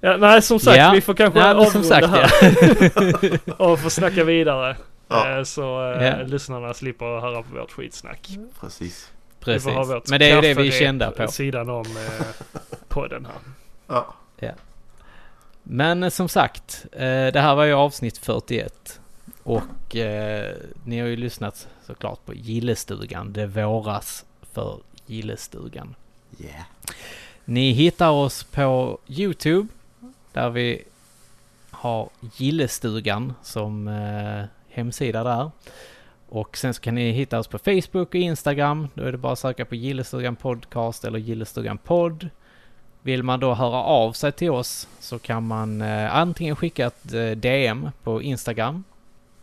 Ja, 0.01 0.17
nej, 0.17 0.43
som 0.43 0.59
sagt, 0.61 0.77
Ja. 0.79 0.91
vi 0.95 1.01
får 1.01 1.15
kanske 1.15 1.41
Ja, 1.41 1.55
avrunda 1.55 1.83
sagt, 1.89 2.07
här. 2.07 3.41
och 3.63 3.81
få 3.81 3.91
snacka 3.91 4.25
vidare. 4.25 4.77
Ja. 5.09 5.39
Eh, 5.39 5.43
Så 5.45 5.93
eh, 5.93 6.07
Ja. 6.07 6.17
lyssnarna 6.23 6.75
slipper 6.75 7.21
höra 7.21 7.43
på 7.43 7.59
vårt 7.59 7.73
skitsnack. 7.73 8.29
Precis. 8.61 9.11
Precis. 9.41 9.73
Men 10.11 10.19
det 10.21 10.31
är 10.31 10.35
ju 10.35 10.41
det 10.41 10.55
vi 10.63 10.69
är 10.69 10.73
kända 10.73 11.11
på. 11.11 11.29
sidan 11.29 11.71
om 11.71 11.87
eh, 11.87 12.27
podden 12.89 13.25
här. 13.27 13.35
Ja. 13.97 14.15
Ja. 14.39 14.51
Men 15.63 16.03
eh, 16.03 16.11
som 16.11 16.29
sagt, 16.29 16.87
eh, 16.93 16.99
det 17.33 17.41
här 17.41 17.55
var 17.55 17.65
ju 17.65 17.73
avsnitt 17.73 18.19
41. 18.19 19.01
Och 19.43 19.97
eh, 19.97 20.53
ni 20.85 21.01
har 21.01 21.07
ju 21.09 21.17
lyssnat 21.17 21.69
såklart 21.87 22.25
på 22.27 22.35
Gillestugan. 22.35 23.33
Det 23.33 23.47
våras 23.47 24.25
för 24.53 24.79
Gillestugan. 25.07 25.95
Yeah. 26.41 26.63
Ni 27.45 27.73
hittar 27.73 28.11
oss 28.11 28.45
på 28.45 28.99
Youtube 29.09 29.69
där 30.37 30.51
vi 30.51 30.83
har 31.71 32.09
Gillestugan 32.37 33.35
som 33.43 33.89
eh, 33.89 34.45
hemsida 34.69 35.25
där. 35.25 35.51
Och 36.29 36.57
sen 36.57 36.75
så 36.75 36.81
kan 36.81 36.95
ni 36.95 37.11
hitta 37.11 37.39
oss 37.39 37.47
på 37.47 37.59
Facebook 37.59 38.09
och 38.09 38.15
Instagram. 38.15 38.89
Då 38.95 39.05
är 39.05 39.13
det 39.13 39.19
bara 39.19 39.33
att 39.33 39.39
söka 39.39 39.65
på 39.65 39.75
Gillestugan 39.75 40.37
Podcast 40.37 41.05
eller 41.05 41.19
Gillestugan 41.19 41.79
Podd. 41.79 42.29
Vill 43.03 43.23
man 43.23 43.41
då 43.41 43.55
höra 43.55 43.83
av 43.83 44.13
sig 44.13 44.33
till 44.33 44.51
oss 44.51 44.89
så 45.01 45.19
kan 45.19 45.47
man 45.47 45.83
eh, 45.83 46.17
antingen 46.17 46.57
skicka 46.57 46.87
ett 46.87 47.13
eh, 47.13 47.31
DM 47.31 47.91
på 48.03 48.23
Instagram 48.23 48.85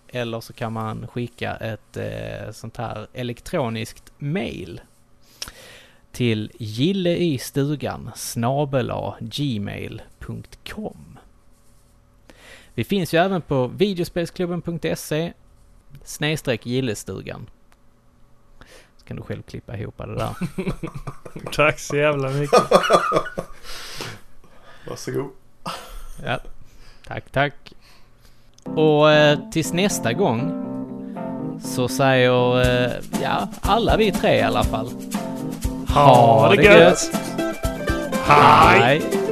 eller 0.07 0.39
så 0.39 0.53
kan 0.53 0.73
man 0.73 1.07
skicka 1.07 1.55
ett 1.55 1.97
eh, 1.97 2.51
sånt 2.51 2.77
här 2.77 3.07
elektroniskt 3.13 4.11
mail 4.17 4.81
till 6.13 6.51
gilleistugan 6.57 8.11
gmail.com. 9.19 10.97
Vi 12.73 12.83
finns 12.83 13.13
ju 13.13 13.17
även 13.17 13.41
på 13.41 13.67
videospelsklubben.se 13.67 15.33
snedstreck 16.03 16.65
gillestugan. 16.65 17.49
Så 18.97 19.05
kan 19.05 19.17
du 19.17 19.23
själv 19.23 19.41
klippa 19.41 19.77
ihop 19.77 19.97
det 19.97 20.15
där. 20.15 20.35
Tack 21.51 21.79
så 21.79 21.97
jävla 21.97 22.29
mycket. 22.29 22.59
Varsågod. 24.87 25.29
Ja, 26.23 26.39
tack, 27.07 27.31
tack. 27.31 27.73
Och 28.63 29.11
eh, 29.11 29.39
tills 29.51 29.73
nästa 29.73 30.13
gång 30.13 30.69
så 31.63 31.87
säger 31.87 32.61
eh, 32.61 32.91
ja, 33.21 33.49
alla 33.61 33.97
vi 33.97 34.11
tre 34.11 34.35
i 34.35 34.41
alla 34.41 34.63
fall. 34.63 34.89
Ha 35.93 36.49
det! 36.55 36.97
Hej. 38.27 39.22